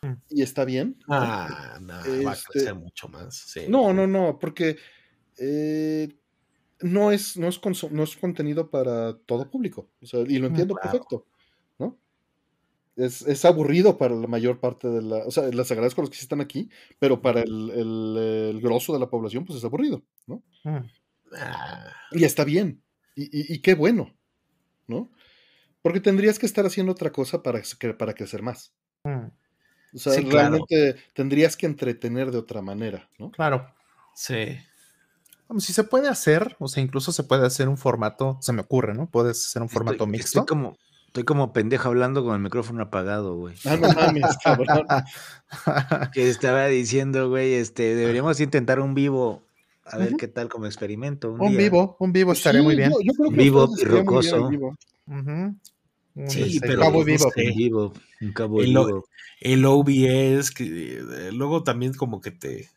[0.01, 0.13] Mm.
[0.31, 0.97] y está bien.
[1.09, 3.35] Ah, no, va a Este, crecer mucho más.
[3.35, 3.63] sí.
[3.69, 4.77] No, no, no, porque
[5.39, 6.09] eh,
[6.83, 10.75] no, es, no, es no es contenido para todo público, o sea, y lo entiendo
[10.75, 10.91] claro.
[10.93, 11.27] perfecto.
[12.99, 16.11] Es, es aburrido para la mayor parte de la, o sea, les agradezco a los
[16.11, 16.69] que sí están aquí,
[16.99, 18.17] pero para el, el,
[18.57, 20.43] el grosso de la población, pues es aburrido, ¿no?
[20.65, 20.79] Mm.
[21.37, 22.83] Ah, Y está bien.
[23.15, 24.15] Y, y- y qué bueno,
[24.89, 25.11] ¿no?
[25.81, 28.73] Porque tendrías que estar haciendo otra cosa para, que- para crecer más.
[29.05, 29.27] Mm.
[29.95, 30.51] O sea, Sí, claro.
[30.51, 33.31] realmente tendrías que entretener de otra manera, ¿no?
[33.31, 33.73] Claro.
[34.15, 34.59] sí.
[35.47, 38.61] Como si se puede hacer, o sea, incluso se puede hacer un formato, se me
[38.61, 39.09] ocurre, ¿no?
[39.09, 40.41] Puedes hacer un formato Estoy- mixto.
[40.41, 40.77] Estoy como,
[41.09, 43.55] estoy como pendejo hablando con el micrófono apagado, güey.
[43.65, 44.87] Ah, no mames, cabrón.
[46.13, 49.43] Que estaba diciendo, güey, este, deberíamos intentar un vivo,
[49.85, 51.33] a ver qué tal como experimento.
[51.33, 51.59] Un, un día.
[51.59, 52.91] vivo, un vivo estaría Sí, muy bien.
[52.93, 54.49] Yo, yo creo que Vivo y rocoso.
[54.49, 54.77] vivo.
[55.07, 55.31] Ujú.
[56.15, 57.51] Un, Sí, este, pero no sé.
[57.51, 59.05] Un vivo, un cabo El, vivo.
[59.41, 62.69] el OBS, que eh, luego también como que te...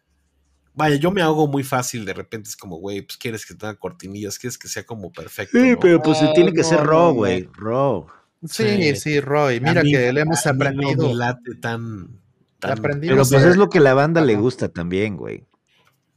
[0.74, 3.76] Vaya, yo me hago muy fácil, de repente es como, güey, pues quieres que tenga
[3.76, 5.58] cortinillas, quieres que sea como perfecto.
[5.60, 5.80] Sí, ¿no?
[5.80, 7.14] pero pues Ah, tiene que no, ser no, raw, no.
[7.16, 8.08] güey, raw.
[8.44, 8.96] Sí, Sí.
[8.96, 9.60] sí, Roy.
[9.60, 11.08] Mira mí- que le hemos no aprendido.
[11.10, 12.20] me late tan...
[12.60, 15.46] tan- Aprendimos Pero pues es lo que a la banda le gusta también, güey.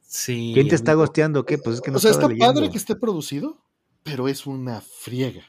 [0.00, 0.52] Sí.
[0.54, 1.58] ¿Quién te está no- gosteando o qué?
[1.58, 3.62] Pues es que no o sea, está padre que esté producido,
[4.02, 5.42] pero es una friega.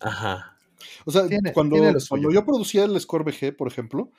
[0.00, 0.56] Ajá,
[1.04, 4.10] O sea, Tiene- cuando, tiene cuando yo producía el Score VG, por ejemplo,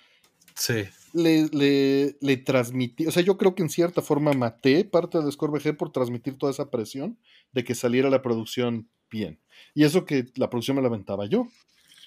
[0.55, 0.83] sí.
[1.13, 5.31] le, le, le transmití, o sea, yo creo que en cierta forma maté parte del
[5.31, 7.17] Score VG por transmitir toda esa presión
[7.53, 9.39] de que saliera la producción bien.
[9.73, 11.47] Y eso que la producción me la aventaba yo.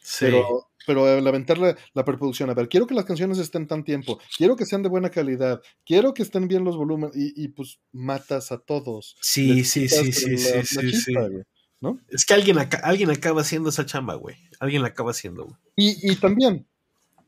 [0.02, 0.24] Sí.
[0.26, 3.84] Pero, pero al aventar la, la preproducción, a ver, quiero que las canciones estén tan
[3.84, 7.48] tiempo, quiero que sean de buena calidad, quiero que estén bien los volúmenes, y, y,
[7.48, 9.16] pues matas a todos.
[9.20, 10.90] Sí, sí, sí, sí, la- sí, la sí, sí.
[10.90, 11.42] chispa, güey,
[11.80, 12.00] ¿no?
[12.08, 14.36] Es que alguien, aca- alguien acaba haciendo esa chamba, güey.
[14.58, 15.56] Alguien la acaba haciendo, güey.
[15.76, 16.66] Y, y también,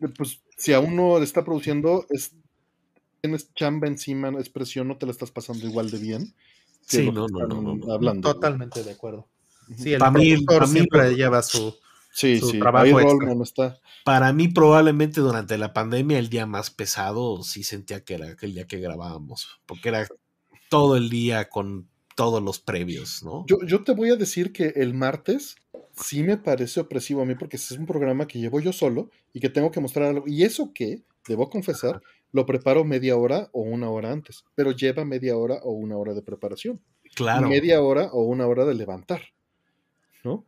[0.00, 2.32] eh, pues, si a uno le está produciendo, es,
[3.20, 6.34] tienes chamba encima, es presión, no te la estás pasando igual de bien.
[6.86, 7.92] Sí, no, no, no, no, no.
[7.92, 8.32] Hablando.
[8.34, 9.28] Totalmente de acuerdo.
[9.76, 11.74] Sí, el Pa' mí- productor pa' mí siempre lo- lleva su.
[12.14, 13.10] Sí, su sí, trabajo ahí extra.
[13.10, 13.80] Rollman está.
[14.04, 18.52] Para mí, probablemente durante la pandemia, el día más pesado, sí sentía que era aquel
[18.54, 19.60] día que grabábamos.
[19.64, 20.06] Porque era
[20.68, 23.46] todo el día con todos los previos, ¿no?
[23.48, 25.56] Yo, yo te voy a decir que el martes
[25.96, 29.40] sí me parece opresivo a mí porque es un programa que llevo yo solo y
[29.40, 30.24] que tengo que mostrar algo.
[30.26, 32.02] Y eso que, debo confesar,
[32.32, 36.12] lo preparo media hora o una hora antes, pero lleva media hora o una hora
[36.12, 36.80] de preparación.
[37.14, 37.46] claro.
[37.46, 39.22] Y media hora o una hora de levantar.
[40.24, 40.44] ¿No?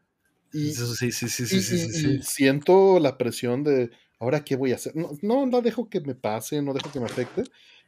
[0.52, 4.72] Y, sí, sí, sí, y- sí, sí, y- siento la presión de, ahora qué voy
[4.72, 4.94] a hacer.
[4.94, 7.42] No, no, no dejo que me pase, no dejo que me afecte,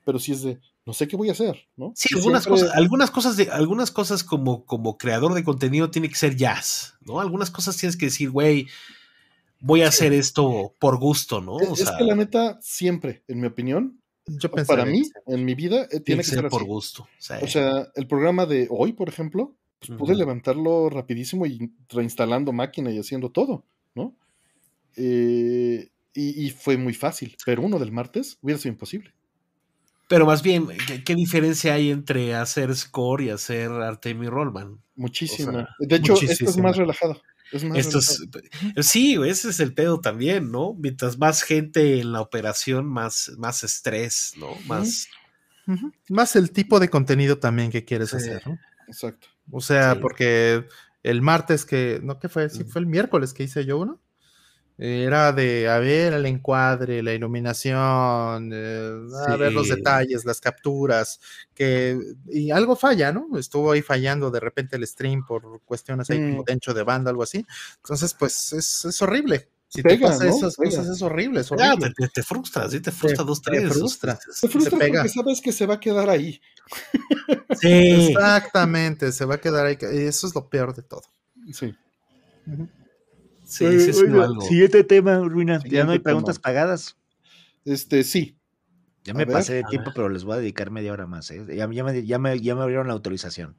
[0.05, 1.93] pero sí es de, no sé qué voy a hacer, ¿no?
[1.95, 5.91] Sí, Y algunas siempre- cosas, algunas cosas de, algunas cosas como, como creador de contenido
[5.91, 7.21] tiene que ser jazz, ¿no?
[7.21, 8.67] Algunas cosas tienes que decir, güey,
[9.61, 11.61] voy a hacer esto por gusto, ¿no?
[11.61, 15.45] Es, O es sea, que la neta, siempre, en mi opinión, Yo para mí, en
[15.45, 16.69] mi vida, eh, tiene tiene que que ser ser por así.
[16.69, 17.09] gusto.
[17.19, 17.35] sí.
[17.43, 22.91] O sea, el programa de hoy, por ejemplo, pues pude levantarlo rapidísimo y reinstalando máquina
[22.91, 23.65] y haciendo todo,
[23.95, 24.15] ¿no?
[24.97, 29.13] Eh, y, y fue muy fácil, pero uno del martes hubiera sido imposible.
[30.09, 34.81] Pero más bien, ¿qué, qué diferencia hay entre hacer score y hacer Artemio Rollman?
[34.95, 35.51] Muchísima.
[35.51, 37.21] O sea, de hecho, esto es más relajado.
[37.53, 38.23] Es más Esto es,
[38.87, 40.75] sí, ese es el pedo también, ¿no?
[40.75, 44.49] Mientras más gente en la operación, más, más estrés, ¿no?
[44.67, 45.09] Más.
[46.09, 48.17] Más el tipo de contenido también que quieres Sí.
[48.17, 48.59] hacer, ¿no?
[48.87, 49.29] Exacto.
[49.51, 50.01] O sea, Sí.
[50.01, 50.67] porque
[51.03, 52.49] el martes que, no, ¿qué fue?
[52.51, 54.01] Sí, fue el miércoles que hice yo uno.
[54.79, 58.93] Era de, a ver, el encuadre, la iluminación, eh,
[59.29, 61.19] a ver los detalles, las capturas,
[61.55, 63.39] que, y algo falla, ¿no?
[63.39, 66.45] Estuvo ahí fallando de repente el stream por cuestiones ahí como Mm.
[66.45, 67.47] de ancho de banda, algo así.
[67.77, 69.49] Entonces, pues es, es horrible.
[69.69, 70.31] Si Pega, te pasa ¿no?
[70.37, 70.71] esas Pega.
[70.71, 71.93] cosas, es horrible, es Ya, horrible.
[71.97, 73.69] te, te, te frustras, sí, te frustra dos, te tres.
[73.73, 74.19] frustra.
[74.31, 75.01] Se frustra pega.
[75.03, 76.41] porque sabes que se va a quedar ahí.
[77.61, 77.69] Sí.
[78.13, 79.77] Exactamente, se va a quedar ahí.
[79.93, 81.03] y Eso es lo peor de todo.
[81.53, 81.75] Sí.
[83.45, 84.41] Sí, sí, es Oiga, algo.
[84.43, 85.61] Siguiente tema, Ruina.
[85.69, 86.05] ya no hay tema.
[86.05, 86.97] preguntas pagadas.
[87.65, 88.39] Este, sí.
[89.05, 89.95] Ya A me ver, pasé de tiempo, ver.
[89.95, 91.31] pero les voy a dedicar media hora más.
[91.31, 91.45] ¿eh?
[91.49, 93.57] Ya, ya me, ya, me, ya me abrieron la autorización.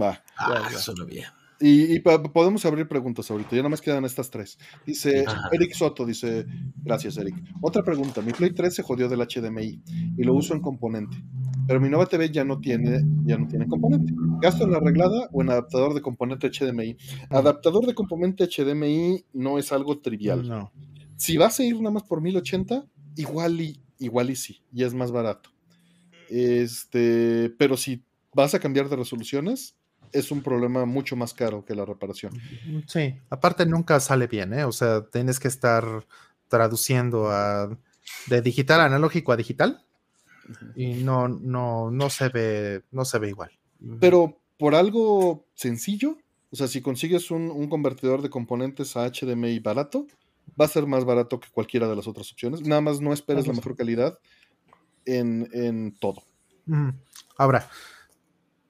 [0.00, 0.22] Va.
[0.36, 0.78] Ah, ya, ya.
[0.78, 1.26] suena bien.
[1.62, 4.58] Y, y pa- podemos abrir preguntas ahorita, ya nada más quedan estas tres.
[4.84, 5.48] Dice Ajá.
[5.52, 6.44] Eric Soto, dice,
[6.82, 7.36] gracias Eric.
[7.60, 9.80] Otra pregunta, mi Play 3 se jodió del HDMI
[10.18, 11.16] y lo uso en componente,
[11.68, 14.12] pero mi nueva TV ya no tiene, ya no tiene componente.
[14.40, 16.96] ¿Gasto en la arreglada o en adaptador de componente HDMI?
[17.30, 20.48] Adaptador de componente HDMI no es algo trivial.
[20.48, 20.72] No.
[21.16, 22.84] Si vas a ir nada más por 1080,
[23.14, 25.50] igual y, igual y sí, y es más barato.
[26.28, 28.02] Este, pero si
[28.34, 29.76] vas a cambiar de resoluciones,
[30.12, 32.32] es un problema mucho más caro que la reparación.
[32.86, 34.64] Sí, aparte nunca sale bien, ¿eh?
[34.64, 35.84] O sea, tienes que estar
[36.48, 37.76] traduciendo a,
[38.26, 39.84] de digital a analógico a digital
[40.74, 43.50] y no, no, no se ve, no se ve igual.
[44.00, 46.18] Pero por algo sencillo,
[46.50, 50.06] o sea, si consigues un, un convertidor de componentes a HDMI barato,
[50.60, 52.62] va a ser más barato que cualquiera de las otras opciones.
[52.62, 54.18] Nada más no esperes la mejor calidad
[55.04, 56.22] en, en todo.
[57.36, 57.68] Ahora,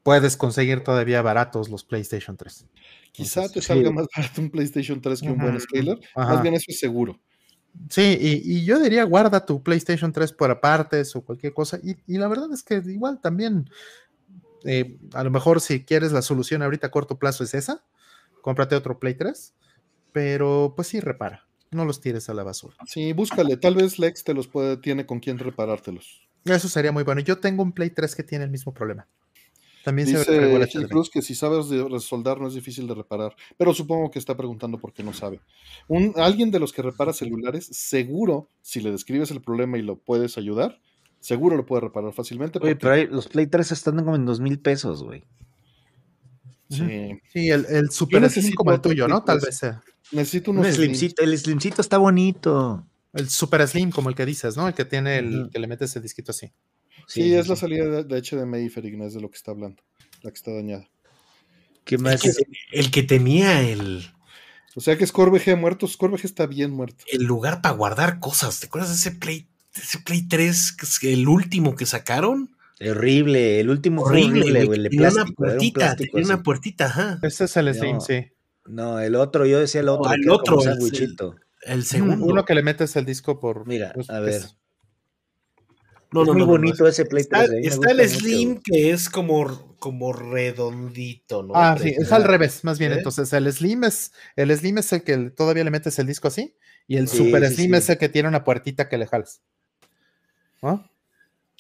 [0.03, 2.67] puedes conseguir todavía baratos los PlayStation 3.
[3.13, 3.67] Quizá Entonces, te sí.
[3.67, 6.01] salga más barato un PlayStation 3 que un buen scaler.
[6.15, 6.35] ajá.
[6.35, 7.21] Más bien eso es seguro.
[7.89, 11.79] Sí, y, y yo diría guarda tu PlayStation 3 por apartes o cualquier cosa.
[11.83, 13.71] Y, y la verdad es que igual también,
[14.65, 17.85] eh, a lo mejor si quieres la solución ahorita a corto plazo es esa,
[18.43, 19.55] cómprate otro Play 3,
[20.13, 22.77] pero pues sí repara, no los tires a la basura.
[22.87, 23.57] Sí, búscale.
[23.57, 26.29] Tal vez Lex te los puede, tiene con quién reparártelos.
[26.45, 27.21] Eso sería muy bueno.
[27.21, 29.07] Yo tengo un Play 3 que tiene el mismo problema.
[29.85, 30.89] También se Dice HDMI.
[30.89, 34.37] Cruz que si sabes de resoldar no es difícil de reparar, pero supongo que está
[34.37, 35.41] preguntando porque no sabe.
[35.89, 39.97] Un, alguien de los que repara celulares, seguro, si le describes el problema y lo
[39.97, 40.79] puedes ayudar,
[41.21, 42.59] seguro lo puede reparar fácilmente.
[42.63, 45.25] Oye, porque- pero los Play 3 están como en dos mil pesos, güey.
[46.69, 49.23] sí, Sí, el, el Super Slim como el tuyo, ¿no?
[49.25, 49.47] Tal 3.
[49.51, 49.83] vez sea.
[50.13, 52.87] necesito Un unos slimcito, el slimcito está bonito.
[53.13, 54.69] El Super Slim como el que dices, ¿no?
[54.69, 56.51] El que tiene el que le metes el disquito así.
[57.07, 59.83] Sí, es la salida de, de HDMI, Ferigna, es de lo que está hablando,
[60.23, 60.89] la que está dañada.
[61.85, 62.23] ¿Qué El más?
[62.23, 62.31] que,
[62.73, 64.07] el que tenía el,
[64.77, 67.05] O sea que ScoreVG muerto, ScoreVG está bien muerto.
[67.13, 68.61] el lugar para guardar cosas.
[68.61, 72.57] ¿Te acuerdas de ese Play, de ese Play 3, que es el último que sacaron?
[72.81, 76.87] Horrible, el último fue Horrible, horrible, güey, el de tenía una puertita, tenía una puertita,
[76.87, 77.19] ajá.
[77.23, 78.01] Ese es el Slim, No.
[78.01, 78.27] sí.
[78.67, 80.79] No, el otro, yo decía el otro, el otro, el-.
[81.65, 82.25] El segundo.
[82.27, 83.67] Uno que le metes el disco por.
[83.69, 84.35] Mira, pues, a ver.
[84.35, 84.57] es-
[86.13, 87.51] no, es no, muy no, no, no, bonito ese Play Está, 3.
[87.51, 91.55] a mí me está el mucho, Slim que es como, como redondito, ¿no?
[91.57, 92.93] Ah, sí, es al revés, más bien.
[92.93, 92.97] ¿Eh?
[92.99, 96.57] Entonces, el Slim es el Slim es el que todavía le metes el disco así,
[96.87, 97.77] y el Sí, Super sí, Slim sí.
[97.79, 99.43] es el que tiene una puertita que le jalas.
[100.61, 100.89] ¿No?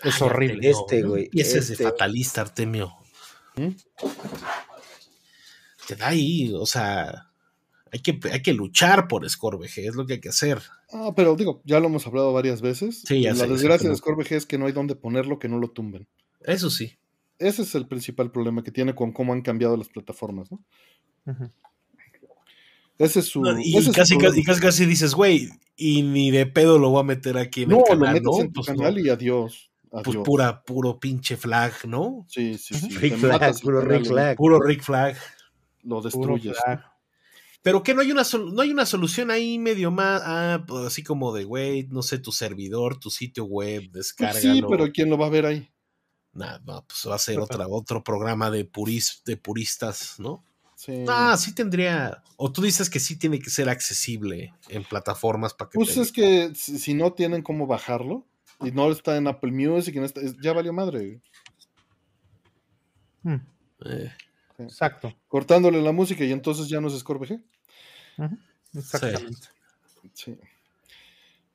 [0.05, 0.68] Es horrible.
[0.70, 1.10] Este, ¿no?
[1.10, 1.84] güey, Y ese es de este.
[1.84, 2.92] fatalista, Artemio.
[3.56, 3.68] ¿Mm?
[5.86, 7.32] Te da ahí, o sea,
[7.93, 10.62] hay que, hay que luchar por ScoreVG, es lo que hay que hacer.
[10.93, 13.03] Ah, pero digo, ya lo hemos hablado varias veces.
[13.07, 15.59] Sí, ya la sé, desgracia de ScoreVG es que no hay donde ponerlo que no
[15.59, 16.09] lo tumben.
[16.41, 16.99] Eso sí.
[17.39, 20.65] Ese es el principal problema que tiene con cómo han cambiado las plataformas, ¿no?
[22.99, 23.43] Ese es su.
[23.43, 26.47] No, y, ese es su casi, casi, y casi, casi dices, güey, y ni de
[26.47, 28.41] pedo lo voy a meter aquí en No, el lo canal, metes ¿no?
[28.41, 29.01] en tu Pues, canal no.
[29.01, 29.71] y adiós.
[29.91, 32.25] Pues pura, puro pinche flag, ¿no?
[32.27, 32.89] Sí, sí, sí.
[32.97, 34.37] Rick Flag, puro Rick Flag.
[34.39, 35.17] Puro Rick Flag.
[35.83, 36.57] Lo destruyes.
[36.57, 36.92] flag.
[37.62, 40.84] Pero que no hay una sol- no hay una solución ahí medio más, ah, pues,
[40.84, 44.41] así como de, güey, no sé, tu servidor, tu sitio web, Pues descárgalo.
[44.41, 45.68] sí, pero ¿quién lo va a ver ahí?
[46.32, 50.44] Nah, no, pues va a ser otra, otro programa de, puris, de puristas, ¿no?
[50.74, 51.05] Sí.
[51.08, 52.24] Ah, sí tendría.
[52.36, 55.76] O tú dices que sí tiene que ser accesible en plataformas para que.
[55.76, 58.26] Pues te- es que si, si no tienen cómo bajarlo
[58.60, 61.20] y no está en Apple Music, y no está- es- ya valió madre.
[63.23, 63.36] Mm,
[63.86, 64.12] eh,
[64.65, 65.15] Exacto.
[65.28, 67.41] Cortándole la música y entonces ya no es ScoreVG.
[68.18, 68.39] Ujú,
[68.74, 69.49] Exactamente.
[70.15, 70.36] Sí.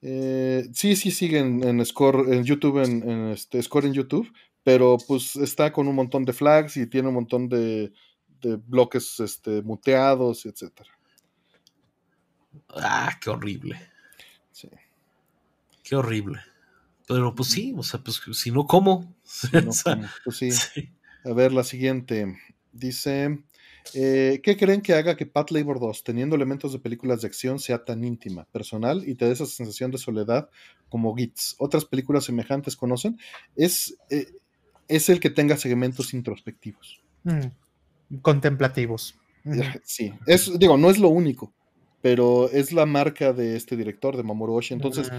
[0.02, 4.32] Eh, sí, sí, sigue en, en Score, en YouTube, en, en este, Score en YouTube,
[4.64, 7.92] pero pues está con un montón de flags y tiene un montón de,
[8.42, 10.90] de bloques este, muteados, etcétera.
[12.70, 13.80] ah, qué horrible.
[14.52, 14.70] Sí.
[15.84, 16.40] Qué horrible.
[17.08, 19.16] Pero pues sí, o sea, pues si no, ¿cómo?
[19.24, 20.52] Sí, no, como- pues sí.
[20.52, 20.90] Sí.
[21.26, 22.38] A ver, la siguiente.
[22.78, 23.40] Dice,
[23.94, 27.60] eh, ¿qué creen que haga que Pat Labor 2, teniendo elementos de películas de acción,
[27.60, 30.50] sea tan íntima, personal y te dé esa sensación de soledad
[30.90, 31.56] como Gits?
[31.58, 33.18] ¿Otras películas semejantes conocen?
[33.56, 34.28] Es, eh,
[34.88, 37.02] es el que tenga segmentos introspectivos.
[37.24, 39.16] Mm, Contemplativos.
[39.84, 41.54] Sí, es, digo, no es lo único,
[42.02, 44.76] pero es la marca de este director, de Mamoru Oshii.
[44.76, 45.10] Entonces,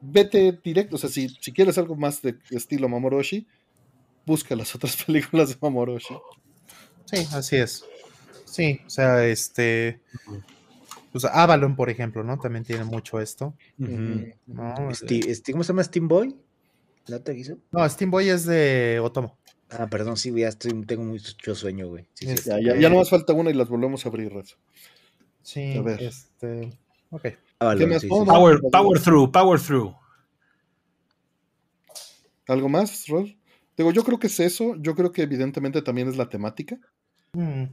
[0.00, 0.96] vete directo.
[0.96, 3.46] O sea, si, si quieres algo más de estilo Mamoru Oshii,
[4.24, 6.16] busca las otras películas de Mamoru Oshii.
[7.06, 7.84] Sí, así es.
[8.44, 10.00] Sí, o sea, este.
[11.12, 12.38] Pues Avalon, por ejemplo, ¿no?
[12.38, 13.54] También tiene mucho esto.
[13.78, 14.28] Ujú.
[14.46, 14.74] ¿no?
[14.90, 16.36] Ste- este- ¿Cómo se llama Steam Boy?
[17.06, 17.56] ¿La otra que hizo?
[17.72, 19.38] No, Steam Boy es de Otomo.
[19.70, 22.06] Ah, perdón, sí, ya estoy, tengo mucho sueño, güey.
[22.14, 22.50] Sí, sí, Es- sí.
[22.50, 24.46] Ya, ya, ya nomás falta una y las volvemos a abrir, Red.
[25.42, 26.02] Sí, A ver.
[26.02, 26.72] este.
[27.10, 27.26] Ok.
[27.60, 28.02] Avalon, ¿Qué más?
[28.02, 28.18] sí, sí, sí.
[28.20, 28.24] no.
[28.26, 29.94] Power, power through, power through.
[32.48, 33.36] ¿Algo más, Rol?
[33.76, 34.74] Digo, yo creo que es eso.
[34.78, 36.78] Yo creo que evidentemente también es la temática.
[37.32, 37.64] Mm.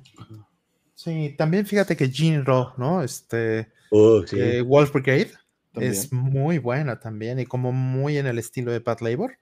[0.96, 3.04] Sí, también fíjate que Jinro, ¿no?
[3.04, 3.72] Este.
[3.90, 4.40] Oh, sí.
[4.40, 5.32] eh, Wolf Brigade
[5.72, 5.92] También.
[5.94, 9.38] es muy buena también y como muy en el estilo de Pat Labor.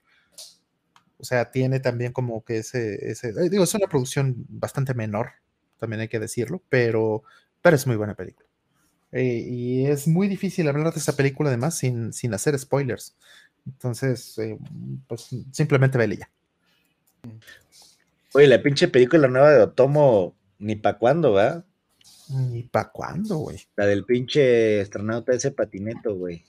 [1.20, 5.34] O sea, tiene también como que ese, ese eh, digo, es una producción bastante menor,
[5.78, 7.24] también hay que decirlo, pero,
[7.62, 8.48] pero es muy buena película.
[9.12, 13.16] Eh, y es muy difícil hablar de esa película además sin, sin hacer spoilers.
[13.68, 14.58] Entonces, eh,
[15.08, 16.30] pues simplemente vele ya.
[18.34, 21.66] Oye, la pinche película nueva de Otomo, ni pa' cuándo, ¿va?
[22.30, 23.60] Ni pa' cuándo, güey.
[23.76, 26.44] La del pinche astronauta ese patineto, güey.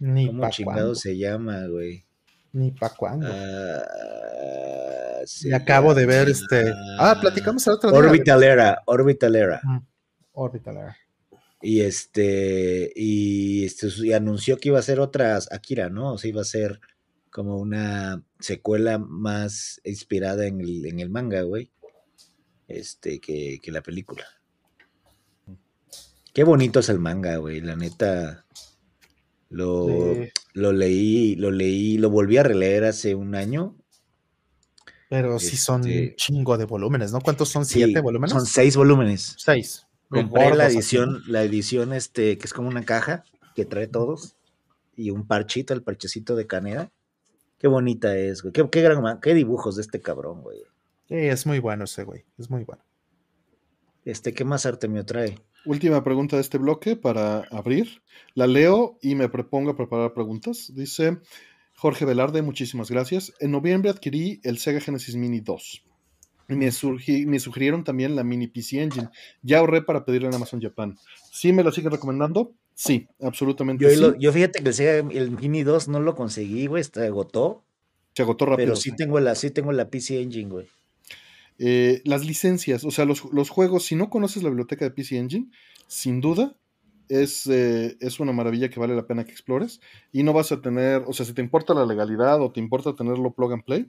[0.00, 0.94] Ni ¿Cómo pa' chingado cuándo.
[0.96, 2.04] se llama, güey?
[2.52, 3.28] Ni pa' cuándo.
[3.30, 3.82] Ah,
[5.42, 6.72] Y acabo de ver este.
[6.98, 7.98] Ah, platicamos el otro día.
[7.98, 9.60] Orbital Era, Orbital Era.
[9.62, 9.78] Mm,
[10.32, 10.96] Orbital Era.
[11.62, 16.12] Y este, y este, y anunció que iba a ser otra Akira, ¿no?
[16.12, 16.78] O sea, iba a ser
[17.34, 21.68] como una secuela más inspirada en el, en el manga, güey.
[22.68, 24.24] Este, que, que la película.
[26.32, 27.60] Qué bonito es el manga, güey.
[27.60, 28.46] La neta.
[29.50, 30.30] Lo, Sí.
[30.52, 33.76] lo leí, lo leí, lo volví a releer hace un año.
[35.10, 37.20] Pero sí son un Este- chingo de volúmenes, ¿no?
[37.20, 37.64] ¿Cuántos son?
[37.66, 38.30] Sí, ¿Siete volúmenes?
[38.32, 39.34] Son seis volúmenes.
[39.38, 39.86] seis.
[40.08, 43.24] Compré la Gordos edición, la edición este, que es como una caja
[43.56, 44.36] que trae todos.
[44.96, 46.92] Y un parchito, el parchecito de canela.
[47.64, 48.52] Qué bonita es, güey.
[48.52, 50.58] Qué, qué gran qué dibujos de este cabrón, güey.
[51.08, 52.26] Sí, es muy bueno ese güey.
[52.36, 52.84] Es muy bueno.
[54.04, 55.38] Este, ¿qué más arte me trae?
[55.64, 58.02] Última pregunta de este bloque para abrir.
[58.34, 60.72] La leo y me propongo a preparar preguntas.
[60.74, 61.20] Dice
[61.74, 63.32] Jorge Velarde, muchísimas gracias.
[63.40, 65.84] En noviembre adquirí el Sega Genesis Mini 2.
[66.50, 69.08] Y me, surgi- me sugirieron también la Mini PC Engine.
[69.40, 70.98] Ya ahorré para pedirla en Amazon Japan.
[71.32, 72.52] ¿Sí me la siguen recomendando?
[72.74, 73.96] Sí, absolutamente Yo, sí.
[73.96, 76.82] lo- yo fíjate que el, el Mini 2 no lo conseguí, güey.
[76.84, 77.64] Se agotó.
[78.14, 78.66] Se agotó rápido.
[78.66, 80.66] Pero sí tengo la, sí tengo la PC Engine, güey.
[81.58, 85.18] Eh, las licencias, o sea, los, los juegos, si no conoces la biblioteca de PC
[85.18, 85.46] Engine,
[85.86, 86.56] sin duda
[87.08, 89.80] es, eh, es una maravilla que vale la pena que explores
[90.10, 92.94] y no vas a tener, o sea, si te importa la legalidad o te importa
[92.96, 93.86] tenerlo plug and play,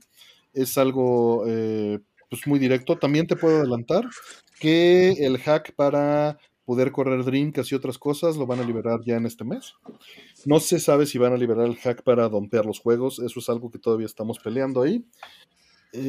[0.54, 2.00] es algo eh,
[2.30, 2.98] pues muy directo.
[3.00, 4.06] También te puedo adelantar
[4.60, 9.16] que el hack para poder correr Dreamcast y otras cosas lo van a liberar ya
[9.18, 9.76] en este mes.
[10.45, 13.50] No se sabe si van a liberar el hack para dompear los juegos, eso es
[13.50, 15.06] algo que todavía estamos peleando ahí.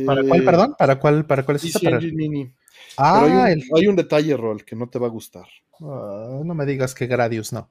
[0.05, 0.75] ¿Para cuál, Eh, perdón?
[0.79, 1.63] ¿Para cuál, para cuál es?
[1.63, 2.51] PC Para- Mini.
[2.97, 5.47] Ah, hay un, el- hay un detalle, Rol, que no te va a gustar.
[5.81, 7.71] ah, no me digas que Gradius no.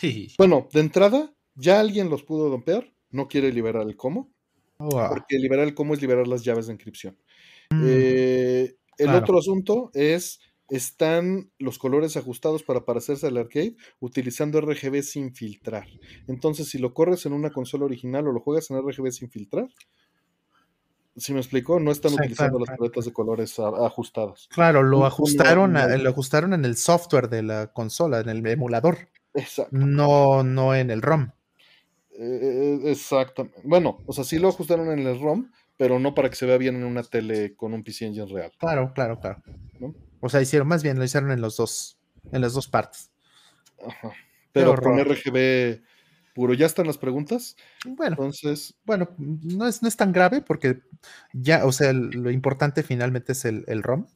[0.38, 4.30] Bueno, de entrada, ya alguien los pudo dompear, no quiere liberar el cómo,
[4.78, 7.16] Oh, porque liberar el cómo es liberar las llaves de encripción.
[7.70, 9.18] Mm, Eh, el claro.
[9.20, 10.40] otro asunto es,
[10.76, 15.86] están los colores ajustados para parecerse al arcade utilizando RGB sin filtrar.
[16.28, 19.68] Entonces, si lo corres en una consola original o lo juegas en RGB sin filtrar,
[21.14, 24.48] si me explico, no están utilizando las paletas de colores ajustadas.
[24.50, 28.96] Claro, lo ajustaron, a- lo ajustaron en el software de la consola, en el emulador,
[29.34, 29.76] Exacto.
[29.76, 31.28] no, no en el ROM.
[32.18, 33.60] Eh, exactamente.
[33.62, 36.56] Bueno, o sea, sí lo ajustaron en el ROM, pero no para que se vea
[36.56, 38.52] bien en una tele con un PC Engine real.
[38.58, 39.42] Claro, claro, claro.
[39.80, 39.94] ¿No?
[40.24, 41.98] O sea, hicieron, más bien lo hicieron en los dos,
[42.32, 43.10] en las dos partes.
[43.86, 44.12] Ajá.
[44.52, 44.98] Pero con.
[44.98, 45.82] RGB
[46.34, 46.54] puro.
[46.54, 47.56] ¿Ya están las preguntas?
[47.84, 50.80] Bueno, Entonces, bueno, no es, no es tan grave porque
[51.32, 54.06] ya, o sea, el- lo importante finalmente es el, el ROM.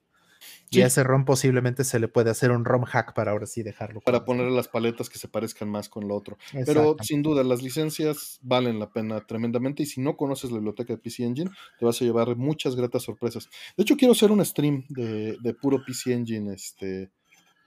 [0.71, 0.83] Y Sí.
[0.83, 4.01] a ese ROM posiblemente se le puede hacer un ROM hack para ahora sí dejarlo.
[4.01, 6.39] para poner las paletas que se parezcan más con lo otro.
[6.67, 9.85] Pero sin duda, las licencias valen la pena tremendamente.
[9.85, 13.05] Y si no conoces la biblioteca de PC Engine, te vas a llevar muchas gratas
[13.05, 13.49] sorpresas.
[13.77, 17.11] De hecho, quiero hacer un stream de, de puro PC Engine, este,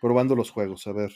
[0.02, 0.86] probando los juegos.
[0.88, 1.14] A ver.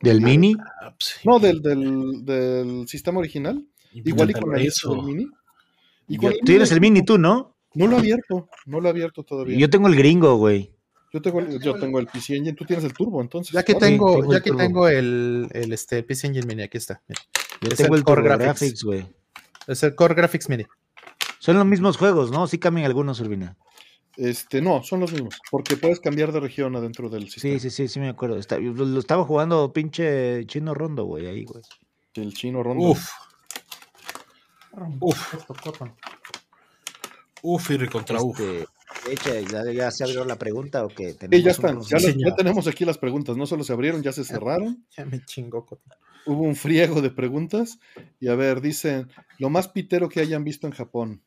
[0.00, 0.54] ¿Del Mini?
[0.80, 1.16] Ah, pues.
[1.24, 3.66] No, del, del, del sistema original.
[3.92, 4.70] Igual y con del
[5.04, 5.26] mini.
[6.06, 7.56] Y el tú tienes el Mini, tú, ¿no?
[7.74, 9.58] No lo he abierto, no lo he abierto todavía.
[9.58, 10.72] Yo tengo el gringo, güey.
[11.12, 13.52] Yo tengo, el- yo tengo el PC Engine, tú tienes el turbo, entonces.
[13.52, 14.62] Ya que tengo, tengo ya el que turbo.
[14.62, 17.00] tengo el, el este, PC Engine Mini, aquí está.
[17.08, 17.20] mira.
[17.62, 18.84] Yo Es tengo el el Core Graphics.
[18.84, 19.06] Güey.
[19.66, 20.66] Es el Core Graphics Mini.
[21.38, 22.46] Son los mismos juegos, ¿no?
[22.46, 23.56] Sí cambian algunos, Urbina.
[24.16, 27.54] Este, no, son los mismos, porque puedes cambiar de región adentro del sistema.
[27.54, 28.36] Sí, sí, sí, sí me acuerdo.
[28.36, 31.62] Está- lo, lo estaba jugando pinche chino rondo, güey, ahí, güey.
[32.14, 32.84] El chino rondo.
[32.84, 33.08] Uf,
[35.00, 35.34] uf,
[37.42, 38.38] uf y contra uf.
[39.10, 41.12] Eche, ¿ya, ya se abrió la pregunta o qué?
[41.12, 44.02] Sí, ya ¿Tenemos un están, ya, ya tenemos aquí las preguntas, no solo se abrieron,
[44.02, 44.84] ya se cerraron.
[44.96, 45.66] Ya me chingó.
[46.26, 47.78] Hubo un friego de preguntas.
[48.20, 51.22] Y a ver, dicen, lo más pitero que hayan visto en Japón.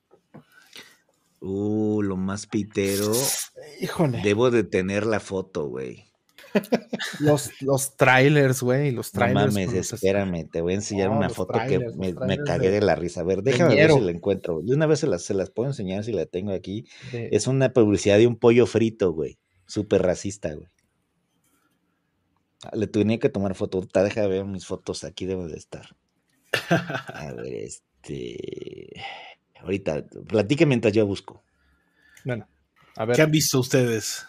[1.40, 3.12] Uh, lo más pitero.
[3.80, 4.22] Híjole.
[4.22, 6.11] Debo de tener la foto, güey.
[7.20, 8.92] Los, los trailers, güey.
[8.92, 9.54] Los No trailers.
[9.54, 12.38] mames, con los- espérame, te voy a enseñar No, una foto trailers, que me, me
[12.44, 13.22] cagué de- de la risa.
[13.22, 14.62] A ver, déjame ver si la encuentro.
[14.62, 16.86] De una vez se las, se las puedo enseñar si la tengo aquí.
[17.12, 19.40] de- Es una publicidad de un pollo frito, güey.
[19.66, 20.68] Súper racista, güey.
[22.64, 23.82] Ah, Le tenía que tomar foto.
[23.82, 25.04] Deja de ver mis fotos.
[25.04, 25.96] Aquí deben de estar.
[27.14, 29.02] A ver, este.
[29.62, 31.44] Ahorita, platique mientras yo busco.
[32.26, 32.48] Bueno,
[32.98, 33.16] a ver.
[33.16, 34.26] ¿Qué han visto ustedes?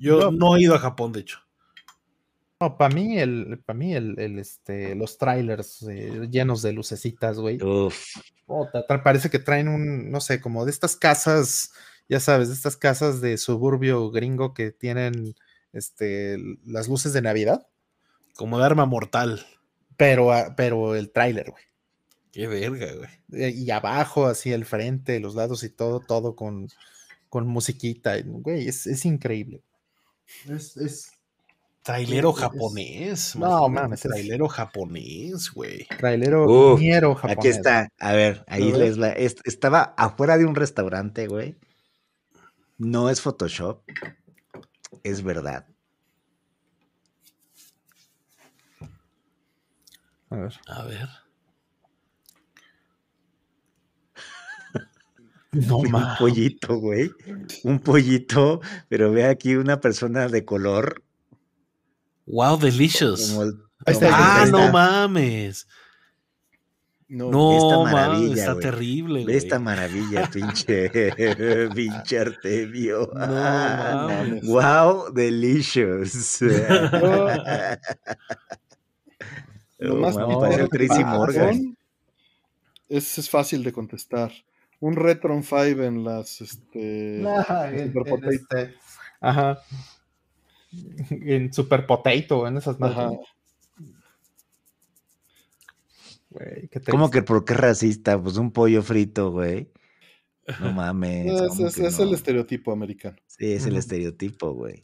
[0.00, 0.32] Yo No.
[0.32, 1.38] no he ido a Japón, de hecho.
[2.60, 7.38] No, para mí, el, para mí el, el, este, los trailers eh, llenos de lucecitas,
[7.38, 7.58] güey.
[9.04, 11.72] Parece que traen un, no sé, como de estas casas,
[12.08, 15.34] ya sabes, de estas casas de suburbio gringo que tienen
[15.72, 17.66] este, las luces de Navidad,
[18.34, 19.46] Como de arma mortal.
[19.96, 21.62] pero, a- pero el tráiler, güey.
[22.32, 22.88] Qué verga,
[23.28, 23.52] güey.
[23.64, 26.68] Y abajo, así el frente, los lados y todo, todo con,
[27.28, 28.14] con musiquita.
[28.24, 29.62] Güey, es, es increíble.
[30.48, 31.12] Es, es
[31.82, 33.36] Trailero japonés.
[33.36, 35.86] No, mames, es- Trailero japonés, güey.
[35.98, 36.44] trailero
[36.74, 37.38] Uf, ñero japonés.
[37.38, 37.88] aquí está.
[37.98, 41.56] A ver, ahí les est- Estaba afuera de un restaurante, güey.
[42.78, 43.82] No es Photoshop.
[45.02, 45.66] Es verdad.
[50.30, 50.60] A ver.
[50.68, 51.08] A ver.
[55.52, 56.16] No, un ma.
[56.18, 57.10] pollito, güey.
[57.64, 61.02] Un pollito, pero ve aquí una persona de color.
[62.26, 63.30] Wow, delicious.
[63.30, 63.54] Como el-
[63.86, 65.66] Ahí está, como ah, no mames.
[67.08, 68.62] No, No, esta mames, maravilla, está güey.
[68.62, 69.36] terrible, Ve güey.
[69.36, 70.90] esta maravilla, pinche,
[71.74, 73.10] pinche Artemio.
[73.12, 74.46] No mames.
[74.46, 76.40] wow, delicious.
[79.78, 81.76] Lo Oh, más pitero parece el Tracy Morgan.
[82.88, 84.30] Es fácil de contestar.
[84.80, 87.92] Un Retron 5 en las este, Ajá, en
[88.32, 88.74] este-
[89.20, 89.60] ajá.
[91.10, 93.06] En Super Potato, en esas Ajá.
[93.10, 93.20] madres.
[96.30, 98.20] Güey, qué ¿Cómo que por qué racista?
[98.22, 99.70] Pues un pollo frito, güey.
[100.60, 101.26] No mames.
[101.26, 102.04] Es, ¿cómo es- que es no?
[102.04, 103.16] el estereotipo americano.
[103.26, 104.82] Sí, es el estereotipo, güey.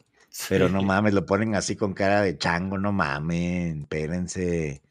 [0.50, 4.82] Pero no mames, lo ponen así con cara de chango, no mamen, espérense.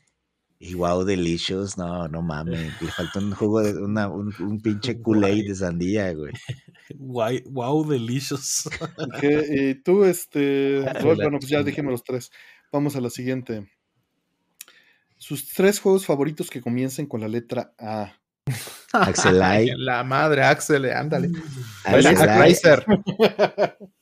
[0.58, 2.82] Y wow, delicious, no, no mames.
[2.82, 6.32] Le faltó un jugo de una, un, un pinche Kool-Aid de sandía, güey.
[6.98, 8.70] Guay- Wow, delicious.
[9.22, 12.32] Y tú, este, bueno, pues ya dijimos los tres.
[12.72, 13.70] Vamos a la siguiente.
[15.18, 18.14] Sus tres juegos favoritos que comiencen con la letra A.
[18.94, 21.30] Axelay, La madre, Axel, ándale.
[21.84, 22.52] Axelay,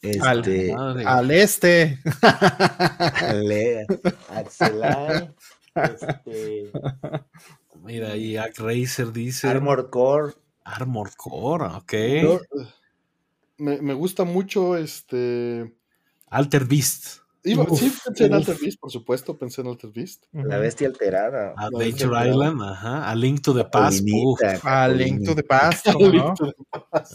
[0.01, 1.06] este, Madre.
[1.06, 1.99] al este.
[2.22, 3.85] Ale-
[4.30, 5.30] Axelay,
[5.76, 6.72] este,
[7.84, 9.48] Mira, ahí Act Racer dice.
[9.48, 11.93] Armored Core, Armor Core, ok.
[12.24, 12.40] Yo,
[13.58, 15.74] me, me gusta mucho este.
[16.30, 17.18] Alter Beast.
[17.43, 18.34] iba- Uf, sí, pensé en.
[18.35, 20.24] Alter Beast, por supuesto, pensé en Alter Beast.
[20.32, 23.10] La Bestia Alterada, Adventure Island, ajá.
[23.10, 24.02] A Link to the Past.
[24.64, 25.43] A Link to the.
[25.43, 26.34] Past, ¿cómo no?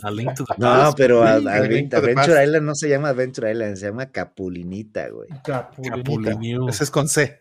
[0.03, 0.99] A Link to the No, Past.
[0.99, 2.45] pero a- sí, a- Link to the Adventure.
[2.45, 5.29] Island no se llama Adventure Island, se llama Capulinita, güey.
[5.43, 5.97] Capulinita.
[5.97, 6.69] Capulinio.
[6.69, 7.39] Ese es con C.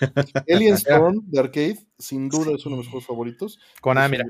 [0.48, 3.58] Alien Storm de Arcade, sin duda es uno de mis juegos favoritos.
[3.80, 4.24] Con A, un mira.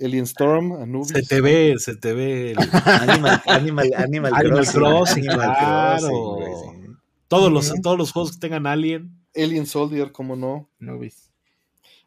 [0.00, 1.08] Alien Storm, Anubis.
[1.08, 2.52] Se te ve, se te ve.
[2.52, 4.80] el- Animal, Animal, Animal, Animal Crossing.
[4.80, 5.98] Crossing, Animal claro.
[6.08, 6.52] Crossing, güey,
[6.86, 6.92] sí.
[7.26, 9.12] todos, los, todos los juegos que tengan Alien.
[9.34, 10.70] Alien Soldier, cómo no.
[10.78, 11.30] Nubis.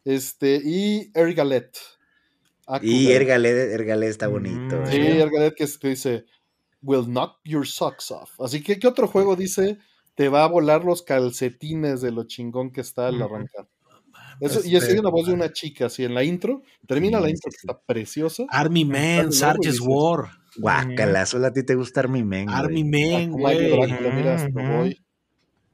[0.05, 1.77] Este, y Ergalet.
[2.81, 3.15] Y Akuga.
[3.15, 4.77] Ergalé, Ergalé está bonito.
[4.77, 4.97] Mm, Sí.
[4.97, 6.25] Ergalet que, es- que dice,
[6.81, 8.39] will knock your socks off.
[8.39, 9.77] Así que, ¿qué otro juego dice,
[10.21, 13.67] te va a volar los calcetines de lo chingón que está al arrancar?
[14.39, 17.21] Eso, y es Este, una voz de una chica, así en la intro, termina Sí,
[17.23, 18.43] la sí, intro que está preciosa.
[18.49, 20.29] Army Man, Sarge's War.
[20.57, 22.49] Guácala, solo a ti te gusta Army Man.
[22.49, 24.99] Army Man, güey.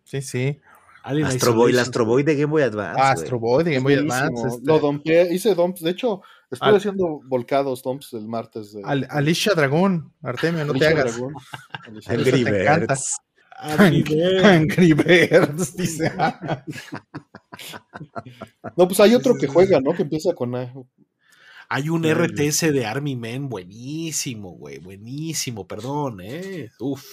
[0.06, 0.60] Sí, sí.
[1.04, 1.80] Astro Boy, el.
[1.80, 3.02] Astro Boy de Game Boy Advance.
[3.02, 3.12] Ah.
[3.12, 3.94] Astro Boy de Game Boy.
[3.96, 4.48] Advance.
[4.48, 8.74] este, Lo dompeé, hice dumps, de hecho, estuve Al- haciendo volcados dumps el martes.
[8.74, 11.16] De, Al- Alicia Dragón, Artemio, no te Alicia hagas.
[11.18, 11.34] Dragón.
[11.88, 12.98] Alicia Angry Eso te encanta.
[13.64, 14.44] Birds.
[14.44, 16.12] Angry Birds, dice.
[18.76, 19.94] No, pues hay otro que juega, ¿no?
[19.94, 20.74] Que empieza con A.
[21.70, 24.78] Hay un Ay, RTS de Army Man buenísimo, güey.
[24.80, 26.70] Buenísimo, perdón, eh.
[26.80, 27.04] Uf.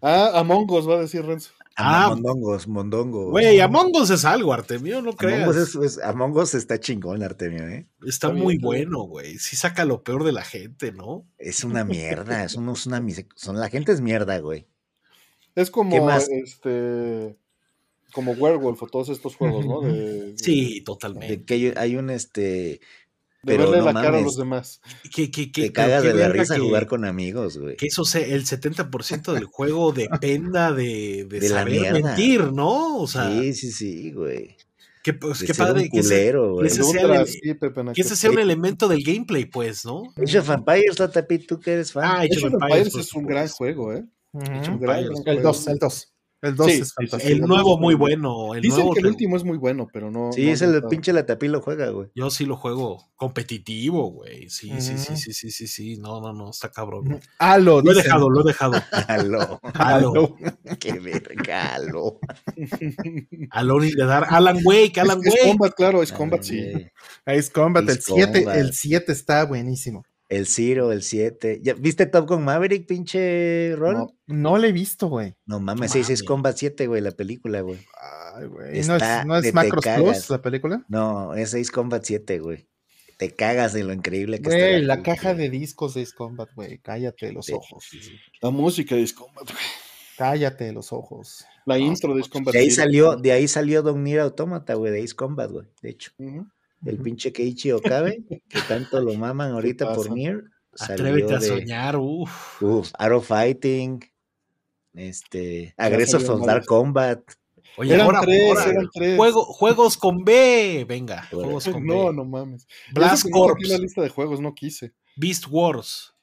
[0.00, 1.50] Ah, Among Us, va a decir Renzo.
[1.76, 3.30] Ah, Mondongos, Mondongos.
[3.30, 5.48] Güey, Among Us es algo, Artemio, no Among creas.
[5.48, 7.86] Us, es- es- Among Us está chingón, Artemio, ¿eh?
[8.06, 9.38] Está Está muy bien, bueno, güey.
[9.38, 11.26] Sí saca lo peor de la gente, ¿no?
[11.36, 13.02] Es una mierda, es, un- es una
[13.34, 14.66] son La gente es mierda, güey.
[15.60, 16.28] Es ¿Qué como más?
[16.28, 17.36] este
[18.12, 19.80] como Werewolf o todos estos juegos, ¿no?
[19.82, 21.44] De, Sí, De totalmente.
[21.44, 22.40] que hay, un este.
[22.40, 22.80] de
[23.44, 24.80] Pero verle no la cara a los demás.
[25.14, 27.76] Que, que, que, te cagas de la verga risa que- jugar con amigos, güey.
[27.76, 32.96] Que eso sea, el 70% del juego dependa de, de, De la saber mentir, ¿no?
[32.98, 34.56] O sea, Sí, sí, sí, güey.
[35.02, 36.66] que, pues, De qué ser un padre que ese, culero, güey.
[36.68, 40.04] ese sea Ultra, el- sí, Pepe que ese sea un elemento del gameplay, pues, ¿no?
[40.16, 42.04] Age of Empires, Latapi, tú que eres fan.
[42.06, 44.04] Ah, Age of por es un gran juego, ¿eh?
[44.42, 45.42] Es El juego.
[45.42, 46.14] 2, el 2.
[46.40, 47.32] El 2 Sí, es fantástico.
[47.32, 48.54] El nuevo muy bueno.
[48.54, 50.32] El Dicen nuevo que el último es muy bueno, pero no.
[50.32, 52.10] sí, no es el pinche Latapi lo juega, güey.
[52.14, 54.48] Yo sí lo juego competitivo, güey.
[54.48, 55.96] Sí, sí, sí, sí, sí, sí, sí.
[55.96, 57.20] No, no, no, está cabrón.
[57.40, 58.74] Halo, Lo he dejado, lo he dejado.
[59.08, 59.60] Aló.
[59.74, 60.36] Halo.
[60.78, 62.20] Qué verga, aló.
[63.50, 64.28] Alone in the Dark.
[64.30, 65.48] Alan Wake, Alan Es, es Wake.
[65.48, 66.70] Combat, claro, es Combat, sí.
[66.70, 66.90] Güey.
[67.26, 68.56] Ace Combat, el Ace 7, Combat.
[68.56, 70.04] el 7 está buenísimo.
[70.28, 71.60] El Zero, el 7.
[71.62, 73.94] ¿Ya ¿Viste Top Gun Maverick, pinche Rol?
[73.94, 75.34] No, No, le he visto, güey.
[75.46, 76.22] mames, No sí, sí es mames.
[76.24, 77.78] Combat 7, güey, la película, güey.
[78.34, 78.82] Ay, güey.
[78.86, 80.84] ¿No es, no es Macros Plus la película?
[80.88, 82.68] No, es Ace Combat 7, güey.
[83.16, 84.86] Te cagas de lo increíble que Güey, está.
[84.86, 85.16] la película.
[85.16, 86.78] caja de discos de Ace Combat, güey.
[86.78, 87.52] Cállate los Sí.
[87.54, 87.86] ojos.
[88.42, 89.64] La música de Ace Combat, güey.
[90.18, 91.44] Cállate los ojos.
[91.64, 92.52] La intro de Ace Combat.
[92.52, 95.66] De ahí salió, de ahí salió Don Nier Automata, güey, de Ace Combat, güey.
[95.82, 96.46] De hecho, Ujú.
[96.84, 100.10] El pinche Keiichi Okabe, que tanto lo maman ahorita por?
[100.10, 100.44] Nier,
[100.78, 102.62] Atrévete a de soñar, uff.
[102.62, 104.00] uf, Arrow Fighting,
[104.94, 106.46] este, Aggressors salió of.
[106.46, 107.20] Dark Combat.
[107.76, 109.16] Oye, Eran ahora, tres, ahora, eran tres.
[109.16, 110.84] juego- juegos con B.
[110.88, 111.44] Venga, Bueno.
[111.46, 112.12] juegos con No, B.
[112.14, 112.66] no mames.
[112.92, 114.92] Blast no Corps, la lista de juegos, no quise.
[115.16, 116.14] Beast Wars.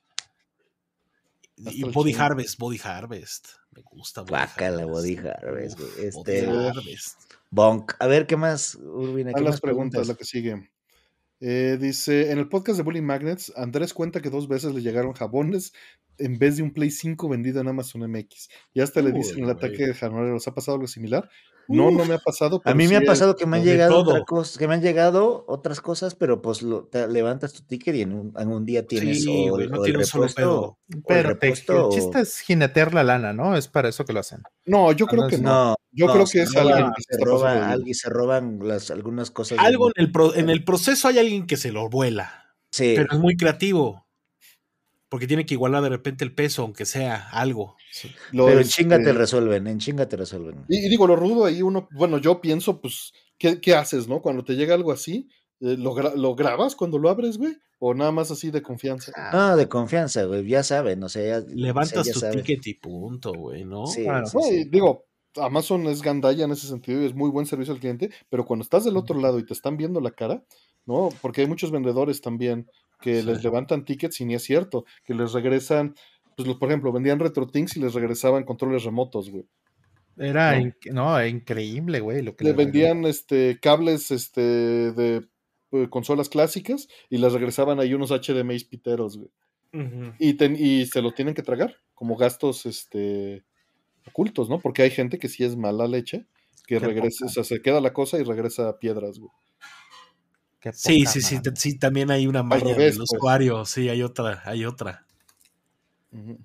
[1.58, 2.14] Y Hasta Body.
[2.14, 3.48] Harvest, Body Harvest.
[3.72, 4.22] Me gusta.
[4.24, 4.90] Body Harvest.
[4.90, 5.90] Body Harvest, güey.
[5.92, 7.25] Uf, Este, Body Harvest.
[7.52, 7.94] Bonk.
[8.00, 9.34] A ver, ¿qué más, Urbina?
[9.34, 10.08] ¿Qué A más las preguntas, preguntas?
[10.08, 10.70] la que sigue.
[11.40, 15.14] Eh, dice, en el podcast de Bully Magnets, Andrés cuenta que dos veces le llegaron
[15.14, 15.74] jabones
[16.18, 18.50] en vez de un Play 5 vendido en Amazon MX.
[18.74, 20.48] Y hasta le dicen el ataque de jaboneros.
[20.48, 21.30] ¿Ha pasado algo similar?
[21.68, 22.61] No, no me ha pasado.
[22.64, 24.11] A mí me sí ha pasado que me han llegado todo.
[24.11, 27.95] otra cosa, que me han llegado otras cosas, pero pues lo, te levantas tu ticket
[27.95, 30.06] y en un, en un día tienes Sí, o, el- no o el tiene un
[30.06, 30.61] solo repuesto, pedo.
[30.61, 33.58] o el Pero te- repuesto el chiste o- es jinetear la lana, ¿no?
[33.58, 34.44] Es para eso que lo hacen.
[34.68, 35.50] No, yo creo no, que no.
[35.69, 38.60] No, Yo no, creo se que es roba- alguien que se roba, alguien se roban
[38.61, 39.58] las, algunas cosas.
[39.58, 43.08] Algo en el, pro- en el proceso hay alguien que se lo vuela, Sí, pero
[43.14, 44.05] es muy creativo.
[45.09, 47.75] Porque tiene que igualar de repente el peso, aunque sea algo.
[47.92, 48.09] Sí.
[48.32, 50.66] Pero en este, chinga te resuelven, en chinga te resuelven.
[50.67, 54.22] Y, y digo, lo rudo ahí uno, bueno, yo pienso, pues, ¿qué, qué haces, no?
[54.22, 55.30] Cuando te llega algo así,
[55.61, 57.56] eh, ¿lo, gra- ¿lo grabas cuando lo abres, güey?
[57.77, 59.11] ¿O nada más así de confianza?
[59.32, 62.43] No, de confianza, güey, ya saben, o sea, ya, Levantas o sea, ya tu saben.
[62.43, 63.85] ticket y punto, güey, ¿no?
[63.85, 64.25] Sí, Claro.
[64.25, 64.56] sí, No, sí.
[64.56, 68.09] y digo, Amazon es gandalla en ese sentido y es muy buen servicio al cliente,
[68.30, 70.43] pero cuando estás del otro lado y te están viendo la cara,
[70.85, 71.09] ¿no?
[71.22, 72.69] Porque hay muchos vendedores también
[73.02, 73.26] que Sí.
[73.28, 75.96] les levantan tickets y ni es cierto, que les regresan,
[76.36, 79.46] pues los- por ejemplo, vendían RetroTinks y les regresaban controles remotos, güey.
[80.18, 80.66] Era No.
[80.66, 82.22] inc- no, increíble, güey.
[82.22, 85.28] Lo que Le le vendían este cables este de
[85.72, 89.30] eh, consolas clásicas y les regresaban ahí unos HDMI piteros, güey.
[90.20, 93.44] Y, ten- y se lo tienen que tragar como gastos este
[94.08, 94.60] ocultos, ¿no?
[94.60, 96.28] Porque hay gente que sí es mala leche,
[96.66, 99.32] que Qué regresa, o sea, se queda la cosa y regresa a piedras, güey.
[100.66, 103.22] Qué Sí, poca sí, sí, sí, también hay una maña revés, del pues.
[103.22, 105.06] usuario, sí, hay otra, hay otra.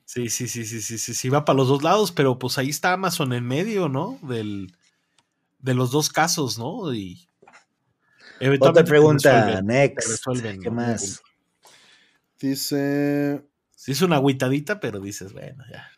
[0.04, 2.68] Sí, sí, sí, sí, sí, sí, sí, va para los dos lados, pero pues ahí
[2.70, 4.18] está Amazon en medio, ¿no?
[4.22, 4.74] Del,
[5.60, 6.92] de los dos casos, ¿no?
[6.94, 7.28] Y
[8.40, 10.08] eventualmente Otra te pregunta, resuelven, next.
[10.08, 10.74] resuelven, ¿Qué ¿no?
[10.74, 11.22] más?
[12.40, 15.90] Dice, Sí, es una agüitadita, pero dices, bueno, ya.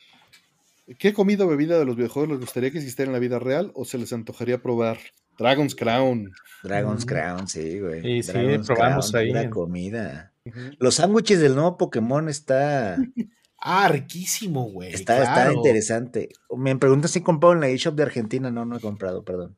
[1.00, 3.72] ¿qué comida o bebida de los videojuegos les gustaría que existiera en la vida real
[3.74, 4.98] o se les antojaría probar?
[5.38, 6.30] Dragon's Crown.
[6.62, 7.08] Dragon's Mm.
[7.08, 8.02] Crown, sí, güey.
[8.02, 10.32] Sí, sí, Dragon's probamos Crown, ahí en- comida.
[10.78, 12.96] Los sándwiches del nuevo Pokémon está,
[13.64, 14.92] Ah, riquísimo, güey.
[14.92, 16.30] está, está interesante.
[16.56, 18.50] Me preguntan si he comprado en la eShop de Argentina.
[18.50, 19.56] No, no he comprado, perdón.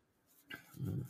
[0.77, 1.01] Mm.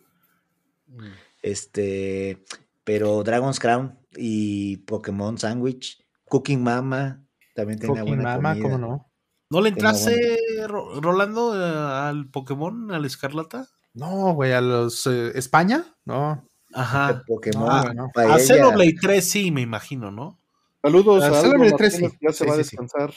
[1.42, 2.42] Este,
[2.84, 8.62] pero Dragon's Crown y Pokémon Sandwich, Cooking Mama, también tenía Cooking buena Mama, comida.
[8.62, 9.10] ¿cómo no?
[9.50, 13.68] ¿No le entraste, Ro- Rolando, eh, al Pokémon, al Escarlata?
[13.94, 16.44] No, güey, a los eh, España, no.
[16.72, 17.22] Ajá.
[17.26, 18.34] Pokémon, Ah, paella.
[18.34, 20.38] A Xenoblade 3 sí, me imagino, ¿no?
[20.82, 22.18] Saludos a Celebrity tres, Martínez, sí.
[22.18, 23.14] que ya se Sí, va a sí, descansar.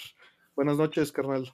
[0.55, 1.53] Buenas noches, carnal.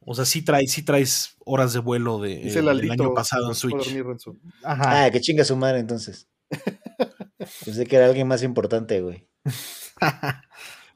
[0.00, 3.14] O sea, sí traes, sí traes horas de vuelo de, Dice eh, el del año
[3.14, 3.86] pasado en "No Switch.
[3.86, 4.36] dormir, Renzo".
[4.62, 5.04] Ajá.
[5.04, 6.28] Ah, que chinga su madre entonces.
[7.64, 9.26] Pensé que era alguien más importante, güey.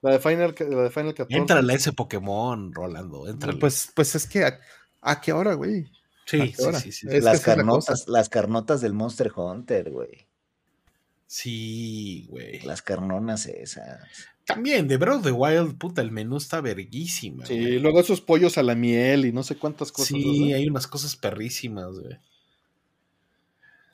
[0.01, 1.37] La de Final, la de Final 14.
[1.37, 3.59] Éntrale a ese Pokémon, Rolando, éntrale.
[3.59, 4.49] Pues, pues es que
[5.01, 5.91] ¿A qué hora, güey?
[6.29, 10.27] Sí, ¿A sí, sí, las la carnotas, las carnotas del Monster Hunter, güey.
[11.27, 12.61] Sí, güey.
[12.61, 14.07] Las carnonas esas.
[14.45, 17.47] También, de Breath of the Wild, puta, el menú está verguísima.
[17.47, 17.79] Sí, güey.
[17.79, 20.09] luego esos pollos a la miel y no sé cuántas cosas.
[20.09, 22.19] Sí, hay unas cosas perrísimas, güey.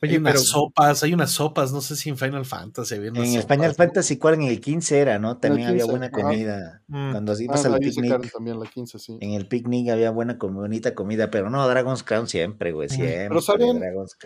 [0.05, 3.11] Oye, hay unas pero sopas, hay unas sopas, no sé si en Final Fantasy había
[3.11, 3.75] unas En el sopas, Final ¿no?
[3.75, 4.35] Fantasy, ¿cuál?
[4.35, 5.39] En el 15 era, ¿no?
[5.39, 6.83] También había 15, buena comida.
[6.87, 7.11] Mm.
[7.11, 9.19] Cuando Ah, ibas al ahí sacaron picnic, también la 15, sí.
[9.21, 13.29] en el picnic había buena, bonita comida, pero no, Dragon's Crown siempre, güey, siempre.
[13.29, 13.81] Pero saben-.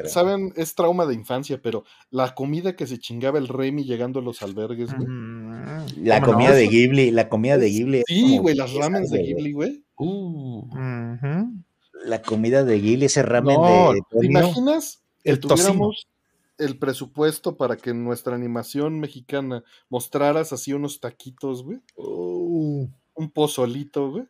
[0.06, 4.22] Saben, es trauma de infancia, pero la comida que se chingaba el Remy llegando a
[4.22, 5.08] los albergues, güey.
[5.08, 8.02] Mm, La comida de Ghibli, la comida de Ghibli.
[8.06, 9.22] Sí, güey, las esa, ramens de.
[9.22, 9.84] Ghibli, güey.
[9.96, 10.68] Uh.
[12.04, 15.56] La comida de Ghibli, ese ramen No, de ¿Te imaginas El tocino.
[15.56, 16.06] tuviéramos
[16.58, 21.80] el presupuesto para que en nuestra animación mexicana mostraras así unos taquitos, güey?
[21.96, 24.24] Uh, Un pozolito, güey.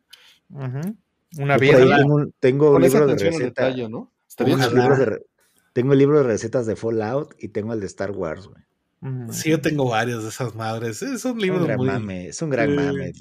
[1.39, 1.97] Una birra.
[1.99, 3.75] tengo, un- tengo un libro de recetas.
[3.75, 8.63] Tengo, de el libro de recetas de Fallout y tengo el de Star Wars, güey.
[9.01, 9.33] Ujú.
[9.33, 11.03] sí, yo tengo varias de esas madres.
[11.03, 11.87] Es un libro un gran muy.
[11.87, 12.77] mame, es un gran Sí.
[12.77, 13.13] mame.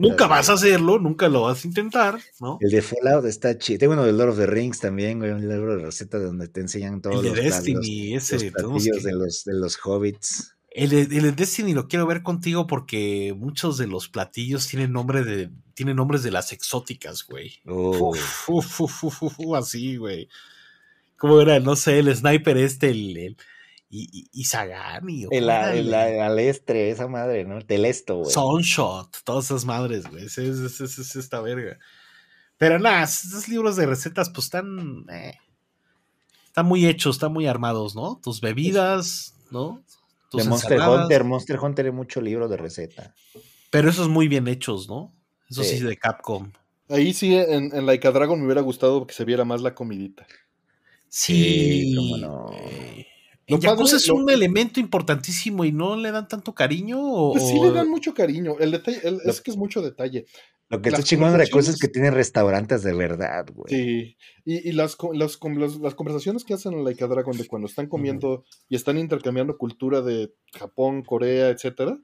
[0.00, 2.58] Nunca vas a hacerlo, nunca lo vas a intentar, ¿no?
[2.60, 3.78] El de Fallout está chido.
[3.78, 6.60] Tengo uno de Lord of the Rings también, güey, un libro de recetas donde te
[6.60, 8.50] enseñan todos El de los, Destiny, los- ese.
[8.52, 10.52] los que- de, los, de los hobbits.
[10.70, 14.92] El de, el de Destiny lo quiero ver contigo porque muchos de los platillos tienen
[14.92, 17.52] nombre de tienen nombres de las exóticas, güey.
[17.66, 18.14] Oh,
[18.48, 20.28] Uf, uf, uf, así, güey.
[21.18, 21.60] ¿Cómo era?
[21.60, 23.36] No sé, el sniper este, el
[24.12, 25.24] y, y, Sagami.
[25.26, 27.56] o el, el, el- alestre, esa madre, ¿no?
[27.58, 28.30] El telesto, güey.
[28.30, 30.26] Sunshot, todas esas madres, güey.
[30.26, 31.78] Es, es, es- es esta verga.
[32.58, 35.04] Pero nada, esos libros de recetas, pues están.
[35.12, 35.34] eh,
[36.46, 38.18] están muy hechos, están muy armados, ¿no?
[38.22, 39.82] Tus bebidas, ¿no?
[40.30, 43.14] Tus de Monster ensaladas, Hunter, Monster Hunter es mucho libro de receta.
[43.70, 45.12] Pero esos muy bien hechos, ¿no?
[45.50, 45.84] Eso sí, Sí.
[45.84, 46.50] de Capcom.
[46.88, 50.26] Ahí sí, en, en Laika Dragon me hubiera gustado que se viera más la comidita.
[51.08, 52.44] Sí, Sí, cómo no.
[52.46, 53.06] güey.
[53.48, 56.98] Lo En Yakuza padre- es lo- un elemento importantísimo y no le dan tanto cariño.
[57.00, 58.56] O, Pues sí le dan mucho cariño.
[58.58, 60.26] El detalle, el- Lo- es que es mucho detalle.
[60.68, 63.72] Lo que está chingón de la cosa es que tienen restaurantes de verdad, güey.
[63.72, 64.16] Sí.
[64.44, 67.68] Y, y las, las, con- las, las conversaciones que hacen en Laika Dragon de cuando
[67.68, 71.96] están comiendo y están intercambiando cultura de Japón, Corea, etcétera.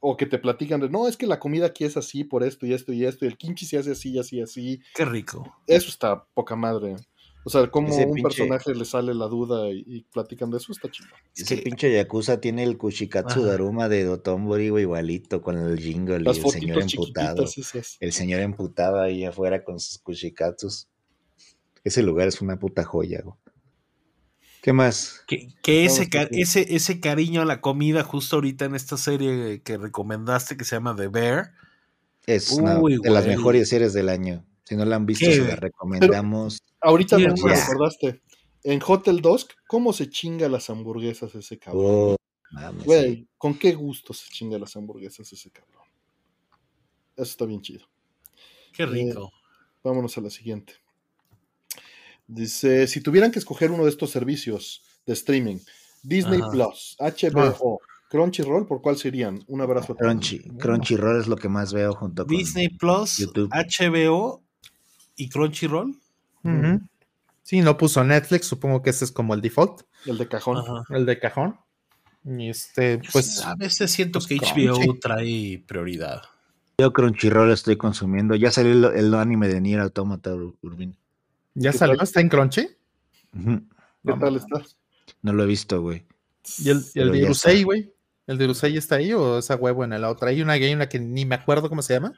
[0.00, 2.66] O que te platican de, no, es que la comida aquí es así por esto
[2.66, 4.80] y esto y esto, y el kimchi se hace así, así, así.
[4.94, 5.56] Qué rico.
[5.68, 6.96] Eso está poca madre.
[7.44, 10.58] O sea, como Ese un pinche- personaje le sale la duda y, y platican de
[10.58, 11.08] eso, está chido.
[11.34, 13.48] Ese que- pinche Yakuza tiene el Kushikatsu Ajá.
[13.48, 17.44] Daruma de Dotonbori, güey, igualito, con el jingle y el señor emputado.
[17.44, 17.96] esas.
[18.00, 20.88] El señor emputado ahí afuera con sus Kushikatsus.
[21.84, 23.36] Ese lugar es una puta joya, güey.
[24.60, 25.22] ¿Qué más?
[25.28, 26.10] Que, que ese, sí.
[26.32, 30.76] ese, ese cariño a la comida, justo ahorita en esta serie que recomendaste que se
[30.76, 31.52] llama The Bear.
[32.26, 34.44] Es una Uy, de las mejores series del año.
[34.68, 35.36] Si no la han visto, ¿Qué?
[35.36, 36.58] se la recomendamos.
[36.82, 37.54] Ahorita Sí, me ya.
[37.66, 38.20] recordaste.
[38.64, 41.84] En Hotel Dusk, ¿cómo se chinga las hamburguesas ese cabrón?
[41.86, 42.16] Oh,
[42.50, 43.28] mames, Güey, sí.
[43.38, 45.86] ¿con qué gusto se chinga las hamburguesas ese cabrón?
[47.16, 47.86] Eso está bien chido.
[48.74, 49.30] Qué rico.
[49.82, 50.74] Vámonos a la siguiente.
[52.26, 55.56] Dice, si tuvieran que escoger uno de estos servicios de streaming,
[56.02, 56.50] Disney Ajá.
[56.50, 57.80] Plus, HBO,
[58.10, 59.42] Crunchyroll, ¿por cuál serían?
[59.48, 59.98] Un abrazo a todos.
[60.00, 60.40] Crunchy.
[60.58, 63.50] Crunchyroll es lo que más veo junto con Disney Plus, YouTube.
[63.50, 64.42] HBO
[65.18, 65.94] y Crunchyroll.
[67.42, 70.58] Sí, no puso Netflix, supongo que ese es como el default, El de cajón.
[70.58, 70.84] Ajá.
[70.90, 71.56] el de cajón.
[72.24, 74.66] Y este, pues, a veces siento pues, que Crunchy.
[74.68, 76.22] HBO trae prioridad.
[76.78, 78.34] Yo Crunchyroll estoy consumiendo.
[78.34, 80.94] Ya salió el, el anime de Nier Automata Ur- Urbina.
[81.54, 81.96] ¿ya ¿Qué salió?
[81.96, 82.04] tal?
[82.04, 82.68] ¿Está en Crunchy?
[83.34, 83.62] Ujú.
[84.06, 84.62] ¿Qué tal está?
[85.22, 86.04] No lo he visto, güey.
[86.58, 87.50] ¿Y el, y el Pero de está.
[87.64, 87.92] güey?
[88.26, 90.28] ¿El de Irusei está ahí o esa huevo en la otra?
[90.28, 92.12] Hay una game en la que ni me acuerdo cómo se llama.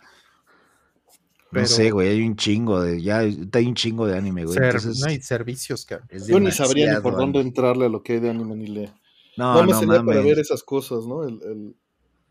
[1.53, 2.09] No sé, güey.
[2.09, 3.03] Hay un chingo de.
[3.03, 4.55] Ya hay un chingo de anime, güey.
[4.57, 6.09] ser- Entonces, no hay servicios, cabrón.
[6.27, 8.93] Yo ni sabría ni por dónde entrarle a lo que hay de anime ni le.
[9.37, 11.25] No, No, me no sería para ver esas cosas, ¿no?
[11.25, 11.77] El, el,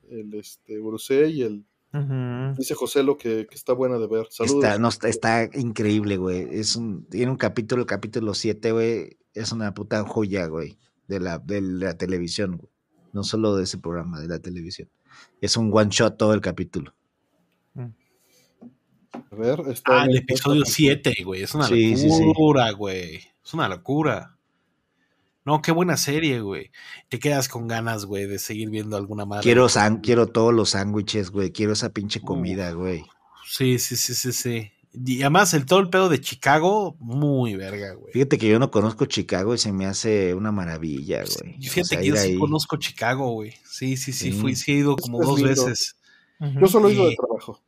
[0.10, 1.66] el este, Urusei y el.
[1.92, 2.56] Ujú.
[2.58, 4.28] Dice José lo que, que está buena de ver.
[4.30, 4.64] Saludos.
[4.64, 6.48] Está, no, está, está increíble, güey.
[6.52, 9.18] Es un, tiene un capítulo, el capítulo 7, güey.
[9.34, 10.78] Es una puta joya, güey.
[11.08, 12.70] De la, de la televisión, güey.
[13.12, 14.88] No solo de ese programa, de la televisión.
[15.42, 16.94] Es un one shot todo el capítulo.
[19.32, 21.44] A ver, está Ah, el episodio 7, güey.
[21.44, 22.24] Es una Sí, sí, sí.
[22.24, 23.16] locura, güey.
[23.44, 24.36] Es una locura.
[25.46, 26.72] No, qué buena serie, güey.
[27.08, 29.44] Te quedas con ganas, güey, de seguir viendo alguna madre.
[29.44, 31.52] Quiero, san- quiero todos los sándwiches, güey.
[31.52, 33.04] Quiero esa pinche comida, güey.
[33.48, 34.72] Sí, sí, sí, sí, sí.
[34.94, 38.12] Y además, el todo el pedo de Chicago, muy verga, güey.
[38.14, 41.56] Fíjate que yo no conozco Chicago y se me hace una maravilla, güey.
[41.58, 42.38] O Fíjate sea, que yo sí ahí.
[42.38, 43.54] conozco Chicago, güey.
[43.66, 44.40] Sí, sí, sí, Sí.
[44.40, 45.66] fui, sí he ido como es dos lindo.
[45.66, 45.96] veces.
[46.60, 47.62] Yo solo he ido de trabajo.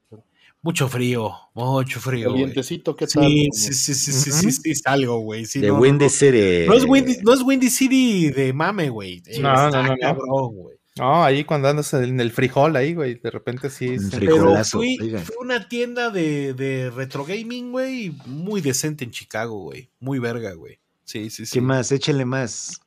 [0.64, 2.30] Mucho frío, mucho frío.
[2.30, 2.42] güey.
[2.42, 3.24] Calientecito, ¿qué tal?
[3.28, 5.46] Sí, sí, sí, sí, sí, sí, sí, salgo, güey.
[5.46, 6.10] Sí, de no, Windy no.
[6.10, 6.66] City.
[6.68, 9.24] No es Windy, no es Windy City de mame, güey.
[9.40, 9.98] No, no, Está no, no.
[10.00, 10.78] cabrón, güey.
[10.98, 13.88] No, ahí cuando andas en el frijol ahí, güey, de repente sí.
[13.90, 14.52] Un se- frijol.
[14.52, 19.90] Pero fui, fui una tienda de, de retro gaming, güey, muy decente en Chicago, güey.
[20.00, 20.78] Muy verga, güey.
[21.06, 21.54] Sí, sí, sí.
[21.54, 21.92] ¿Qué más?
[21.92, 22.80] Échenle más.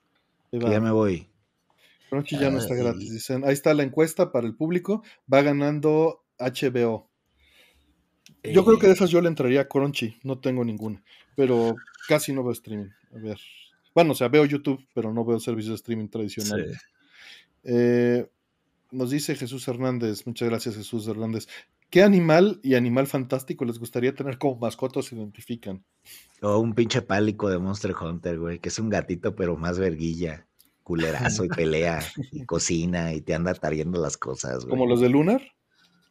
[0.53, 1.27] Que ya me voy.
[2.09, 2.81] Crunchy ya no está Ay.
[2.81, 3.11] gratis.
[3.11, 5.03] Dicen, ahí está la encuesta para el público.
[5.33, 7.09] Va ganando HBO.
[8.45, 10.19] Yo Eh, creo que de esas yo le entraría a Crunchy.
[10.23, 11.03] No tengo ninguna.
[11.35, 11.77] Pero
[12.09, 12.91] casi no veo streaming.
[13.15, 13.39] A ver.
[13.95, 16.77] Bueno, o sea, veo YouTube, pero no veo servicios de streaming tradicionales.
[16.77, 16.79] Sí.
[17.65, 18.27] Eh,
[18.91, 20.27] nos dice Jesús Hernández.
[20.27, 21.49] Muchas gracias, Jesús Hernández.
[21.91, 25.85] ¿Qué animal y animal fantástico les gustaría tener como mascotas se identifican?
[26.43, 30.47] O un pinche pálico de Monster Hunter, güey, que es un gatito, pero más verguilla.
[30.83, 34.71] Culerazo y pelea y cocina y te anda tariendo las cosas, güey.
[34.71, 35.54] ¿Como los de Lunar?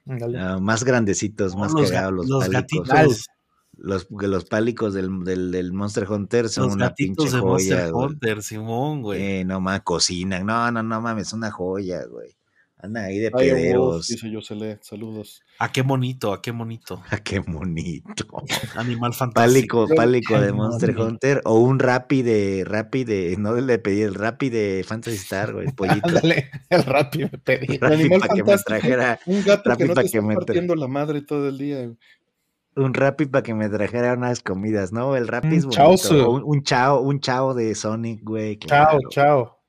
[0.08, 2.88] Ah, más grandecitos, No, más los, ga- cagados los, los pálicos.
[2.88, 3.26] gatitos.
[3.76, 7.42] Los, que los pálicos del, del, del Monster Hunter son Los una gatitos pinche de
[7.42, 8.06] joya, Monster güey.
[8.08, 9.22] Hunter, Simón, güey.
[9.40, 10.46] Eh, no más cocinan.
[10.46, 12.36] No, no, no mames, una joya, güey.
[12.84, 14.08] Andan ahí de Ay, pederos.
[14.10, 14.78] dice Yosele.
[14.82, 15.42] Saludos.
[15.58, 17.02] A qué bonito, a qué bonito.
[17.10, 18.26] Ah, qué bonito.
[18.76, 19.86] Animal fantástico.
[19.88, 21.00] Pálico, pálico de Monster.
[21.00, 25.54] Hunter o un Rappi de, Rappi de, no le pedí el Rappi de Fantasy Star,
[25.54, 26.08] güey, el pollito.
[26.10, 27.78] Ándale, el rápido me pedí.
[27.78, 30.76] Rappi animal para que me trajera, Un gato que no te que esté me partiendo
[30.76, 31.90] la madre todo el día.
[32.76, 35.16] un Rappi para que me trajera unas comidas, ¿no?
[35.16, 35.78] El Rappi Un es bonito.
[35.82, 36.16] chaozu.
[36.20, 38.58] o Un, un chao, un chao de Sonic, güey.
[38.60, 39.00] Chao, claro.
[39.10, 39.63] chao.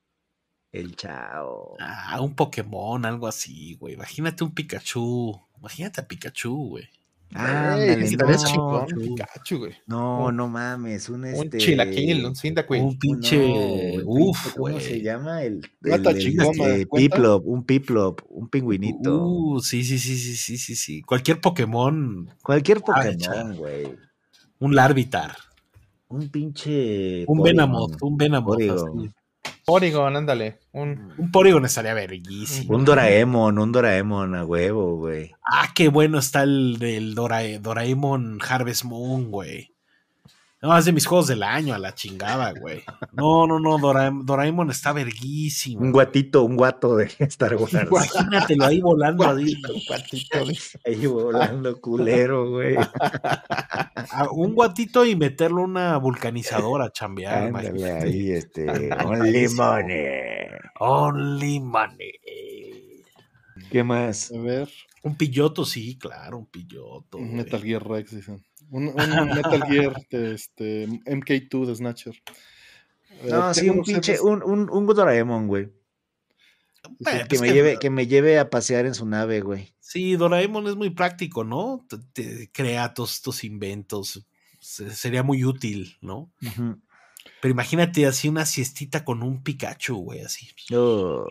[0.75, 1.75] El chao.
[1.79, 3.93] Ah, un Pokémon, algo así, güey.
[3.93, 5.39] Imagínate un Pikachu.
[5.59, 6.83] Imagínate a Pikachu, güey.
[7.33, 8.95] Ándale, estaría no, chingón, chu.
[9.01, 9.73] Pikachu, güey.
[9.87, 11.57] no, Un- no mames, un este...
[11.57, 12.81] Un chilaquil, un Cyndaquil.
[12.81, 13.37] Un pinche.
[13.37, 15.01] No, un uf, pinche, ¿Cómo se güey.
[15.01, 15.43] llama?
[15.43, 16.85] El, el- el, chingoma, este.
[16.87, 19.25] Piplop, un Piplop, un pingüinito.
[19.27, 21.01] Uh, sí, sí, sí, sí, sí, sí, sí.
[21.01, 23.95] Cualquier Pokémon, Cualquier ah, Pokémon, güey.
[24.59, 25.35] un Larvitar,
[26.07, 27.25] Un pinche.
[27.27, 27.41] un.
[27.41, 28.59] Venamoth, un Venamoth.
[29.65, 30.15] Porygon.
[30.15, 30.59] ándale.
[30.71, 32.75] Un, Un Porygon estaría verguísimo.
[32.75, 35.31] Un Doraemon, un Doraemon a huevo, güey.
[35.45, 39.74] Ah, qué bueno está el del Dora- Doraemon Harvest Moon, güey.
[40.65, 42.81] No, es de mis juegos del año, a la chingada, güey.
[43.11, 45.79] No, no, no, Doraem- Doraemon está verguísimo.
[45.81, 47.71] Un guatito, un guato de Star Wars.
[47.73, 49.61] Imagínatelo ahí volando ahí.
[50.83, 52.75] Ahí volando culero, güey.
[54.11, 57.43] A un guatito y meterlo una vulcanizadora chambear.
[57.43, 58.03] Ándale imagínate.
[58.07, 58.65] ahí, este.
[59.05, 59.85] Un limón.
[60.79, 62.11] Only money.
[63.71, 64.31] ¿Qué más?
[64.31, 64.69] A ver,
[65.03, 67.17] Un pilloto, sí, claro, un pilloto.
[67.19, 67.35] un.
[67.35, 68.43] Metal Gear Rex, dicen.
[68.71, 72.15] Un, un Metal Gear de este, MK2 de Snatcher.
[73.23, 75.69] Eh, No, sí, un pinche, un, un, un Doraemon, güey.
[76.99, 79.73] Bueno, Que me que- lleve, que me lleve a pasear en su nave, güey.
[79.79, 81.85] Sí, Doraemon es muy práctico, ¿no?
[81.89, 84.25] Te, te crea todos estos inventos.
[84.59, 86.31] Se- sería muy útil, ¿no?
[87.41, 90.47] Pero imagínate así una siestita con un Pikachu, güey, así.
[90.73, 91.25] Oh.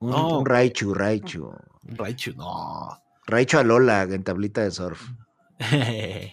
[0.00, 1.46] Un, No, un Raichu, Raichu.
[1.46, 3.02] Un Raichu, no.
[3.28, 5.02] Raichu a Lola en tablita de surf.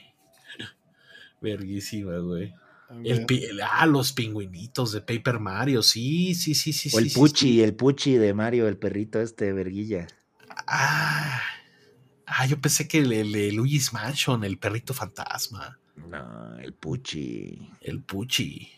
[1.42, 2.54] Verguísima, güey.
[2.90, 3.26] a El,
[3.62, 6.90] ah, los pingüinitos de Paper Mario, sí, sí, sí, sí.
[6.94, 7.64] O el sí, Puchi, sí.
[7.64, 10.08] el Puchi de Mario, el perrito este, verguilla.
[10.68, 11.42] Ah,
[12.26, 17.70] ah, yo pensé que el, el de Luigi's Mansion, el perrito fantasma, No, el Puchi.
[17.82, 18.72] el Puchi.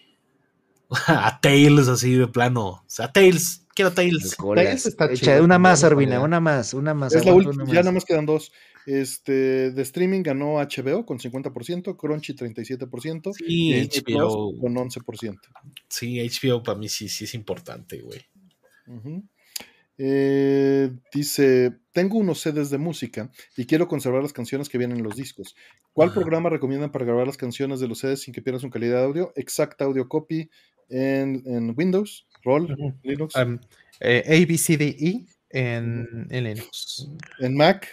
[1.07, 2.67] A Tails, así de plano.
[2.67, 4.35] O sea, Tails, quiero Tails.
[4.38, 7.14] Tails está Echa chido, una más, Arvina, una más, una más.
[7.14, 8.51] es la última, ya nada más quedan dos.
[8.85, 14.57] Este, de streaming ganó HBO con 50%, Crunchy 37%, Sí, y Plus HBO.
[14.61, 15.40] con 11%.
[15.90, 18.22] Sí, HBO para mí sí, sí es importante, güey.
[19.98, 25.03] Eh, dice, tengo unos CDs de música y quiero conservar las canciones que vienen en
[25.03, 25.56] los discos.
[25.93, 26.19] ¿Cuál Ajá.
[26.19, 29.06] programa recomiendan para grabar las canciones de los CDs sin que pierdan su calidad de
[29.06, 29.34] audio?
[29.35, 30.48] Exact Audio Copy
[30.90, 32.67] en, en Windows, Roll.
[33.01, 33.58] Linux, Um,
[34.00, 37.08] eh, ABCDE en, en Linux.
[37.40, 37.88] en Mac,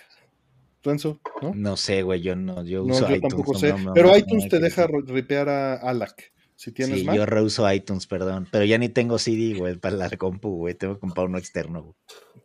[0.82, 1.54] Renzo, ¿no?
[1.54, 3.30] No sé, güey, yo no, yo No, uso yo iTunes.
[3.30, 3.70] tampoco no, sé.
[3.70, 6.30] no, no, pero no, iTunes no, te deja ripear a Alac.
[6.56, 8.48] Si tienes Sí, Mac, yo reuso iTunes, perdón.
[8.52, 10.74] Pero ya ni tengo CD, güey, para la compu, güey.
[10.74, 11.94] Tengo que comprar uno externo, güey.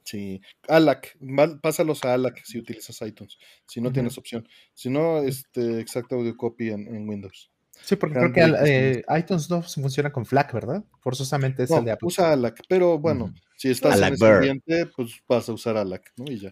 [0.09, 0.41] Sí.
[0.67, 1.17] Alac,
[1.61, 4.47] pásalos a Alac si utilizas iTunes, si no tienes opción.
[4.73, 7.51] Si no, este, Exact Audio Copy en, en Windows.
[7.81, 10.83] Sí, porque creo que eh, iTunes no funciona con FLAC, ¿verdad?
[11.01, 12.07] Forzosamente es No, el de Apple.
[12.07, 14.35] usa Alac, pero bueno, si estás Alac en ese Burr.
[14.35, 16.25] ambiente, pues vas a usar Alac, ¿no?
[16.29, 16.51] Y ya.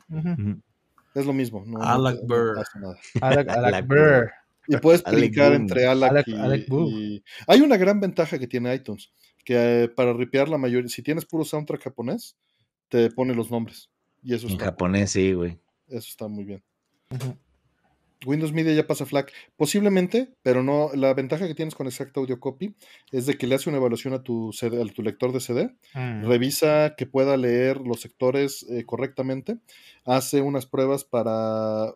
[1.14, 1.64] Es lo mismo.
[1.66, 2.56] No, Alac no Burr.
[2.56, 2.98] pasa nada.
[3.22, 4.32] Alec, Alec Alec Burr.
[4.70, 5.54] Y puedes Boom.
[5.54, 9.12] entre Alac, y, y- Hay una gran ventaja que tiene iTunes,
[9.46, 12.38] que eh, para ripear la mayoría, si tienes puro soundtrack japonés,
[12.90, 13.90] te pone los nombres.
[14.24, 14.66] Y eso En está.
[14.66, 15.60] japonés, sí, güey.
[15.88, 16.64] Eso está muy bien.
[18.26, 19.32] Windows Media ya pasa FLAC.
[19.56, 20.90] Posiblemente, pero no.
[20.96, 22.76] La ventaja que tienes con Exact Audio Copy
[23.12, 25.76] es de que le hace una evaluación a tu, CD a tu lector de CD,
[25.94, 26.26] Mm.
[26.28, 29.60] revisa que pueda leer los sectores eh, correctamente,
[30.04, 31.94] hace unas pruebas para,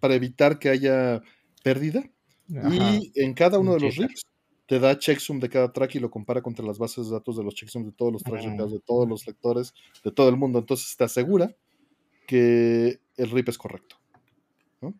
[0.00, 1.22] para evitar que haya
[1.64, 2.04] pérdida
[2.54, 2.68] Ajá.
[3.00, 4.26] y en cada uno de los rips
[4.66, 7.44] te da checksum de cada track y lo compara contra las bases de datos de
[7.44, 8.50] los checksums de todos los tracks Mm.
[8.52, 9.74] recados, de todos los lectores,
[10.04, 10.58] de todo el mundo.
[10.60, 11.54] Entonces te asegura
[12.26, 13.96] que el rip es correcto.
[14.80, 14.94] ¿no?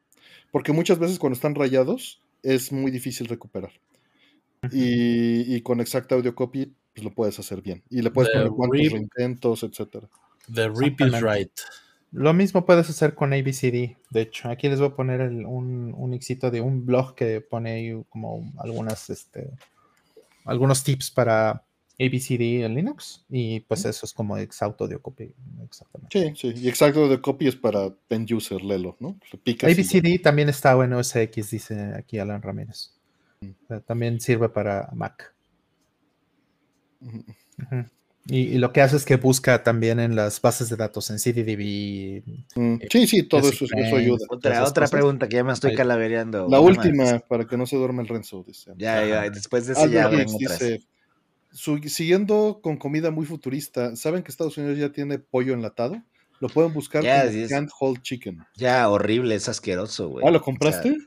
[0.50, 3.72] Porque muchas veces cuando están rayados es muy difícil recuperar.
[4.70, 7.82] Y, y con Exact Audio Copy pues lo puedes hacer bien.
[7.88, 10.08] Y le puedes The poner cuántos rip- reintentos, etcétera.
[10.52, 11.50] The rip is right.
[12.12, 13.96] Lo mismo puedes hacer con ABCD.
[14.10, 17.40] De hecho, aquí les voy a poner el- un, un ixito de un blog que
[17.40, 19.50] pone ahí como algunas, este,
[20.44, 21.64] algunos tips para
[21.98, 23.24] ABCD en Linux.
[23.30, 25.32] Y pues eso es como Exauto de copy.
[25.64, 26.34] Exactamente.
[26.36, 26.60] Sí, sí.
[26.60, 29.16] Y Exact Audio Copy es para end user, lelo, ¿no?
[29.72, 32.90] ABCD también está en OS X, dice aquí Alan Ramírez.
[33.40, 33.50] Mm.
[33.64, 35.32] O sea, también sirve para Mac.
[37.00, 37.86] Ujú.
[38.26, 41.18] Y, y lo que hace es que busca también en las bases de datos, en
[41.18, 42.22] CDDB.
[42.54, 44.26] Mm, Sí, sí, todo eso, eso ayuda.
[44.28, 46.46] Otra, otra pregunta que ya me estoy calavereando.
[46.48, 47.22] La última, más.
[47.28, 48.72] para que no se duerma el Renzo, dice.
[48.76, 49.30] Ya, ya, Ajá.
[49.30, 50.84] después de eso ya dice,
[51.50, 56.00] su- siguiendo con comida muy futurista, ¿saben que Estados Unidos ya tiene pollo enlatado?
[56.40, 58.38] Lo pueden buscar Ya, como Can't Hold Chicken.
[58.56, 60.26] Ya, horrible, es asqueroso, güey.
[60.26, 60.90] Ah, ¿lo O compraste?
[60.90, 60.98] sea,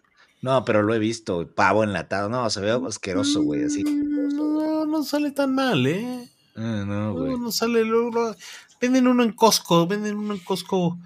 [0.41, 1.49] no, pero lo he visto.
[1.53, 2.29] Pavo enlatado.
[2.29, 3.63] No, se ve asqueroso, güey.
[3.63, 3.83] Así.
[3.83, 6.29] Mm, No, no sale tan mal, ¿eh?
[6.55, 7.37] Ah, no, No, güey.
[7.39, 7.83] no sale.
[7.85, 8.35] lo-
[8.79, 10.97] venden uno en Costco, venden uno en Costco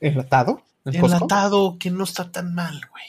[0.00, 0.62] ¿Enlatado?
[0.84, 1.06] ¿En Costco?
[1.16, 3.04] enlatado que no está tan mal, güey.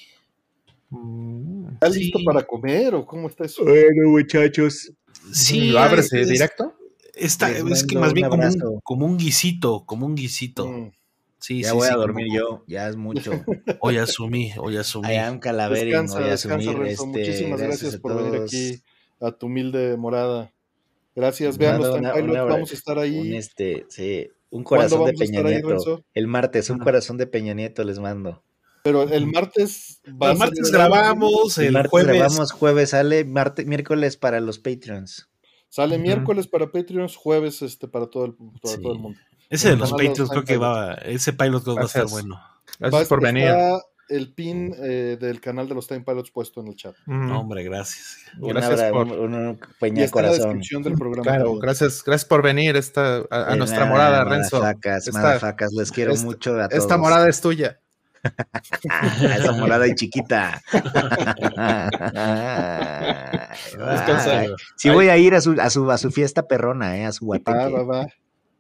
[0.90, 1.74] Mm.
[1.74, 2.00] ¿Está Sí.
[2.04, 3.64] listo para comer o cómo está eso?
[3.64, 4.92] Bueno, muchachos.
[5.32, 6.74] Sí, ¿Lo abres eh, es- directo?
[7.14, 10.68] Está, es que más un bien como un, como un guisito, como un guisito.
[10.68, 10.92] Mm,
[11.42, 12.64] Sí, Ya sí, voy sí, a como- dormir yo.
[12.68, 13.32] Ya es mucho.
[13.82, 15.08] Hoy asumí, hoy asumí.
[15.10, 15.86] I am Calavering.
[15.86, 16.88] Descansa, Voy a descansa, asumir.
[16.92, 18.82] Este, Muchísimas gracias, por venir aquí
[19.22, 20.52] a tu humilde morada.
[21.16, 21.50] Gracias.
[21.52, 23.36] Les Vean los una- vamos a estar Un, ahí.
[23.36, 26.04] este, sí, un ¿Cuándo corazón de Peña ahí, Nieto.
[26.14, 26.84] El martes, un Ajá.
[26.86, 28.44] corazón de Peña Nieto les mando.
[28.84, 32.16] Pero el martes va a El ser- martes grabamos, El, el martes jueves.
[32.18, 35.30] grabamos, jueves sale, martes, miércoles para los Patreons.
[35.68, 38.82] Sale miércoles para Patreons, jueves este para todo el, para Sí.
[38.82, 39.20] todo el mundo.
[39.50, 41.82] Ese de el los canal de los Patreons creo que va, ese pilot que va
[41.82, 42.12] a estar Gracias.
[42.12, 42.40] bueno.
[42.80, 43.44] Gracias por venir.
[43.46, 43.80] está
[44.10, 46.96] el pin eh, del canal de los Time Pilots puesto en el chat.
[47.06, 47.28] Mm.
[47.28, 48.18] No, hombre, gracias.
[48.38, 51.24] Gracias por- un, un Y Peña está en la descripción del programa.
[51.24, 54.60] Claro, gracias, gracias por venir esta, a, nuestra nada, morada, Renzo.
[54.60, 56.82] Madafacas, Esta- madafacas, les quiero esta- mucho a todos.
[56.84, 57.80] Esta morada es tuya.
[59.22, 60.62] Esa morada y chiquita.
[64.76, 67.26] Sí voy a ir a su, a su, a su fiesta perrona, eh, a su
[67.26, 67.52] guateque.
[67.58, 68.08] va, va,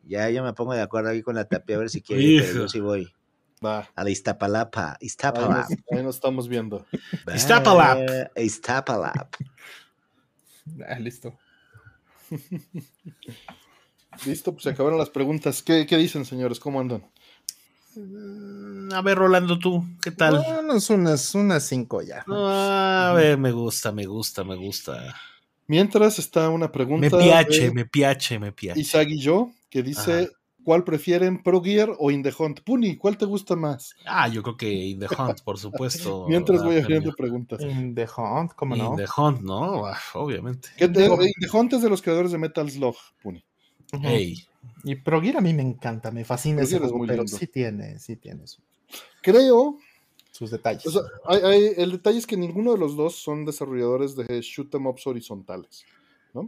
[0.05, 2.41] Ya yo me pongo de acuerdo aquí con la tapia a ver si quiere, ir,
[2.45, 3.11] pero yo sí voy.
[3.63, 3.89] Va.
[3.95, 4.91] A la Iztapalapa.
[4.91, 5.67] Ahí nos, Iztapalapa.
[5.91, 6.85] ahí nos estamos viendo.
[7.33, 7.97] Iztapalap.
[8.35, 9.35] Eh, Iztapalap.
[10.87, 11.37] Ah, listo.
[14.25, 15.63] Listo, pues se acabaron las preguntas.
[15.63, 16.59] ¿Qué, qué dicen, señores?
[16.59, 17.03] ¿Cómo andan?
[17.95, 20.43] Mm, A ver, Rolando, tú, ¿qué tal?
[20.59, 22.23] Unas, unas, unas cinco ya.
[22.27, 25.15] No, a ver, me gusta, me gusta, me gusta.
[25.67, 28.79] Mientras está una pregunta Me piache, de me piache, me piache.
[28.79, 30.38] Isaac y yo, que dice, Ajá.
[30.69, 32.59] ¿Cuál prefieren, Pro Gear o In the Hunt?
[32.61, 33.95] Puni, ¿cuál te gusta más?
[34.05, 36.27] Ah, yo creo que In the Hunt, por supuesto.
[36.29, 37.59] Mientras voy haciendo preguntas.
[37.63, 38.95] In the Hunt, ¿cómo In no?
[38.95, 39.87] the Hunt, ¿no?
[39.87, 40.69] Ah, obviamente.
[40.77, 43.43] ¿Qué te- In the Hunt es de los creadores de Metal Slug, Puni.
[44.03, 44.35] Hey,
[44.83, 47.35] Y Pro Gear a mí me encanta, me fascina ese juego, muy pero lindo.
[47.35, 48.61] sí tiene, sí tiene su-
[49.23, 49.79] Creo
[50.31, 50.85] sus detalles.
[50.85, 54.39] O sea, hay- hay- el detalle es que ninguno de los dos son desarrolladores de
[54.41, 55.83] shoot 'em ups horizontales.
[56.31, 56.47] ¿no?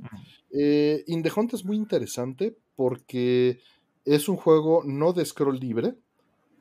[0.52, 3.60] Eh, In the Hunt es muy interesante porque
[4.06, 5.96] es un juego no de scroll libre,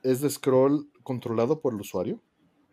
[0.02, 2.20] es de scroll controlado por el usuario,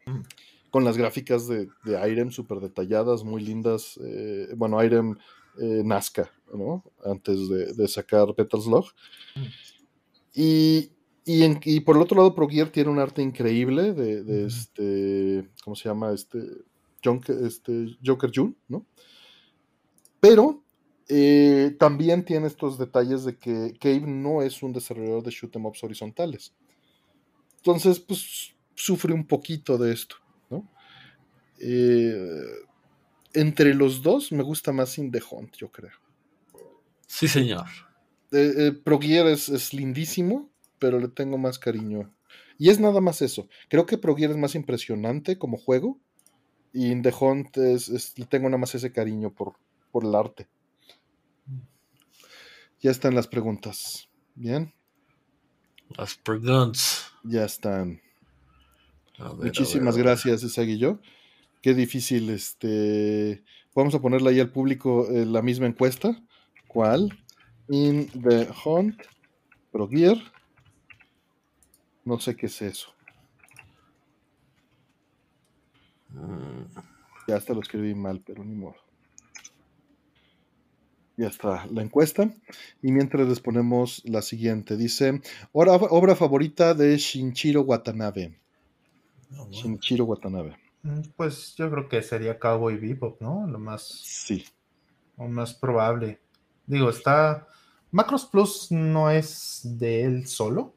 [0.06, 0.22] Mm.
[0.70, 4.00] con las gráficas de, de Irem súper detalladas, muy lindas.
[4.04, 5.16] eh, bueno, Irem
[5.60, 6.84] eh, Nazca, ¿no?
[7.04, 8.86] Antes de, de sacar Petal Slug.
[9.36, 9.42] Mm.
[10.34, 10.92] Y,
[11.26, 15.50] y, en- y por el otro lado, Pro Gear tiene un arte increíble de, este,
[15.64, 16.14] ¿cómo se llama?
[16.14, 16.40] Este,
[17.04, 18.86] Joker, este, Joker June, ¿no?
[20.20, 20.64] Pero
[21.10, 25.66] eh, también tiene estos detalles de que Cave no es un desarrollador de shoot 'em
[25.66, 26.54] ups horizontales.
[27.58, 30.16] Entonces, pues sufre un poquito de esto,
[30.50, 30.68] ¿no?
[31.60, 32.14] Eh,
[33.34, 35.94] entre los dos me gusta más In the Hunt, yo creo.
[37.08, 37.68] sí, señor.
[38.32, 42.14] Eh, eh, es, es lindísimo, pero le tengo más cariño.
[42.58, 43.48] Y es nada más eso.
[43.70, 46.00] Creo que Pro Gear es más impresionante como juego.
[46.74, 49.56] Y In The Hunt es, es- le tengo nada más ese cariño por,
[49.92, 50.48] por el arte.
[52.82, 54.10] Ya están las preguntas.
[54.36, 54.74] Bien.
[55.98, 57.12] Las preguntas.
[57.24, 58.02] Ya están.
[59.18, 60.18] Ver, Muchísimas a ver, a ver.
[60.18, 61.00] gracias, Isaguillo.
[61.62, 63.44] Qué difícil, este.
[63.76, 66.22] Vamos a ponerle ahí al público eh, la misma encuesta.
[66.68, 67.18] ¿Cuál?
[67.70, 69.02] In the Hunt
[69.72, 70.18] Pro Gear.
[72.06, 72.94] No sé qué es eso.
[76.10, 76.64] Mm,
[77.28, 78.76] Ya hasta lo escribí mal, pero ni modo.
[81.18, 82.30] Ya está la encuesta.
[82.82, 84.78] Y mientras les ponemos la siguiente.
[84.78, 85.20] Dice,
[85.52, 88.38] obra, obra favorita de Shinichiro Watanabe.
[89.32, 89.52] no, bueno.
[89.52, 90.56] Shinichiro Watanabe.
[90.84, 93.48] Mm, Pues yo creo que sería Cowboy Bebop, ¿no?
[93.48, 94.46] Lo más, Sí.
[95.18, 96.22] lo más probable.
[96.68, 97.48] Digo, está.
[97.90, 100.76] Macros Plus no es de él solo.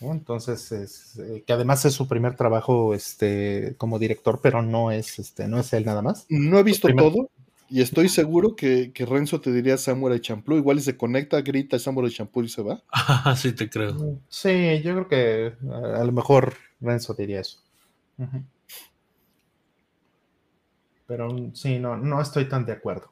[0.00, 0.12] ¿no?
[0.12, 5.18] Entonces, es, eh, que además es su primer trabajo este, como director, pero no es,
[5.18, 6.26] este, no es él nada más.
[6.28, 7.30] No he visto todo
[7.68, 10.58] y estoy seguro que, que Renzo te diría Samurai Champloo.
[10.58, 12.82] Igual y se conecta, grita Samurai Champloo y se va.
[13.36, 13.94] sí, te creo.
[13.94, 17.58] Mm, Sí, yo creo que a, a lo mejor Renzo diría eso.
[21.06, 23.10] Pero mm, sí, no, no estoy tan de acuerdo.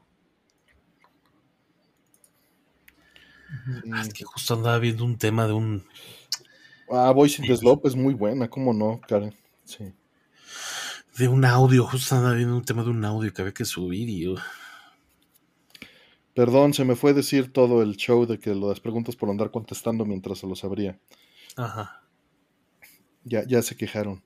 [3.92, 5.84] Ah, es que justo andaba viendo un tema de un.
[6.90, 9.34] Ah, Voice in the Slope es muy buena, ¿cómo no, Karen?
[9.64, 9.92] Sí.
[11.18, 14.08] De un audio, justo andaba viendo un tema de un audio que había que subir
[14.08, 14.28] y.
[14.28, 14.36] uh,
[16.34, 19.50] Perdón, se me fue decir todo el show de que lo das preguntas por andar
[19.50, 20.98] contestando mientras se los abría.
[21.56, 22.02] Ajá.
[23.24, 24.22] Ya, ya se quejaron.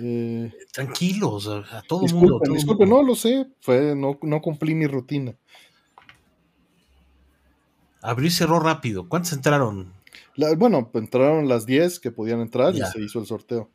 [0.00, 2.06] Eh, Tranquilos, a, a todo mundo.
[2.14, 3.02] disculpen, todo disculpen, mundo.
[3.02, 3.46] no lo sé.
[3.60, 5.34] Fue, no, no cumplí mi rutina.
[8.00, 9.08] Abrió y cerró rápido.
[9.08, 9.92] ¿Cuántos entraron?
[10.36, 12.88] La- bueno, entraron las 10 que podían entrar Ya.
[12.88, 13.70] y se hizo el sorteo.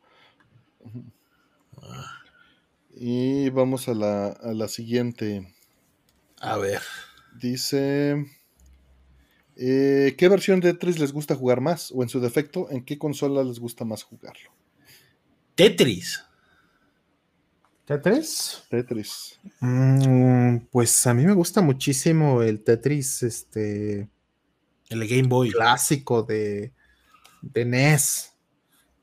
[2.96, 5.52] Y vamos a la, a la siguiente.
[6.40, 6.80] A ver.
[7.40, 8.24] Dice,
[9.56, 11.90] eh, ¿qué versión de Tetris les gusta jugar más?
[11.92, 14.50] O en su defecto, ¿en qué consola les gusta más jugarlo?
[15.54, 16.24] Tetris.
[17.84, 18.62] ¿Tetris?
[18.70, 19.40] Tetris.
[19.60, 24.08] Mm, pues a mí me gusta muchísimo el Tetris este,
[24.88, 25.50] El Game Boy.
[25.50, 26.72] clásico de,
[27.42, 28.30] de NES.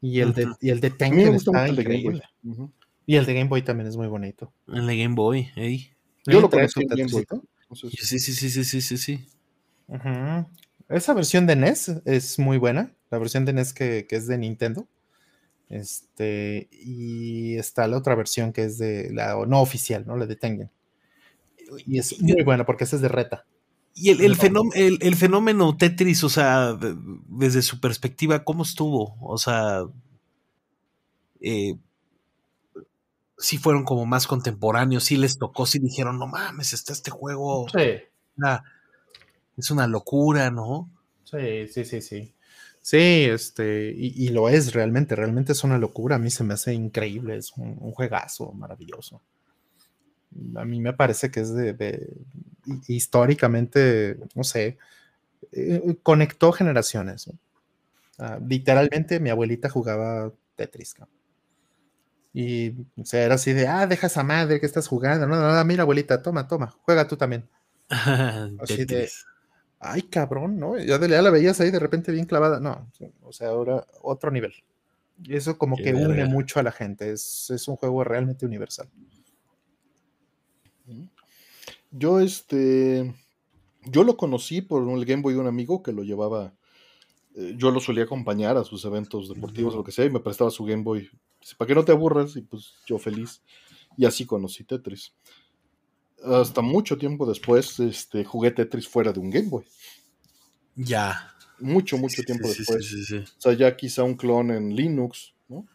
[0.03, 1.83] Y el, de, y el de A mí me Tengen gusta está mucho el de
[1.83, 2.71] Game Boy.
[3.05, 4.53] Y el de Game Boy también es muy bonito.
[4.67, 5.49] El de Game Boy.
[5.55, 5.91] ey.
[6.25, 6.49] Yo lo.
[6.53, 6.73] Entonces,
[7.73, 9.25] Sí, sí, sí, sí, sí, sí, sí.
[10.89, 12.93] Esa versión de NES es muy buena.
[13.09, 14.87] La versión de NES que, que es de Nintendo.
[15.69, 20.17] Este, y está la otra versión que es de la no oficial, ¿no?
[20.17, 20.69] La de Tengen.
[21.87, 23.45] Y es muy buena porque esa es de reta.
[23.95, 24.37] Y el, el, No.
[24.37, 26.95] fenóm- el- el fenómeno Tetris, o sea, de-
[27.29, 29.15] desde su perspectiva, ¿cómo estuvo?
[29.21, 29.83] O sea,
[31.39, 31.75] eh,
[33.41, 37.67] sí fueron como más contemporáneos, sí les tocó, sí dijeron, no mames, está este juego,
[37.71, 38.01] Sí,
[38.37, 38.63] una-
[39.57, 40.89] es una locura, ¿no?
[41.23, 42.33] sí, sí, sí, sí.
[42.81, 42.97] Sí,
[43.29, 46.15] este, y, y lo es realmente, realmente es una locura.
[46.15, 49.21] A mí se me hace increíble, es un, un juegazo maravilloso.
[50.55, 52.07] A mí me parece que es de, de-
[52.65, 54.77] hi- históricamente, no sé,
[55.53, 57.27] eh, conectó generaciones.
[57.27, 57.35] ¿no?
[58.19, 60.95] Ah, literalmente mi abuelita jugaba Tetris.
[60.95, 61.15] cabrón.
[62.33, 65.27] Y o sea, era así de, ah, deja esa madre que estás jugando.
[65.27, 67.47] No, no, no, mira, abuelita, toma, toma, juega tú también.
[68.59, 69.09] Así de-.
[69.79, 70.77] Ay, cabrón, ¿no?
[70.77, 72.59] Ya, de- ya la veías ahí de repente bien clavada.
[72.59, 72.89] No,
[73.23, 74.53] o sea, ahora otro nivel.
[75.23, 77.11] Y eso como Qué que une mucho a la gente.
[77.11, 78.87] Es, es un juego realmente universal.
[81.91, 83.13] yo este,
[83.85, 86.53] yo lo conocí por el Game Boy de un amigo que lo llevaba,
[87.35, 90.19] eh, yo lo solía acompañar a sus eventos deportivos o lo que sea y me
[90.19, 91.09] prestaba su Game Boy.
[91.41, 93.41] Dice, para que no te aburras y pues yo feliz.
[93.97, 95.13] Y así conocí Tetris.
[96.23, 99.65] Hasta mucho tiempo después este, jugué Tetris fuera de un Game Boy.
[100.75, 101.33] Ya.
[101.59, 102.87] Mucho, mucho Sí, tiempo sí, después.
[102.87, 103.17] sí, sí, sí.
[103.37, 105.67] O sea, ya quizá un clon en Linux, ¿no?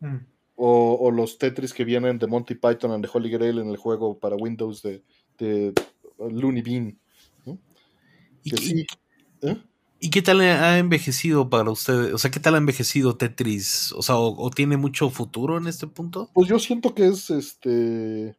[0.00, 0.16] Mm.
[0.56, 3.76] O, o los Tetris que vienen de Monty Python and the Holy Grail en el
[3.76, 5.02] juego para Windows de,
[5.38, 5.72] de
[6.18, 6.98] Looney Bean.
[8.44, 8.86] ¿Y, Que qué- sí.
[9.42, 9.56] ¿eh?
[10.02, 12.12] Y qué tal ha envejecido para ustedes?
[12.12, 13.92] O sea, ¿qué tal ha envejecido Tetris?
[13.92, 16.28] O sea, ¿o, o tiene mucho futuro en este punto?
[16.34, 18.36] Pues yo siento que es este.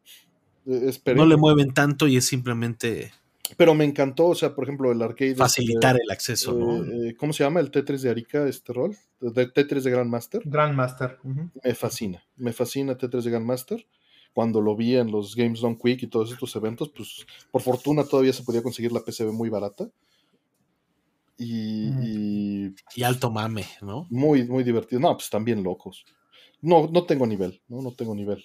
[0.66, 3.14] es No le mueven tanto y es simplemente
[3.56, 5.36] Pero me encantó, o sea, por ejemplo, el arcade.
[5.36, 6.84] facilitar este, el acceso, ¿no?
[6.84, 8.96] eh, eh, ¿Cómo se llama el Tetris de Arica, este rol?
[9.22, 10.42] De Tetris de Grandmaster.
[10.44, 11.18] Grandmaster.
[11.24, 11.50] ujú.
[11.64, 12.24] Me fascina.
[12.36, 13.88] Me fascina Tetris de Grandmaster.
[14.34, 18.04] Cuando lo vi en los Games Done Quick y todos estos eventos, pues por fortuna
[18.04, 19.88] todavía se podía conseguir la PCB muy barata.
[21.38, 22.02] Y, Ujú.
[22.04, 24.08] y Y alto mame, ¿no?
[24.10, 25.00] muy, muy divertido.
[25.02, 26.06] No, pues están bien locos.
[26.62, 27.82] No, no tengo nivel, ¿no?
[27.82, 28.44] No tengo nivel.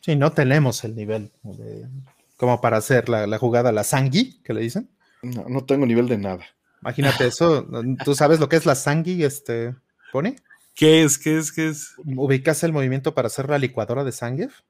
[0.00, 1.88] Sí, no tenemos el nivel de-
[2.36, 4.90] como para hacer la, la jugada, la sangui, que le dicen.
[5.22, 6.44] No, no tengo nivel de nada.
[6.80, 7.68] Imagínate eso.
[8.04, 9.76] ¿Tú sabes lo que es la Sangui, este,
[10.10, 10.34] Pone?
[10.74, 11.16] ¿Qué es?
[11.16, 11.52] ¿Qué es?
[11.52, 11.94] ¿Qué es?
[12.04, 14.62] ¿Ubicas el movimiento para hacer la licuadora de Zangief?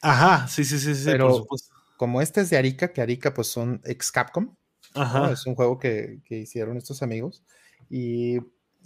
[0.00, 1.74] Ajá, sí, sí, sí, sí, Pero por supuesto.
[1.96, 4.56] como este es de Arica, que Arica pues son ex Capcom,
[4.94, 5.02] ¿no?
[5.02, 5.32] Ajá.
[5.32, 7.42] es un juego que, que hicieron estos amigos
[7.88, 8.38] y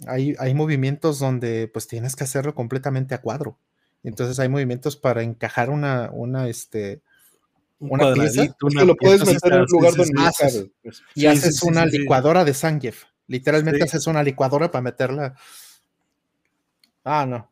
[0.07, 3.57] hay, hay movimientos donde pues tienes que hacerlo completamente a cuadro.
[4.03, 7.01] Entonces hay movimientos para encajar una, una, este,
[7.79, 10.31] Un una pieza, Es una que lo puedes meter en un lugar donde no
[10.83, 11.03] pues.
[11.15, 13.03] y Sí, haces sí, una sí, licuadora de Zangief.
[13.27, 15.35] Literalmente haces una licuadora para meterla.
[17.03, 17.49] Ah, no.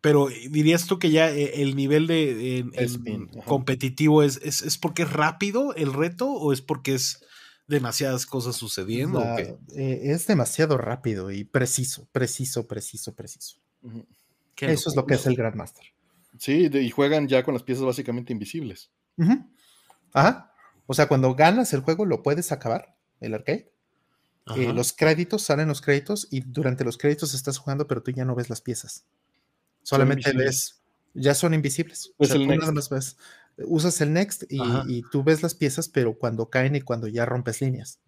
[0.00, 3.44] Pero eh, dirías tú que ya eh, el nivel de en- en Spin, ajá.
[3.46, 7.22] competitivo es, es, es porque es rápido el reto o es porque es
[7.66, 9.18] demasiadas cosas sucediendo?
[9.20, 9.56] o La- qué?
[9.76, 13.58] eh, es demasiado rápido y preciso, preciso, preciso, preciso.
[14.56, 15.84] Eso es lo que es el Grandmaster.
[16.38, 18.90] Sí, de- y juegan ya con las piezas básicamente invisibles.
[20.12, 20.52] Ajá.
[20.86, 23.70] O sea, cuando ganas el juego lo puedes acabar, el arcade.
[24.56, 28.26] Eh, los créditos, salen los créditos y durante los créditos estás jugando, pero tú ya
[28.26, 29.06] no ves las piezas.
[29.82, 30.82] Solamente ves,
[31.14, 32.12] ya son invisibles.
[32.18, 32.60] O Es sea, el tú next.
[32.60, 33.16] nada más ves,
[33.58, 37.60] usas el next y, tú ves las piezas, pero cuando caen y cuando ya rompes
[37.60, 38.00] líneas.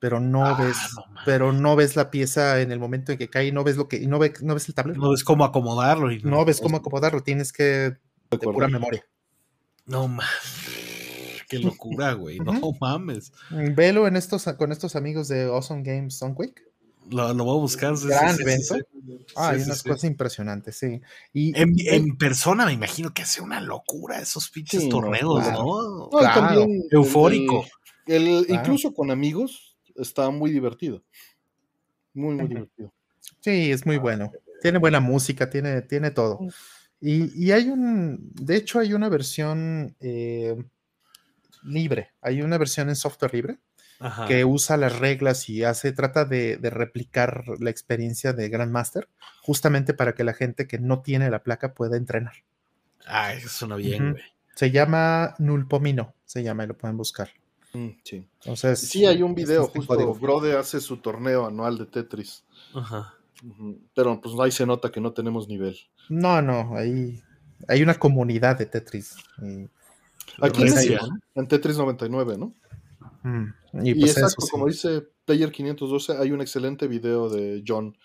[0.00, 3.28] Pero no Ah, ves, no pero no ves la pieza en el momento en que
[3.28, 5.00] cae y no ves lo que, y no, ve- no ves el tablero.
[5.00, 6.12] No ves cómo acomodarlo.
[6.12, 7.64] Y No ves cómo acomodarlo, tienes que
[8.30, 9.04] de pura memoria.
[9.86, 10.26] No mames.
[11.48, 12.38] Qué locura, güey.
[12.40, 13.32] No mames.
[13.50, 16.62] Velo en estos, con estos amigos de Awesome Games Sunquake.
[17.10, 17.96] Lo, lo voy a buscar.
[17.96, 18.74] sí, sí, Gran sí, sí, evento.
[18.74, 18.80] sí.
[19.36, 19.88] Ah, Sí, hay sí, unas sí.
[19.88, 21.00] cosas impresionantes, sí.
[21.32, 25.42] Y En, en persona me imagino que hace una locura esos pinches Sí, no, torneos,
[25.44, 25.58] claro.
[25.64, 25.98] ¿no?
[25.98, 26.40] No, Claro.
[26.40, 27.64] también Eufórico.
[28.06, 28.60] el- el- Claro.
[28.62, 31.02] Incluso con amigos está muy divertido.
[32.14, 32.92] Muy, muy divertido.
[33.40, 34.30] Sí, es muy bueno.
[34.62, 36.40] Tiene buena música, tiene, tiene todo.
[37.00, 40.56] Y, y hay un, de hecho, hay una versión eh,
[41.62, 43.58] libre, hay una versión en software libre
[44.00, 44.26] Ajá.
[44.28, 49.08] que usa las reglas y hace, trata de, de replicar la experiencia de Grandmaster,
[49.42, 52.34] justamente para que la gente que no tiene la placa pueda entrenar.
[53.06, 54.22] Ay, eso suena bien, güey.
[54.54, 57.30] Se llama Nulpomino, se llama y lo pueden buscar.
[57.72, 58.26] Mm, Sí.
[58.40, 60.14] Entonces, Sí, hay un este video, justo código.
[60.14, 62.44] Brode hace su torneo anual de Tetris.
[62.74, 63.14] Ajá.
[63.94, 65.76] Pero pues ahí se nota que no tenemos nivel.
[66.08, 67.22] No, no, ahí
[67.68, 69.16] hay una comunidad de Tetris.
[69.42, 69.68] y-
[70.40, 70.62] Aquí
[71.34, 72.52] en Tetris 99, ¿no?
[73.22, 73.44] Mm,
[73.84, 74.50] Y, Y, pues exacto, eso, sí.
[74.50, 77.96] como dice Player 512, hay un excelente video de John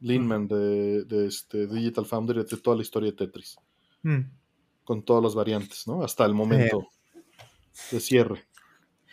[0.00, 3.56] Linman de, de este Digital Foundry de toda la historia de Tetris,
[4.02, 4.20] Mm,
[4.84, 6.02] con todas las variantes, ¿no?
[6.02, 6.88] Hasta el momento
[7.90, 8.44] de cierre.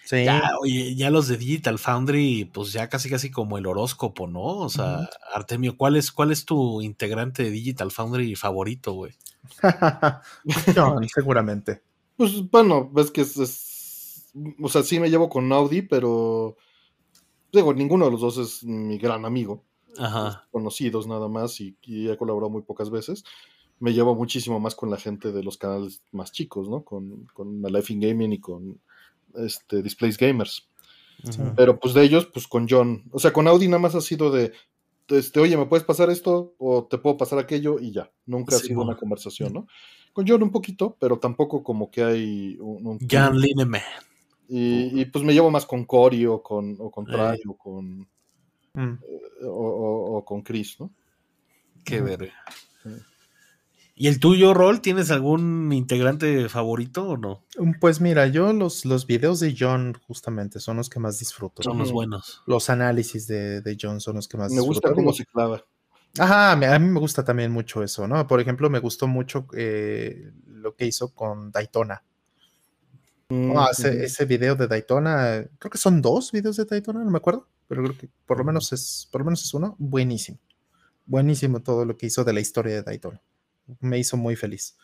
[0.03, 0.25] sí.
[0.25, 4.41] Ya, oye, ya los de Digital Foundry, pues ya casi casi como el horóscopo, ¿no?
[4.41, 5.07] O sea.
[5.31, 9.13] Artemio, ¿cuál es, ¿cuál es tu integrante de Digital Foundry favorito, güey?
[10.75, 11.81] John, seguramente.
[12.17, 13.68] Pues bueno, ves que es, es-
[14.61, 16.55] O sea, sí me llevo con Audi, pero.
[17.51, 19.63] Digo, ninguno de los dos es mi gran amigo.
[19.97, 20.47] Ajá.
[20.51, 23.23] Conocidos nada más y, y he colaborado muy pocas veces.
[23.79, 26.83] Me llevo muchísimo más con la gente de los canales más chicos, ¿no?
[26.83, 28.79] Con, con Life in Gaming y con
[29.35, 30.67] este, Displays Gamers.
[31.57, 33.03] Pero pues de ellos, pues con John.
[33.11, 34.53] O sea, con Audi nada más ha sido de.
[35.09, 36.53] Este, oye, ¿me puedes pasar esto?
[36.59, 38.11] O te puedo pasar aquello y ya.
[38.27, 38.85] Nunca ha Sí, sido mo.
[38.85, 39.67] una conversación, ¿no?
[40.13, 43.81] Con John un poquito, pero tampoco como que hay un, un- Jan Lineman.
[44.49, 47.11] Y, y, pues me llevo más con Cory o con, o con Eh.
[47.13, 48.09] Try o con,
[48.73, 48.97] Mm.
[49.45, 50.91] o, o- o con Chris, ¿no?
[51.85, 52.33] Qué verga.
[52.83, 52.89] Sí.
[53.95, 54.79] ¿Y el tuyo, Rol?
[54.81, 57.43] ¿Tienes algún integrante favorito o no?
[57.57, 61.63] Mm, Pues mira, yo los, los videos de John justamente son los que más disfruto.
[61.63, 62.41] Son los buenos.
[62.45, 64.95] Los análisis de, de John son los que más Me gusta disfruto.
[64.95, 65.65] cómo Digo, se clava.
[66.17, 68.25] Ajá, me- a mí me gusta también mucho eso, ¿no?
[68.25, 72.03] Por ejemplo, me gustó mucho eh, lo que hizo con Daytona.
[73.29, 77.11] Mm, Ah, ese, ese video de Daytona, creo que son dos videos de Daytona, no
[77.11, 80.39] me acuerdo, pero creo que por lo menos es, por lo menos es uno, buenísimo.
[81.05, 83.21] Buenísimo todo lo que hizo de la historia de Daytona.
[83.81, 84.75] Me hizo muy feliz.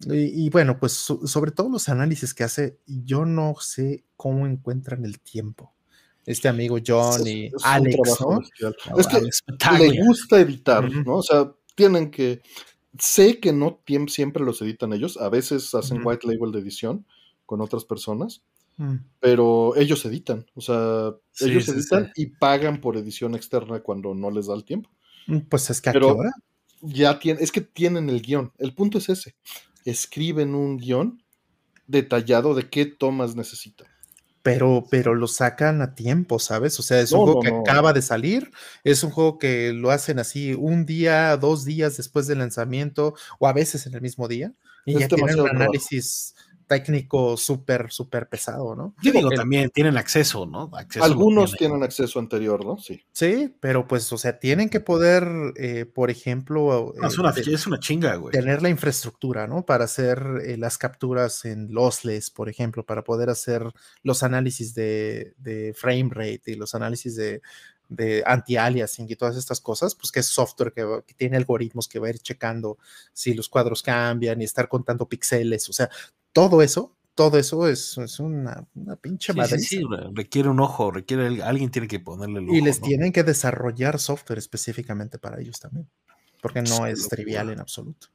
[0.00, 4.46] Y, y bueno, pues so- sobre todo los análisis que hace, yo no sé cómo
[4.46, 5.72] encuentran el tiempo.
[6.24, 8.40] Este amigo John y es Alex, ¿no?
[8.98, 9.42] Es que Alex
[9.80, 11.02] le gusta editar, Ujú.
[11.02, 11.16] ¿no?
[11.16, 12.42] O sea, tienen que.
[12.98, 16.10] Sé que no siempre los editan ellos, a veces hacen Ujú.
[16.10, 17.06] white label de edición
[17.48, 18.42] con otras personas,
[18.76, 22.22] Mm, pero ellos editan, o sea, Sí, ellos sí, editan sí.
[22.22, 24.88] y pagan por edición externa cuando no les da el tiempo.
[25.26, 26.30] mm, Pues es que a Pero- qué hora?
[26.82, 28.52] Ya tienen, es que tienen el guion.
[28.58, 29.34] El punto es ese.
[29.84, 31.20] Escriben un guion
[31.88, 33.88] detallado de qué tomas necesitan.
[34.42, 36.78] Pero, pero lo sacan a tiempo, ¿sabes?
[36.78, 37.60] O sea, es un juego no, que no.
[37.60, 38.50] acaba de salir,
[38.84, 43.48] es un juego que lo hacen así un día, dos días después del lanzamiento, o
[43.48, 44.52] a veces en el mismo día,
[44.86, 45.72] y Es ya tienen un trabajo.
[46.68, 48.94] Técnico súper, súper pesado, ¿no?
[49.02, 50.70] Yo digo, El- también tienen acceso, ¿no?
[50.74, 52.78] Acceso Algunos tienen acceso anterior, ¿no?
[52.78, 53.02] Sí.
[53.10, 57.30] Sí, pero pues, o sea, tienen que poder, eh, por ejemplo, No, es, eh, una,
[57.30, 58.32] es una chinga, güey.
[58.32, 59.64] tener la infraestructura, ¿no?
[59.66, 63.64] Para hacer eh, las capturas en lossless, por ejemplo, para poder hacer
[64.02, 67.40] los análisis de, de frame rate y los análisis de,
[67.88, 71.88] de anti-aliasing y todas estas cosas, pues que es software que, va- que tiene algoritmos
[71.88, 72.76] que va a ir checando
[73.14, 75.88] si los cuadros cambian y estar contando píxeles, o sea,
[76.32, 80.60] todo eso, todo eso es, es una, una pinche Sí, sí, sí, re- requiere un
[80.60, 82.56] ojo, requiere el- alguien tiene que ponerle el ojo.
[82.56, 82.86] Y les ¿no?
[82.86, 85.88] tienen que desarrollar software específicamente para ellos también,
[86.40, 87.16] porque no es locura.
[87.16, 88.08] trivial en absoluto.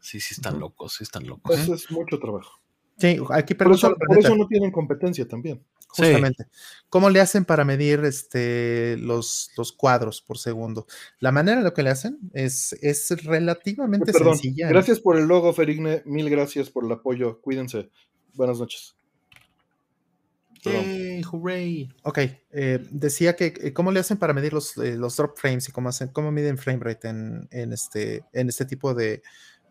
[0.00, 1.58] Sí, sí, están locos, sí, están locos.
[1.58, 2.60] Eso es mucho trabajo.
[2.98, 5.64] Sí, aquí Por eso, por eso no tienen competencia también.
[5.94, 6.02] Sí.
[6.02, 6.46] justamente.
[6.90, 10.86] ¿Cómo le hacen para medir este, los, los cuadros por segundo?
[11.20, 14.36] La manera en la que le hacen es, es relativamente Perdón.
[14.36, 14.68] sencilla.
[14.68, 16.02] Gracias por el logo, Ferigne.
[16.04, 17.40] Mil gracias por el apoyo.
[17.40, 17.90] Cuídense.
[18.34, 18.94] Buenas noches.
[20.62, 20.84] Perdón.
[20.84, 21.88] Yay, hooray.
[22.04, 22.18] Ok,
[22.52, 25.72] eh, decía que eh, cómo le hacen para medir los, eh, los drop frames y
[25.72, 29.22] cómo, hacen, cómo miden frame rate en, en este, en este tipo de,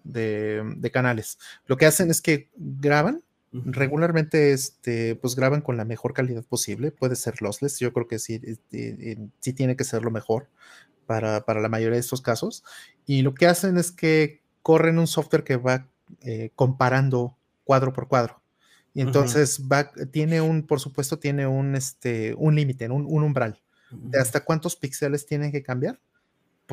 [0.03, 1.39] de, de canales.
[1.65, 3.23] Lo que hacen es que graban.
[3.53, 6.91] Regularmente este, pues graban con la mejor calidad posible.
[6.91, 10.49] Puede ser lossless, yo creo que sí, este, sí tiene que ser lo mejor
[11.05, 12.63] para, para la mayoría de estos casos.
[13.05, 15.87] Y lo que hacen es que corren un software que va
[16.21, 18.41] eh, comparando cuadro por cuadro.
[18.95, 23.59] Y entonces va, tiene un, por supuesto, tiene un, este, un límite, un, un umbral
[23.91, 25.99] de hasta cuántos píxeles tienen que cambiar.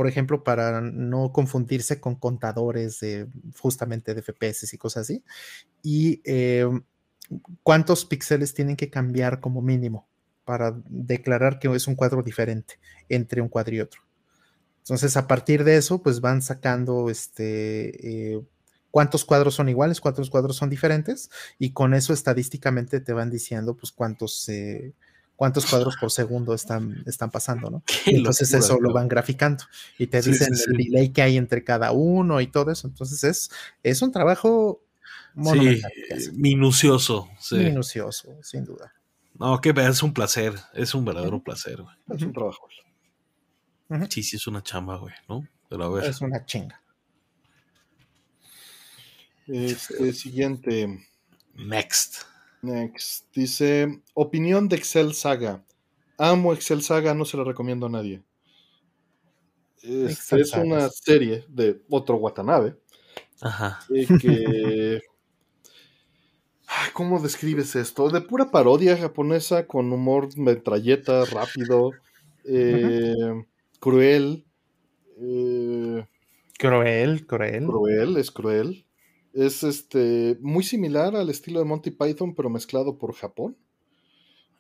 [0.00, 5.22] Por ejemplo, para no confundirse con contadores de justamente de FPS y cosas así.
[5.82, 6.66] Y eh,
[7.62, 10.08] cuántos píxeles tienen que cambiar como mínimo
[10.46, 12.80] para declarar que es un cuadro diferente
[13.10, 14.00] entre un cuadro y otro.
[14.78, 18.40] Entonces, a partir de eso, pues van sacando este, eh,
[18.90, 23.76] cuántos cuadros son iguales, cuántos cuadros son diferentes, y con eso estadísticamente te van diciendo,
[23.76, 24.94] pues, cuántos, eh,
[25.40, 27.82] cuántos cuadros por segundo están, están pasando, ¿no?
[28.04, 29.64] Qué entonces locura, eso lo van graficando
[29.96, 30.84] y te Sí, dicen sí, el sí.
[30.90, 32.86] delay que hay entre cada uno y todo eso.
[32.88, 33.50] Entonces es,
[33.82, 34.82] es un trabajo
[35.34, 35.92] Sí, monumental.
[36.34, 37.30] minucioso.
[37.38, 37.56] Sí.
[37.56, 38.92] Minucioso, sin duda.
[39.38, 41.96] No, que es un placer, es un verdadero placer, güey.
[42.14, 42.68] Es un trabajo.
[44.10, 45.48] Sí, sí, es una chamba, güey, ¿no?
[45.70, 46.04] Pero a ver.
[46.04, 46.82] Es una chinga.
[49.46, 51.08] Este siguiente.
[51.54, 52.29] Next.
[52.62, 53.26] Next.
[53.34, 55.64] Dice: Opinión de Excel Saga.
[56.18, 58.22] Amo Excel Saga, no se la recomiendo a nadie.
[59.82, 62.76] Excel es una serie de otro Watanabe
[63.40, 63.80] Ajá.
[63.94, 65.00] eh, que.
[66.72, 68.10] Ay, ¿Cómo describes esto?
[68.10, 71.92] De pura parodia japonesa con humor metralleta, rápido,
[72.44, 73.44] eh,
[73.80, 74.44] cruel.
[75.18, 76.06] eh,
[76.58, 77.66] Cruel, cruel.
[77.66, 78.84] cruel, es cruel.
[79.32, 83.56] Es este muy similar al estilo de Monty Python, pero mezclado por Japón.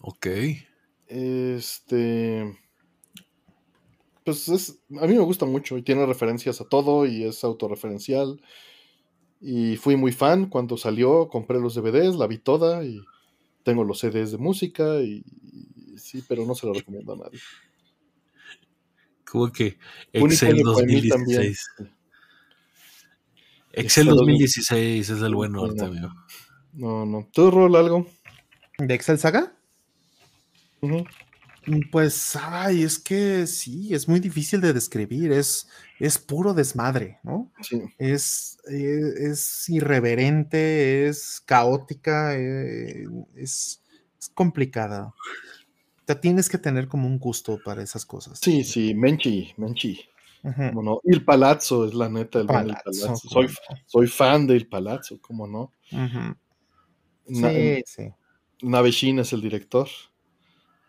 [0.00, 0.26] Ok.
[1.08, 2.58] Este.
[4.24, 4.80] Pues es.
[5.00, 8.40] A mí me gusta mucho y tiene referencias a todo y es autorreferencial.
[9.40, 13.00] Y fui muy fan cuando salió, compré los DVDs, la vi toda y
[13.62, 15.24] tengo los CDs de música y,
[15.92, 17.40] y sí, pero no se lo recomiendo a nadie.
[19.30, 19.78] Como que
[20.12, 21.68] Excel Puni para mí 2016.
[21.76, 21.99] también.
[23.72, 25.82] Excel Excel 2016 es el bueno, Bueno.
[25.82, 26.14] Artemio.
[26.72, 27.28] No, no.
[27.32, 28.06] ¿Tú, Rol, algo?
[28.78, 29.52] ¿De Excel Saga?
[31.90, 35.30] Pues, ay, es que sí, es muy difícil de describir.
[35.32, 35.68] Es,
[35.98, 37.52] es puro desmadre, ¿no?
[37.60, 37.82] Sí.
[37.98, 43.82] Es, eh, es irreverente, es caótica, eh, es,
[44.18, 45.12] es complicada.
[46.06, 48.40] Te tienes que tener como un gusto para esas cosas.
[48.42, 50.00] Sí, sí, Menchi, Menchi.
[50.42, 50.68] Ujú.
[50.68, 51.00] ¿Cómo no?
[51.04, 53.28] Il Palazzo es la neta, el Palazzo, Palazzo.
[53.28, 53.54] ¿cómo Soy,
[53.86, 55.72] soy fan de Il Palazzo, ¿cómo no?
[55.92, 56.04] no?
[56.04, 56.36] Ujú.
[57.40, 58.08] Na- Sí, sí.
[58.62, 59.88] Naveshin es el director.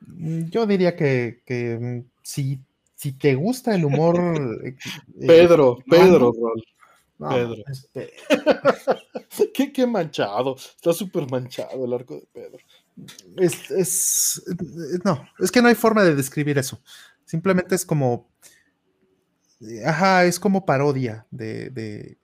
[0.01, 2.59] Mm, Yo diría que, que, mm, si,
[2.95, 4.15] si te gusta el humor.
[4.65, 4.75] eh,
[5.21, 6.63] eh, Pedro, Pedro, Rol.
[7.19, 7.63] no, Pedro.
[7.69, 8.13] este,
[9.53, 10.55] Qué, qué manchado.
[10.55, 12.57] Está súper manchado el arco de Pedro.
[13.37, 16.81] es, es- eh, no, es que no hay forma de describir eso.
[17.25, 18.30] Simplemente es como.
[19.85, 22.17] Ajá, es como parodia de, de,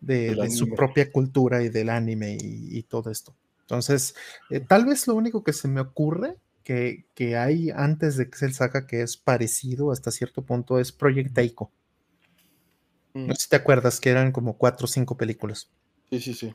[0.00, 3.36] de- su propia cultura y del anime y, y todo esto.
[3.62, 4.14] Entonces,
[4.50, 8.54] eh, tal vez lo único que se me ocurre que, que hay antes de Excel
[8.54, 11.72] Saga que es parecido hasta cierto punto es Project Taiko.
[13.16, 15.68] Mm, No sé si te acuerdas que eran como cuatro o cinco películas.
[16.10, 16.54] Sí, sí, sí.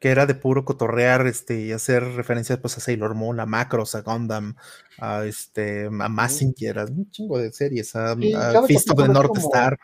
[0.00, 3.94] Que era de puro cotorrear este, y hacer referencias pues, a Sailor Moon, a Macros,
[3.94, 4.54] a Gundam,
[4.98, 8.96] a, este, a Massinger, a un chingo de series, a, Sí, a cada Fist of
[8.98, 9.78] the North Star.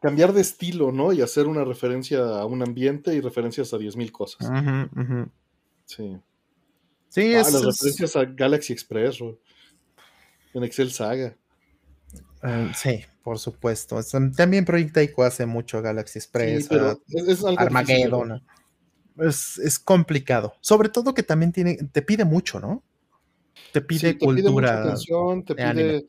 [0.00, 1.12] cambiar de estilo, ¿no?
[1.12, 4.48] Y hacer una referencia a un ambiente y referencias a 10.000 cosas.
[5.84, 6.16] Sí.
[7.10, 9.38] Sí, Ah, es, las es- referencias a Galaxy Express, Ro.
[10.54, 11.36] en Excel Saga.
[12.42, 13.98] eh, sí, por supuesto.
[13.98, 17.58] Es- También Project Ico hace mucho Galaxy Express, Sí, ah, es, es algo difícil.
[17.66, 18.42] Armageddon.
[19.18, 20.54] Es, es complicado.
[20.60, 22.82] Sobre todo que también tiene, te pide mucho, ¿no?
[23.72, 24.82] Te pide Sí, te pide mucha cultura.
[24.84, 26.06] atención, te pide.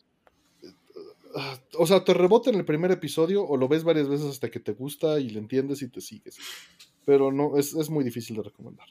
[1.35, 4.49] ah, O sea, te rebota en el primer episodio o lo ves varias veces hasta
[4.49, 6.37] que te gusta y le entiendes y te sigues.
[7.05, 8.87] Pero no, es, es muy difícil de recomendar.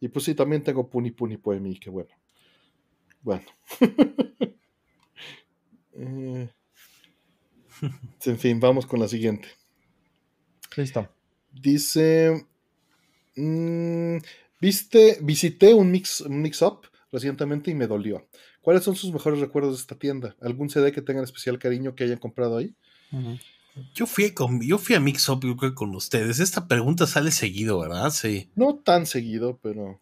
[0.00, 2.10] Y pues sí, también tengo Puni Puni Poemi, que bueno.
[3.22, 3.46] Bueno.
[5.96, 6.48] Eh,
[8.26, 9.48] en fin, vamos con la siguiente.
[10.76, 11.08] Listo.
[11.52, 12.46] Dice.
[13.36, 14.16] Mm,
[14.60, 16.80] Viste, visité un mix, un mix up
[17.12, 18.26] recientemente y me dolió.
[18.62, 20.34] ¿Cuáles son sus mejores recuerdos de esta tienda?
[20.40, 22.74] ¿Algún CD que tengan especial cariño que hayan comprado ahí?
[23.94, 26.40] Yo fui, con, yo fui a Mix Up, yo creo con ustedes.
[26.40, 28.10] Esta pregunta sale seguido, ¿verdad?
[28.10, 28.50] Sí.
[28.54, 29.98] No tan seguido, pero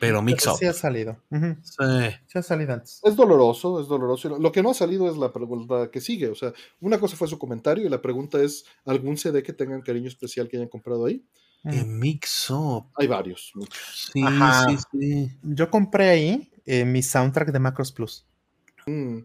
[0.00, 0.58] Pero Mix Pero Up.
[0.60, 1.22] sí ha salido.
[1.30, 1.84] Sí.
[2.26, 3.00] Sí ha salido antes.
[3.04, 4.28] es doloroso, es doloroso.
[4.30, 6.28] Lo- Lo que no ha salido es la pregunta que sigue.
[6.28, 9.82] O sea, una cosa fue su comentario y la pregunta es: ¿algún CD que tengan
[9.82, 11.22] cariño especial que hayan comprado ahí?
[11.64, 11.76] Ujú.
[11.76, 12.86] En Mix Up.
[12.96, 14.10] Hay varios, muchos.
[14.12, 14.66] Sí, Ajá.
[14.68, 15.30] sí, sí.
[15.42, 18.26] Yo compré ahí eh, mi soundtrack de Macros Plus.
[18.86, 19.18] Mm,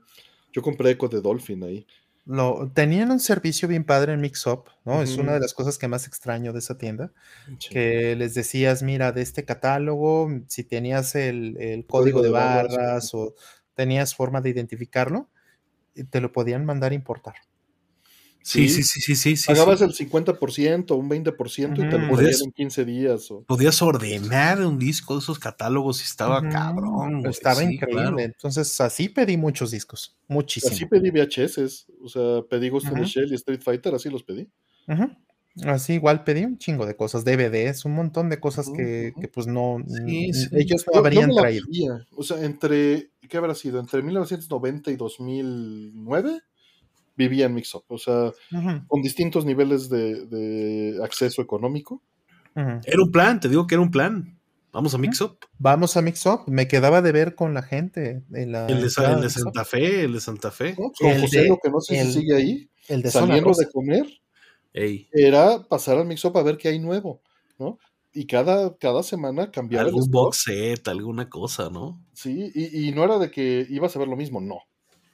[0.51, 1.85] Yo compré Echo de Dolphin ahí.
[2.25, 5.01] Lo, tenían un servicio bien padre en Mix Up, ¿no?
[5.01, 7.11] Es una de las cosas que más extraño de esa tienda.
[7.57, 7.69] Sí.
[7.69, 13.33] que les decías, mira, de este catálogo, si tenías el, el código, de barras, o
[13.73, 15.29] tenías forma de identificarlo,
[15.95, 17.35] y te lo podían mandar a importar.
[18.43, 18.81] Sí, Sí.
[18.83, 19.85] sí, sí, sí, Pagabas sí.
[19.85, 23.29] el 50% o un 20% y te lo Podías- en 15 días.
[23.29, 23.43] O...
[23.43, 27.19] Podías ordenar un disco de esos catálogos y estaba cabrón.
[27.21, 27.29] güey.
[27.31, 28.01] Estaba Sí, increíble.
[28.03, 28.19] claro.
[28.19, 30.73] Entonces, así pedí muchos discos, muchísimo.
[30.73, 33.09] Así pedí VHS, o sea, pedí Ghost in the Ujú.
[33.09, 34.47] Shell y Street Fighter, así los pedí.
[35.65, 39.47] Así igual pedí un chingo de cosas, DVDs, un montón de cosas que, que, pues
[39.47, 41.65] no, Sí, ellos no Yo- habrían traído.
[41.67, 43.79] pedía, O sea, entre, ¿qué habrá sido?
[43.81, 46.41] Entre 1990 y 2009
[47.21, 48.31] vivía en Mix Up, o sea,
[48.87, 52.01] con distintos niveles de, de acceso económico.
[52.55, 54.37] Era un plan, te digo que era un plan.
[54.73, 55.37] Vamos a Mix Up.
[55.57, 56.41] Vamos a Mix Up.
[56.47, 59.29] Me quedaba de ver con la gente en la El de, el de.
[59.29, 60.75] Santa Fe, el de Santa Fe.
[60.79, 60.91] ¿no?
[60.97, 63.51] Con El José, de- lo que no sé el- si sigue ahí, El de saliendo
[63.53, 64.05] de comer,
[64.73, 67.21] Ey, era pasar al Mix Up a ver qué hay nuevo,
[67.59, 67.77] ¿no?
[68.13, 72.01] Y cada, cada semana cambiaba el algún box set, alguna cosa, ¿no?
[72.13, 74.59] Sí, y, y no era de que ibas a ver lo mismo, no.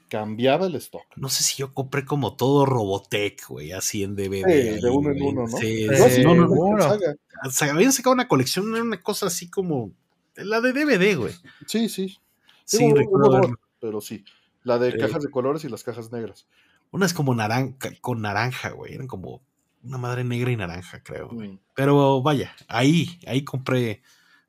[0.10, 1.04] Cambiaba el stock.
[1.16, 4.44] No sé si yo compré como todo Robotech, güey, así en DVD.
[4.46, 5.58] Sí, ahí, de uno en uno, ¿no?
[5.58, 6.84] Sí, Eh, No, sí, sí, no, no, no, seguro.
[6.84, 7.16] saga.
[7.46, 9.92] O sea, habían sacado una colección, era una cosa así como
[10.36, 11.34] la de DVD, güey.
[11.66, 12.18] Sí, sí.
[12.64, 13.42] Sí, Digo, recuerdo
[13.80, 14.24] pero sí.
[14.64, 14.98] La de Sí.
[14.98, 16.48] cajas de colores y las cajas negras.
[16.92, 18.94] Unas como naranja, con naranja, güey.
[18.94, 19.42] Eran como
[19.84, 21.30] una madre negra y naranja, creo.
[21.32, 21.60] Mm.
[21.76, 24.02] Pero vaya, ahí, ahí compré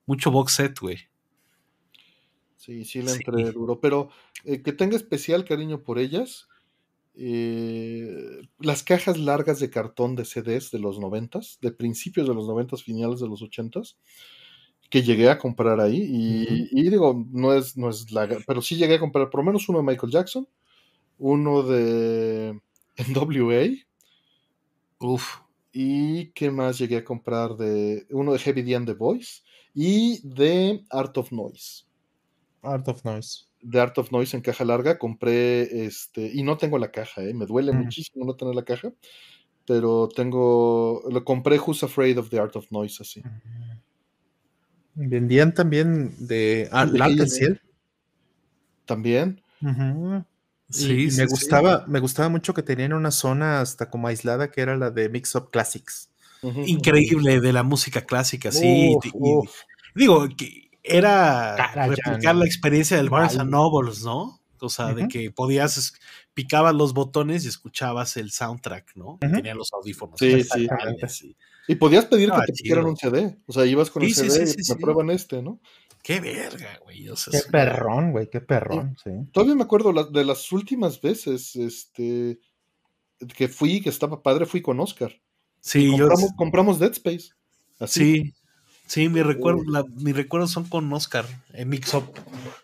[0.06, 0.98] mucho box set, güey.
[2.68, 3.16] Sí, sí le Sí.
[3.16, 3.80] entré duro.
[3.80, 4.10] Pero
[4.44, 6.48] eh, que tenga especial cariño por ellas.
[7.16, 12.46] eh, las cajas largas de cartón de CDs de los noventas, de principios de los
[12.48, 13.98] noventas, finales de los ochentas,
[14.90, 15.98] que llegué a comprar ahí.
[16.02, 18.28] Y, y digo, no es, no es la.
[18.46, 20.48] Pero sí llegué a comprar por lo menos uno de Michael Jackson,
[21.18, 22.60] uno de
[22.96, 23.68] NWA.
[25.00, 25.38] Uf.
[25.72, 27.56] ¿Y qué más llegué a comprar?
[27.56, 29.42] de Uno de Heavy D and the Voice
[29.74, 31.87] y de Art of Noise.
[32.62, 33.44] Art of Noise.
[33.60, 37.34] De Art of Noise en caja larga compré este, y no tengo la caja, ¿eh?
[37.34, 37.76] me duele Mm.
[37.84, 38.92] muchísimo no tener la caja,
[39.66, 43.22] pero tengo, lo compré Who's Afraid of the Art of Noise así.
[44.94, 47.26] Vendían también de ah, A&M.
[47.28, 47.60] Ciel.
[48.84, 49.42] También,
[50.70, 51.30] Sí, y sí, me sí.
[51.30, 55.08] gustaba, me gustaba mucho que tenían una zona hasta como aislada que era la de
[55.08, 56.10] Mix Up Classics.
[56.66, 58.66] Increíble de la música clásica, sí.
[58.66, 59.48] Y- y-
[59.94, 63.42] digo, que era replicar la experiencia del Barnes Vale.
[63.42, 64.40] and Nobles, ¿no?
[64.60, 65.92] O sea, de que podías,
[66.34, 69.10] picabas los botones y escuchabas el soundtrack, ¿no?
[69.10, 69.18] Ujú.
[69.20, 70.18] Tenían los audífonos.
[70.18, 71.36] Sí, sí.
[71.68, 74.28] Y podías pedir Ah, que te pusieran un CD, o sea, ibas con el Sí,
[74.30, 74.82] CD sí, y sí, me sí.
[74.82, 75.60] prueban este, ¿no?
[76.02, 77.08] Qué verga, güey.
[77.08, 79.10] o sea, Qué perrón, güey, qué perrón, sí.
[79.32, 82.40] Todavía me acuerdo la- de las últimas veces este,
[83.36, 85.12] que fui, que estaba padre, fui con Oscar.
[85.60, 86.08] Sí, yo.
[86.08, 87.30] compramos, compramos Dead Space.
[87.78, 88.00] Así.
[88.22, 88.34] Sí,
[88.88, 92.04] sí, mi recuerdo, la- mis recuerdos son con Oscar, en Mix Up.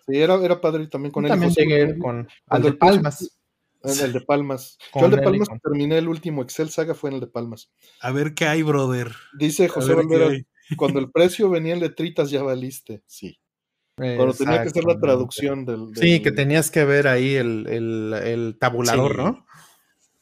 [0.09, 1.31] Sí, era, era padre también con él.
[1.31, 3.39] también José llegué con al de Palmas.
[3.85, 4.79] en el de Palmas.
[4.91, 7.27] Con Yo el de Palmas con- terminé el último Excel Saga fue en el de
[7.29, 7.71] Palmas.
[8.01, 9.13] A ver qué hay, brother.
[9.39, 10.31] Dice José Valvera,
[10.77, 13.03] cuando el precio venía en letritas ya valiste.
[13.07, 13.39] Sí.
[13.97, 15.91] Cuando tenía que hacer la traducción del...
[15.95, 19.19] Sí, que tenías que ver ahí el, el, el tabulador, Sí.
[19.19, 19.47] ¿no?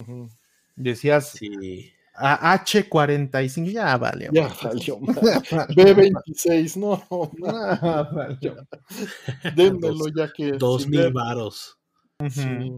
[0.00, 0.28] Ujú.
[0.76, 1.92] Decías Sí.
[2.22, 4.28] A H45, ya vale.
[4.32, 4.98] Ya valió.
[5.00, 7.02] B26, no,
[8.12, 8.56] valió.
[9.54, 10.52] démelo ya que.
[10.52, 11.78] Dos mil ver- varos.
[12.30, 12.72] Sí.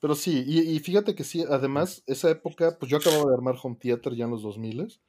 [0.00, 3.54] Pero sí, y, y fíjate que sí, además, esa época, pues yo acababa de armar
[3.62, 5.00] home theater ya en los 2000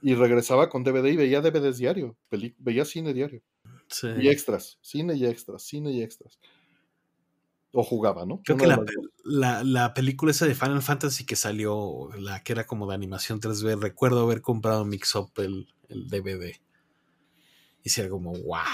[0.00, 3.42] y regresaba con DVD y veía DVDs diario, peli- veía cine diario.
[3.88, 4.06] Sí.
[4.20, 6.38] Y extras, cine y extras, cine y extras.
[7.72, 8.40] O jugaba, ¿no?
[8.44, 8.82] Creo que la,
[9.24, 13.40] la, la película esa de Final Fantasy que salió, la que era como de animación
[13.40, 16.54] 3D, recuerdo haber comprado Mix Up el, el DVD.
[17.84, 18.64] Y ser como, wow.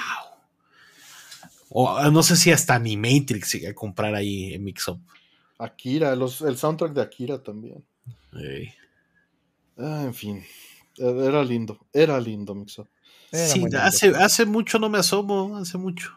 [1.70, 5.00] O ah, no sé si hasta Animatrix llegué a comprar ahí en Mix Up.
[5.58, 7.84] Akira, los, el soundtrack de Akira también.
[9.76, 10.44] Ah, en fin,
[10.98, 12.88] eh, era lindo, era lindo Mixup.
[13.32, 13.80] Era Sí, lindo.
[13.80, 16.10] hace, hace mucho no me asomo, hace mucho.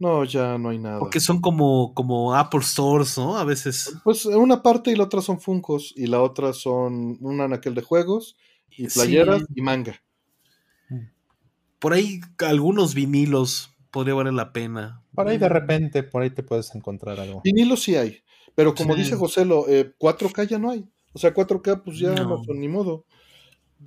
[0.00, 0.98] No, ya no hay nada.
[0.98, 3.36] Porque son como, como Apple Stores, ¿no?
[3.36, 3.94] A veces.
[4.02, 7.82] Pues una parte y la otra son Funcos y la otra son un anaquel de
[7.82, 8.34] juegos
[8.70, 8.98] y Sí.
[8.98, 10.02] playeras y manga.
[11.78, 15.02] Por ahí algunos vinilos podría valer la pena.
[15.14, 17.42] Por ahí de repente, por ahí te puedes encontrar algo.
[17.44, 18.22] Vinilos sí hay,
[18.54, 19.02] pero como Sí.
[19.02, 20.88] dice José, lo, eh, 4K ya no hay.
[21.12, 22.22] O sea, 4K pues ya No.
[22.22, 23.04] Amazon, ni modo.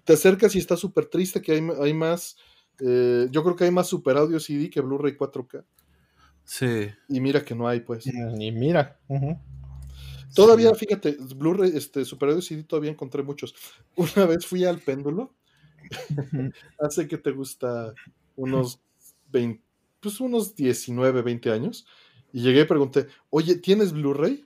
[0.05, 2.35] Te acercas y está súper triste que hay, hay más,
[2.79, 5.63] eh, yo creo que hay más super audio CD que Blu-ray 4K.
[6.45, 6.89] Sí.
[7.07, 8.05] Y mira que no hay, pues.
[8.07, 8.99] Y mira.
[10.35, 13.53] Todavía, fíjate, Blu-ray, este, Super Audio CD todavía encontré muchos.
[13.95, 15.33] Una vez fui al péndulo,
[16.79, 17.93] hace que te gusta
[18.35, 18.81] unos
[19.31, 19.63] 20,
[19.99, 21.85] pues unos 19, 20 años,
[22.31, 24.45] y llegué y pregunté, oye, ¿tienes Blu-ray?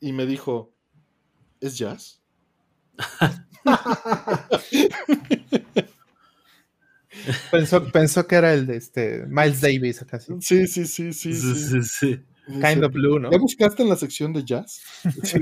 [0.00, 0.72] Y me dijo,
[1.60, 2.20] ¿es jazz?
[7.50, 10.32] pensó, pensó que era el de este Miles Davis, casi.
[10.40, 11.32] Sí, sí, sí, sí.
[11.34, 11.54] Sí, sí.
[11.54, 12.20] sí, sí.
[12.46, 13.30] Kind of blue, ¿no?
[13.30, 14.80] ¿Ya buscaste en la sección de jazz?
[15.22, 15.38] Sí,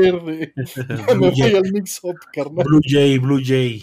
[0.00, 0.52] verde.
[1.08, 2.64] Ya me voy al mix-up, carnal.
[2.64, 3.82] Blue Jay, Blue Jay.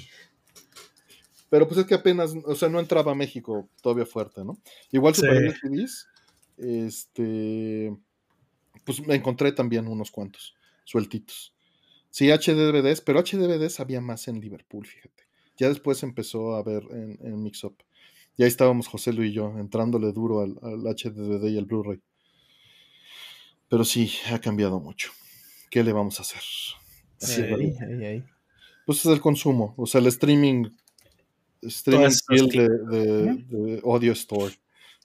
[1.50, 4.60] Pero pues es que apenas, o sea, no entraba a México todavía fuerte, ¿no?
[4.92, 5.22] Igual Sí.
[5.22, 6.08] Super CDs,
[6.58, 7.94] este,
[8.86, 11.54] pues me encontré también unos cuantos, sueltitos.
[12.12, 15.29] Sí, HDVDs, pero HDVDs había más en Liverpool, fíjate.
[15.60, 17.76] Ya después empezó a ver en, en Mix Up.
[18.38, 22.00] Y ahí estábamos José Luis y yo, entrándole duro al, al HDVD y al Blu-ray.
[23.68, 25.12] Pero sí, ha cambiado mucho.
[25.70, 26.42] ¿Qué le vamos a hacer?
[27.22, 28.24] Así ahí.
[28.86, 30.66] Pues es el consumo, o sea, el streaming,
[31.62, 32.88] streaming Todas esas deal tiendas.
[32.90, 34.54] de, de- de Audio Store.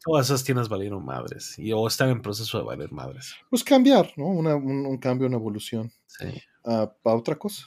[0.02, 1.58] Todas esas tiendas valieron madres.
[1.58, 3.34] Y o están en proceso de valer madres.
[3.50, 4.26] Pues cambiar, ¿no?
[4.28, 6.26] Una- un, un cambio, una evolución Sí.
[6.64, 7.66] a, a otra cosa.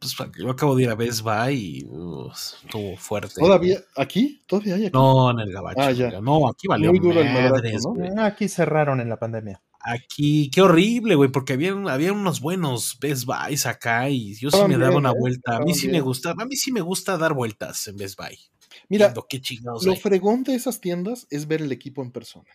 [0.00, 3.34] Pues yo acabo de ir a Best Buy y uh, estuvo fuerte.
[3.38, 4.42] Todavía, ¿aquí?
[4.46, 4.92] ¿Todavía hay aquí?
[4.94, 5.78] No, en el gabacho.
[5.78, 6.20] Ah, ya.
[6.22, 8.22] No, aquí valió Muy duro el madrazo, ¿no?
[8.22, 9.60] Ah, Aquí cerraron en la pandemia.
[9.78, 14.58] Aquí, qué horrible, güey, porque había, había unos buenos Best Buys acá y yo sí
[14.66, 15.14] me daba una ¿eh?
[15.18, 15.56] vuelta.
[15.56, 18.38] A mí sí me gusta, a mí sí me gusta dar vueltas en Best Buy.
[18.88, 19.98] Mira, qué chingados lo hay.
[19.98, 22.48] fregón de esas tiendas es ver el equipo en persona.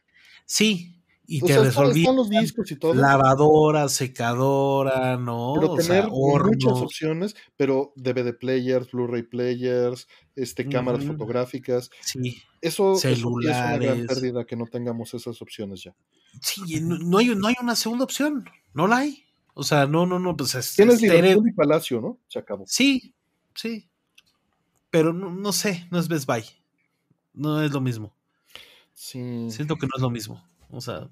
[0.46, 0.95] Sí,
[1.28, 5.54] y O te sea, están, resolví están los discos y todo, lavadora, secadora, ¿no?
[5.56, 11.90] pero O sea, muchas opciones, pero DVD players, Blu-ray players, este, cámaras fotográficas.
[12.02, 14.08] Sí, Eso, eso sí es una gran Celulares.
[14.08, 15.95] pérdida que no tengamos esas opciones ya.
[16.42, 19.24] sí, no, no hay, no hay una segunda opción, no la hay.
[19.54, 22.20] O sea, no, no, no, pues es, Tienes es tener- Liverpool y Palacio, ¿no?
[22.28, 22.66] Se acabó.
[22.68, 23.14] Sí,
[23.54, 23.88] sí.
[24.90, 26.44] Pero no, no sé, no es Best Buy.
[27.34, 28.14] No es lo mismo.
[28.94, 29.48] Sí.
[29.50, 30.42] Siento que no es lo mismo.
[30.69, 31.10] O sea,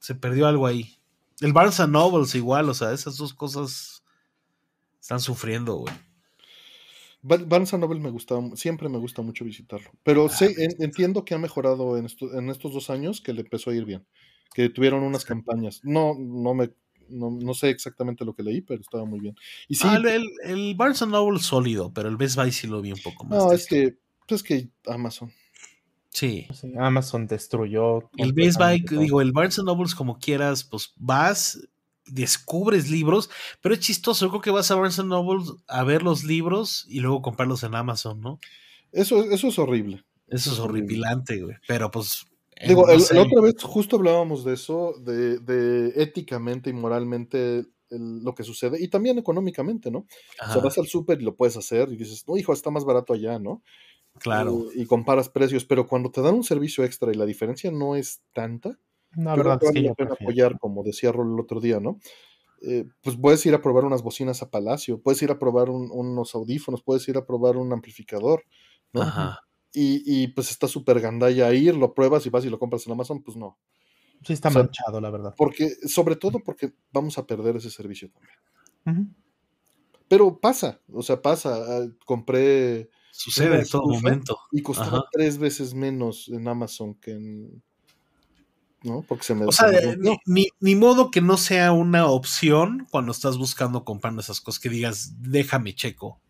[0.00, 0.96] se perdió algo ahí.
[1.40, 4.02] El Barnes and Nobles igual, o sea, esas dos cosas
[5.00, 5.92] están sufriendo, güey.
[7.22, 9.90] Bar- Barnes Noble me gusta, siempre me gusta mucho visitarlo.
[10.02, 13.40] Pero sé, en- entiendo que ha mejorado en, esto- en estos dos años, que le
[13.40, 14.06] empezó a ir bien.
[14.54, 15.80] Que tuvieron unas campañas.
[15.82, 16.70] No, no me,
[17.08, 19.34] no, no sé exactamente lo que leí, pero estaba muy bien.
[19.68, 22.92] Y sí, Ah, el, el, Barnes Noble sólido, pero el Best Buy sí lo vi
[22.92, 23.38] un poco más.
[23.38, 23.96] no, es que,
[24.28, 25.32] pues es que Amazon.
[26.14, 26.46] Sí.
[26.54, 28.08] Sí, Amazon destruyó.
[28.16, 29.00] El Best Buy, todo.
[29.00, 31.68] digo, el Barnes and Nobles como quieras, pues vas,
[32.06, 33.28] descubres libros,
[33.60, 36.86] pero es chistoso, yo creo que vas a Barnes and Nobles a ver los libros
[36.88, 38.38] y luego comprarlos en Amazon, ¿no?
[38.92, 40.04] Eso, eso es horrible.
[40.28, 41.56] Eso es horripilante, güey.
[41.66, 42.24] Pero pues.
[42.56, 43.14] eh, Digo, no el- sé.
[43.14, 48.44] la otra vez justo hablábamos de eso, de, de éticamente y moralmente el- lo que
[48.44, 50.06] sucede, y también económicamente, ¿no?
[50.48, 52.84] O sea, vas al súper y lo puedes hacer y dices, no, hijo, está más
[52.84, 53.62] barato allá, ¿no?
[54.18, 54.66] Claro.
[54.74, 58.22] Y comparas precios, pero cuando te dan un servicio extra y la diferencia no es
[58.32, 58.78] tanta,
[59.16, 60.34] No, la verdad que es que vale yo la pena prefiero.
[60.34, 61.98] apoyar, como decía Rol el otro día, ¿no?
[62.62, 65.90] Eh, pues puedes ir a probar unas bocinas a Palacio, puedes ir a probar un-
[65.92, 68.44] unos audífonos, puedes ir a probar un amplificador,
[68.92, 69.04] ¿no?
[69.04, 69.38] Ajá.
[69.72, 72.92] Y, y, pues está súper gandalla ir, lo pruebas y vas y lo compras en
[72.94, 73.58] Amazon, pues no.
[74.26, 75.36] Sí, está O sea, manchado, la verdad.
[75.36, 78.38] Porque, sobre todo porque vamos a perder ese servicio también.
[80.08, 81.50] Pero pasa, o sea, pasa.
[81.78, 84.38] ah, Compré Sucede en todo momento.
[84.50, 85.04] y costaba Ajá.
[85.12, 87.62] tres veces menos en Amazon que en.
[88.82, 89.02] ¿No?
[89.02, 89.46] Porque se me.
[89.46, 89.68] O sea,
[90.26, 94.68] ni- ni modo que no sea una opción cuando estás buscando comprando esas cosas que
[94.68, 96.20] digas, déjame checo,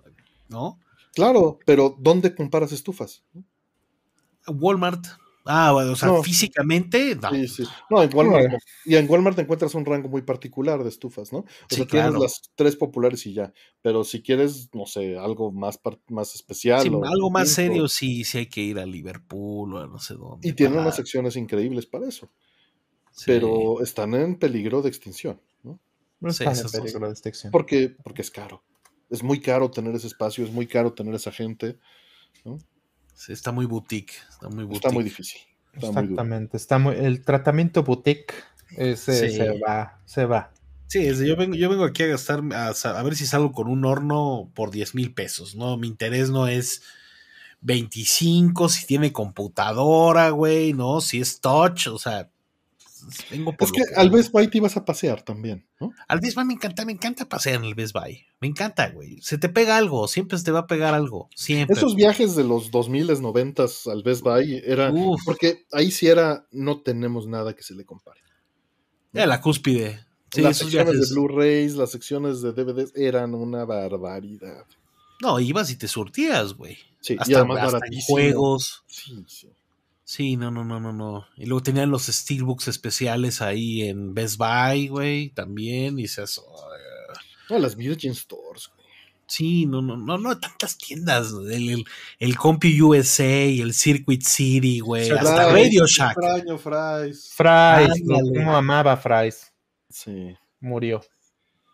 [0.49, 0.79] ¿no?
[1.15, 3.25] Claro, pero ¿dónde comparas estufas?
[4.47, 5.07] Walmart.
[5.47, 6.23] Ah, bueno, o sea, No.
[6.23, 7.31] físicamente, no.
[7.31, 7.65] Sí, sí.
[7.91, 8.45] No, en Walmart.
[8.47, 8.53] No.
[8.53, 8.59] no.
[8.87, 11.41] Y en Walmart encuentras un rango muy particular de estufas, ¿no?
[11.41, 12.23] O Sí, sea, tienes claro.
[12.23, 13.53] las tres populares y ya.
[13.83, 16.81] Pero si quieres, no sé, algo más, más especial.
[16.83, 19.99] Sí, o algo más serio, sí, sí hay que ir a Liverpool o a no
[19.99, 20.49] sé dónde.
[20.49, 22.31] Y tienen unas secciones increíbles para eso.
[23.13, 23.25] sí.
[23.27, 25.79] Pero están en peligro de extinción, ¿no?
[26.21, 26.81] No Sí, está en esas dos.
[26.81, 27.51] peligro de extinción.
[27.53, 28.65] Porque, porque es caro.
[29.11, 31.79] Es muy caro tener ese espacio, es muy caro tener esa gente.
[33.15, 34.13] Sí, está muy boutique.
[34.29, 34.87] Está muy boutique.
[34.87, 35.41] Está muy difícil.
[35.73, 36.03] Está muy duro.
[36.03, 36.57] Exactamente.
[36.57, 38.35] Está muy, el tratamiento boutique
[38.77, 39.37] ese Sí.
[39.37, 40.51] se va, se va.
[40.87, 43.53] Sí, es de, yo, vengo, yo vengo aquí a gastar, a, a ver si salgo
[43.53, 45.77] con un horno por 10 mil pesos, ¿no?
[45.77, 46.83] Mi interés no es
[47.63, 51.01] 25, si tiene computadora, güey, ¿no?
[51.01, 52.31] Si es touch, o sea,
[53.31, 55.93] vengo por Es que al Best Buy te ibas a pasear también, ¿no?
[56.09, 58.25] Al Best Buy me encanta, me encanta pasear en el Best Buy.
[58.41, 59.21] Me encanta, güey.
[59.21, 61.77] Se te pega algo, siempre se te va a pegar algo, siempre.
[61.77, 64.91] Esos viajes de los 2000, 90 al Best Buy era.
[64.91, 68.21] Uf, Porque ahí sí era, no tenemos nada que se le compare.
[69.13, 70.05] era la cúspide.
[70.33, 71.09] Sí, las secciones viajes.
[71.09, 74.67] de Blu-rays, las secciones de DVDs eran una barbaridad.
[75.23, 76.77] No, ibas y te surtías, güey.
[77.01, 78.83] Sí, y Hasta, además hasta en juegos.
[78.87, 79.49] Sí, sí.
[80.05, 81.27] Sí, no, no, no, no, no.
[81.37, 85.99] Y luego tenían los Steelbooks especiales ahí en Best Buy, güey, también.
[85.99, 86.25] Y se
[87.51, 88.69] No, las Virgin Stores.
[88.69, 88.85] güey.
[89.27, 91.33] Sí, no, no, no, no, tantas tiendas.
[91.33, 91.85] El, el,
[92.19, 95.07] el Compu USA, el Circuit City, güey.
[95.09, 96.19] Fries, Hasta Radio Shack.
[96.19, 97.31] Extraño, Fries.
[97.35, 98.03] Fries,
[98.47, 99.53] amaba Fries.
[99.89, 101.03] Sí, Murió.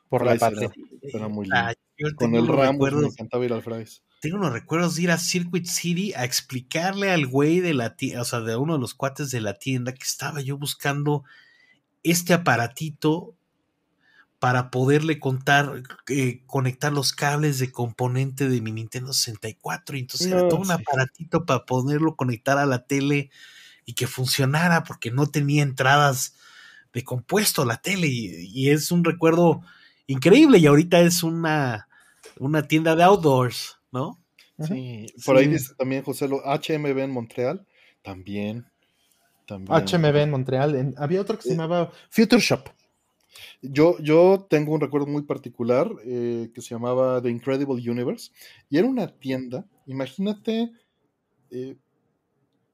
[0.09, 0.71] Por la patria.
[1.03, 1.57] era, era muy lindo.
[1.57, 1.75] Ah,
[2.17, 4.03] Con el Ramos me encantaba ir al Fries.
[4.21, 8.23] Tengo unos recuerdos de ir a Circuit City a explicarle al güey de la tienda,
[8.23, 11.25] o sea, de uno de los cuates de la tienda que estaba yo buscando
[12.03, 13.35] este aparatito
[14.39, 19.97] para poderle contar, eh, conectar los cables de componente de mi Nintendo 64.
[19.97, 23.31] Y entonces era todo un aparatito para poderlo conectar a la tele
[23.85, 26.37] y que funcionara porque no tenía entradas
[26.93, 28.07] de compuesto la tele.
[28.07, 29.63] Y, y es un recuerdo
[30.07, 30.59] increíble.
[30.59, 31.89] Y ahorita es una,
[32.39, 34.23] una tienda de outdoors, ¿no?
[34.59, 34.75] Ajá.
[34.75, 37.67] Sí, por ahí dice también José lo HMB en Montreal.
[38.03, 38.67] También.
[39.47, 39.77] también.
[39.85, 40.75] HMB en Montreal.
[40.77, 41.57] en- había otro que se Eh.
[41.57, 42.69] llamaba Future Shop.
[43.63, 48.31] Yo, yo tengo un recuerdo muy particular eh, que se llamaba The Incredible Universe
[48.69, 50.71] y era una tienda, imagínate
[51.51, 51.77] eh,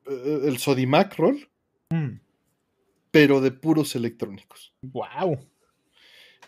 [0.06, 1.48] eh, el Sodimac Roll,
[1.90, 2.18] Mm.
[3.10, 4.74] pero de puros electrónicos.
[4.82, 5.38] Wow.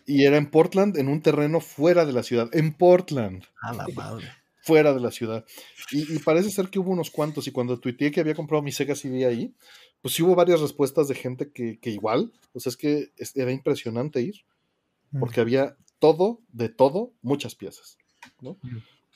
[0.05, 3.87] Y era en Portland, en un terreno fuera de la ciudad, en Portland, A la
[3.95, 4.29] madre.
[4.69, 5.45] Fuera de la ciudad.
[5.91, 8.73] Y, y parece ser que hubo unos cuantos, y cuando tuiteé que había comprado mi
[8.73, 9.55] Sega CD ahí,
[10.01, 13.51] pues sí hubo varias respuestas de gente que, que igual, o sea, es que era
[13.53, 14.37] impresionante ir,
[15.11, 15.21] Mm.
[15.21, 17.97] porque había todo, de todo, muchas piezas.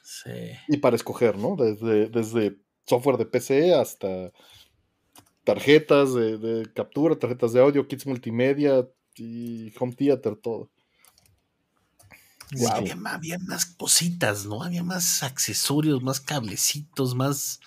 [0.02, 0.30] Sí.
[0.68, 1.54] Y para escoger, ¿no?
[1.56, 2.56] Desde, desde
[2.86, 4.32] software de PC hasta
[5.44, 10.70] tarjetas de, de captura, tarjetas de audio, kits multimedia y home theater, todo.
[12.54, 12.72] Sí, Wow.
[12.74, 14.62] había, más, había más cositas, ¿no?
[14.62, 17.60] Había más accesorios, más cablecitos, más.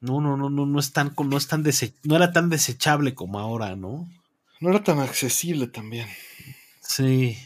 [0.00, 3.14] No, no, no, no, no es tan, no es tan dese- no era tan desechable
[3.14, 4.08] como ahora, ¿no?
[4.60, 6.06] No era tan accesible también.
[6.80, 7.36] Sí.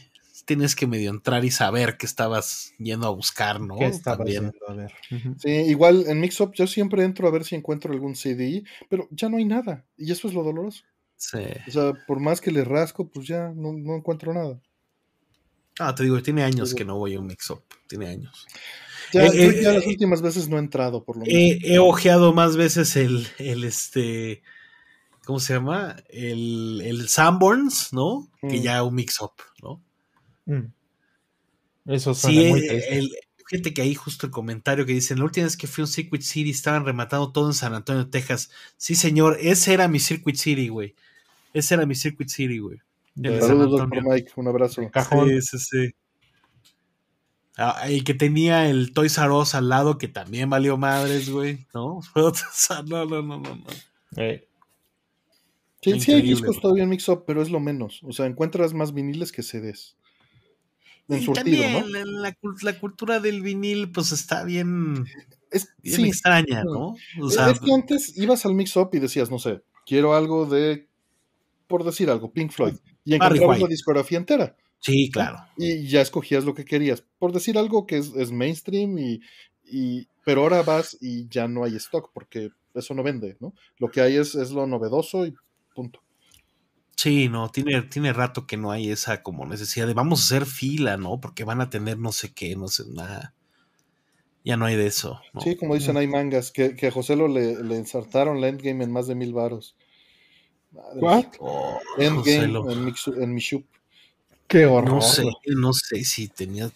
[0.45, 3.77] Tienes que medio entrar y saber qué estabas yendo a buscar, ¿no?
[3.77, 4.45] ¿Qué estaba También.
[4.45, 4.69] haciendo?
[4.69, 4.93] A ver.
[5.39, 9.27] Sí, igual en Mixup yo siempre entro a ver si encuentro algún CD, pero ya
[9.27, 9.85] no hay nada.
[9.97, 10.83] Y eso es lo doloroso.
[11.17, 11.39] Sí.
[11.67, 14.61] O sea, por más que le rasco, pues ya no, no encuentro nada.
[15.79, 17.61] Ah, te digo, tiene años que no voy a un mix-up.
[17.87, 18.45] Tiene años.
[19.13, 21.33] Ya, Eh, eh, ya eh, las últimas veces no he entrado, por lo menos.
[21.37, 24.41] He, he ojeado más veces el, el este.
[25.25, 25.95] ¿Cómo se llama?
[26.09, 28.29] El, el Sanborns, ¿no?
[28.41, 28.61] Que Mm.
[28.61, 29.81] ya un mix-up, ¿no?
[30.45, 30.71] Mm.
[31.87, 33.11] Eso suena Sí, muy el,
[33.47, 35.91] fíjate que ahí justo el comentario que dicen, la última vez que fui a un
[35.91, 38.49] Circuit City estaban rematando todo en San Antonio, Texas.
[38.77, 40.95] Sí, señor, ese era mi Circuit City, güey.
[41.53, 42.79] Ese era mi Circuit City, güey.
[43.15, 44.31] Saludos, doctor Mike.
[44.35, 44.89] Un abrazo.
[44.91, 45.29] Cajón.
[45.29, 45.95] Sí, sí, sí.
[47.57, 51.65] Ah, y que tenía el Toys R Us al lado, que también valió madres, güey,
[51.73, 52.01] ¿no?
[52.15, 53.39] No, no, no, no.
[53.39, 53.63] no.
[54.17, 54.47] Eh,
[55.81, 58.01] Sí, sí hay discos todavía en Mixup, pero es lo menos.
[58.03, 59.95] O sea, encuentras más viniles que CDs.
[61.07, 61.87] En Y surtido, también ¿no?
[61.87, 65.05] la, la cul- la cultura del vinil, pues está bien,
[65.51, 66.73] Es, bien sí, extraña, no.
[66.73, 66.95] ¿no?
[67.23, 70.89] O sea, es que antes ibas al Mixup y decías, no sé, quiero algo de
[71.67, 74.55] por decir algo, Pink Floyd, y encontrabas la discografía entera.
[74.79, 75.37] Sí, claro.
[75.57, 77.03] y ya escogías lo que querías.
[77.17, 79.19] Por decir algo que es, es mainstream, y,
[79.63, 83.53] y- pero ahora vas y ya no hay stock porque eso no vende, ¿no?
[83.77, 85.33] Lo que hay es, es lo novedoso y
[85.73, 86.01] punto.
[86.95, 90.45] Sí, no, tiene, tiene rato que no hay esa como necesidad de vamos a hacer
[90.47, 91.19] fila, ¿no?
[91.19, 93.33] Porque van a tener no sé qué, no sé, nada.
[94.43, 95.19] Ya no hay de eso.
[95.33, 95.41] ¿no?
[95.41, 98.83] Sí, como dicen, hay mangas que, que a José lo le, le ensartaron la Endgame
[98.83, 99.75] en más de mil varos.
[100.95, 101.31] Mía.
[101.39, 103.65] Oh, Endgame en, en Mishup.
[104.47, 104.95] Qué horror.
[104.95, 106.71] No sé, no sé si tenía,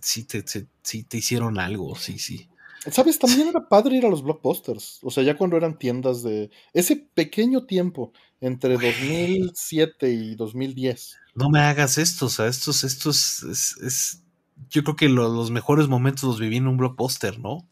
[0.00, 0.44] si te,
[0.82, 2.48] si te hicieron algo, sí, sí.
[2.90, 3.18] ¿Sabes?
[3.18, 4.98] También era padre ir a los blockbusters.
[5.02, 6.50] O sea, ya cuando eran tiendas de.
[6.72, 11.16] Ese pequeño tiempo entre 2007 y 2010.
[11.34, 14.22] No me hagas esto, o sea, estos, estos, es, es-
[14.68, 17.66] yo creo que lo- los mejores momentos los viví en un blockbuster, ¿no?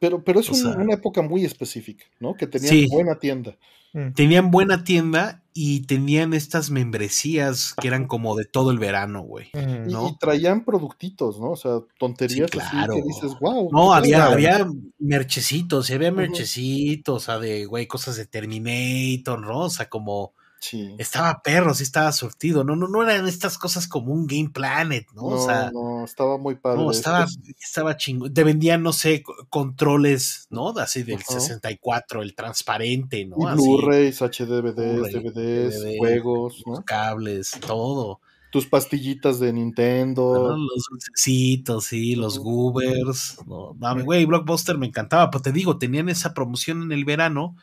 [0.00, 2.34] Pero, pero es O un- sea- una época muy específica, ¿no?
[2.34, 2.86] Que tenían Sí.
[2.90, 3.56] buena tienda.
[3.92, 4.12] Mm.
[4.12, 9.50] Tenían buena tienda y tenían estas membresías que eran como de todo el verano, güey.
[9.54, 9.88] Mm.
[9.88, 10.08] Y, ¿no?
[10.08, 11.52] y traían productitos, ¿no?
[11.52, 12.94] O sea, tonterías Sí, así claro.
[12.94, 13.68] que dices, wow.
[13.72, 14.68] No, había, había
[14.98, 19.60] merchecitos, y había merchecitos, o sea, de, güey, cosas de Terminator, ¿no?
[19.62, 20.94] O sea, como, Sí.
[20.98, 25.06] estaba perro, sí estaba surtido, no, no, no eran estas cosas como un Game Planet,
[25.14, 25.22] ¿no?
[25.22, 26.82] No, o sea, no, estaba muy padre.
[26.82, 28.34] no, estaba, Es- estaba chingón.
[28.34, 30.70] Te vendían, no sé, co- controles, ¿no?
[30.70, 31.34] Así del Ajá.
[31.40, 33.36] 64, el transparente, ¿no?
[33.36, 36.84] Blu-rays, HD, DVDs, Blu-ray, DVDs, DVD, juegos, los ¿no?
[36.84, 38.20] cables, todo.
[38.50, 39.52] Tus pastillitas de.
[39.52, 40.56] Nintendo.
[40.56, 42.72] Los dulcecitos, sí, los Ujú.
[42.72, 43.36] goobers.
[43.46, 47.56] No, no, güey, Blockbuster me encantaba, pero te digo, tenían esa promoción en el verano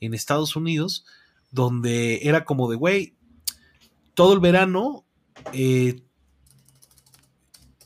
[0.00, 1.04] en Estados Unidos,
[1.50, 3.16] donde era como de, güey,
[4.14, 5.04] todo el verano
[5.52, 6.02] eh,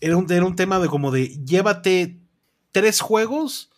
[0.01, 2.21] era, un, era un tema de como de, llévate
[2.73, 3.71] tres juegos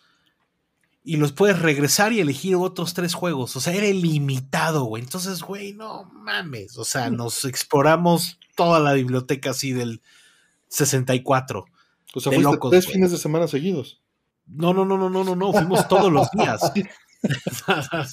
[1.05, 3.55] y los puedes regresar y elegir otros tres juegos.
[3.55, 5.05] O sea, era ilimitado, güey.
[5.05, 6.77] Entonces, güey, no mames.
[6.79, 10.03] O sea, nos exploramos toda la biblioteca así del
[10.69, 11.65] 64.
[12.13, 12.95] O sea, de locos, tres güey.
[12.95, 14.01] fines de semana seguidos.
[14.47, 15.53] No, no, no, no, no, no, no.
[15.53, 16.73] Fuimos todos los días.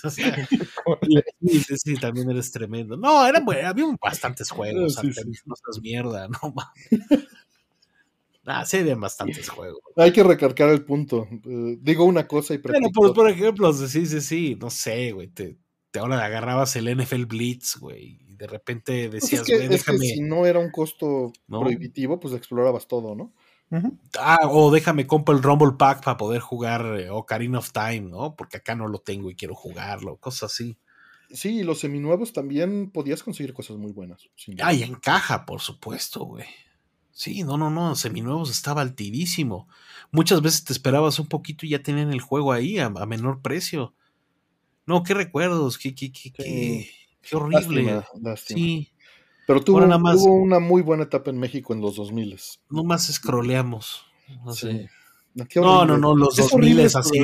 [0.09, 2.97] Sí, sí, sí, también eres tremendo.
[2.97, 4.95] No, eran había bastantes juegos.
[4.95, 6.89] Sí, antes, No seas mierda, no mames.
[8.45, 9.79] Ah, sí, habían bastantes juegos.
[9.95, 11.27] Hay que recargar el punto.
[11.45, 15.13] Eh, digo una cosa y Bueno, practico por, por ejemplo, sí, sí, sí, no sé,
[15.13, 15.29] güey.
[15.29, 15.57] Te,
[15.91, 19.73] te ahora agarrabas el NFL Blitz, güey, y de repente Pues decías, es, que, güey,
[19.73, 21.61] es que si no era un costo ¿No?
[21.61, 23.31] prohibitivo, pues explorabas todo, ¿no?
[24.19, 28.35] Ah, o déjame compro el Rumble Pack para poder jugar eh, Ocarina of Time, ¿no?
[28.35, 30.77] Porque acá no lo tengo y quiero jugarlo, cosas así.
[31.31, 34.29] Sí, y los seminuevos también podías conseguir cosas muy buenas.
[34.45, 34.67] duda.
[34.67, 36.45] Ay, en caja, por supuesto, güey.
[37.11, 39.67] Sí, no, no, no, Seminuevos estaba altidísimo.
[40.11, 43.41] Muchas veces te esperabas un poquito y ya tenían el juego ahí a, a menor
[43.41, 43.93] precio.
[44.85, 46.89] No, qué recuerdos, qué, qué, qué, qué,
[47.21, 47.83] qué horrible.
[47.83, 48.57] Lástima, lástima.
[48.57, 48.92] Sí,
[49.47, 52.37] Pero tuvo, Ahora nada más- tuvo una muy buena etapa en México en los 2000.
[52.69, 53.09] nomás.
[54.45, 54.71] No sé.
[54.71, 54.87] Sí.
[55.49, 57.19] Qué No, no, no, los Es 2000 horrible es así.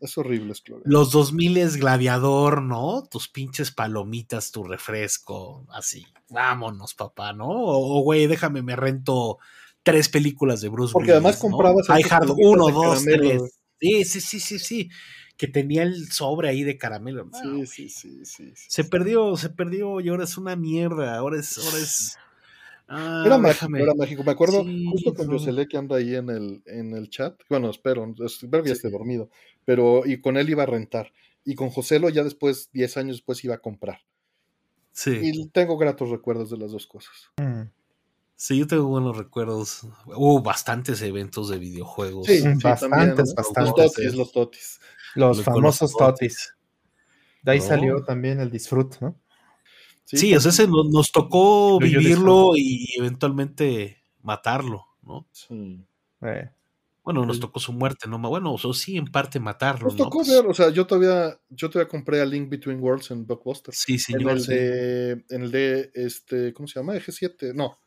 [0.00, 0.82] Es horrible explorar.
[0.86, 3.02] Los 2000 es gladiador, ¿no?
[3.10, 6.06] Tus pinches palomitas, tu refresco, así.
[6.30, 7.48] Vámonos, papá, ¿no?
[7.50, 9.38] O, güey, déjame, me rento
[9.82, 11.50] tres películas de Bruce Porque además ¿no?
[11.50, 13.28] comprabas Die esas Hard palomitas 1, de 2, caramelo.
[13.40, 13.60] 3.
[13.80, 14.90] Sí, sí, sí, sí, sí.
[15.40, 17.30] Que tenía el sobre ahí de caramelo.
[17.32, 18.52] Sí, sí, sí, sí.
[18.54, 18.66] sí.
[18.68, 21.16] Se perdió, se perdió y ahora es una mierda.
[21.16, 22.18] Ahora es, ahora es.
[22.92, 23.82] Ah, Era mágico, déjame.
[23.84, 24.24] era mágico.
[24.24, 25.34] Me acuerdo Sí, justo con no.
[25.34, 27.40] Yosele que anda ahí en el, en el chat.
[27.48, 29.30] Bueno, espero, espero que ya esté dormido.
[29.64, 31.12] Pero, y con él iba a rentar.
[31.44, 34.00] Y con Joselo ya después, 10 años después, iba a comprar.
[34.90, 35.20] Sí.
[35.22, 37.30] Y tengo gratos recuerdos de las dos cosas.
[37.36, 37.68] Mm.
[38.34, 39.86] Sí, yo tengo buenos recuerdos.
[40.06, 42.26] Hubo bastantes eventos de videojuegos.
[42.26, 43.16] Sí, sí, bastantes, también, ¿no?
[43.18, 43.74] Los bastantes.
[43.74, 44.80] totis, los totis.
[45.14, 46.54] Los Los famosos totis.
[47.42, 47.64] De ahí No.
[47.64, 49.16] salió también el disfrute, ¿no?
[50.04, 55.26] Sí, o sea, ese no- nos tocó vivirlo y eventualmente matarlo, ¿no?
[55.32, 55.84] Sí.
[56.22, 56.50] Eh,
[57.02, 57.40] Bueno, nos Sí.
[57.40, 58.18] tocó su muerte, ¿no?
[58.18, 60.04] Bueno, o sí, en parte matarlo, Nos ¿no?
[60.04, 63.24] tocó Pues, ver, o sea, yo todavía, yo todavía compré a Link Between Worlds en
[63.26, 63.74] Blockbuster.
[63.74, 64.30] Sí, en señor.
[64.32, 64.52] el sí.
[64.52, 66.94] de, en el de, este, ¿cómo se llama?
[66.94, 67.78] Eje 7, no,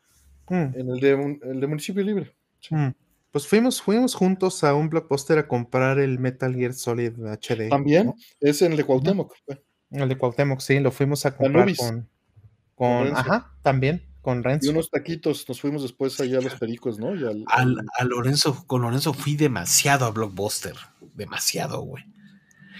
[0.50, 2.36] mm, en el de, el de Municipio Libre.
[2.72, 2.88] mm.
[3.34, 7.68] Pues fuimos, fuimos juntos a un blockbuster a comprar el Metal Gear Solid HD.
[7.70, 8.16] También ¿no?
[8.40, 9.34] es en el de Cuauhtémoc.
[9.44, 9.66] fue.
[9.90, 11.80] El de Cuauhtémoc, sí, lo fuimos a comprar Anubis.
[11.80, 12.08] con,
[12.76, 14.70] Con ajá, también, con Y Renzo.
[14.72, 17.16] unos taquitos, nos fuimos después allá a los pericos, ¿no?
[17.16, 17.44] Y al-
[18.00, 20.76] a Lorenzo, con Lorenzo fui demasiado a Blockbuster.
[21.16, 22.04] Demasiado, güey.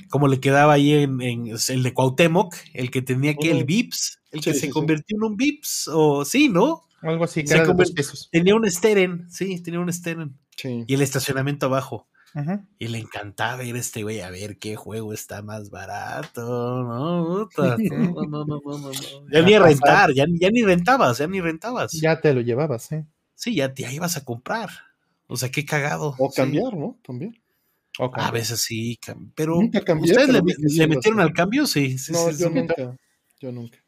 [0.10, 3.64] Como le quedaba ahí en, en el de Cuauhtémoc, el que tenía que el.
[3.66, 4.72] Vips, el Sí, que sí, se sí.
[4.72, 6.84] convirtió en un Vips, o sí, ¿no?
[7.02, 8.30] Algo así, que Se era de convirt- dos pesos.
[8.32, 10.38] Tenía un Steren, sí, tenía un Steren.
[10.58, 10.84] Sí.
[10.88, 12.08] Y el estacionamiento abajo.
[12.36, 12.66] Ujú.
[12.80, 17.48] Y le encantaba ir a este güey a ver qué juego está más barato, ¿no?
[17.50, 18.92] Puta, no, no, no, no, no, no.
[19.32, 19.68] Ya Ya ni pasaba.
[19.68, 21.92] rentar, ya, ya ni rentabas, ya ni rentabas.
[21.94, 23.06] Ya te lo llevabas, ¿eh?
[23.36, 24.70] Sí, ya, ya ibas a comprar.
[25.28, 26.16] O sea, qué cagado.
[26.18, 26.36] O sí.
[26.42, 26.98] cambiar, ¿no?
[27.04, 27.40] También.
[28.00, 29.00] O A veces sí,
[29.36, 31.68] pero Nunca cambié, ¿ustedes pero le, metieron al cambio?
[31.68, 32.54] Sí, sí, No, sí, yo sí.
[32.56, 32.98] nunca.
[33.40, 33.83] Yo nunca.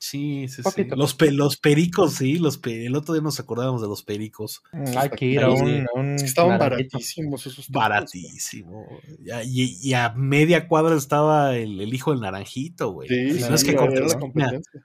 [0.00, 0.62] Sí, sí.
[0.62, 0.96] Poquito.
[0.96, 4.62] Los, pe- los pericos, sí, los pe- el otro día nos acordábamos de los pericos.
[4.72, 5.84] Mm, Hay que ir a un, sí.
[5.94, 6.90] a un Es que estaban naranjito.
[6.96, 7.72] baratísimos esos tacos.
[7.80, 8.86] Baratísimo.
[9.44, 13.08] Y, y a media cuadra estaba el, el hijo del naranjito, güey.
[13.08, 14.84] Sí, Sí, no es sí, que la competencia.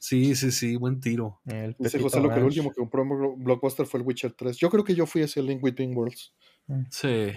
[0.00, 1.40] Sí, sí, sí, buen tiro.
[1.44, 4.32] El Dice José lo que el último que compró en Blo- Blockbuster fue el Witcher
[4.32, 4.56] 3.
[4.56, 6.32] Yo creo que yo fui ese Link Between Worlds.
[6.90, 7.32] Sí.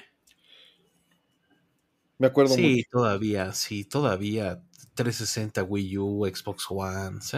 [2.20, 2.90] Me acuerdo Sí, mucho.
[2.92, 4.62] todavía, sí, todavía.
[4.96, 7.38] 360 Wii U, Xbox One, sí,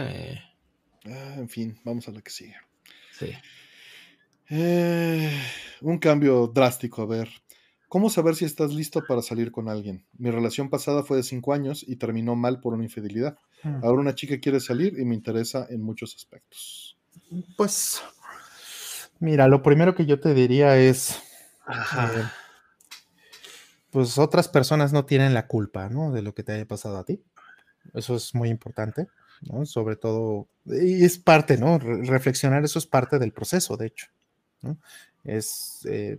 [1.06, 2.56] Ah, en fin, vamos a la que sigue.
[3.18, 3.30] sí.
[4.50, 5.30] Eh,
[5.80, 7.28] un cambio drástico, a ver.
[7.88, 10.04] ¿Cómo saber si estás listo para salir con alguien?
[10.18, 13.36] Mi relación pasada fue de 5 años y terminó mal por una infidelidad.
[13.62, 13.84] Mm.
[13.84, 16.98] Ahora una chica quiere salir y me interesa en muchos aspectos.
[17.56, 18.02] Pues,
[19.20, 21.20] mira, lo primero que yo te diría es,
[21.66, 22.10] Ajá.
[22.20, 22.24] eh,
[23.90, 26.10] pues otras personas no tienen la culpa, ¿no?
[26.10, 27.22] De lo que te haya pasado a ti.
[27.92, 29.08] Eso es muy importante,
[29.42, 29.66] ¿no?
[29.66, 31.78] Sobre todo, y es parte, ¿no?
[31.78, 34.06] Re- reflexionar, eso es parte del proceso, de hecho,
[34.62, 34.78] ¿no?
[35.24, 36.18] Es eh,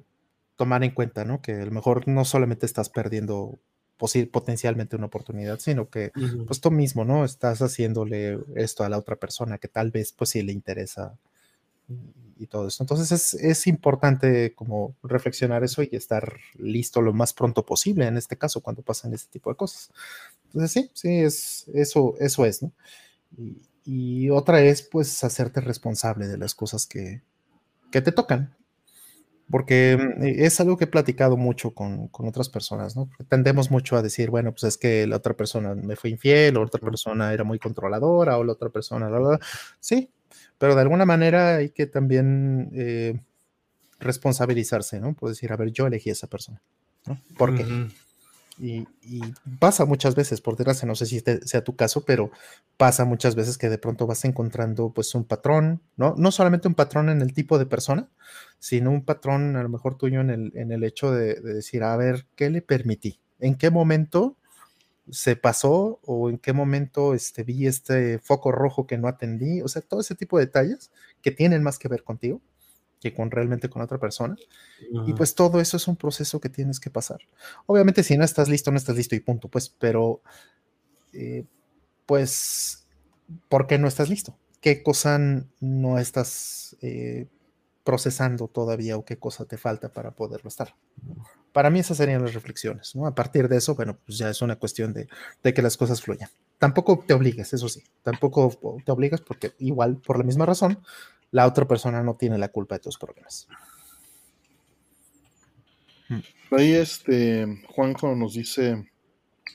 [0.55, 1.41] tomar en cuenta, ¿no?
[1.41, 3.57] Que a lo mejor no solamente estás perdiendo
[4.31, 6.11] potencialmente una oportunidad, sino que
[6.45, 7.23] pues tú mismo, ¿no?
[7.23, 11.17] Estás haciéndole esto a la otra persona que tal vez pues sí le interesa
[12.37, 12.83] y, todo eso.
[12.83, 18.17] Entonces es, es importante como reflexionar eso y estar listo lo más pronto posible en
[18.17, 19.91] este caso cuando pasan este tipo de cosas.
[20.45, 22.71] Entonces sí, sí, es, eso, eso es, ¿no?
[23.85, 27.21] Y, otra es pues hacerte responsable de las cosas que,
[27.91, 28.55] que te tocan.
[29.49, 33.07] Porque mm, es algo que he platicado mucho con, con otras personas, ¿no?
[33.07, 36.57] Porque tendemos mucho a decir, bueno, pues es que la otra persona me fue infiel,
[36.57, 39.39] o la otra persona era muy controladora, o la otra persona, la, la.
[39.79, 40.09] sí,
[40.57, 43.19] pero de alguna manera hay que también eh,
[43.99, 45.13] responsabilizarse, ¿no?
[45.13, 46.61] Puedes decir, a ver, yo elegí a esa persona,
[47.05, 47.19] ¿no?
[47.37, 47.65] ¿Por qué?
[48.57, 49.21] Y, y
[49.59, 52.31] pasa muchas veces, por desgracia, no sé si este sea tu caso, pero
[52.77, 56.15] pasa muchas veces que de pronto vas encontrando pues un patrón, ¿no?
[56.17, 58.07] No solamente un patrón en el tipo de persona,
[58.59, 61.83] sino un patrón a lo mejor tuyo en el, en el hecho de, de decir,
[61.83, 63.19] a ver, ¿qué le permití?
[63.39, 64.37] ¿En qué momento
[65.09, 69.61] se pasó o en qué momento este, vi este foco rojo que no atendí?
[69.61, 72.41] O sea, todo ese tipo de detalles que tienen más que ver contigo
[73.05, 74.35] que con realmente con otra persona.
[75.05, 77.19] Y pues todo eso es un proceso que tienes que pasar.
[77.67, 80.21] Obviamente si no estás listo, no estás listo y punto, pues, pero
[81.13, 81.45] eh,
[82.07, 82.87] pues,
[83.47, 84.35] ¿por qué no estás listo?
[84.59, 85.19] ¿Qué cosa
[85.59, 87.27] no estás eh,
[87.85, 90.75] procesando todavía o qué cosa te falta para poderlo estar?
[91.53, 93.05] Para mí esas serían las reflexiones, ¿no?
[93.07, 95.07] A partir de eso, bueno, pues ya es una cuestión de,
[95.41, 96.29] de que las cosas fluyan.
[96.57, 100.79] Tampoco te obligues, eso sí, tampoco te obligas porque igual, por la misma razón,
[101.31, 103.47] la otra persona no tiene la culpa de tus problemas.
[106.51, 108.89] Ahí este Juanjo nos dice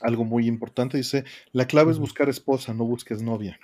[0.01, 0.97] algo muy importante.
[0.97, 3.59] Dice, la clave es buscar esposa, no busques novia.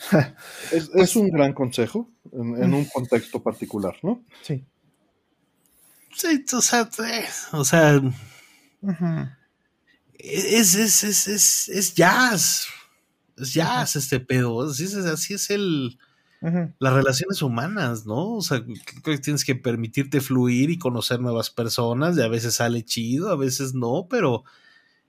[0.72, 4.24] es, es un gran consejo en, en un contexto particular, ¿no?
[4.42, 4.64] Sí.
[6.14, 8.00] Sí, o sea, eh, o sea,
[8.82, 9.28] Ujú.
[10.18, 12.66] es, es, es, es, es jazz.
[13.36, 14.68] Es jazz este pedo.
[14.68, 15.98] Así es, así es el,
[16.40, 18.34] las relaciones humanas, ¿no?
[18.34, 22.16] O sea, creo que tienes que permitirte fluir y conocer nuevas personas.
[22.16, 24.44] Y a veces sale chido, a veces no, pero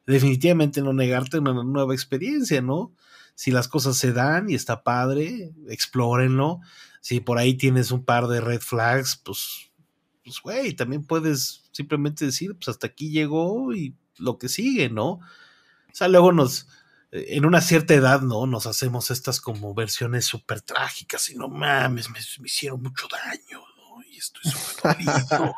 [0.05, 2.93] definitivamente no negarte una nueva experiencia, ¿no?
[3.41, 6.59] Si las cosas se dan y está padre, explórenlo.
[6.99, 9.71] Si por ahí tienes un par de red flags, pues,
[10.23, 15.13] pues, güey, también puedes simplemente decir, pues hasta aquí llegó y lo que sigue, ¿no?
[15.13, 15.21] O
[15.91, 16.67] sea, luego nos,
[17.11, 18.45] eh, en una cierta edad, ¿no?
[18.45, 23.63] Nos hacemos estas como versiones súper trágicas y no mames, me, me hicieron mucho daño,
[23.75, 24.03] ¿no?
[24.03, 25.55] Y estoy súper dolido.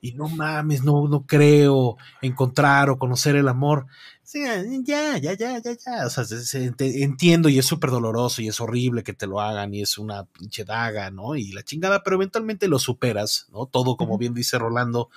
[0.00, 3.88] y no mames, no, no creo encontrar o conocer el amor.
[4.28, 6.04] Sí, ya, ya, ya, ya, ya.
[6.04, 6.22] O sea,
[6.58, 10.26] entiendo y es súper doloroso y es horrible que te lo hagan y es una
[10.26, 11.34] pinche daga, ¿no?
[11.34, 13.64] Y la chingada, pero eventualmente lo superas, ¿no?
[13.64, 15.08] Todo, como bien dice Rolando,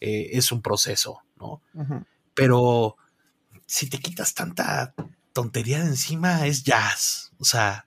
[0.00, 1.62] eh, es un proceso, ¿no?
[2.34, 2.96] Pero
[3.64, 4.92] si te quitas tanta
[5.32, 7.30] tontería de encima, es jazz.
[7.38, 7.86] O sea,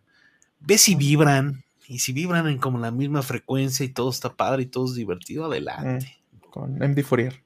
[0.62, 4.64] ves si vibran, y si vibran en como la misma frecuencia y todo está padre
[4.64, 6.24] y todo es divertido, adelante.
[6.50, 7.44] Con MD Fourier.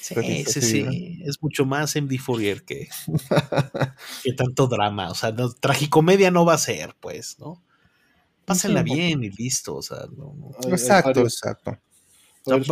[0.00, 2.88] Sí, Pues sí, sí, es mucho más MD Fourier que,
[4.22, 5.10] que tanto drama.
[5.10, 7.62] O sea, no, tragicomedia no va a ser, pues, ¿no?
[8.44, 9.74] Pásenla Sí, bien y listo.
[9.74, 10.34] O sea, no,
[10.68, 11.78] exacto, exacto.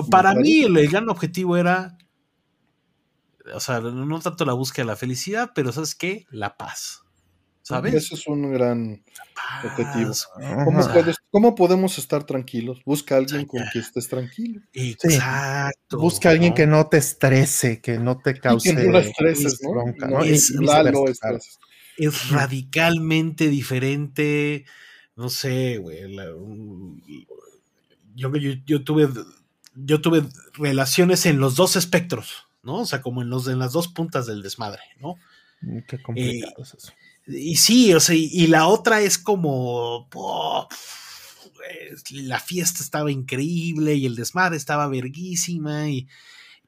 [0.08, 1.98] Para mí el gran objetivo era,
[3.52, 6.26] o sea, no tanto la búsqueda de la felicidad, pero ¿sabes qué?
[6.30, 7.00] La paz.
[7.62, 7.94] ¿Sabes?
[7.94, 9.02] Ese es un gran
[9.64, 10.12] objetivo.
[10.64, 12.80] ¿Cómo, puedes- cómo podemos estar tranquilos?
[12.86, 14.60] Busca a alguien con quien estés tranquilo.
[14.72, 15.98] Exacto.
[15.98, 16.54] Busca a alguien ¿no?
[16.54, 19.70] que no te estrese, que no te cause que no estreses, ¿no?
[19.72, 20.24] bronca, No, ¿no?
[20.24, 21.08] Es- Y claro.
[21.08, 21.58] estreses.
[21.96, 24.64] es radicalmente diferente.
[25.16, 26.14] No sé, güey.
[26.14, 26.26] la-
[28.14, 29.08] Yo, yo, yo tuve.
[29.74, 30.22] Yo tuve
[30.52, 32.76] relaciones en los dos espectros, ¿no?
[32.82, 35.16] O sea, como en los en las dos puntas del desmadre, ¿no?
[35.62, 36.92] Mm, Qué complicado es eso.
[37.26, 40.06] Y sí, o sea, y, y la otra es como.
[40.12, 40.68] es-
[42.10, 46.08] la fiesta estaba increíble y el desmadre estaba verguísima y.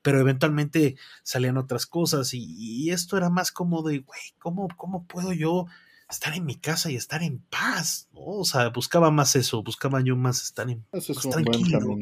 [0.03, 5.05] Pero eventualmente salían otras cosas y, y esto era más como de, güey, ¿cómo, ¿cómo
[5.05, 5.67] puedo yo
[6.09, 8.07] estar en mi casa y estar en paz?
[8.13, 8.21] ¿no?
[8.21, 11.45] O sea, buscaba más eso, buscaba yo más estar en Ese es Pues un buen
[11.45, 11.97] tranquilo.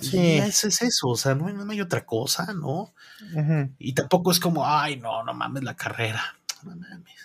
[0.00, 0.18] Sí.
[0.18, 2.92] Y eso es eso, o sea, no, hay- no hay otra cosa, ¿no?
[3.78, 6.22] Y tampoco es como, ay, no, no mames la carrera.
[6.62, 7.16] No mames.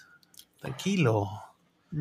[0.61, 1.29] Tranquilo.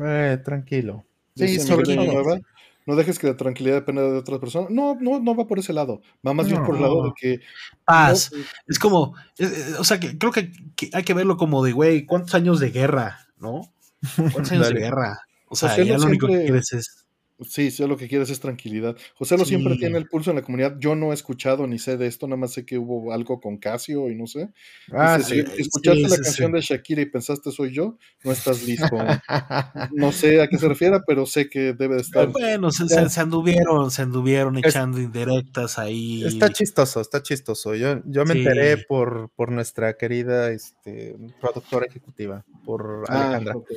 [0.01, 1.05] Eh, tranquilo.
[1.37, 2.39] Sí, sobre todo.
[2.87, 4.69] No dejes que la tranquilidad dependa de otras personas.
[4.69, 6.01] No, no, no va por ese lado.
[6.25, 7.39] Va más bien por el lado de que.
[7.83, 8.31] Paz.
[8.33, 11.61] no, Es como, eh, eh, o sea, que creo que, que hay que verlo como
[11.65, 13.69] de, güey, ¿cuántos años de guerra, no?
[14.15, 15.19] ¿Cuántos años de guerra?
[15.49, 17.06] O sea, José ya no lo único que quieres es.
[17.41, 18.95] Sí, sí, lo que quieres es tranquilidad.
[19.15, 19.79] José lo siempre Sí.
[19.81, 20.77] tiene el pulso en la comunidad.
[20.79, 23.57] Yo no he escuchado ni sé de esto, nada más sé que hubo algo con
[23.57, 24.49] Casio y no sé.
[24.91, 25.51] Ah, Dice, sí.
[25.55, 26.55] si escuchaste sí, la sí, canción sí.
[26.55, 28.89] de Shakira y pensaste soy yo, no estás listo.
[29.93, 32.27] no sé a qué se refiere, pero sé que debe de estar.
[32.29, 36.23] Bueno, se, se- se anduvieron, se anduvieron Es- echando indirectas ahí.
[36.25, 37.75] Está chistoso, está chistoso.
[37.75, 38.39] Yo, yo me Sí.
[38.39, 43.55] enteré por, por nuestra querida este, productora ejecutiva, por Ah, Alejandra.
[43.57, 43.67] ok.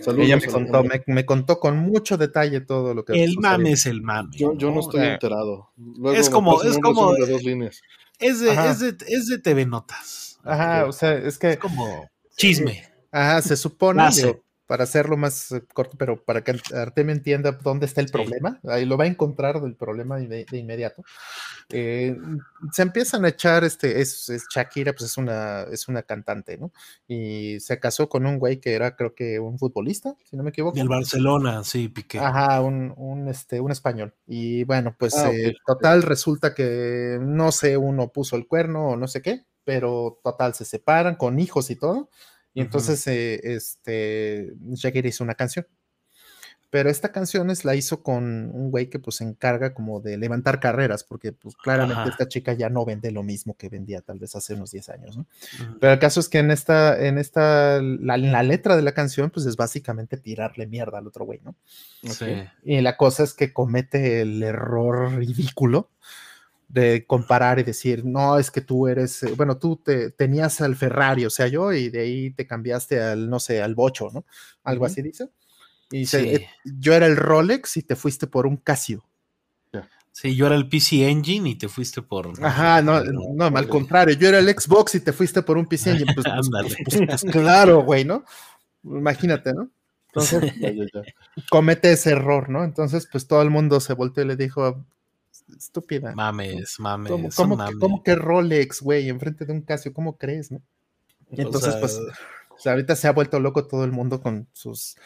[0.00, 3.72] Saludos, Ella me contó, me, me contó con mucho detalle todo lo que El mame
[3.72, 4.30] es el mame.
[4.36, 4.80] Yo, yo no ¿no?
[4.80, 5.12] estoy Eh.
[5.14, 5.70] enterado.
[5.76, 7.80] Luego Es como- es como- de dos líneas.
[8.18, 10.38] Es de, es de, es de TV Notas.
[10.44, 12.84] Ajá, o sea, es que Es como chisme.
[13.10, 17.86] ajá, se supone, digo, para hacerlo más eh, corto, pero para que Artemio entienda dónde
[17.86, 18.12] está el Sí.
[18.12, 21.04] problema, ahí lo va a encontrar del problema de, de inmediato.
[21.68, 22.18] Eh,
[22.72, 26.72] se empiezan a echar, este, es, es Shakira, pues es una, es una cantante, ¿no?
[27.06, 30.50] Y se casó con un güey que era, creo que un futbolista, si no me
[30.50, 30.76] equivoco.
[30.76, 32.18] Del Barcelona, sí, Piqué.
[32.18, 34.12] Ajá, un, un, este, un español.
[34.26, 35.54] Y bueno, pues Ah, eh, ok.
[35.66, 40.52] total, resulta que no sé, uno puso el cuerno o no sé qué, pero total,
[40.54, 42.10] se separan con hijos y todo.
[42.54, 45.66] Y entonces, eh, este, Shakira hizo una canción.
[46.70, 50.18] Pero esta canción es, la hizo con un güey que pues se encarga como de
[50.18, 52.10] levantar carreras, porque pues claramente Ajá.
[52.10, 55.16] esta chica ya no vende lo mismo que vendía tal vez hace unos 10 años,
[55.16, 55.22] ¿no?
[55.22, 55.78] Ujú.
[55.78, 59.30] Pero el caso es que en esta, en esta, la, la letra de la canción,
[59.30, 61.54] pues es básicamente tirarle mierda al otro güey, ¿no?
[62.02, 62.26] Sí.
[62.64, 65.90] Y la cosa es que comete el error ridículo
[66.74, 70.74] de comparar y decir, no, es que tú eres, eh, bueno, tú te, tenías al
[70.74, 74.24] Ferrari, o sea, yo, y de ahí te cambiaste al, no sé, al Bocho, ¿no?
[74.64, 75.30] Algo así dice.
[75.90, 76.16] Y Sí.
[76.16, 79.04] "Eh, yo era el Rolex y te fuiste por un Casio.
[80.16, 82.32] Sí, yo era el PC Engine y te fuiste por.
[82.40, 85.90] Ajá, no, no, al contrario, yo era el Xbox y te fuiste por un PC
[86.06, 86.14] Engine.
[86.14, 86.68] Pues, pues, Ándale.
[86.84, 88.24] pues, pues, pues, claro, güey, ¿no?
[88.84, 89.70] Imagínate, ¿no?
[90.14, 90.52] Entonces,
[91.50, 92.62] comete ese error, ¿no?
[92.62, 94.84] Entonces, pues todo el mundo se volteó y le dijo,
[95.56, 96.12] estúpida.
[96.14, 97.10] Mames, mames.
[97.12, 97.76] ¿Cómo, cómo que- mames.
[97.80, 99.92] cómo que Rolex, güey, enfrente de un Casio?
[99.92, 100.60] ¿Cómo crees, no?
[101.30, 104.20] Y O entonces, sea, pues, o sea, ahorita se ha vuelto loco todo el mundo
[104.20, 104.96] con sus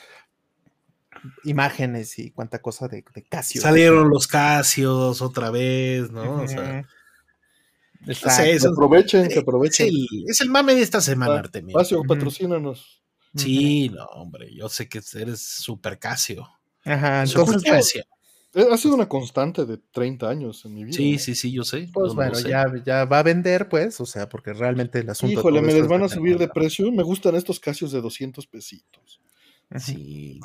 [1.44, 3.60] imágenes y cuánta cosa de, de Casio.
[3.60, 6.42] Salieron los Casios otra vez, ¿no?
[6.42, 6.84] O sea,
[8.06, 8.42] Exacto.
[8.44, 9.88] Que eso- aprovechen, que es, aprovechen.
[9.88, 11.70] el, es el mame de esta semana, Ah, Artemio.
[11.70, 12.06] Espacio, Ujú.
[12.08, 13.02] patrocínanos.
[13.34, 16.48] Sí, no, hombre, yo sé que eres super Casio.
[16.84, 18.02] Ajá, entonces, Casio.
[18.02, 18.06] Eh,
[18.54, 20.96] Ha sido una constante de 30 años en mi vida.
[20.96, 21.18] Sí, ¿no?
[21.18, 21.88] sí, sí, yo sé.
[21.92, 22.48] pues bueno, sé.
[22.48, 25.32] ya, ya va a vender, pues, o sea, porque realmente el asunto.
[25.32, 26.90] Híjole, me les es van a subir de precio.
[26.90, 29.20] Me gustan estos casios de 200 pesitos.
[29.76, 30.40] Sí,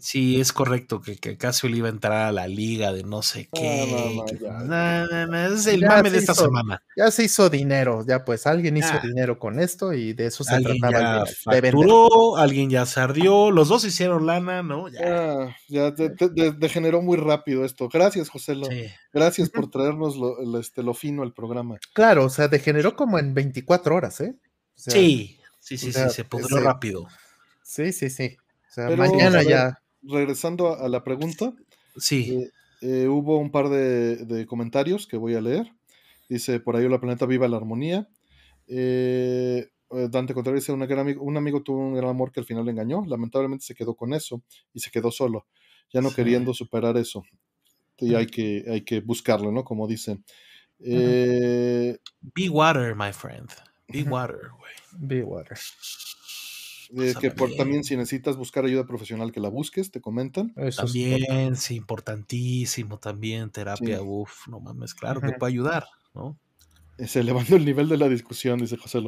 [0.00, 3.22] sí, es correcto que, que Casio le iba a entrar a la liga de no
[3.22, 3.86] sé qué.
[3.90, 4.52] no, no, que- ya.
[4.52, 6.44] no, no, no, es el Ya mame se de esta hizo.
[6.44, 6.82] semana.
[6.96, 9.00] Ya se hizo dinero, ya pues alguien hizo Ah.
[9.02, 12.86] dinero con esto y de eso se Alguien trataba ya dinero, de facturó, alguien ya
[12.86, 14.88] se ardió, los dos hicieron lana, ¿no?
[14.88, 15.00] Ya.
[15.04, 17.88] Ah, ya de- degeneró muy rápido esto.
[17.92, 18.54] Gracias, José.
[18.54, 18.86] Lo, Sí.
[19.12, 21.78] Gracias por traernos lo, el- este, lo fino al programa.
[21.94, 24.34] Claro, o sea, degeneró como en 24 horas, ¿eh?
[24.76, 27.06] O sea, sí, sí, sí, o sea, sí, se pudrió ese- rápido.
[27.62, 28.36] Sí, sí, sí.
[28.78, 29.78] O sea, Pero, mañana ver, ya.
[30.02, 31.52] Regresando a, la pregunta,
[31.96, 32.50] Sí, eh,
[32.82, 35.72] eh, hubo un par de, de comentarios que voy a leer.
[36.28, 38.08] Dice, por ahí la planeta viva la armonía.
[38.68, 39.66] Eh,
[40.10, 42.64] Dante Contreras dice, "Una gran amigo- un amigo tuvo un gran amor que al final
[42.66, 43.04] le engañó.
[43.06, 44.42] Lamentablemente se quedó con eso
[44.74, 45.46] y se quedó solo,
[45.92, 46.16] ya no Sí.
[46.16, 47.24] queriendo superar eso.
[48.00, 49.64] y hay que, hay que buscarlo, ¿no?
[49.64, 50.24] Como dicen.
[50.78, 53.50] Eh, Be water, my friend.
[53.88, 54.72] Be water, güey.
[54.92, 55.58] Be water.
[56.96, 57.84] Eh, que por, También.
[57.84, 60.52] si necesitas buscar ayuda profesional que la busques, te comentan.
[60.56, 64.04] Eso es También, sí, importantísimo también, terapia, Sí.
[64.04, 65.38] uff, no mames, claro que Ujú.
[65.38, 65.84] puede ayudar,
[66.14, 66.38] ¿no?
[66.96, 69.00] Es elevando el nivel de la discusión, dice José.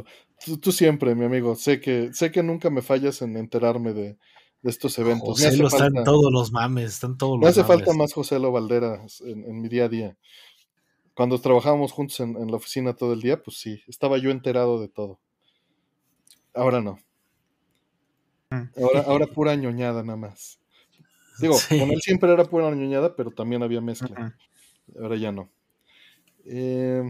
[0.44, 1.56] Tú, tú siempre, mi amigo.
[1.56, 4.16] Sé que, sé que nunca me fallas en enterarme de,
[4.62, 5.40] de estos eventos.
[5.40, 8.38] Me José lo están todos los mames, están todos Me los hace falta más José
[8.38, 10.16] Lo Valderas en, en mi día a día.
[11.14, 14.80] Cuando trabajábamos juntos en, en la oficina todo el día, pues sí, estaba yo enterado
[14.80, 15.18] de todo.
[16.54, 16.98] Ahora no.
[18.50, 20.58] Ahora, ahora pura ñoñada nada más.
[21.40, 21.78] Digo, Sí.
[21.78, 24.36] con él siempre era pura ñoñada, pero también había mezcla.
[24.98, 25.50] Ahora ya no.
[26.44, 27.02] Eh,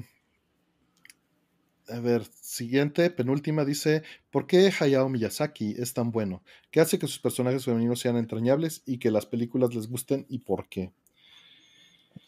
[1.89, 6.43] a ver, siguiente, penúltima, dice, ¿por qué Hayao Miyazaki es tan bueno?
[6.70, 10.39] ¿Qué hace que sus personajes femeninos sean entrañables y que las películas les gusten y
[10.39, 10.93] por qué?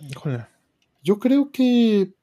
[0.00, 0.46] Híjole.
[1.02, 2.14] Yo creo que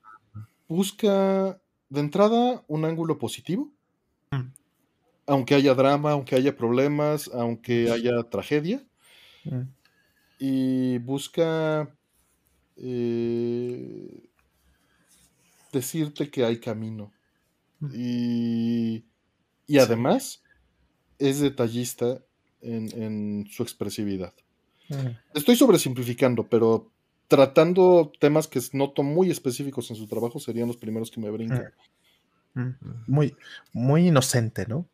[0.68, 3.72] busca de entrada un ángulo positivo.
[5.30, 8.84] Aunque haya drama, aunque haya problemas, aunque haya tragedia,
[9.46, 9.62] Mm.
[10.40, 11.96] y busca
[12.82, 14.30] eh,
[15.72, 17.12] decirte que hay camino.
[17.80, 17.90] Mm.
[17.96, 18.96] Y,
[19.68, 19.80] y Sí.
[19.80, 20.42] además
[21.20, 22.22] es detallista
[22.62, 24.34] en, en su expresividad.
[24.90, 25.10] Mm.
[25.36, 26.92] Estoy sobresimplificando, pero
[27.28, 31.72] tratando temas que noto muy específicos en su trabajo serían los primeros que me brincan.
[33.08, 33.36] Muy,
[33.74, 34.88] muy inocente, ¿no?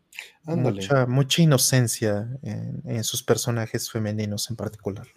[0.45, 0.81] Ándale.
[0.81, 5.07] Mucha, mucha inocencia en, en sus personajes femeninos en particular.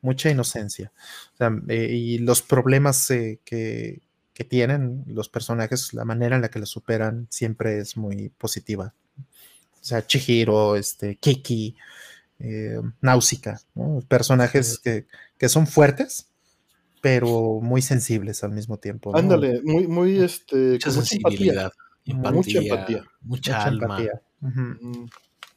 [0.00, 0.92] Mucha inocencia.
[1.34, 4.00] O sea, eh, y los problemas eh, que,
[4.32, 8.94] que tienen los personajes, la manera en la que los superan siempre es muy positiva.
[9.18, 11.76] O sea, Chihiro, este, Kiki,
[12.40, 14.00] eh, Náusica, ¿no?
[14.06, 15.06] personajes que,
[15.38, 16.28] que son fuertes,
[17.00, 19.12] pero muy sensibles al mismo tiempo.
[19.12, 19.18] ¿no?
[19.18, 21.72] Ándale, muy, muy, este, Mucha con mucha empatía.
[22.14, 24.22] Mucha empatía, mucha, Mucha alma, empatía.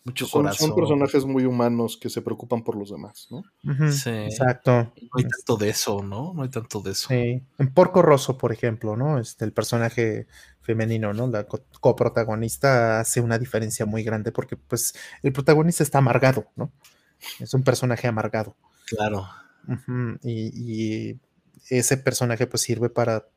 [0.03, 0.67] Mucho Son, corazón.
[0.69, 3.43] son personajes muy humanos que se preocupan por los demás, ¿no?
[3.91, 4.09] Sí.
[4.09, 4.71] Exacto.
[4.71, 6.33] No hay tanto de eso, ¿no?
[6.33, 7.07] No hay tanto de eso.
[7.09, 9.19] Sí, en Porco Rosso, por ejemplo, ¿no?
[9.19, 10.25] Este, el personaje
[10.61, 11.27] femenino, ¿no?
[11.27, 16.71] La co- coprotagonista hace una diferencia muy grande porque, pues, el protagonista está amargado, ¿no?
[17.39, 18.55] Es un personaje amargado.
[18.87, 19.27] Claro.
[20.23, 21.19] Y, y
[21.69, 23.27] ese personaje, pues, sirve para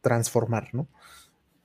[0.00, 0.88] transformar, ¿no?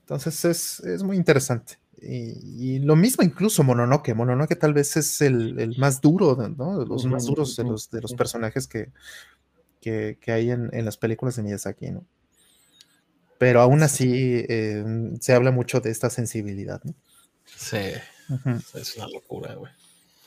[0.10, 1.78] Entonces es, es muy interesante.
[2.02, 4.16] Y, y lo mismo incluso Mononoke.
[4.16, 6.80] Mononoke tal vez es el, el más duro, ¿no?
[6.80, 8.92] De Los más duros de los, de los personajes que,
[9.80, 12.08] que, que hay en, en las películas de Miyazaki, ¿no?
[13.38, 14.84] Pero aún así eh,
[15.22, 16.96] se habla mucho de esta sensibilidad, ¿no?
[17.46, 17.78] Sí.
[18.74, 19.72] Es una locura, güey.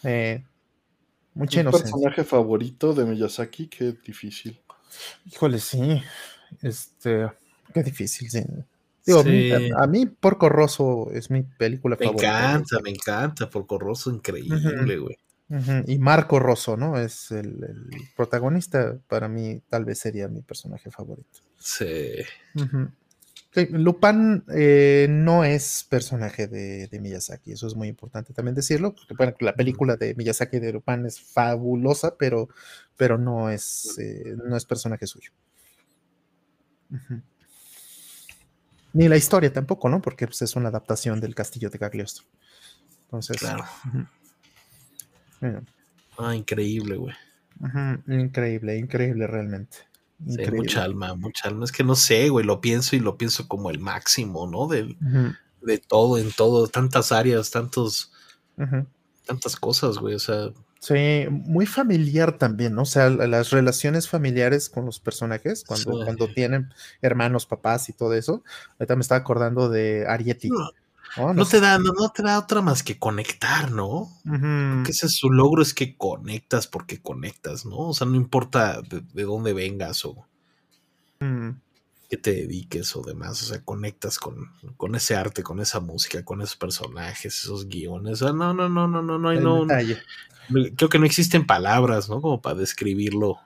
[0.05, 0.45] Eh,
[1.35, 1.91] mucha inocencia.
[1.91, 4.61] personaje favorito de Miyazaki, qué difícil.
[5.27, 6.01] Híjole, sí.
[6.61, 7.27] Este,
[7.75, 8.45] qué difícil, sí.
[9.05, 9.51] Digo, Sí.
[9.77, 12.29] a, a mí Porco Rosso es mi película Me favorita.
[12.51, 13.51] encanta, me encanta.
[13.51, 15.17] Por Corroso, increíble, güey.
[15.87, 16.99] Y Marco Rosso, ¿no?
[16.99, 18.99] Es el, el protagonista.
[19.09, 21.41] Para mí, tal vez sería mi personaje favorito.
[21.59, 22.23] Sí.
[23.71, 29.13] Lupin eh, no es personaje de, de Miyazaki, eso es muy importante también decirlo, porque
[29.15, 32.49] bueno, la película de Miyazaki de Lupin es fabulosa, pero,
[32.97, 35.33] pero no, es, eh, no es personaje suyo.
[38.95, 40.01] Ni la historia tampoco, ¿no?
[40.03, 42.25] Porque pues, es una adaptación del castillo de Cagliostro.
[43.05, 43.65] Entonces, Claro.
[46.19, 47.15] Ah, increíble, güey.
[48.07, 49.79] increíble, increíble realmente.
[50.25, 50.59] Sí, Increíble.
[50.59, 51.65] mucha alma, mucha alma.
[51.65, 54.61] Es que no sé, güey, lo pienso y lo pienso como el máximo, ¿no?
[54.61, 58.13] Ujú, de todo, en todo, tantas áreas, tantos,
[59.27, 60.15] tantas cosas, güey.
[60.15, 60.51] O sea,
[60.85, 62.83] Sí, muy familiar también, ¿no?
[62.83, 66.05] O sea, la- las relaciones familiares con los personajes, cuando, Sí.
[66.05, 68.43] cuando tienen hermanos, papás y todo eso.
[68.81, 70.49] Ahorita me estaba acordando de Arieti.
[70.49, 70.57] no,
[71.17, 71.35] ¿no?
[71.35, 71.59] no sé.
[71.59, 74.11] te da, no, no te da otra más que conectar, ¿no?
[74.27, 77.77] Ujú, Que ese es su logro, es que conectas porque conectas, ¿no?
[77.77, 80.27] O sea, no importa de, de dónde vengas o
[81.21, 81.55] ujú.
[82.11, 86.25] que te dediques o demás, o sea, conectas con, con ese arte, con esa música,
[86.25, 88.21] con esos personajes, esos guiones.
[88.21, 89.99] O sea, no, no, no, no, no, no, hay no, detalle.
[90.77, 92.21] Creo que no existen palabras, ¿no?
[92.21, 93.39] Como para describirlo.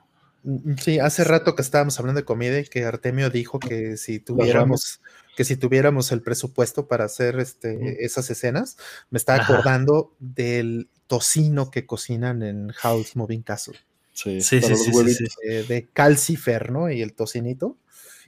[0.43, 4.19] Mm, Sí, hace rato que estábamos hablando de comida y que Artemio dijo que si
[4.19, 5.01] tuviéramos,
[5.35, 8.77] que si tuviéramos el presupuesto para hacer este, esas escenas,
[9.09, 9.53] me estaba Ajá.
[9.53, 13.77] acordando del tocino que cocinan en House Moving Castle,
[14.13, 15.25] Sí, Sí, sí, sí, sí.
[15.43, 16.89] eh, de calcifer, ¿no?
[16.91, 17.77] Y el tocinito.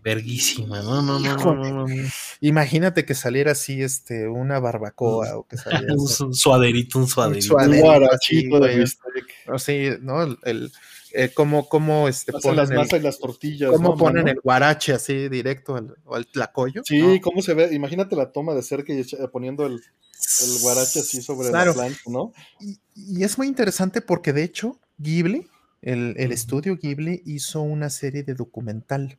[0.03, 1.95] Verguísima, no, no, no, no, no, no, no.
[2.41, 7.55] Imagínate que saliera así, este, una barbacoa o que saliera Un suaderito, un un suaderito.
[7.55, 9.57] Un así, guarachito de bistec.
[9.57, 10.23] Sí, ¿no?
[10.23, 10.71] El, el
[11.11, 13.71] eh, cómo, cómo este, Hacen las ponen, masas el, y las tortillas.
[13.71, 14.31] cómo ¿no, ponen mano?
[14.35, 16.81] el guarache así directo al, o al tlacoyo.
[16.85, 17.19] Sí, ¿no?
[17.21, 17.73] cómo se ve.
[17.73, 21.71] Imagínate la toma de cerca y echa- poniendo el, el guarache así sobre Claro.
[21.71, 22.31] la plancha, ¿no?
[22.59, 25.47] Y, y es muy interesante porque de hecho Ghibli,
[25.81, 29.17] el, el estudio Ghibli hizo una serie de documental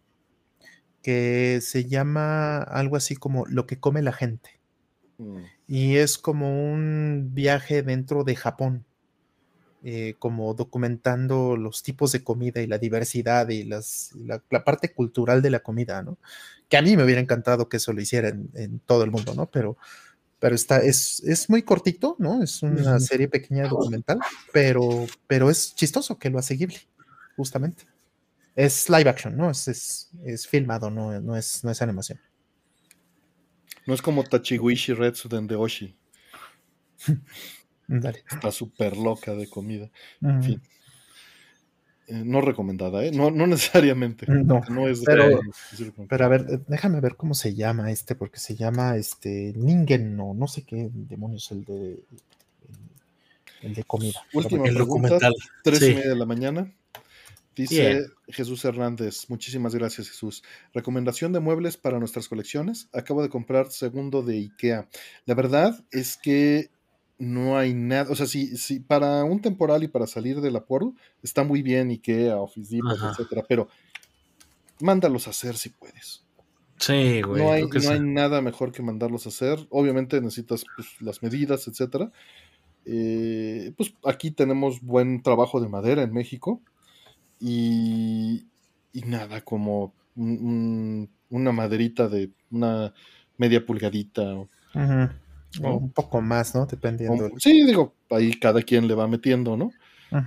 [1.02, 4.60] que se llama algo así como Lo que come la gente.
[5.18, 5.38] Mm.
[5.66, 8.84] Y es como un viaje dentro de Japón,
[9.82, 14.92] eh, como documentando los tipos de comida y la diversidad y las, la, la parte
[14.92, 16.18] cultural de la comida, ¿no?
[16.68, 19.34] Que a mí me hubiera encantado que eso lo hiciera en, en todo el mundo,
[19.34, 19.46] ¿no?
[19.46, 19.76] Pero,
[20.40, 22.42] pero está, es, es muy cortito, ¿no?
[22.42, 24.18] Es una serie pequeña documental,
[24.52, 26.78] pero, pero es chistoso que lo hace Ghibli,
[27.36, 27.84] justamente.
[28.64, 29.50] Es live action, ¿no?
[29.50, 32.18] Es, es, es filmado, no, no, es, no es animación.
[33.86, 35.96] No es como Tachiwishi Retsuden de Oshi.
[37.88, 38.22] Dale.
[38.30, 39.90] Está súper loca de comida.
[40.20, 40.42] Ujú.
[40.42, 40.62] fin.
[42.06, 43.12] Eh, no recomendada, ¿eh?
[43.12, 44.26] No, no necesariamente.
[44.44, 45.40] No, No es de- pero-
[46.08, 50.16] Pero a ver, eh, déjame ver cómo se llama este, porque se llama este Ningen,
[50.16, 52.02] no, no sé qué demonios el de el,
[53.62, 54.20] el de comida.
[54.34, 55.34] Última El pregunta, documental.
[55.64, 55.86] tres Sí.
[55.86, 56.72] y media de la mañana.
[57.60, 58.06] Dice Bien.
[58.28, 60.42] Jesús Hernández, muchísimas gracias Jesús.
[60.72, 62.88] Recomendación de muebles para nuestras colecciones.
[62.94, 64.88] Acabo de comprar segundo de IKEA.
[65.26, 66.70] La verdad es que
[67.18, 70.94] no hay nada, o sea, si, si para un temporal y para salir del apuro,
[71.22, 73.68] está muy bien IKEA, Office Depot, etcétera, pero
[74.80, 76.24] mándalos a hacer si puedes.
[76.78, 77.42] Sí, güey.
[77.42, 79.66] no hay, no hay nada mejor que mandarlos a hacer.
[79.68, 82.10] Obviamente necesitas pues, las medidas, etcétera.
[82.86, 86.62] Eh, pues aquí tenemos buen trabajo de madera en México
[87.40, 88.46] y,
[88.92, 92.92] y nada como un- un- una maderita de una
[93.38, 94.22] media pulgadita.
[94.34, 94.48] o-
[95.62, 96.66] un poco más, ¿no?
[96.66, 97.26] Dependiendo.
[97.26, 99.72] o- sí, digo, ahí cada quien le va metiendo, ¿no?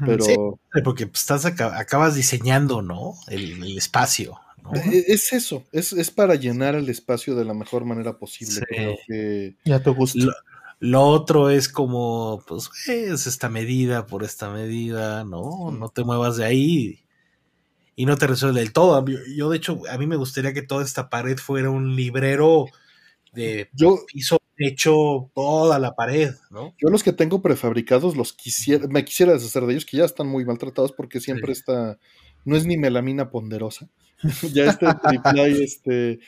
[0.06, 0.35] Pero Sí.
[0.83, 3.14] Porque pues, estás aca- acabas diseñando, ¿no?
[3.27, 4.38] El, el espacio.
[4.64, 4.72] ¿no?
[4.75, 8.53] e- es eso, es, es para llenar el espacio de la mejor manera posible.
[8.53, 8.61] Sí.
[8.66, 10.19] Creo que Y a tu gusto.
[10.19, 10.32] Lo,
[10.80, 15.69] lo otro es como, pues, es esta medida por esta medida, ¿no?
[15.72, 17.03] No te muevas de ahí
[17.96, 19.06] y no te resuelve del todo.
[19.06, 22.66] Yo, yo, de hecho, a mí me gustaría que toda esta pared fuera un librero
[23.34, 26.76] de yo, piso hecho toda la pared, ¿no?
[26.80, 30.28] Yo los que tengo prefabricados los quisiera, me quisiera deshacer de ellos, que ya están
[30.28, 31.60] muy maltratados porque siempre Sí.
[31.62, 31.98] está,
[32.46, 33.90] no es ni melamina ponderosa.
[34.54, 36.20] ya este triple este,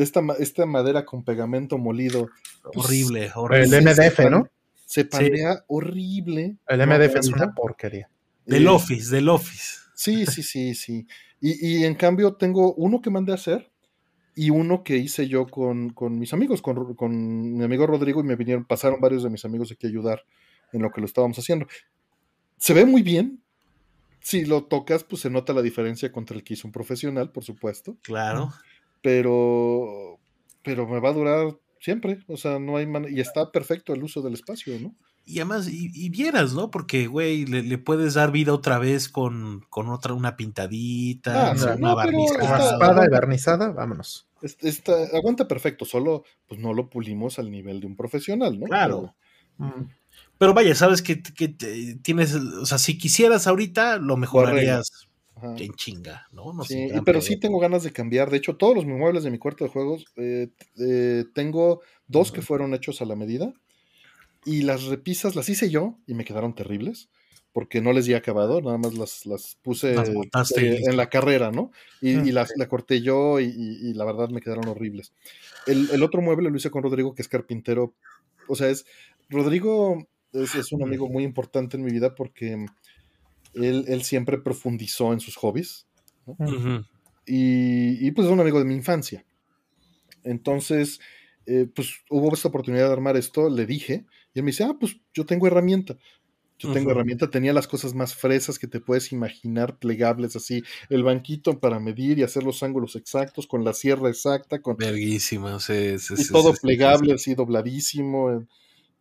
[0.00, 2.28] esta, ma- esta madera con pegamento molido.
[2.62, 3.68] pues, Horrible, El horrible.
[3.68, 4.48] se- MDF, se ¿no?
[4.84, 6.56] Se panea horrible.
[6.66, 8.10] El no MDF es una porquería.
[8.44, 9.76] Del Eh, office, del office.
[10.00, 11.06] Sí, sí, sí, sí.
[11.42, 13.70] Y, y en cambio tengo uno que mandé a hacer
[14.34, 18.24] y uno que hice yo con, con mis amigos, con, con mi amigo Rodrigo y
[18.24, 20.24] me vinieron, pasaron varios de mis amigos aquí a ayudar
[20.72, 21.66] en lo que lo estábamos haciendo.
[22.56, 23.42] Se ve muy bien.
[24.20, 27.44] Si lo tocas, pues se nota la diferencia contra el que hizo un profesional, por
[27.44, 27.98] supuesto.
[28.00, 28.54] Claro.
[29.02, 30.18] Pero,
[30.62, 32.20] pero me va a durar siempre.
[32.26, 34.94] O sea, no hay man- y está perfecto el uso del espacio, ¿no?
[35.24, 36.70] Y además, y, y vieras, ¿no?
[36.70, 41.52] Porque, güey, le, le puedes dar vida otra vez con, con otra, una pintadita, Ah,
[41.52, 42.42] una, una no, pero barnizada.
[42.42, 44.26] está- Raspada y barnizada, vámonos.
[44.42, 48.66] Es- Está, aguanta perfecto, solo pues no lo pulimos al nivel de un profesional, ¿no?
[48.66, 49.14] Claro.
[49.58, 49.84] Mm.
[50.38, 54.90] Pero vaya, sabes que, que te- tienes, o sea, si quisieras ahorita, lo mejorarías
[55.58, 56.52] en chinga, ¿no?
[56.52, 58.30] No Sí, pero sí tengo ganas de cambiar.
[58.30, 62.42] De hecho, todos los muebles de mi cuarto de juegos, eh, eh, tengo dos que
[62.42, 63.52] fueron hechos a la medida.
[64.44, 67.08] Y las repisas las hice yo y me quedaron terribles.
[67.52, 71.50] Porque no les di acabado, nada más las, las puse Las eh, en la carrera,
[71.50, 71.72] ¿no?
[72.00, 72.28] Y, Mm.
[72.28, 75.12] y las la corté yo y, la verdad me quedaron horribles.
[75.66, 77.92] El, el otro mueble lo hice con Rodrigo, que es carpintero.
[78.46, 78.86] O sea, es.
[79.28, 82.66] Rodrigo es, es un amigo muy importante en mi vida porque
[83.54, 85.86] él, él siempre profundizó en sus hobbies.
[87.26, 89.24] Y, y, pues es un amigo de mi infancia.
[90.24, 91.00] Entonces,
[91.46, 94.76] eh, pues hubo esta oportunidad de armar esto, le dije, y él me dice, ah,
[94.78, 95.96] pues yo tengo herramienta.
[96.58, 101.02] Yo tengo herramienta, tenía las cosas más fresas que te puedes imaginar, plegables así, el
[101.02, 105.98] banquito para medir y hacer los ángulos exactos, con la sierra exacta, con Verguísima, sí,
[105.98, 108.46] sí, y todo plegable, así dobladísimo.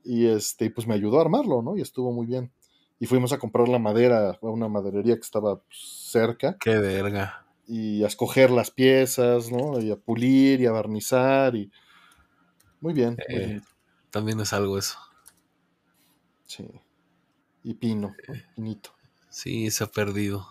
[0.06, 1.76] Y este, pues me ayudó a armarlo, ¿no?
[1.78, 2.52] Y estuvo muy bien.
[3.00, 5.80] Y fuimos a comprar la madera a una maderería que estaba pues,
[6.12, 7.46] cerca Qué verga.
[7.68, 9.80] y a escoger las piezas, ¿no?
[9.82, 11.72] Y a pulir y a barnizar y
[12.82, 13.46] muy bien, muy Eh.
[13.46, 13.64] bien,
[14.12, 14.98] También es algo eso.
[16.50, 16.66] Sí.
[17.64, 18.34] Y pino, ¿no?
[18.56, 18.90] pinito.
[19.30, 20.48] Sí, se ha perdido.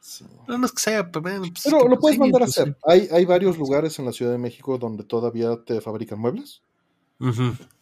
[0.00, 0.24] sí.
[0.46, 2.58] No, no es que sea, pero, pues, Pero que, lo pues, puedes mandar a pues,
[2.58, 2.76] hacer.
[2.86, 6.62] Hay, hay varios lugares en la Ciudad de México donde todavía te fabrican muebles.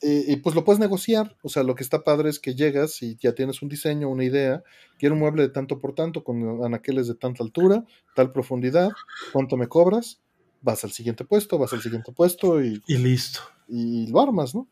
[0.01, 1.37] Y, y, pues lo puedes negociar.
[1.43, 4.25] O sea, lo que está padre es que llegas y ya tienes un diseño, una
[4.25, 4.63] idea.
[4.99, 7.85] Quiero un mueble de tanto por tanto, con anaqueles de tanta altura,
[8.15, 8.89] tal profundidad.
[9.35, 10.23] ¿Cuánto me cobras?
[10.63, 13.41] Vas al siguiente puesto, vas al siguiente puesto y, Y listo.
[13.69, 14.69] y lo armas, ¿no?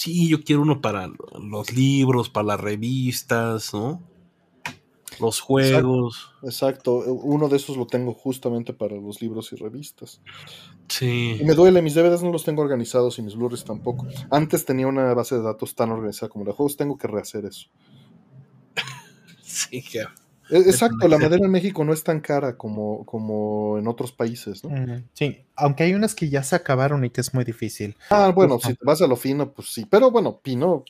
[0.00, 4.00] Sí, yo quiero uno para los libros, para las revistas, ¿no?
[5.20, 6.30] Los juegos.
[6.42, 6.94] Exacto.
[6.94, 10.22] Uno de esos lo tengo justamente para los libros y revistas.
[10.88, 11.36] Sí.
[11.38, 14.06] Y me duele, mis DVDs no los tengo organizados y mis Blu-rays tampoco.
[14.30, 17.44] Antes tenía una base de datos tan organizada como la de juegos, tengo que rehacer
[17.44, 17.66] eso.
[19.42, 20.06] Sí, que- E-
[20.50, 25.02] Exacto, la madera en México no es tan cara como, como en otros países, ¿no?
[25.12, 27.96] Sí, aunque hay unas que ya se acabaron y que es muy difícil.
[28.10, 28.68] Ah, bueno, Justo.
[28.68, 29.86] si te vas a lo fino, pues sí.
[29.88, 30.84] Pero bueno, Pino,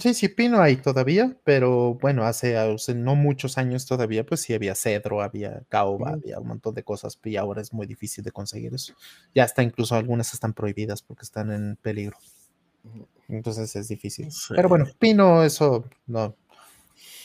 [0.00, 4.54] Sí, sí, pino hay todavía, pero bueno, hace, hace no muchos años todavía, pues sí
[4.54, 8.32] había cedro, había caoba, había un montón de cosas, y ahora es muy difícil de
[8.32, 8.94] conseguir eso.
[9.34, 12.16] Ya está, incluso algunas están prohibidas porque están en peligro.
[13.28, 14.32] Entonces es difícil.
[14.32, 14.54] Sí.
[14.56, 16.34] Pero bueno, pino, eso no,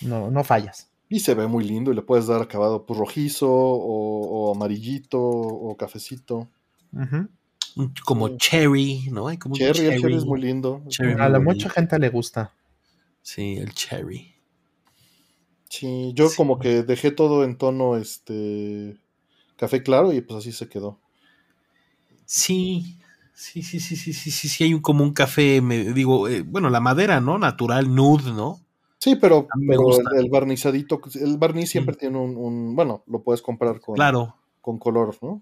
[0.01, 0.89] no, no fallas.
[1.09, 5.19] Y se ve muy lindo y le puedes dar acabado pues, rojizo o, o amarillito
[5.19, 6.49] o cafecito.
[8.05, 8.37] Como Sí.
[8.37, 9.27] cherry, ¿no?
[9.27, 10.83] Hay como Cherry, el cherry es muy lindo.
[10.89, 11.13] Cherry.
[11.21, 12.51] A la mucha gente le gusta.
[13.21, 14.33] Sí, el cherry.
[15.69, 16.37] Sí, yo Sí.
[16.37, 18.97] como que dejé todo en tono este
[19.57, 20.99] café claro y pues así se quedó.
[22.25, 22.97] Sí,
[23.33, 26.41] sí, sí, sí, sí, sí, sí, sí, hay un, como un café, me, digo, eh,
[26.41, 27.37] bueno, la madera, ¿no?
[27.37, 28.59] Natural, nude, ¿no?
[28.99, 31.97] Sí, pero, pero el, el barnizadito, el barniz siempre Mm.
[31.99, 34.35] tiene un, un- bueno, lo puedes comprar con, Claro.
[34.61, 35.41] con color, ¿no?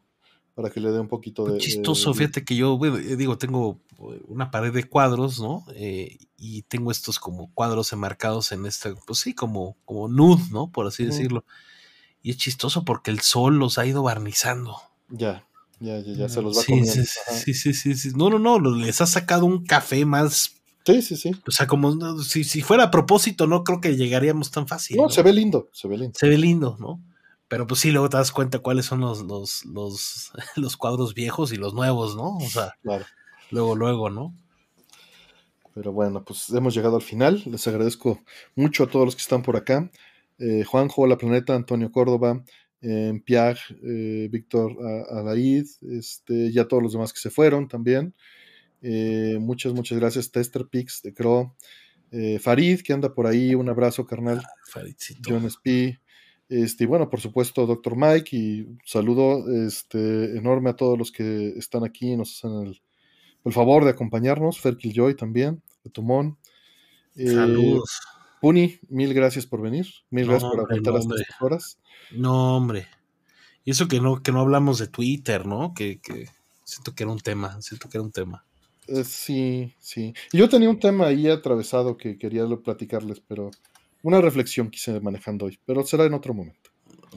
[0.56, 1.52] Para que le dé un poquito de...
[1.52, 5.40] Muy chistoso, de- fíjate que yo, bueno, eh, digo, tengo eh, una pared de cuadros,
[5.40, 5.66] ¿no?
[5.76, 10.72] Eh, y tengo estos como cuadros enmarcados en este, pues sí, como, como nude, ¿no?
[10.72, 11.44] Por así decirlo.
[12.24, 14.78] Y es chistoso porque el sol los ha ido barnizando.
[15.10, 15.46] Ya,
[15.80, 16.94] ya, ya, ya, se los va Sí, comiendo.
[16.94, 18.12] sí, sí, sí, sí.
[18.16, 21.32] No, no, no, les ha sacado un café más, sí, sí, sí.
[21.48, 24.98] o sea, como no, si, si fuera a propósito, no creo que llegaríamos tan fácil.
[24.98, 25.10] No, ¿no?
[25.10, 26.18] se ve lindo, se ve lindo.
[26.18, 27.02] se ve lindo, ¿no?
[27.48, 31.52] Pero pues sí, luego te das cuenta cuáles son los, los, los, los cuadros viejos
[31.54, 32.38] y los nuevos, ¿no?
[32.38, 33.06] O sea, Claro.
[33.52, 34.34] luego, luego, ¿no?
[35.74, 37.44] Pero bueno, pues hemos llegado al final.
[37.46, 38.22] Les agradezco
[38.56, 39.92] mucho a todos los que están por acá.
[40.40, 42.44] Eh, Juanjo, La Planeta, Antonio Córdoba,
[42.82, 44.76] eh, Piag, eh, Víctor
[45.12, 48.16] Alaid, este, y a todos los demás que se fueron también.
[48.88, 50.32] Eh, muchas, muchas gracias.
[50.32, 51.56] Tester Pix de Cro.
[52.12, 53.56] Eh, Farid, que anda por ahí.
[53.56, 54.44] Un abrazo, carnal.
[54.68, 55.28] Faridcito.
[55.28, 56.00] John Spee.
[56.48, 57.96] Este, y bueno, por supuesto, Dr.
[57.98, 62.82] Mike, y saludo este, enorme a todos los que están aquí y nos hacen el,
[63.44, 64.60] el favor de acompañarnos.
[64.60, 66.38] Fer Joy también, de Tumón.
[67.16, 68.00] Eh, Saludos.
[68.40, 69.88] Puni, mil gracias por venir.
[70.12, 71.80] Mil No, gracias por aguantar no, estas horas.
[72.12, 72.88] No, hombre.
[73.64, 75.74] Y eso que no, que no hablamos de Twitter, ¿no?
[75.74, 76.28] Que, que
[76.64, 78.46] siento que era un tema, siento que era un tema.
[78.88, 80.14] Eh, sí, sí.
[80.32, 83.52] Y yo tenía un tema ahí atravesado que quería platicarles, pero
[84.04, 86.70] una reflexión quise manejando hoy, pero será en otro momento.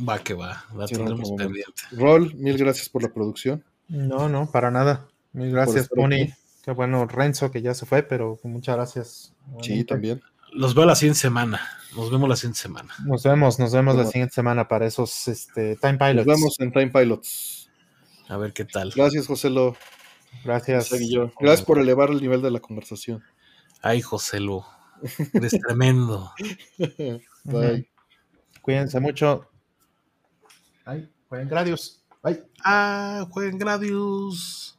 [0.09, 1.83] Va que va, la Sí, tendremos pendiente.
[1.93, 3.65] Rol, mil gracias por la producción.
[3.89, 5.09] No, no, para nada.
[5.33, 6.29] Mil gracias, Pony.
[6.65, 9.35] Qué bueno, Renzo, que ya se fue, pero muchas gracias.
[9.63, 10.21] Sí, también.
[10.53, 11.61] Los veo la siguiente semana.
[11.97, 12.95] Nos vemos la siguiente semana.
[13.05, 14.11] Nos vemos, nos vemos la Bueno.
[14.11, 16.27] siguiente semana para esos este, Time Nos Pilots.
[16.27, 17.71] vemos en Time Pilots.
[18.29, 18.93] A ver qué tal.
[18.95, 19.77] Gracias, José Lo.
[20.45, 20.91] Gracias.
[21.41, 23.23] Gracias por elevar el nivel de la conversación.
[23.83, 24.65] Ay, José Lu.
[25.33, 26.33] Eres tremendo.
[27.45, 27.89] Bye.
[28.63, 29.49] Cuídense mucho.
[30.85, 32.03] Ay, jueguen Gradius.
[32.23, 32.43] Bye.
[32.65, 34.77] Ah, jueguen Gradius.